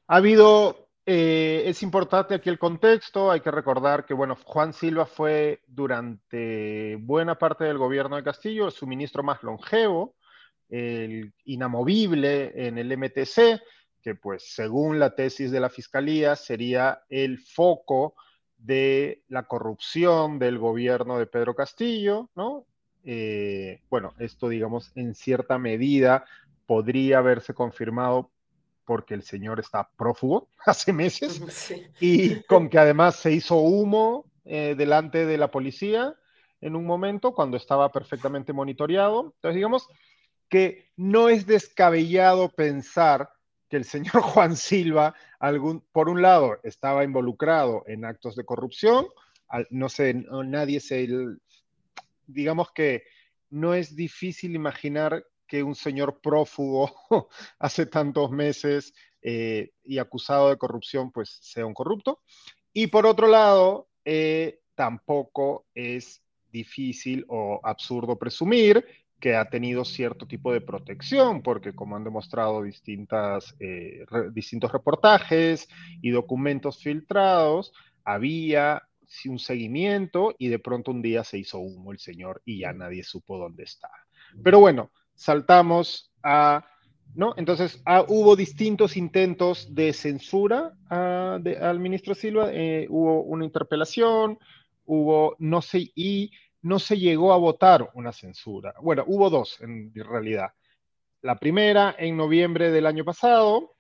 Ha 0.09 0.17
habido 0.17 0.84
eh, 1.07 1.65
es 1.67 1.83
importante 1.83 2.35
aquí 2.35 2.49
el 2.49 2.59
contexto, 2.59 3.31
hay 3.31 3.41
que 3.41 3.51
recordar 3.51 4.07
que, 4.07 4.15
bueno, 4.15 4.37
Juan 4.45 4.73
Silva 4.73 5.05
fue 5.05 5.61
durante 5.67 6.97
buena 6.97 7.39
parte 7.39 7.65
del 7.65 7.79
gobierno 7.79 8.17
de 8.17 8.25
Castillo 8.25 8.71
su 8.71 8.87
ministro 8.87 9.23
más 9.23 9.43
longevo, 9.43 10.15
el 10.71 11.35
inamovible 11.45 12.53
en 12.67 12.79
el 12.79 12.97
MTC, 12.97 13.61
que 14.03 14.15
pues 14.15 14.55
según 14.55 14.99
la 14.99 15.15
tesis 15.15 15.51
de 15.51 15.61
la 15.61 15.71
Fiscalía 15.71 16.37
sería 16.37 17.03
el 17.09 17.39
foco 17.39 18.15
de 18.57 19.23
la 19.29 19.45
corrupción 19.45 20.39
del 20.39 20.59
gobierno 20.59 21.19
de 21.19 21.27
Pedro 21.27 21.55
Castillo, 21.55 22.31
¿no? 22.35 22.67
Eh, 23.05 23.83
bueno, 23.91 24.15
esto 24.19 24.49
digamos 24.49 24.91
en 24.95 25.15
cierta 25.15 25.59
medida 25.59 26.25
podría 26.67 27.19
haberse 27.19 27.53
confirmado 27.53 28.31
porque 28.85 29.15
el 29.15 29.23
señor 29.23 29.61
está 29.61 29.89
prófugo 29.97 30.49
hace 30.67 30.93
meses 30.93 31.91
y 32.01 32.43
con 32.45 32.69
que 32.69 32.79
además 32.79 33.17
se 33.17 33.33
hizo 33.33 33.57
humo 33.57 34.27
eh, 34.45 34.75
delante 34.77 35.27
de 35.27 35.39
la 35.39 35.51
policía 35.51 36.15
en 36.61 36.77
un 36.77 36.87
momento 36.87 37.33
cuando 37.33 37.57
estaba 37.57 37.93
perfectamente 37.93 38.53
monitoreado. 38.53 39.33
Entonces, 39.37 39.57
digamos, 39.57 39.89
que 40.49 40.89
no 40.97 41.29
es 41.29 41.47
descabellado 41.47 42.49
pensar 42.49 43.29
que 43.69 43.77
el 43.77 43.85
señor 43.85 44.21
Juan 44.23 44.57
Silva, 44.57 45.15
algún, 45.39 45.83
por 45.93 46.09
un 46.09 46.23
lado, 46.23 46.59
estaba 46.63 47.05
involucrado 47.05 47.85
en 47.87 48.05
actos 48.05 48.37
de 48.37 48.45
corrupción, 48.45 49.07
no 49.71 49.89
sé, 49.89 50.15
nadie 50.15 50.81
se, 50.81 51.09
digamos 52.27 52.73
que 52.73 53.05
no 53.51 53.75
es 53.75 53.95
difícil 53.95 54.55
imaginar 54.55 55.25
que 55.47 55.63
un 55.63 55.75
señor 55.75 56.21
prófugo 56.21 56.93
hace 57.59 57.87
tantos 57.87 58.31
meses 58.31 58.95
eh, 59.23 59.71
y 59.83 59.99
acusado 59.99 60.51
de 60.51 60.59
corrupción, 60.59 61.11
pues 61.11 61.39
sea 61.43 61.67
un 61.67 61.75
corrupto. 61.75 62.21
Y 62.73 62.89
por 62.89 63.07
otro 63.07 63.29
lado, 63.29 63.89
eh, 64.05 64.61
tampoco 64.75 65.67
es 65.75 66.23
difícil 66.51 67.25
o 67.29 67.61
absurdo 67.63 68.19
presumir 68.19 68.85
que 69.21 69.37
ha 69.37 69.49
tenido 69.49 69.85
cierto 69.85 70.27
tipo 70.27 70.53
de 70.53 70.61
protección, 70.61 71.43
porque 71.43 71.75
como 71.75 71.97
han 71.97 72.05
demostrado 72.05 72.63
distintas, 72.63 73.55
eh, 73.59 74.05
distintos 74.33 74.71
reportajes 74.71 75.69
y 76.03 76.11
documentos 76.11 76.83
filtrados, 76.83 77.73
había 78.05 78.83
un 79.27 79.39
seguimiento 79.39 80.35
y 80.39 80.49
de 80.49 80.59
pronto 80.59 80.91
un 80.91 81.01
día 81.01 81.25
se 81.25 81.39
hizo 81.39 81.59
humo 81.59 81.93
el 81.93 81.99
señor 81.99 82.43
y 82.45 82.61
ya 82.61 82.73
nadie 82.73 83.03
supo 83.03 83.39
dónde 83.39 83.65
estaba. 83.65 83.95
Pero 84.43 84.59
bueno, 84.59 84.91
saltamos 85.15 86.13
a, 86.23 86.65
¿no? 87.15 87.35
Entonces 87.37 87.81
ah, 87.87 88.05
hubo 88.09 88.37
distintos 88.37 88.97
intentos 88.97 89.75
de 89.75 89.93
censura 89.93 90.73
ah, 90.91 91.39
al 91.61 91.81
ministro 91.81 92.15
Silva, 92.15 92.51
eh, 92.53 92.87
hubo 92.89 93.23
una 93.23 93.45
interpelación, 93.45 94.39
hubo, 94.87 95.37
no 95.39 95.63
sé, 95.63 95.91
y 95.95 96.33
no 96.63 96.79
se 96.79 96.99
llegó 96.99 97.33
a 97.33 97.37
votar 97.37 97.91
una 97.95 98.13
censura. 98.13 98.75
Bueno, 98.81 99.05
hubo 99.07 99.31
dos 99.31 99.61
en 99.61 99.93
realidad. 99.95 100.53
La 101.21 101.39
primera 101.39 101.95
en 101.99 102.17
noviembre 102.17 102.71
del 102.71 102.87
año 102.87 103.05
pasado, 103.05 103.75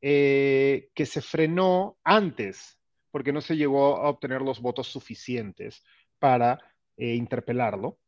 eh, 0.00 0.88
que 0.94 1.04
se 1.04 1.20
frenó 1.20 1.98
antes, 2.02 2.78
porque 3.10 3.32
no 3.32 3.42
se 3.42 3.56
llegó 3.56 3.96
a 3.96 4.08
obtener 4.08 4.40
los 4.40 4.60
votos 4.60 4.88
suficientes 4.88 5.84
para 6.18 6.58
eh, 6.96 7.14
interpelarlo. 7.14 7.98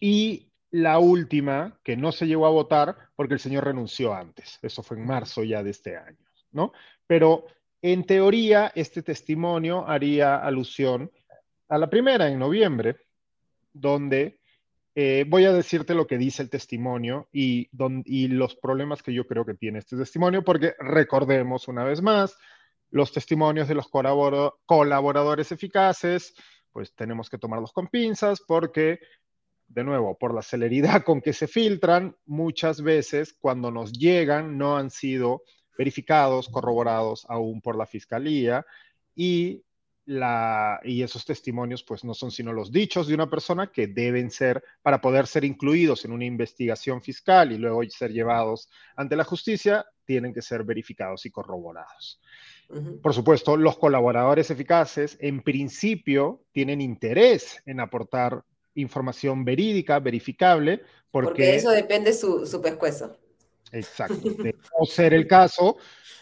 Y 0.00 0.52
la 0.74 0.98
última, 0.98 1.78
que 1.84 1.96
no 1.96 2.10
se 2.10 2.26
llegó 2.26 2.46
a 2.46 2.50
votar, 2.50 2.96
porque 3.14 3.34
el 3.34 3.40
señor 3.40 3.64
renunció 3.64 4.12
antes. 4.12 4.58
Eso 4.60 4.82
fue 4.82 4.96
en 4.96 5.06
marzo 5.06 5.44
ya 5.44 5.62
de 5.62 5.70
este 5.70 5.96
año, 5.96 6.18
¿no? 6.50 6.72
Pero 7.06 7.44
en 7.80 8.02
teoría, 8.04 8.72
este 8.74 9.04
testimonio 9.04 9.86
haría 9.86 10.34
alusión 10.36 11.12
a 11.68 11.78
la 11.78 11.88
primera 11.88 12.28
en 12.28 12.40
noviembre, 12.40 12.96
donde 13.72 14.40
eh, 14.96 15.24
voy 15.28 15.44
a 15.44 15.52
decirte 15.52 15.94
lo 15.94 16.08
que 16.08 16.18
dice 16.18 16.42
el 16.42 16.50
testimonio 16.50 17.28
y, 17.32 17.70
y 18.04 18.26
los 18.26 18.56
problemas 18.56 19.00
que 19.00 19.14
yo 19.14 19.28
creo 19.28 19.44
que 19.44 19.54
tiene 19.54 19.78
este 19.78 19.96
testimonio, 19.96 20.42
porque 20.42 20.74
recordemos 20.80 21.68
una 21.68 21.84
vez 21.84 22.02
más, 22.02 22.36
los 22.90 23.12
testimonios 23.12 23.68
de 23.68 23.76
los 23.76 23.86
colaboradores 24.66 25.52
eficaces, 25.52 26.34
pues 26.72 26.92
tenemos 26.96 27.30
que 27.30 27.38
tomarlos 27.38 27.72
con 27.72 27.86
pinzas 27.86 28.42
porque, 28.44 28.98
de 29.74 29.84
nuevo, 29.84 30.16
por 30.16 30.32
la 30.34 30.42
celeridad 30.42 31.02
con 31.02 31.20
que 31.20 31.32
se 31.32 31.48
filtran, 31.48 32.16
muchas 32.26 32.80
veces 32.80 33.34
cuando 33.38 33.70
nos 33.70 33.92
llegan 33.92 34.56
no 34.56 34.76
han 34.76 34.90
sido 34.90 35.42
verificados, 35.76 36.48
corroborados 36.48 37.26
aún 37.28 37.60
por 37.60 37.76
la 37.76 37.86
fiscalía 37.86 38.64
y 39.14 39.64
y 40.06 41.02
esos 41.02 41.24
testimonios 41.24 41.82
pues 41.82 42.04
no 42.04 42.12
son 42.12 42.30
sino 42.30 42.52
los 42.52 42.70
dichos 42.70 43.06
de 43.06 43.14
una 43.14 43.30
persona 43.30 43.72
que 43.72 43.86
deben 43.86 44.30
ser, 44.30 44.62
para 44.82 45.00
poder 45.00 45.26
ser 45.26 45.44
incluidos 45.44 46.04
en 46.04 46.12
una 46.12 46.26
investigación 46.26 47.00
fiscal 47.00 47.52
y 47.52 47.58
luego 47.58 47.82
ser 47.88 48.12
llevados 48.12 48.68
ante 48.96 49.16
la 49.16 49.24
justicia, 49.24 49.86
tienen 50.04 50.34
que 50.34 50.42
ser 50.42 50.64
verificados 50.64 51.24
y 51.24 51.30
corroborados. 51.30 52.20
Por 53.02 53.14
supuesto, 53.14 53.56
los 53.56 53.78
colaboradores 53.78 54.50
eficaces 54.50 55.16
en 55.20 55.42
principio 55.42 56.44
tienen 56.52 56.80
interés 56.80 57.62
en 57.64 57.80
aportar 57.80 58.44
información 58.74 59.44
verídica, 59.44 59.98
verificable, 60.00 60.82
porque, 61.10 61.56
eso 61.56 61.70
depende 61.70 62.12
su, 62.12 62.46
su 62.46 62.60
pescuezo. 62.60 63.16
Exacto. 63.72 64.30
De 64.30 64.54
no 64.78 64.86
ser 64.86 65.14
el 65.14 65.26
caso, 65.26 65.76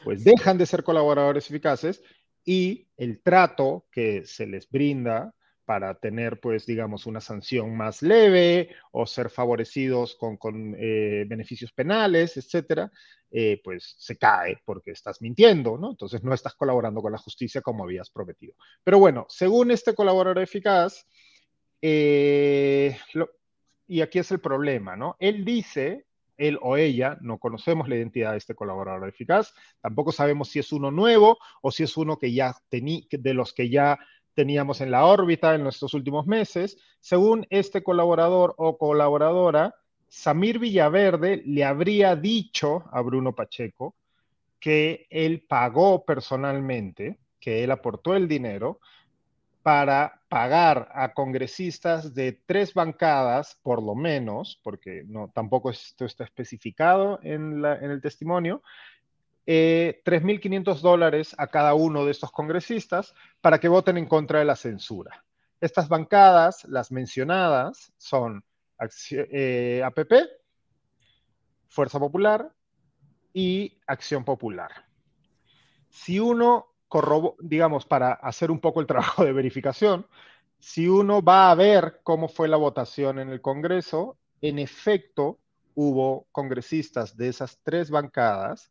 pues 0.04 0.24
dejan 0.24 0.58
de 0.58 0.66
ser 0.66 0.82
colaboradores 0.82 1.48
eficaces 1.48 2.02
y 2.44 2.88
el 2.96 3.22
trato 3.22 3.86
que 3.90 4.24
se 4.24 4.46
les 4.46 4.68
brinda 4.68 5.34
para 5.64 5.94
tener, 5.94 6.40
pues, 6.40 6.66
digamos, 6.66 7.06
una 7.06 7.20
sanción 7.20 7.76
más 7.76 8.02
leve 8.02 8.74
o 8.90 9.06
ser 9.06 9.30
favorecidos 9.30 10.16
con, 10.16 10.74
eh, 10.76 11.24
beneficios 11.26 11.72
penales, 11.72 12.36
etcétera, 12.36 12.90
eh, 13.30 13.60
pues 13.62 13.94
se 13.98 14.18
cae 14.18 14.60
porque 14.64 14.90
estás 14.90 15.22
mintiendo, 15.22 15.78
¿no? 15.78 15.90
Entonces 15.90 16.22
no 16.22 16.34
estás 16.34 16.54
colaborando 16.54 17.00
con 17.00 17.12
la 17.12 17.18
justicia 17.18 17.62
como 17.62 17.84
habías 17.84 18.10
prometido. 18.10 18.54
Pero 18.82 18.98
bueno, 18.98 19.26
según 19.28 19.70
este 19.70 19.94
colaborador 19.94 20.42
eficaz, 20.42 21.06
eh, 21.82 22.96
y 23.88 24.00
aquí 24.00 24.18
es 24.20 24.30
el 24.30 24.40
problema, 24.40 24.96
¿no? 24.96 25.16
Él 25.18 25.44
dice 25.44 26.06
él 26.38 26.58
o 26.62 26.76
ella, 26.76 27.18
no 27.20 27.38
conocemos 27.38 27.88
la 27.88 27.96
identidad 27.96 28.32
de 28.32 28.38
este 28.38 28.54
colaborador 28.54 29.08
eficaz, 29.08 29.52
tampoco 29.80 30.12
sabemos 30.12 30.48
si 30.48 30.58
es 30.58 30.72
uno 30.72 30.90
nuevo 30.90 31.38
o 31.60 31.70
si 31.70 31.82
es 31.82 31.96
uno 31.96 32.18
que 32.18 32.32
ya 32.32 32.56
de 32.70 33.34
los 33.34 33.52
que 33.52 33.68
ya 33.68 33.98
teníamos 34.34 34.80
en 34.80 34.90
la 34.90 35.04
órbita 35.04 35.54
en 35.54 35.62
nuestros 35.62 35.94
últimos 35.94 36.26
meses. 36.26 36.78
Según 37.00 37.46
este 37.50 37.82
colaborador 37.82 38.54
o 38.56 38.78
colaboradora, 38.78 39.74
Samir 40.08 40.58
Villaverde 40.58 41.42
le 41.44 41.64
habría 41.64 42.16
dicho 42.16 42.84
a 42.90 43.00
Bruno 43.02 43.34
Pacheco 43.34 43.94
que 44.58 45.06
él 45.10 45.44
pagó 45.48 46.04
personalmente, 46.04 47.18
que 47.40 47.64
él 47.64 47.70
aportó 47.70 48.14
el 48.14 48.28
dinero 48.28 48.80
para 49.62 50.20
pagar 50.28 50.90
a 50.92 51.12
congresistas 51.14 52.14
de 52.14 52.32
tres 52.32 52.74
bancadas, 52.74 53.58
por 53.62 53.82
lo 53.82 53.94
menos, 53.94 54.60
porque 54.62 55.04
no, 55.06 55.30
tampoco 55.32 55.70
esto 55.70 56.04
está 56.04 56.24
especificado 56.24 57.20
en, 57.22 57.64
el 57.64 58.00
testimonio, 58.00 58.62
3.500 59.46 60.76
eh, 60.76 60.80
dólares 60.82 61.34
a 61.38 61.46
cada 61.46 61.74
uno 61.74 62.04
de 62.04 62.10
estos 62.10 62.32
congresistas 62.32 63.14
para 63.40 63.58
que 63.58 63.68
voten 63.68 63.98
en 63.98 64.06
contra 64.06 64.40
de 64.40 64.44
la 64.44 64.56
censura. 64.56 65.24
Estas 65.60 65.88
bancadas, 65.88 66.64
las 66.64 66.90
mencionadas, 66.90 67.92
son 67.96 68.44
eh, 69.10 69.82
APP, 69.84 70.12
Fuerza 71.68 72.00
Popular 72.00 72.52
y 73.32 73.78
Acción 73.86 74.24
Popular. 74.24 74.70
Si 75.88 76.18
uno 76.18 76.71
digamos, 77.40 77.86
para 77.86 78.12
hacer 78.12 78.50
un 78.50 78.60
poco 78.60 78.80
el 78.80 78.86
trabajo 78.86 79.24
de 79.24 79.32
verificación, 79.32 80.06
si 80.58 80.88
uno 80.88 81.22
va 81.22 81.50
a 81.50 81.54
ver 81.54 82.00
cómo 82.02 82.28
fue 82.28 82.48
la 82.48 82.56
votación 82.56 83.18
en 83.18 83.30
el 83.30 83.40
Congreso, 83.40 84.16
en 84.40 84.58
efecto 84.58 85.38
hubo 85.74 86.26
congresistas 86.32 87.16
de 87.16 87.28
esas 87.28 87.58
tres 87.62 87.90
bancadas 87.90 88.70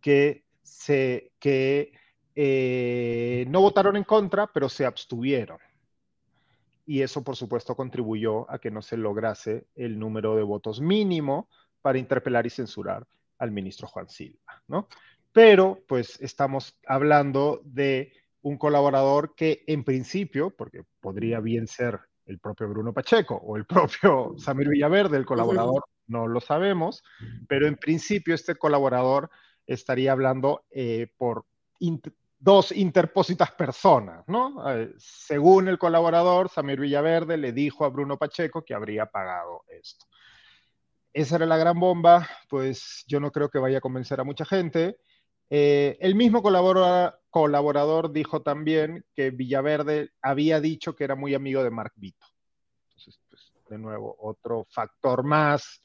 que, 0.00 0.44
se, 0.62 1.32
que 1.38 1.92
eh, 2.34 3.44
no 3.48 3.60
votaron 3.60 3.96
en 3.96 4.04
contra, 4.04 4.46
pero 4.46 4.68
se 4.68 4.86
abstuvieron. 4.86 5.58
Y 6.86 7.02
eso, 7.02 7.22
por 7.22 7.36
supuesto, 7.36 7.76
contribuyó 7.76 8.50
a 8.50 8.58
que 8.58 8.70
no 8.70 8.82
se 8.82 8.96
lograse 8.96 9.66
el 9.74 9.98
número 9.98 10.36
de 10.36 10.42
votos 10.42 10.80
mínimo 10.80 11.48
para 11.80 11.98
interpelar 11.98 12.46
y 12.46 12.50
censurar 12.50 13.06
al 13.38 13.50
ministro 13.50 13.88
Juan 13.88 14.08
Silva, 14.08 14.62
¿no? 14.68 14.88
Pero 15.34 15.82
pues 15.88 16.20
estamos 16.20 16.78
hablando 16.86 17.60
de 17.64 18.12
un 18.42 18.56
colaborador 18.56 19.34
que 19.34 19.64
en 19.66 19.82
principio, 19.82 20.50
porque 20.56 20.84
podría 21.00 21.40
bien 21.40 21.66
ser 21.66 21.98
el 22.24 22.38
propio 22.38 22.68
Bruno 22.68 22.92
Pacheco 22.94 23.34
o 23.34 23.56
el 23.56 23.66
propio 23.66 24.36
Samir 24.38 24.68
Villaverde, 24.68 25.16
el 25.16 25.26
colaborador, 25.26 25.84
no 26.06 26.28
lo 26.28 26.40
sabemos, 26.40 27.02
pero 27.48 27.66
en 27.66 27.76
principio 27.76 28.34
este 28.34 28.54
colaborador 28.54 29.28
estaría 29.66 30.12
hablando 30.12 30.66
eh, 30.70 31.08
por 31.16 31.46
dos 32.38 32.70
interpósitas 32.70 33.50
personas, 33.52 34.22
¿no? 34.28 34.70
Eh, 34.70 34.94
según 34.98 35.66
el 35.66 35.78
colaborador, 35.78 36.48
Samir 36.48 36.78
Villaverde 36.78 37.38
le 37.38 37.52
dijo 37.52 37.84
a 37.84 37.88
Bruno 37.88 38.18
Pacheco 38.18 38.64
que 38.64 38.74
habría 38.74 39.06
pagado 39.06 39.64
esto. 39.66 40.06
Esa 41.12 41.36
era 41.36 41.46
la 41.46 41.56
gran 41.56 41.80
bomba, 41.80 42.28
pues 42.48 43.04
yo 43.08 43.18
no 43.18 43.32
creo 43.32 43.48
que 43.48 43.58
vaya 43.58 43.78
a 43.78 43.80
convencer 43.80 44.20
a 44.20 44.24
mucha 44.24 44.44
gente. 44.44 44.98
Eh, 45.50 45.96
el 46.00 46.14
mismo 46.14 46.42
colaborador, 46.42 48.12
dijo 48.12 48.42
también 48.42 49.04
que 49.14 49.30
Villaverde 49.30 50.10
había 50.22 50.60
dicho 50.60 50.96
que 50.96 51.04
era 51.04 51.14
muy 51.14 51.34
amigo 51.34 51.62
de 51.62 51.70
Mark 51.70 51.92
Vito. 51.96 52.26
Entonces, 52.88 53.20
pues, 53.28 53.52
de 53.68 53.78
nuevo, 53.78 54.16
otro 54.18 54.66
factor 54.70 55.24
más 55.24 55.82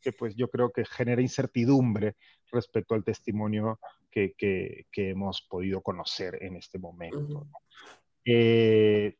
que 0.00 0.12
pues 0.12 0.34
yo 0.34 0.48
creo 0.48 0.72
que 0.72 0.84
genera 0.84 1.22
incertidumbre 1.22 2.16
respecto 2.50 2.94
al 2.94 3.04
testimonio 3.04 3.78
que, 4.10 4.34
hemos 4.94 5.42
podido 5.42 5.80
conocer 5.80 6.38
en 6.42 6.56
este 6.56 6.78
momento. 6.78 7.46
Eh, 8.24 9.16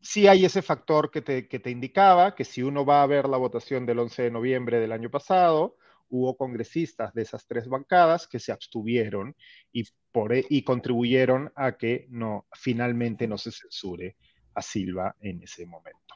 sí 0.00 0.26
hay 0.26 0.44
ese 0.44 0.60
factor 0.60 1.10
que 1.10 1.22
te, 1.22 1.48
que 1.48 1.58
te, 1.60 1.70
indicaba 1.70 2.34
que 2.34 2.44
si 2.44 2.62
uno 2.62 2.84
va 2.84 3.02
a 3.02 3.06
ver 3.06 3.28
la 3.28 3.38
votación 3.38 3.86
del 3.86 4.00
11 4.00 4.24
de 4.24 4.30
noviembre 4.30 4.80
del 4.80 4.92
año 4.92 5.10
pasado, 5.10 5.76
hubo 6.08 6.36
congresistas 6.36 7.12
de 7.14 7.22
esas 7.22 7.46
tres 7.46 7.68
bancadas 7.68 8.26
que 8.26 8.38
se 8.38 8.52
abstuvieron 8.52 9.34
y, 9.72 9.84
por, 10.12 10.32
e, 10.32 10.44
y 10.48 10.62
contribuyeron 10.62 11.52
a 11.56 11.76
que 11.76 12.06
no, 12.10 12.46
finalmente 12.52 13.26
no 13.26 13.38
se 13.38 13.52
censure 13.52 14.16
a 14.54 14.62
Silva 14.62 15.16
en 15.20 15.42
ese 15.42 15.66
momento. 15.66 16.14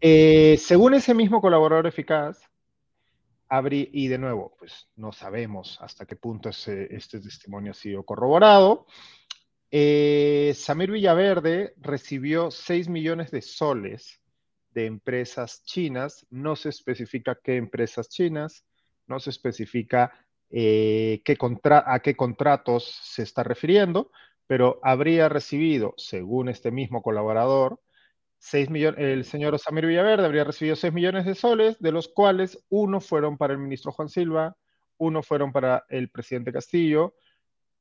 Eh, 0.00 0.56
según 0.58 0.94
ese 0.94 1.14
mismo 1.14 1.40
colaborador 1.40 1.86
eficaz, 1.86 2.50
y 3.72 4.06
de 4.06 4.18
nuevo, 4.18 4.54
pues 4.58 4.88
no 4.94 5.12
sabemos 5.12 5.78
hasta 5.80 6.06
qué 6.06 6.14
punto 6.14 6.50
este 6.50 7.20
testimonio 7.20 7.72
ha 7.72 7.74
sido 7.74 8.04
corroborado, 8.04 8.86
eh, 9.72 10.52
Samir 10.56 10.90
Villaverde 10.90 11.74
recibió 11.78 12.50
6 12.50 12.88
millones 12.88 13.30
de 13.30 13.42
soles 13.42 14.20
de 14.72 14.86
empresas 14.86 15.62
chinas, 15.64 16.26
no 16.30 16.56
se 16.56 16.68
especifica 16.68 17.38
qué 17.42 17.56
empresas 17.56 18.08
chinas, 18.08 18.64
no 19.06 19.20
se 19.20 19.30
especifica 19.30 20.12
eh, 20.50 21.22
qué 21.24 21.36
a 21.86 22.00
qué 22.00 22.16
contratos 22.16 22.84
se 23.02 23.22
está 23.22 23.42
refiriendo, 23.42 24.10
pero 24.46 24.80
habría 24.82 25.28
recibido, 25.28 25.94
según 25.96 26.48
este 26.48 26.70
mismo 26.70 27.02
colaborador, 27.02 27.80
6 28.38 28.70
millones, 28.70 29.00
el 29.00 29.24
señor 29.24 29.58
Samir 29.58 29.86
Villaverde 29.86 30.24
habría 30.24 30.44
recibido 30.44 30.74
6 30.74 30.92
millones 30.92 31.26
de 31.26 31.34
soles, 31.34 31.78
de 31.78 31.92
los 31.92 32.08
cuales 32.08 32.64
uno 32.70 33.00
fueron 33.00 33.36
para 33.36 33.52
el 33.52 33.58
ministro 33.58 33.92
Juan 33.92 34.08
Silva, 34.08 34.56
uno 34.96 35.22
fueron 35.22 35.52
para 35.52 35.84
el 35.88 36.10
presidente 36.10 36.52
Castillo, 36.52 37.14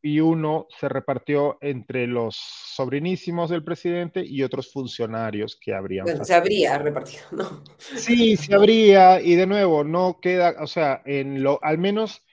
y 0.01 0.19
uno 0.21 0.67
se 0.79 0.87
repartió 0.87 1.57
entre 1.61 2.07
los 2.07 2.35
sobrinísimos 2.35 3.49
del 3.49 3.63
presidente 3.63 4.23
y 4.25 4.43
otros 4.43 4.71
funcionarios 4.71 5.57
que 5.59 5.73
habrían. 5.73 6.05
Bueno, 6.05 6.23
se 6.23 6.33
habría 6.33 6.77
repartido, 6.77 7.23
¿no? 7.31 7.63
Sí, 7.77 8.37
se 8.37 8.55
habría, 8.55 9.21
y 9.21 9.35
de 9.35 9.45
nuevo, 9.45 9.83
no 9.83 10.19
queda, 10.21 10.55
o 10.59 10.67
sea, 10.67 11.01
en 11.05 11.43
lo, 11.43 11.59
al 11.63 11.77
menos, 11.77 12.23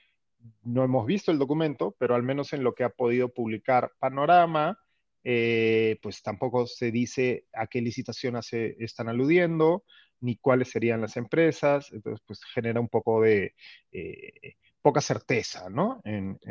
no 0.63 0.83
hemos 0.83 1.05
visto 1.05 1.31
el 1.31 1.39
documento, 1.39 1.95
pero 1.99 2.15
al 2.15 2.23
menos 2.23 2.53
en 2.53 2.63
lo 2.63 2.73
que 2.73 2.85
ha 2.85 2.89
podido 2.89 3.33
publicar 3.33 3.91
Panorama, 3.99 4.79
eh, 5.23 5.97
pues 6.01 6.21
tampoco 6.23 6.67
se 6.67 6.89
dice 6.89 7.47
a 7.51 7.67
qué 7.67 7.81
licitación 7.81 8.41
se 8.43 8.77
están 8.79 9.09
aludiendo, 9.09 9.83
ni 10.21 10.37
cuáles 10.37 10.69
serían 10.69 11.01
las 11.01 11.17
empresas, 11.17 11.91
entonces 11.91 12.23
pues 12.25 12.39
genera 12.53 12.79
un 12.79 12.87
poco 12.87 13.21
de... 13.21 13.53
Eh, 13.91 14.55
poca 14.87 15.01
certeza, 15.01 15.69
¿no? 15.69 16.01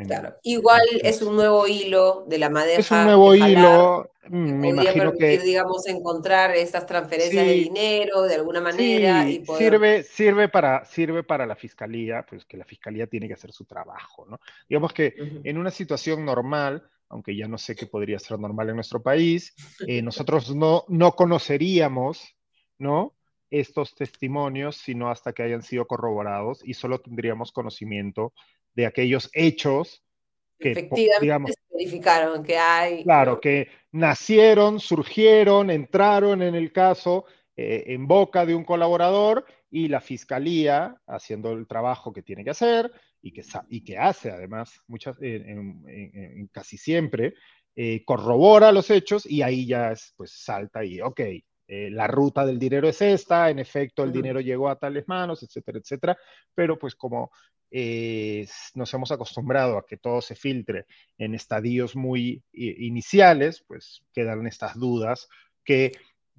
claro. 0.05 0.35
Igual 0.43 0.83
es 1.01 1.23
un 1.23 1.35
nuevo 1.35 1.65
hilo 1.65 2.23
de 2.27 2.37
la 2.37 2.51
madeja. 2.51 2.79
Es 2.79 2.91
un 2.91 3.05
nuevo 3.05 3.33
hilo, 3.33 4.11
mm, 4.29 4.59
me 4.59 4.69
imagino 4.69 5.11
que... 5.13 5.39
digamos, 5.39 5.87
encontrar 5.87 6.55
estas 6.55 6.85
transferencias 6.85 7.43
de 7.47 7.53
dinero 7.53 8.21
de 8.21 8.35
alguna 8.35 8.61
manera. 8.61 9.27
y 9.27 9.43
sirve, 9.57 10.03
sirve, 10.03 10.49
para, 10.49 10.85
sirve 10.85 11.23
para 11.23 11.47
la 11.47 11.55
fiscalía, 11.55 12.23
pues 12.29 12.45
que 12.45 12.57
la 12.57 12.65
fiscalía 12.65 13.07
tiene 13.07 13.27
que 13.27 13.33
hacer 13.33 13.51
su 13.51 13.65
trabajo, 13.65 14.27
¿no? 14.27 14.39
Digamos 14.69 14.93
que 14.93 15.15
en 15.43 15.57
una 15.57 15.71
situación 15.71 16.23
normal, 16.23 16.87
aunque 17.09 17.35
ya 17.35 17.47
no 17.47 17.57
sé 17.57 17.75
qué 17.75 17.87
podría 17.87 18.19
ser 18.19 18.37
normal 18.37 18.69
en 18.69 18.75
nuestro 18.75 19.01
país, 19.01 19.55
eh, 19.87 20.03
nosotros 20.03 20.55
no, 20.55 20.85
no 20.89 21.13
conoceríamos, 21.13 22.35
¿no? 22.77 23.16
Estos 23.49 23.95
testimonios, 23.95 24.77
sino 24.77 25.09
hasta 25.09 25.33
que 25.33 25.43
hayan 25.43 25.63
sido 25.63 25.85
corroborados 25.85 26.61
y 26.63 26.73
solo 26.73 26.99
tendríamos 26.99 27.51
conocimiento 27.51 28.33
de 28.73 28.85
aquellos 28.85 29.29
hechos 29.33 30.03
que, 30.59 30.71
Efectivamente, 30.71 31.53
se 31.53 31.75
verificaron 31.75 32.43
que 32.43 32.57
hay. 32.57 33.03
Claro, 33.03 33.39
que 33.39 33.69
nacieron, 33.91 34.79
surgieron, 34.79 35.69
entraron 35.69 36.41
en 36.41 36.55
el 36.55 36.71
caso 36.71 37.25
eh, 37.55 37.83
en 37.87 38.07
boca 38.07 38.45
de 38.45 38.55
un 38.55 38.63
colaborador 38.63 39.45
y 39.69 39.87
la 39.87 40.01
fiscalía, 40.01 40.95
haciendo 41.07 41.51
el 41.51 41.67
trabajo 41.67 42.13
que 42.13 42.23
tiene 42.23 42.43
que 42.43 42.51
hacer 42.51 42.91
y 43.21 43.31
que, 43.31 43.43
y 43.69 43.83
que 43.83 43.97
hace 43.97 44.31
además 44.31 44.81
muchas, 44.87 45.17
en, 45.21 46.49
casi 46.51 46.77
siempre, 46.77 47.33
eh, 47.75 48.03
corrobora 48.05 48.71
los 48.71 48.89
hechos 48.89 49.25
y 49.25 49.41
ahí 49.41 49.67
ya 49.67 49.91
es, 49.91 50.13
pues 50.15 50.31
salta 50.31 50.83
y, 50.83 51.01
ok, 51.01 51.21
eh, 51.67 51.89
la 51.91 52.07
ruta 52.07 52.45
del 52.45 52.59
dinero 52.59 52.87
es 52.87 53.01
esta, 53.01 53.49
en 53.49 53.59
efecto 53.59 54.03
el 54.03 54.11
dinero 54.11 54.39
llegó 54.39 54.69
a 54.69 54.77
tales 54.77 55.07
manos, 55.07 55.43
etcétera, 55.43 55.79
etcétera, 55.79 56.17
pero 56.55 56.79
pues 56.79 56.95
como 56.95 57.31
eh, 57.69 58.47
nos 58.75 58.93
hemos 58.93 59.11
acostumbrado 59.11 59.77
a 59.77 59.85
que 59.85 59.97
todo 59.97 60.21
se 60.21 60.35
filtre 60.35 60.85
en 61.17 61.35
estadios 61.35 61.95
muy 61.95 62.43
iniciales, 62.53 63.63
pues 63.67 64.01
quedan 64.13 64.47
estas 64.47 64.79
dudas 64.79 65.27
que 65.63 65.91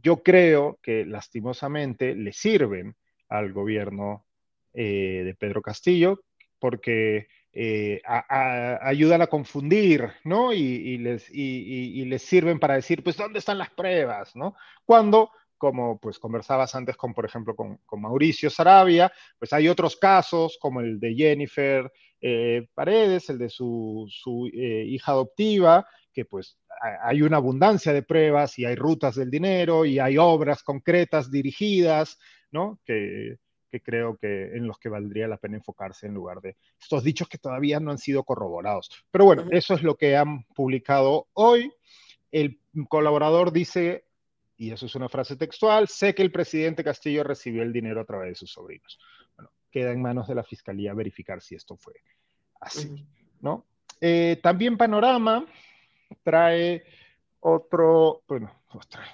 yo 0.02 0.22
creo 0.22 0.78
que 0.82 1.04
lastimosamente 1.04 2.14
le 2.14 2.32
sirven 2.32 2.96
al 3.28 3.52
gobierno 3.52 4.24
eh, 4.72 5.22
de 5.24 5.34
Pedro 5.34 5.60
Castillo, 5.60 6.22
porque 6.58 7.28
eh, 7.60 8.00
ayudan 8.06 9.20
a 9.20 9.26
confundir, 9.26 10.08
¿no? 10.22 10.52
Y, 10.52 10.96
les, 10.98 12.22
sirven 12.22 12.60
para 12.60 12.74
decir, 12.74 13.02
pues, 13.02 13.16
¿dónde 13.16 13.40
están 13.40 13.58
las 13.58 13.70
pruebas, 13.70 14.36
¿no? 14.36 14.54
Cuando, 14.84 15.32
como 15.56 15.98
pues 15.98 16.20
conversabas 16.20 16.76
antes 16.76 16.96
con, 16.96 17.12
por 17.14 17.24
ejemplo, 17.24 17.56
con, 17.56 17.80
Mauricio 18.00 18.48
Sarabia, 18.48 19.10
pues 19.40 19.52
hay 19.52 19.66
otros 19.66 19.96
casos, 19.96 20.56
como 20.60 20.82
el 20.82 21.00
de 21.00 21.16
Jennifer 21.16 21.90
eh, 22.20 22.68
Paredes, 22.74 23.28
el 23.28 23.38
de 23.38 23.48
su, 23.48 24.06
su 24.08 24.48
eh, 24.54 24.84
hija 24.86 25.10
adoptiva, 25.10 25.84
que 26.12 26.24
pues 26.26 26.60
hay 27.02 27.22
una 27.22 27.38
abundancia 27.38 27.92
de 27.92 28.04
pruebas 28.04 28.56
y 28.60 28.66
hay 28.66 28.76
rutas 28.76 29.16
del 29.16 29.32
dinero 29.32 29.84
y 29.84 29.98
hay 29.98 30.16
obras 30.16 30.62
concretas 30.62 31.28
dirigidas, 31.28 32.20
¿no? 32.52 32.78
Que, 32.84 33.34
que 33.70 33.80
creo 33.80 34.16
que 34.16 34.56
en 34.56 34.66
los 34.66 34.78
que 34.78 34.88
valdría 34.88 35.28
la 35.28 35.36
pena 35.36 35.56
enfocarse 35.56 36.06
en 36.06 36.14
lugar 36.14 36.40
de 36.40 36.56
estos 36.80 37.04
dichos 37.04 37.28
que 37.28 37.38
todavía 37.38 37.80
no 37.80 37.90
han 37.90 37.98
sido 37.98 38.24
corroborados. 38.24 38.90
Pero 39.10 39.24
bueno, 39.24 39.46
eso 39.50 39.74
es 39.74 39.82
lo 39.82 39.96
que 39.96 40.16
han 40.16 40.44
publicado 40.54 41.28
hoy. 41.34 41.72
El 42.30 42.60
colaborador 42.88 43.52
dice, 43.52 44.04
y 44.56 44.72
eso 44.72 44.86
es 44.86 44.94
una 44.94 45.08
frase 45.08 45.36
textual, 45.36 45.88
sé 45.88 46.14
que 46.14 46.22
el 46.22 46.32
presidente 46.32 46.84
Castillo 46.84 47.24
recibió 47.24 47.62
el 47.62 47.72
dinero 47.72 48.00
a 48.00 48.04
través 48.04 48.30
de 48.30 48.34
sus 48.34 48.52
sobrinos. 48.52 48.98
Bueno, 49.36 49.50
queda 49.70 49.92
en 49.92 50.02
manos 50.02 50.28
de 50.28 50.34
la 50.34 50.44
fiscalía 50.44 50.94
verificar 50.94 51.40
si 51.40 51.54
esto 51.54 51.76
fue 51.76 51.94
así, 52.60 53.06
¿no? 53.40 53.66
Eh, 54.00 54.38
también 54.42 54.76
Panorama 54.76 55.46
trae 56.22 56.84
otro, 57.40 58.22
bueno, 58.26 58.52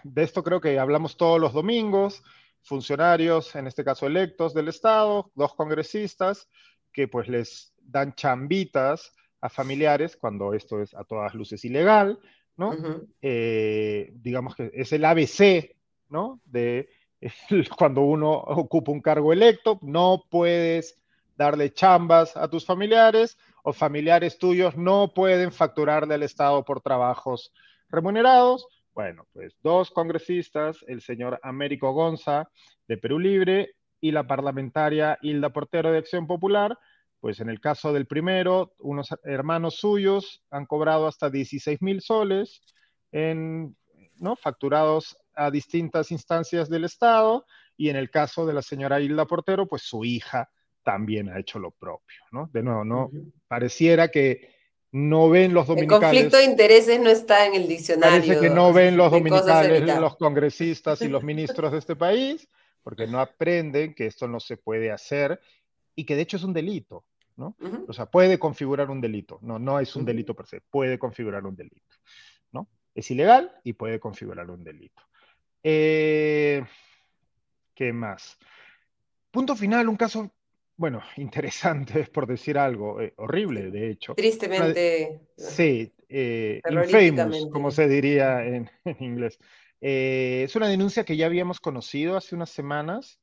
de 0.02 0.22
esto 0.22 0.42
creo 0.42 0.60
que 0.60 0.78
hablamos 0.78 1.16
todos 1.16 1.40
los 1.40 1.52
domingos, 1.52 2.22
funcionarios, 2.64 3.54
en 3.54 3.66
este 3.66 3.84
caso 3.84 4.06
electos 4.06 4.54
del 4.54 4.68
Estado, 4.68 5.30
dos 5.34 5.54
congresistas, 5.54 6.48
que 6.92 7.08
pues 7.08 7.28
les 7.28 7.72
dan 7.78 8.14
chambitas 8.14 9.12
a 9.40 9.48
familiares 9.48 10.16
cuando 10.16 10.54
esto 10.54 10.80
es 10.80 10.94
a 10.94 11.04
todas 11.04 11.34
luces 11.34 11.64
ilegal, 11.64 12.18
¿no? 12.56 12.74
Eh, 13.20 14.10
digamos 14.14 14.56
que 14.56 14.70
es 14.74 14.92
el 14.92 15.04
ABC, 15.04 15.76
¿no? 16.08 16.40
De 16.44 16.88
cuando 17.78 18.02
uno 18.02 18.32
ocupa 18.32 18.92
un 18.92 19.00
cargo 19.00 19.32
electo, 19.32 19.78
no 19.82 20.24
puedes 20.30 20.98
darle 21.36 21.72
chambas 21.72 22.36
a 22.36 22.48
tus 22.48 22.64
familiares 22.64 23.36
o 23.64 23.72
familiares 23.72 24.38
tuyos 24.38 24.76
no 24.76 25.12
pueden 25.14 25.50
facturarle 25.50 26.14
al 26.14 26.22
Estado 26.22 26.64
por 26.64 26.82
trabajos 26.82 27.52
remunerados. 27.88 28.68
Bueno, 28.94 29.26
pues 29.32 29.56
dos 29.60 29.90
congresistas, 29.90 30.84
el 30.86 31.00
señor 31.00 31.40
Américo 31.42 31.92
Gonza 31.92 32.48
de 32.86 32.96
Perú 32.96 33.18
Libre 33.18 33.74
y 34.00 34.12
la 34.12 34.26
parlamentaria 34.26 35.18
Hilda 35.20 35.50
Portero 35.50 35.90
de 35.90 35.98
Acción 35.98 36.28
Popular, 36.28 36.78
pues 37.18 37.40
en 37.40 37.48
el 37.48 37.60
caso 37.60 37.92
del 37.92 38.06
primero, 38.06 38.74
unos 38.78 39.08
hermanos 39.24 39.76
suyos 39.76 40.44
han 40.50 40.66
cobrado 40.66 41.08
hasta 41.08 41.28
16 41.28 41.82
mil 41.82 42.02
soles 42.02 42.62
en, 43.10 43.76
¿no? 44.20 44.36
facturados 44.36 45.16
a 45.34 45.50
distintas 45.50 46.12
instancias 46.12 46.68
del 46.68 46.84
Estado 46.84 47.46
y 47.76 47.88
en 47.88 47.96
el 47.96 48.10
caso 48.10 48.46
de 48.46 48.52
la 48.52 48.62
señora 48.62 49.00
Hilda 49.00 49.26
Portero, 49.26 49.66
pues 49.66 49.82
su 49.82 50.04
hija 50.04 50.50
también 50.84 51.30
ha 51.30 51.40
hecho 51.40 51.58
lo 51.58 51.72
propio, 51.72 52.20
¿no? 52.30 52.48
De 52.52 52.62
nuevo, 52.62 52.84
no 52.84 53.10
pareciera 53.48 54.08
que 54.08 54.53
no 54.94 55.28
ven 55.28 55.52
los 55.52 55.66
dominicales. 55.66 56.02
El 56.04 56.08
conflicto 56.08 56.36
de 56.36 56.44
intereses 56.44 57.00
no 57.00 57.10
está 57.10 57.46
en 57.46 57.56
el 57.56 57.66
diccionario. 57.66 58.20
Parece 58.20 58.38
que 58.38 58.48
no 58.48 58.72
ven 58.72 58.96
los 58.96 59.10
dominicales, 59.10 59.82
los 59.98 60.16
congresistas 60.16 61.02
y 61.02 61.08
los 61.08 61.24
ministros 61.24 61.72
de 61.72 61.78
este 61.78 61.96
país, 61.96 62.48
porque 62.80 63.08
no 63.08 63.18
aprenden 63.18 63.92
que 63.92 64.06
esto 64.06 64.28
no 64.28 64.38
se 64.38 64.56
puede 64.56 64.92
hacer 64.92 65.40
y 65.96 66.04
que 66.04 66.14
de 66.14 66.22
hecho 66.22 66.36
es 66.36 66.44
un 66.44 66.52
delito, 66.52 67.04
¿no? 67.34 67.56
O 67.88 67.92
sea, 67.92 68.06
puede 68.06 68.38
configurar 68.38 68.88
un 68.88 69.00
delito. 69.00 69.40
No, 69.42 69.58
no 69.58 69.80
es 69.80 69.96
un 69.96 70.04
delito 70.04 70.32
per 70.32 70.46
se, 70.46 70.60
puede 70.60 70.96
configurar 70.96 71.44
un 71.44 71.56
delito, 71.56 71.96
¿no? 72.52 72.68
Es 72.94 73.10
ilegal 73.10 73.52
y 73.64 73.72
puede 73.72 73.98
configurar 73.98 74.48
un 74.48 74.62
delito. 74.62 75.02
Eh, 75.64 76.64
¿Qué 77.74 77.92
más? 77.92 78.38
Punto 79.32 79.56
final, 79.56 79.88
un 79.88 79.96
caso 79.96 80.30
bueno, 80.76 81.02
interesante, 81.16 82.04
por 82.04 82.26
decir 82.26 82.58
algo, 82.58 83.00
eh, 83.00 83.12
horrible, 83.16 83.70
de 83.70 83.90
hecho. 83.90 84.14
Tristemente. 84.14 85.20
sí, 85.36 85.92
eh, 86.08 86.60
infamous, 86.68 87.48
como 87.50 87.70
se 87.70 87.88
diría 87.88 88.44
en, 88.44 88.70
inglés. 89.00 89.38
Eh, 89.80 90.42
es 90.44 90.56
una 90.56 90.68
denuncia 90.68 91.04
que 91.04 91.16
ya 91.16 91.26
habíamos 91.26 91.60
conocido 91.60 92.16
hace 92.16 92.34
unas 92.34 92.50
semanas 92.50 93.20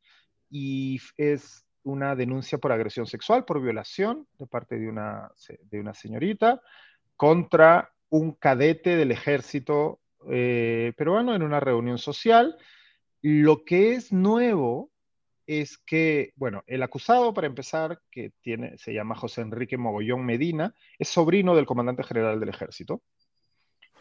y 0.50 1.00
es 1.18 1.66
una 1.84 2.16
denuncia 2.16 2.60
por 2.60 2.72
agresión 2.72 3.08
sexual, 3.08 3.46
por 3.46 3.62
violación 3.62 4.28
de 4.38 4.46
parte 4.46 4.78
de 4.78 4.88
una, 4.88 5.32
de 5.62 5.80
una 5.80 5.96
señorita 5.96 6.62
contra 7.16 7.92
un 8.10 8.34
cadete 8.34 8.96
del 8.96 9.12
ejército 9.12 10.00
peruano 10.28 11.34
en 11.34 11.42
una 11.42 11.60
reunión 11.60 11.98
social. 11.98 12.56
Lo 13.24 13.64
que 13.64 13.94
es 13.94 14.12
nuevo 14.12 14.91
es 15.48 15.78
que, 15.78 16.34
bueno, 16.36 16.64
el 16.68 16.84
acusado, 16.84 17.34
para 17.34 17.48
empezar, 17.48 18.00
que 18.12 18.32
tiene, 18.42 18.78
se 18.78 18.94
llama 18.94 19.16
José 19.16 19.42
Enrique 19.42 19.78
Mogollón 19.78 20.26
Medina, 20.26 20.76
es 20.98 21.10
sobrino 21.10 21.56
del 21.56 21.66
comandante 21.66 22.04
general 22.04 22.40
del 22.40 22.50
ejército. 22.50 23.02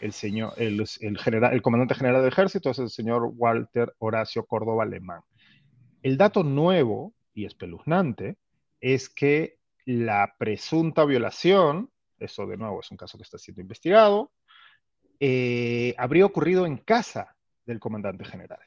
El, 0.01 0.13
señor, 0.13 0.55
el, 0.57 0.87
general, 1.19 1.53
el 1.53 1.63
comandante 1.63 1.95
general 1.95 2.23
del 2.23 2.33
ejército 2.33 2.71
es 2.71 2.79
el 2.79 2.89
señor 2.89 3.31
Walter 3.35 3.95
Horacio 3.99 4.45
Córdoba 4.47 4.85
Alemán. 4.85 5.21
El 6.03 6.17
dato 6.17 6.43
nuevo 6.43 7.15
y 7.35 7.45
espeluznante 7.45 8.37
es 8.81 9.09
que 9.09 9.59
la 9.85 10.35
presunta 10.39 11.05
violación, 11.05 11.91
eso 12.19 12.47
de 12.47 12.57
nuevo 12.57 12.81
es 12.81 12.91
un 12.91 12.97
caso 12.97 13.19
que 13.19 13.25
está 13.25 13.39
siendo 13.39 13.61
investigado, 13.61 14.33
eh, 15.19 15.95
habría 15.99 16.25
ocurrido 16.25 16.65
en 16.65 16.79
casa 16.79 17.37
del 17.67 17.79
comandante 17.79 18.25
general 18.25 18.61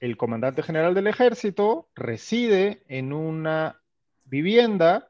el 0.00 0.16
comandante 0.16 0.62
general 0.62 0.94
del 0.94 1.06
ejército 1.06 1.88
reside 1.94 2.82
en 2.88 3.12
una 3.12 3.80
vivienda 4.26 5.08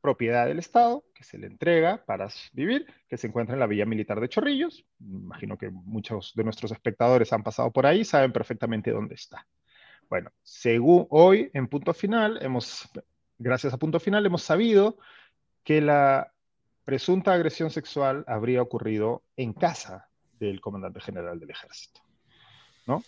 propiedad 0.00 0.46
del 0.46 0.58
Estado 0.58 1.04
que 1.14 1.22
se 1.24 1.38
le 1.38 1.46
entrega 1.46 2.04
para 2.04 2.28
vivir, 2.52 2.86
que 3.08 3.16
se 3.16 3.28
encuentra 3.28 3.54
en 3.54 3.60
la 3.60 3.66
Villa 3.66 3.86
Militar 3.86 4.20
de 4.20 4.28
Chorrillos. 4.28 4.84
Imagino 4.98 5.56
que 5.56 5.70
muchos 5.70 6.32
de 6.34 6.44
nuestros 6.44 6.72
espectadores 6.72 7.32
han 7.32 7.42
pasado 7.42 7.70
por 7.70 7.86
ahí, 7.86 8.04
saben 8.04 8.32
perfectamente 8.32 8.90
dónde 8.90 9.14
está. 9.14 9.46
Bueno, 10.08 10.30
según 10.42 11.06
hoy 11.10 11.50
en 11.54 11.68
punto 11.68 11.94
final, 11.94 12.38
hemos, 12.42 12.88
gracias 13.38 13.72
a 13.72 13.78
punto 13.78 14.00
final, 14.00 14.26
hemos 14.26 14.42
sabido 14.42 14.98
que 15.62 15.80
la 15.80 16.32
presunta 16.84 17.32
agresión 17.32 17.70
sexual 17.70 18.24
habría 18.26 18.60
ocurrido 18.60 19.22
en 19.36 19.52
casa 19.52 20.08
del 20.40 20.60
comandante 20.60 21.00
general 21.00 21.38
del 21.38 21.50
ejército. 21.50 22.00
¿no? 22.86 23.04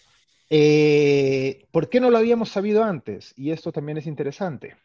Eh, 0.50 1.66
¿Por 1.70 1.88
qué 1.88 2.00
no 2.00 2.10
lo 2.10 2.18
habíamos 2.18 2.50
sabido 2.50 2.84
antes? 2.84 3.32
Y 3.36 3.50
esto 3.50 3.72
también 3.72 3.98
es 3.98 4.06
interesante. 4.06 4.76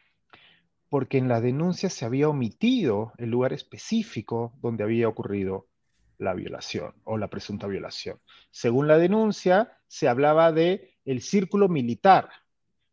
Porque 0.88 1.18
en 1.18 1.28
la 1.28 1.40
denuncia 1.40 1.88
se 1.88 2.04
había 2.04 2.28
omitido 2.28 3.12
el 3.18 3.30
lugar 3.30 3.52
específico 3.52 4.52
donde 4.60 4.84
había 4.84 5.08
ocurrido 5.08 5.66
la 6.18 6.34
violación 6.34 6.94
o 7.04 7.16
la 7.16 7.28
presunta 7.28 7.66
violación. 7.66 8.18
Según 8.50 8.88
la 8.88 8.98
denuncia, 8.98 9.78
se 9.86 10.08
hablaba 10.08 10.52
de 10.52 10.90
el 11.04 11.22
círculo 11.22 11.68
militar, 11.68 12.28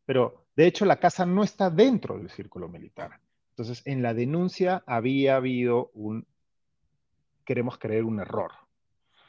pero 0.06 0.45
de 0.56 0.65
hecho 0.65 0.85
la 0.85 0.99
casa 0.99 1.26
no 1.26 1.44
está 1.44 1.69
dentro 1.69 2.18
del 2.18 2.30
círculo 2.30 2.69
militar. 2.69 3.19
Entonces, 3.49 3.81
en 3.85 4.02
la 4.02 4.14
denuncia 4.14 4.84
había 4.85 5.35
habido 5.35 5.91
un, 5.94 6.26
queremos 7.44 7.77
creer, 7.77 8.03
un 8.03 8.19
error, 8.19 8.52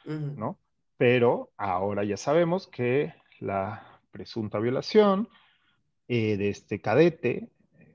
¿no? 0.05 0.57
Pero 0.97 1.51
ahora 1.57 2.03
ya 2.03 2.17
sabemos 2.17 2.67
que 2.67 3.13
la 3.41 4.01
presunta 4.11 4.59
violación 4.59 5.29
eh, 6.07 6.37
de 6.37 6.49
este 6.49 6.81
cadete, 6.81 7.49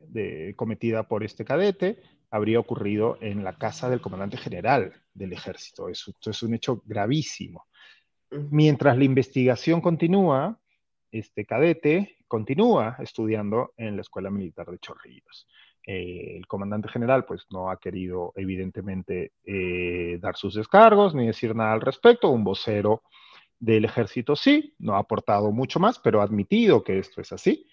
de, 0.08 0.54
cometida 0.56 1.08
por 1.08 1.24
este 1.24 1.44
cadete, 1.44 2.00
habría 2.30 2.60
ocurrido 2.60 3.16
en 3.20 3.44
la 3.44 3.56
casa 3.56 3.88
del 3.88 4.00
comandante 4.00 4.36
general 4.36 4.92
del 5.12 5.32
ejército. 5.32 5.88
Esto 5.88 6.30
es 6.30 6.42
un 6.42 6.54
hecho 6.54 6.82
gravísimo. 6.84 7.66
Mientras 8.50 8.98
la 8.98 9.04
investigación 9.04 9.80
continúa, 9.80 10.58
este 11.12 11.44
cadete 11.44 12.16
continúa 12.26 12.96
estudiando 12.98 13.72
en 13.76 13.94
la 13.94 14.02
Escuela 14.02 14.30
Militar 14.30 14.66
de 14.66 14.78
Chorrillos. 14.78 15.46
Eh, 15.86 16.38
el 16.38 16.46
comandante 16.46 16.88
general 16.88 17.24
pues 17.24 17.46
no 17.50 17.70
ha 17.70 17.78
querido 17.78 18.32
evidentemente 18.36 19.32
eh, 19.44 20.18
dar 20.20 20.34
sus 20.34 20.54
descargos 20.54 21.14
ni 21.14 21.26
decir 21.26 21.54
nada 21.54 21.72
al 21.74 21.80
respecto. 21.80 22.30
Un 22.30 22.42
vocero 22.42 23.02
del 23.64 23.86
ejército 23.86 24.36
sí, 24.36 24.74
no 24.78 24.94
ha 24.94 24.98
aportado 24.98 25.50
mucho 25.50 25.80
más, 25.80 25.98
pero 25.98 26.20
ha 26.20 26.24
admitido 26.24 26.84
que 26.84 26.98
esto 26.98 27.20
es 27.20 27.32
así. 27.32 27.66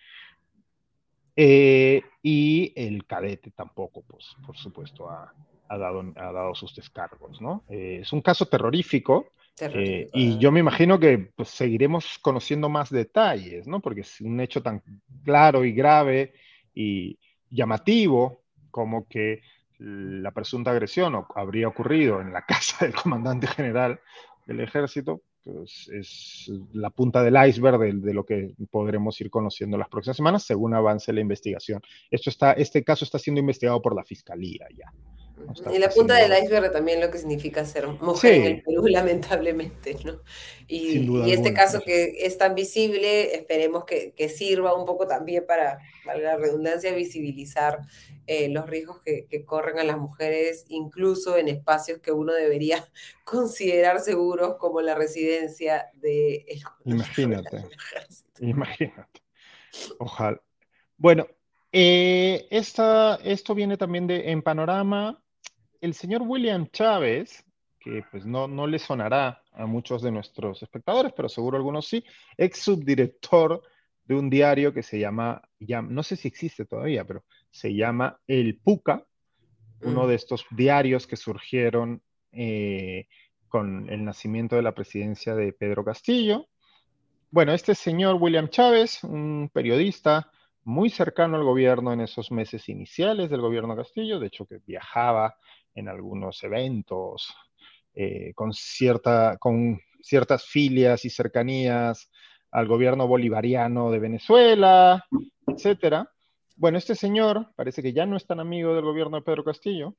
Eh, 1.36 2.02
y 2.24 2.72
el 2.76 3.06
cadete 3.06 3.52
tampoco, 3.52 4.04
pues, 4.08 4.36
por 4.46 4.58
supuesto, 4.58 5.10
ha, 5.10 5.34
dado, 5.70 6.14
ha 6.16 6.32
dado 6.32 6.56
sus 6.56 6.76
descargos, 6.76 7.42
¿no? 7.42 7.64
Eh, 7.70 8.00
es 8.02 8.14
un 8.14 8.22
caso 8.22 8.46
terrorífico, 8.46 9.28
eh, 9.60 10.10
y 10.14 10.38
yo 10.38 10.52
me 10.52 10.62
imagino 10.62 10.98
que 10.98 11.32
pues, 11.36 11.50
seguiremos 11.50 12.18
conociendo 12.20 12.70
más 12.70 12.90
detalles, 12.90 13.68
¿no? 13.68 13.82
Porque 13.82 14.02
es 14.02 14.22
un 14.22 14.40
hecho 14.40 14.64
tan 14.64 14.82
claro 15.24 15.66
y 15.66 15.74
grave 15.74 16.34
y 16.74 17.20
llamativo 17.50 18.44
como 18.72 19.08
que 19.08 19.42
la 19.78 20.32
presunta 20.32 20.72
agresión 20.72 21.26
habría 21.36 21.68
ocurrido 21.68 22.22
en 22.22 22.32
la 22.32 22.46
casa 22.46 22.86
del 22.86 22.96
comandante 22.96 23.48
general 23.48 24.00
del 24.46 24.62
ejército, 24.62 25.22
es 25.92 26.52
la 26.74 26.90
punta 26.90 27.24
del 27.24 27.36
iceberg 27.48 28.02
de, 28.02 28.14
lo 28.14 28.26
que 28.26 28.54
podremos 28.70 29.20
ir 29.22 29.30
conociendo 29.30 29.78
las 29.78 29.90
próximas 29.90 30.18
semanas 30.18 30.44
según 30.44 30.74
avance 30.74 31.12
la 31.14 31.22
investigación. 31.22 31.82
Esto 32.10 32.30
está, 32.30 32.54
este 32.54 32.84
caso 32.84 33.06
está 33.06 33.18
siendo 33.20 33.40
investigado 33.40 33.82
por 33.82 33.96
la 33.96 34.04
fiscalía 34.04 34.68
ya. 34.76 34.94
Y 35.74 35.80
la 35.80 35.90
punta 35.90 36.16
del 36.16 36.32
iceberg 36.44 36.72
también 36.72 37.02
lo 37.02 37.12
que 37.12 37.18
significa 37.18 37.66
ser 37.66 37.88
mujer 37.88 38.34
en 38.34 38.44
el 38.44 38.64
Perú, 38.64 38.86
lamentablemente, 38.88 39.98
¿no? 40.04 40.22
Y, 40.68 41.32
este 41.32 41.54
caso 41.54 41.82
que 41.82 42.26
es 42.26 42.38
tan 42.38 42.56
visible, 42.56 43.36
esperemos 43.36 43.84
que, 43.86 44.30
sirva 44.30 44.74
un 44.74 44.86
poco 44.86 45.08
también 45.08 45.46
para, 45.46 45.80
para 46.06 46.20
la 46.20 46.38
redundancia, 46.38 46.94
visibilizar 46.94 47.80
eh, 48.28 48.48
los 48.50 48.70
riesgos 48.70 49.02
que, 49.02 49.28
corren 49.46 49.80
a 49.80 49.84
las 49.84 49.98
mujeres, 49.98 50.66
incluso 50.70 51.38
en 51.38 51.50
espacios 51.50 52.00
que 52.00 52.12
uno 52.12 52.34
debería 52.34 52.88
considerar 53.26 54.00
seguros, 54.00 54.56
como 54.58 54.82
la 54.82 54.96
residencia 54.96 55.90
de... 55.96 56.46
imagínate, 56.86 57.66
imagínate. 58.40 59.22
Ojalá. 60.00 60.42
Bueno, 60.98 61.28
eh, 61.72 62.48
esto 62.50 63.56
viene 63.56 63.78
también 63.78 64.08
de 64.08 64.32
En 64.32 64.42
Panorama. 64.42 65.22
El 65.80 65.94
señor 65.94 66.22
William 66.24 66.68
Chávez, 66.72 67.44
que 67.80 68.04
pues 68.12 68.26
no, 68.26 68.48
no 68.48 68.68
le 68.68 68.78
sonará 68.78 69.42
a 69.54 69.66
muchos 69.66 70.02
de 70.02 70.12
nuestros 70.12 70.62
espectadores, 70.62 71.14
pero 71.16 71.28
seguro 71.30 71.58
algunos 71.58 71.88
sí, 71.88 72.04
ex 72.38 72.60
subdirector 72.60 73.62
de 74.06 74.16
un 74.16 74.30
diario 74.30 74.74
que 74.74 74.84
se 74.84 75.00
llama, 75.00 75.42
ya, 75.60 75.82
no 75.82 76.04
sé 76.04 76.16
si 76.16 76.28
existe 76.28 76.66
todavía, 76.66 77.06
pero 77.06 77.24
se 77.50 77.74
llama 77.74 78.20
El 78.28 78.58
Puca, 78.58 79.06
uno 79.82 80.04
mm. 80.04 80.08
de 80.08 80.16
estos 80.16 80.46
diarios 80.52 81.08
que 81.08 81.16
surgieron 81.16 82.02
eh, 82.32 83.08
con 83.48 83.90
el 83.90 84.06
nacimiento 84.06 84.56
de 84.56 84.62
la 84.62 84.74
presidencia 84.74 85.36
de 85.36 85.54
Pedro 85.54 85.84
Castillo. 85.84 86.48
Bueno, 87.32 87.54
este 87.54 87.76
señor 87.76 88.16
William 88.20 88.50
Chávez, 88.50 89.04
un 89.04 89.50
periodista 89.54 90.32
muy 90.64 90.90
cercano 90.90 91.38
al 91.38 91.44
gobierno 91.44 91.94
en 91.94 92.02
esos 92.02 92.32
meses 92.32 92.70
iniciales 92.70 93.30
del 93.30 93.42
gobierno 93.42 93.76
Castillo, 93.76 94.20
de 94.20 94.28
hecho 94.28 94.46
que 94.46 94.60
viajaba 94.66 95.36
en 95.74 95.90
algunos 95.90 96.44
eventos 96.44 97.36
eh, 97.94 98.34
con, 98.36 98.54
cierta, 98.54 99.38
con 99.38 99.80
ciertas 100.02 100.46
filias 100.46 101.04
y 101.06 101.10
cercanías 101.10 102.12
al 102.52 102.68
gobierno 102.68 103.08
bolivariano 103.08 103.92
de 103.92 104.00
Venezuela, 104.00 105.06
etcétera. 105.48 106.10
Bueno, 106.56 106.78
este 106.78 106.96
señor 106.96 107.48
parece 107.56 107.82
que 107.82 107.94
ya 107.94 108.06
no 108.06 108.18
es 108.18 108.26
tan 108.26 108.40
amigo 108.40 108.76
del 108.76 108.86
gobierno 108.86 109.18
de 109.18 109.24
Pedro 109.24 109.44
Castillo 109.44 109.96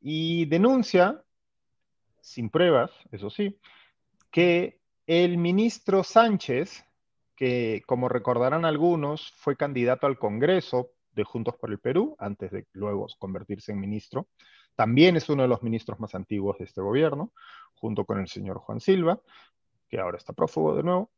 y 0.00 0.46
denuncia, 0.46 1.22
sin 2.20 2.50
pruebas, 2.50 2.90
eso 3.10 3.30
sí, 3.30 3.58
que 4.30 4.80
el 5.06 5.38
ministro 5.38 6.02
Sánchez, 6.02 6.84
que 7.36 7.82
como 7.86 8.08
recordarán 8.08 8.64
algunos, 8.64 9.32
fue 9.36 9.56
candidato 9.56 10.06
al 10.06 10.18
Congreso 10.18 10.90
de 11.14 11.24
Juntos 11.24 11.56
por 11.56 11.70
el 11.70 11.78
Perú, 11.78 12.16
antes 12.18 12.50
de 12.50 12.66
luego 12.72 13.06
convertirse 13.18 13.72
en 13.72 13.80
ministro, 13.80 14.28
también 14.74 15.16
es 15.16 15.28
uno 15.28 15.42
de 15.42 15.48
los 15.48 15.62
ministros 15.62 16.00
más 16.00 16.14
antiguos 16.14 16.58
de 16.58 16.64
este 16.64 16.80
gobierno, 16.80 17.32
junto 17.74 18.04
con 18.04 18.20
el 18.20 18.28
señor 18.28 18.58
Juan 18.58 18.80
Silva, 18.80 19.20
que 19.88 19.98
ahora 19.98 20.18
está 20.18 20.32
prófugo 20.32 20.74
de 20.74 20.82
nuevo. 20.82 21.10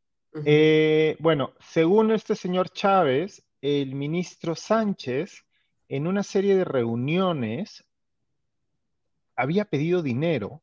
Eh, 0.43 1.15
bueno, 1.19 1.53
según 1.59 2.11
este 2.11 2.35
señor 2.35 2.69
Chávez, 2.69 3.45
el 3.61 3.95
ministro 3.95 4.55
Sánchez, 4.55 5.45
en 5.87 6.07
una 6.07 6.23
serie 6.23 6.57
de 6.57 6.65
reuniones, 6.65 7.85
había 9.35 9.65
pedido 9.65 10.01
dinero 10.01 10.61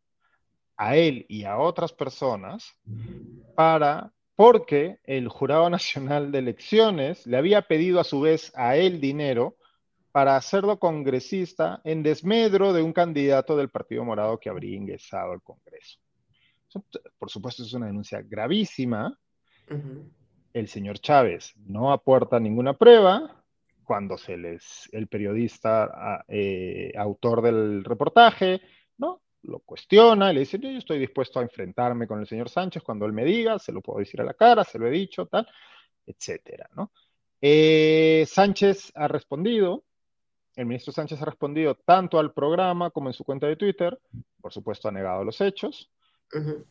a 0.77 0.97
él 0.97 1.25
y 1.29 1.45
a 1.45 1.59
otras 1.59 1.93
personas 1.93 2.77
para, 3.55 4.13
porque 4.37 4.99
el 5.05 5.29
Jurado 5.29 5.69
Nacional 5.71 6.33
de 6.33 6.39
Elecciones 6.39 7.27
le 7.27 7.37
había 7.37 7.63
pedido 7.63 8.01
a 8.01 8.05
su 8.05 8.21
vez 8.21 8.53
a 8.55 8.77
él 8.77 9.01
dinero 9.01 9.57
para 10.11 10.37
hacerlo 10.37 10.79
congresista 10.79 11.81
en 11.85 12.03
desmedro 12.03 12.73
de 12.73 12.83
un 12.83 12.93
candidato 12.93 13.57
del 13.57 13.71
Partido 13.71 14.05
Morado 14.05 14.39
que 14.39 14.51
habría 14.51 14.77
ingresado 14.77 15.33
al 15.33 15.43
Congreso. 15.43 15.99
por 17.19 17.31
supuesto, 17.31 17.63
es 17.63 17.73
una 17.73 17.87
denuncia 17.87 18.23
gravísima, 18.23 19.19
el 20.53 20.69
señor 20.69 20.99
Chávez 20.99 21.55
no 21.57 21.93
aporta 21.93 22.39
ninguna 22.39 22.75
prueba 22.75 23.43
cuando 23.85 24.19
se 24.19 24.37
les, 24.37 24.89
el 24.93 25.07
periodista 25.07 25.85
ah, 25.85 26.25
eh, 26.29 26.93
autor 26.97 27.43
del 27.43 27.85
reportaje, 27.85 28.61
¿no? 28.99 29.23
Lo 29.43 29.59
cuestiona, 29.61 30.33
le 30.33 30.41
dice, 30.41 30.59
yo 30.59 30.69
estoy 30.69 30.99
dispuesto 30.99 31.41
a 31.41 31.43
enfrentarme 31.43 32.07
con 32.07 32.21
el 32.21 32.27
señor 32.27 32.49
Sánchez 32.49 32.83
cuando 32.83 33.07
él 33.07 33.13
me 33.13 33.25
diga, 33.25 33.59
se 33.59 33.73
lo 33.73 33.81
puedo 33.81 33.99
decir 33.99 34.21
a 34.21 34.25
la 34.25 34.35
cara, 34.35 34.63
se 34.65 34.79
lo 34.79 34.87
he 34.87 34.91
dicho, 34.91 35.27
tal, 35.27 35.47
etcétera, 36.07 36.69
¿no? 36.75 36.93
Eh, 37.41 38.25
Sánchez 38.29 38.93
ha 38.95 39.09
respondido, 39.09 39.85
el 40.55 40.67
ministro 40.67 40.93
Sánchez 40.93 41.21
ha 41.23 41.25
respondido 41.25 41.75
tanto 41.75 42.21
al 42.21 42.33
programa 42.33 42.91
como 42.91 43.09
en 43.09 43.15
su 43.15 43.25
cuenta 43.25 43.49
de 43.49 43.57
Twitter, 43.57 43.99
por 44.41 44.53
supuesto 44.53 44.89
ha 44.89 44.93
negado 44.93 45.25
los 45.25 45.41
hechos, 45.41 45.91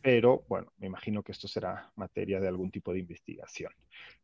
pero 0.01 0.43
bueno, 0.47 0.71
me 0.79 0.88
imagino 0.88 1.21
que 1.21 1.31
esto 1.31 1.47
será 1.47 1.91
materia 1.95 2.39
de 2.39 2.47
algún 2.47 2.71
tipo 2.71 2.93
de 2.93 2.99
investigación. 2.99 3.71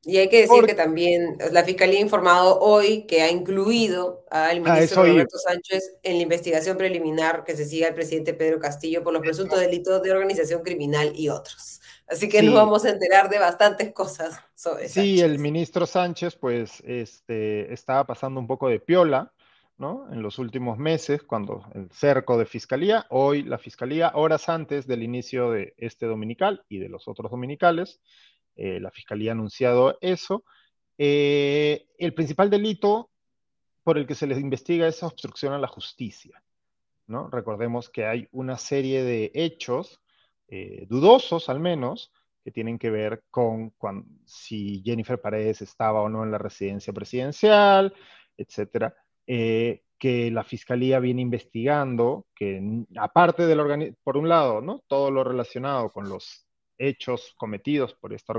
Y 0.03 0.17
hay 0.17 0.29
que 0.29 0.41
decir 0.41 0.63
que 0.65 0.73
también 0.73 1.37
la 1.51 1.63
Fiscalía 1.63 1.99
ha 1.99 2.01
informado 2.01 2.59
hoy 2.59 3.03
que 3.03 3.21
ha 3.21 3.29
incluido 3.29 4.25
al 4.31 4.65
ah, 4.65 4.73
ministro 4.73 5.03
Roberto 5.03 5.37
Sánchez 5.37 5.97
en 6.01 6.17
la 6.17 6.23
investigación 6.23 6.77
preliminar 6.77 7.43
que 7.43 7.55
se 7.55 7.65
sigue 7.65 7.85
al 7.85 7.93
presidente 7.93 8.33
Pedro 8.33 8.59
Castillo 8.59 9.03
por 9.03 9.13
los 9.13 9.21
presuntos 9.21 9.59
delitos 9.59 10.01
de 10.01 10.11
organización 10.11 10.63
criminal 10.63 11.11
y 11.15 11.29
otros. 11.29 11.81
Así 12.07 12.29
que 12.29 12.41
nos 12.41 12.55
vamos 12.55 12.85
a 12.85 12.89
enterar 12.89 13.29
de 13.29 13.37
bastantes 13.37 13.91
cosas 13.91 14.39
sobre 14.55 14.85
eso. 14.85 15.01
Sí, 15.01 15.19
el 15.19 15.39
ministro 15.39 15.85
Sánchez 15.85 16.37
pues 16.37 16.81
este, 16.85 17.71
estaba 17.73 18.05
pasando 18.05 18.39
un 18.39 18.47
poco 18.47 18.69
de 18.69 18.79
piola 18.79 19.33
en 19.79 20.23
los 20.23 20.39
últimos 20.39 20.79
meses, 20.79 21.21
cuando 21.21 21.63
el 21.75 21.91
cerco 21.91 22.37
de 22.37 22.47
fiscalía, 22.47 23.05
hoy 23.09 23.43
la 23.43 23.59
fiscalía, 23.59 24.11
horas 24.15 24.49
antes 24.49 24.87
del 24.87 25.03
inicio 25.03 25.51
de 25.51 25.75
este 25.77 26.07
dominical 26.07 26.65
y 26.67 26.79
de 26.79 26.89
los 26.89 27.07
otros 27.07 27.29
dominicales, 27.29 28.01
eh, 28.55 28.79
la 28.79 28.89
fiscalía 28.89 29.31
ha 29.31 29.33
anunciado 29.33 29.99
eso. 30.01 30.43
Eh, 30.97 31.89
el 31.99 32.15
principal 32.15 32.49
delito 32.49 33.11
por 33.83 33.99
el 33.99 34.07
que 34.07 34.15
se 34.15 34.25
les 34.25 34.39
investiga 34.39 34.87
es 34.87 35.03
obstrucción 35.03 35.53
a 35.53 35.59
la 35.59 35.67
justicia. 35.67 36.41
¿no? 37.05 37.29
Recordemos 37.29 37.87
que 37.89 38.07
hay 38.07 38.27
una 38.31 38.57
serie 38.57 39.03
de 39.03 39.31
hechos 39.35 40.01
eh, 40.47 40.87
dudosos, 40.89 41.49
al 41.49 41.59
menos, 41.59 42.11
que 42.43 42.51
tienen 42.51 42.79
que 42.79 42.89
ver 42.89 43.25
con 43.29 43.73
si 44.25 44.81
Jennifer 44.83 45.21
Paredes 45.21 45.61
estaba 45.61 46.01
o 46.01 46.09
no 46.09 46.23
en 46.23 46.31
la 46.31 46.39
residencia 46.39 46.93
presidencial, 46.93 47.93
etcétera. 48.37 48.95
Eh, 49.27 49.83
que 49.99 50.29
la 50.29 50.43
fiscalía 50.43 50.99
viene 50.99 51.21
investigando, 51.21 52.27
que 52.35 52.61
aparte 52.97 53.47
del 53.47 53.95
por 54.03 54.15
un 54.15 54.29
lado, 54.29 54.61
¿no? 54.61 54.83
todo 54.87 55.09
lo 55.09 55.23
relacionado 55.23 55.91
con 55.91 56.07
los 56.07 56.45
hechos 56.77 57.33
cometidos 57.35 57.95
por 57.95 58.13
esta 58.13 58.33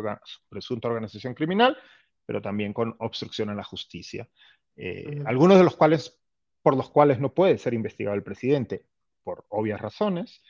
presunta 0.48 0.88
organización 0.88 1.34
criminal, 1.34 1.76
pero 2.24 2.40
también 2.40 2.72
con 2.72 2.94
obstrucción 3.00 3.50
a 3.50 3.54
la 3.54 3.64
justicia. 3.64 4.28
Eh, 4.76 5.22
algunos 5.26 5.58
de 5.58 5.64
los 5.64 5.76
cuales, 5.76 6.16
por 6.62 6.76
los 6.76 6.90
cuales 6.90 7.18
no 7.18 7.34
puede 7.34 7.58
ser 7.58 7.74
investigado 7.74 8.14
el 8.14 8.22
presidente, 8.22 8.84
por 9.24 9.44
obvias 9.48 9.80
razones, 9.80 10.42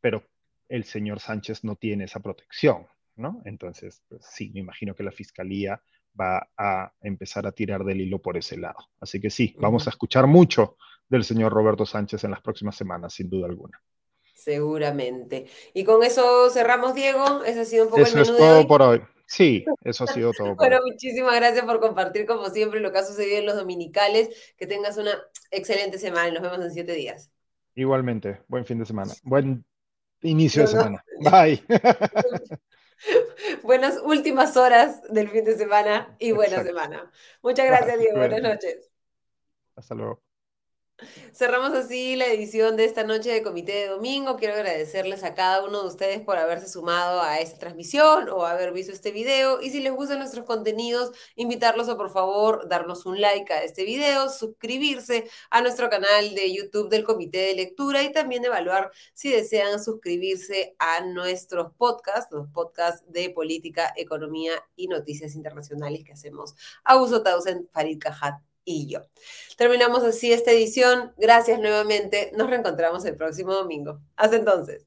pero 0.00 0.24
el 0.68 0.84
señor 0.84 1.20
Sánchez 1.20 1.64
no 1.64 1.76
tiene 1.76 2.04
esa 2.04 2.20
protección, 2.20 2.86
¿no? 3.16 3.42
Entonces, 3.44 4.02
pues, 4.08 4.24
sí, 4.24 4.50
me 4.54 4.60
imagino 4.60 4.94
que 4.94 5.02
la 5.02 5.12
fiscalía 5.12 5.82
va 6.18 6.48
a 6.56 6.92
empezar 7.00 7.46
a 7.46 7.52
tirar 7.52 7.84
del 7.84 8.00
hilo 8.00 8.20
por 8.20 8.36
ese 8.36 8.56
lado. 8.56 8.78
Así 9.00 9.20
que 9.20 9.30
sí, 9.30 9.54
vamos 9.58 9.86
a 9.86 9.90
escuchar 9.90 10.26
mucho 10.26 10.76
del 11.08 11.24
señor 11.24 11.52
Roberto 11.52 11.86
Sánchez 11.86 12.24
en 12.24 12.30
las 12.32 12.40
próximas 12.40 12.76
semanas, 12.76 13.14
sin 13.14 13.30
duda 13.30 13.46
alguna. 13.46 13.80
Seguramente. 14.34 15.46
Y 15.74 15.84
con 15.84 16.02
eso 16.04 16.48
cerramos, 16.50 16.94
Diego. 16.94 17.42
Ese 17.44 17.60
ha 17.60 17.64
sido 17.64 17.84
un 17.84 17.90
poco 17.90 18.02
el 18.02 18.14
menú 18.14 18.22
es 18.22 18.36
todo 18.36 18.68
por 18.68 18.82
hoy. 18.82 19.02
Sí, 19.26 19.64
eso 19.84 20.04
ha 20.04 20.06
sido 20.06 20.32
todo. 20.32 20.54
bueno, 20.54 20.78
muchísimas 20.86 21.34
gracias 21.34 21.64
por 21.64 21.80
compartir, 21.80 22.24
como 22.24 22.48
siempre, 22.48 22.80
lo 22.80 22.92
que 22.92 22.98
ha 22.98 23.04
sucedido 23.04 23.38
en 23.38 23.46
los 23.46 23.56
dominicales. 23.56 24.54
Que 24.56 24.66
tengas 24.66 24.96
una 24.96 25.12
excelente 25.50 25.98
semana 25.98 26.30
nos 26.30 26.42
vemos 26.42 26.64
en 26.64 26.72
siete 26.72 26.92
días. 26.92 27.30
Igualmente, 27.74 28.42
buen 28.48 28.64
fin 28.64 28.78
de 28.78 28.86
semana. 28.86 29.12
Buen 29.22 29.64
inicio 30.22 30.62
de 30.62 30.68
semana. 30.68 31.04
Bye. 31.20 31.62
Buenas 33.62 34.00
últimas 34.02 34.56
horas 34.56 35.02
del 35.10 35.28
fin 35.28 35.44
de 35.44 35.56
semana 35.56 36.16
y 36.18 36.32
buena 36.32 36.62
semana. 36.62 37.10
Muchas 37.42 37.66
gracias, 37.66 37.98
Diego. 37.98 38.18
Buenas 38.18 38.42
noches. 38.42 38.90
Hasta 39.76 39.94
luego. 39.94 40.27
Cerramos 41.32 41.72
así 41.74 42.16
la 42.16 42.26
edición 42.26 42.76
de 42.76 42.84
esta 42.84 43.04
noche 43.04 43.30
de 43.30 43.42
Comité 43.42 43.72
de 43.72 43.86
Domingo. 43.86 44.36
Quiero 44.36 44.54
agradecerles 44.54 45.22
a 45.22 45.34
cada 45.34 45.64
uno 45.64 45.82
de 45.82 45.88
ustedes 45.88 46.20
por 46.20 46.36
haberse 46.36 46.68
sumado 46.68 47.22
a 47.22 47.38
esta 47.38 47.58
transmisión 47.58 48.28
o 48.28 48.44
haber 48.44 48.72
visto 48.72 48.92
este 48.92 49.12
video. 49.12 49.60
Y 49.60 49.70
si 49.70 49.78
les 49.80 49.92
gustan 49.92 50.18
nuestros 50.18 50.44
contenidos, 50.44 51.12
invitarlos 51.36 51.88
a 51.88 51.96
por 51.96 52.10
favor 52.10 52.68
darnos 52.68 53.06
un 53.06 53.20
like 53.20 53.52
a 53.52 53.62
este 53.62 53.84
video, 53.84 54.28
suscribirse 54.28 55.30
a 55.50 55.60
nuestro 55.62 55.88
canal 55.88 56.34
de 56.34 56.52
YouTube 56.52 56.88
del 56.88 57.04
Comité 57.04 57.38
de 57.38 57.54
Lectura 57.54 58.02
y 58.02 58.10
también 58.10 58.44
evaluar 58.44 58.90
si 59.14 59.30
desean 59.30 59.82
suscribirse 59.82 60.74
a 60.80 61.04
nuestros 61.04 61.72
podcasts, 61.76 62.32
los 62.32 62.48
podcasts 62.48 63.04
de 63.06 63.30
política, 63.30 63.92
economía 63.96 64.52
y 64.74 64.88
noticias 64.88 65.36
internacionales 65.36 66.02
que 66.04 66.14
hacemos. 66.14 66.56
Augusto 66.82 67.22
Tausen, 67.22 67.68
Farid 67.70 68.00
Cajat 68.00 68.47
y 68.68 68.86
yo. 68.86 69.00
Terminamos 69.56 70.04
así 70.04 70.32
esta 70.32 70.52
edición. 70.52 71.12
Gracias 71.16 71.58
nuevamente. 71.58 72.30
Nos 72.36 72.48
reencontramos 72.50 73.04
el 73.04 73.16
próximo 73.16 73.54
domingo. 73.54 74.00
Hasta 74.16 74.36
entonces. 74.36 74.86